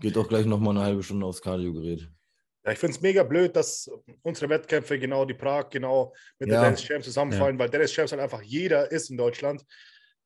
Geht 0.00 0.16
auch 0.16 0.28
gleich 0.28 0.46
nochmal 0.46 0.76
eine 0.76 0.84
halbe 0.84 1.02
Stunde 1.02 1.26
aufs 1.26 1.42
Kardiogerät. 1.42 2.08
Ja, 2.64 2.72
ich 2.72 2.78
finde 2.78 2.94
es 2.94 3.00
mega 3.02 3.22
blöd, 3.24 3.56
dass 3.56 3.90
unsere 4.22 4.48
Wettkämpfe 4.50 4.98
genau 4.98 5.24
die 5.24 5.34
Prag 5.34 5.68
genau 5.70 6.14
mit 6.38 6.48
Ja. 6.48 6.56
den 6.56 6.64
Dennis 6.64 6.82
Champs 6.82 7.06
zusammenfallen, 7.06 7.58
weil 7.58 7.68
Dennis 7.70 7.92
Champs 7.92 8.12
halt 8.12 8.20
einfach 8.22 8.42
jeder 8.42 8.90
ist 8.92 9.10
in 9.10 9.16
Deutschland. 9.16 9.64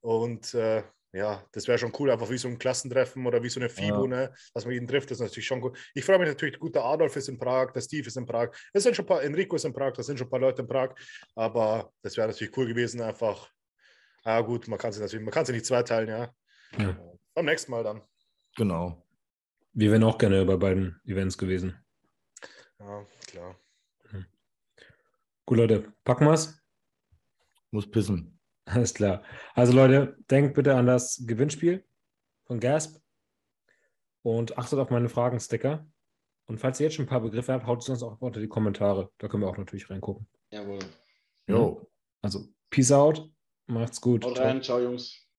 Und 0.00 0.52
äh, 0.54 0.82
ja, 1.14 1.46
das 1.52 1.68
wäre 1.68 1.78
schon 1.78 1.92
cool, 1.98 2.10
einfach 2.10 2.28
wie 2.28 2.36
so 2.38 2.48
ein 2.48 2.58
Klassentreffen 2.58 3.24
oder 3.26 3.42
wie 3.42 3.48
so 3.48 3.60
eine 3.60 3.68
FIBO, 3.68 4.02
Ja. 4.04 4.06
ne? 4.08 4.34
dass 4.52 4.64
man 4.64 4.74
jeden 4.74 4.88
trifft, 4.88 5.10
das 5.10 5.18
ist 5.18 5.22
natürlich 5.22 5.46
schon 5.46 5.60
gut. 5.60 5.78
Ich 5.94 6.04
freue 6.04 6.18
mich 6.18 6.28
natürlich, 6.28 6.58
gut, 6.58 6.74
der 6.74 6.84
Adolf 6.84 7.14
ist 7.16 7.28
in 7.28 7.38
Prag, 7.38 7.70
der 7.72 7.80
Steve 7.80 8.06
ist 8.08 8.16
in 8.16 8.26
Prag, 8.26 8.50
es 8.72 8.82
sind 8.82 8.96
schon 8.96 9.04
ein 9.04 9.08
paar, 9.08 9.22
Enrico 9.22 9.54
ist 9.56 9.64
in 9.64 9.72
Prag, 9.72 9.92
da 9.92 10.02
sind 10.02 10.18
schon 10.18 10.26
ein 10.26 10.30
paar 10.30 10.40
Leute 10.40 10.62
in 10.62 10.68
Prag, 10.68 10.94
aber 11.36 11.92
das 12.02 12.16
wäre 12.16 12.26
natürlich 12.28 12.56
cool 12.56 12.66
gewesen, 12.66 13.00
einfach. 13.00 13.48
Ah, 14.24 14.40
gut, 14.40 14.66
man 14.68 14.78
kann 14.78 14.92
sie 14.92 15.00
natürlich, 15.00 15.24
man 15.24 15.32
kann 15.32 15.46
sie 15.46 15.52
nicht 15.52 15.66
zweiteilen, 15.66 16.08
ja. 16.08 16.34
Ja. 16.78 16.98
Beim 17.34 17.44
nächsten 17.44 17.70
Mal 17.70 17.84
dann. 17.84 18.02
Genau. 18.56 19.06
Wir 19.72 19.90
wären 19.92 20.02
auch 20.04 20.18
gerne 20.18 20.44
bei 20.44 20.56
beiden 20.56 21.00
Events 21.04 21.36
gewesen. 21.38 21.76
Ja, 22.78 23.06
klar. 23.26 23.60
Gut, 25.46 25.58
Leute, 25.58 25.92
packen 26.04 26.26
wir's. 26.26 26.58
Muss 27.70 27.90
pissen. 27.90 28.33
Alles 28.66 28.94
klar. 28.94 29.22
Also 29.54 29.72
Leute, 29.72 30.16
denkt 30.30 30.54
bitte 30.54 30.74
an 30.74 30.86
das 30.86 31.22
Gewinnspiel 31.26 31.84
von 32.46 32.60
Gasp 32.60 33.00
und 34.22 34.56
achtet 34.58 34.78
auf 34.78 34.90
meine 34.90 35.08
Fragen-Sticker. 35.08 35.86
Und 36.46 36.58
falls 36.58 36.80
ihr 36.80 36.84
jetzt 36.84 36.94
schon 36.94 37.06
ein 37.06 37.08
paar 37.08 37.20
Begriffe 37.20 37.52
habt, 37.52 37.66
haut 37.66 37.82
es 37.82 37.88
uns 37.88 38.02
auch 38.02 38.20
unter 38.20 38.40
die 38.40 38.48
Kommentare. 38.48 39.10
Da 39.18 39.28
können 39.28 39.42
wir 39.42 39.48
auch 39.48 39.56
natürlich 39.56 39.88
reingucken. 39.90 40.26
jawohl. 40.50 40.78
Jo. 41.46 41.86
Also, 42.22 42.46
Peace 42.70 42.92
out. 42.92 43.30
Macht's 43.66 44.00
gut. 44.00 44.24
Haut 44.24 44.38
rein, 44.38 44.62
ciao 44.62 44.80
Jungs. 44.80 45.23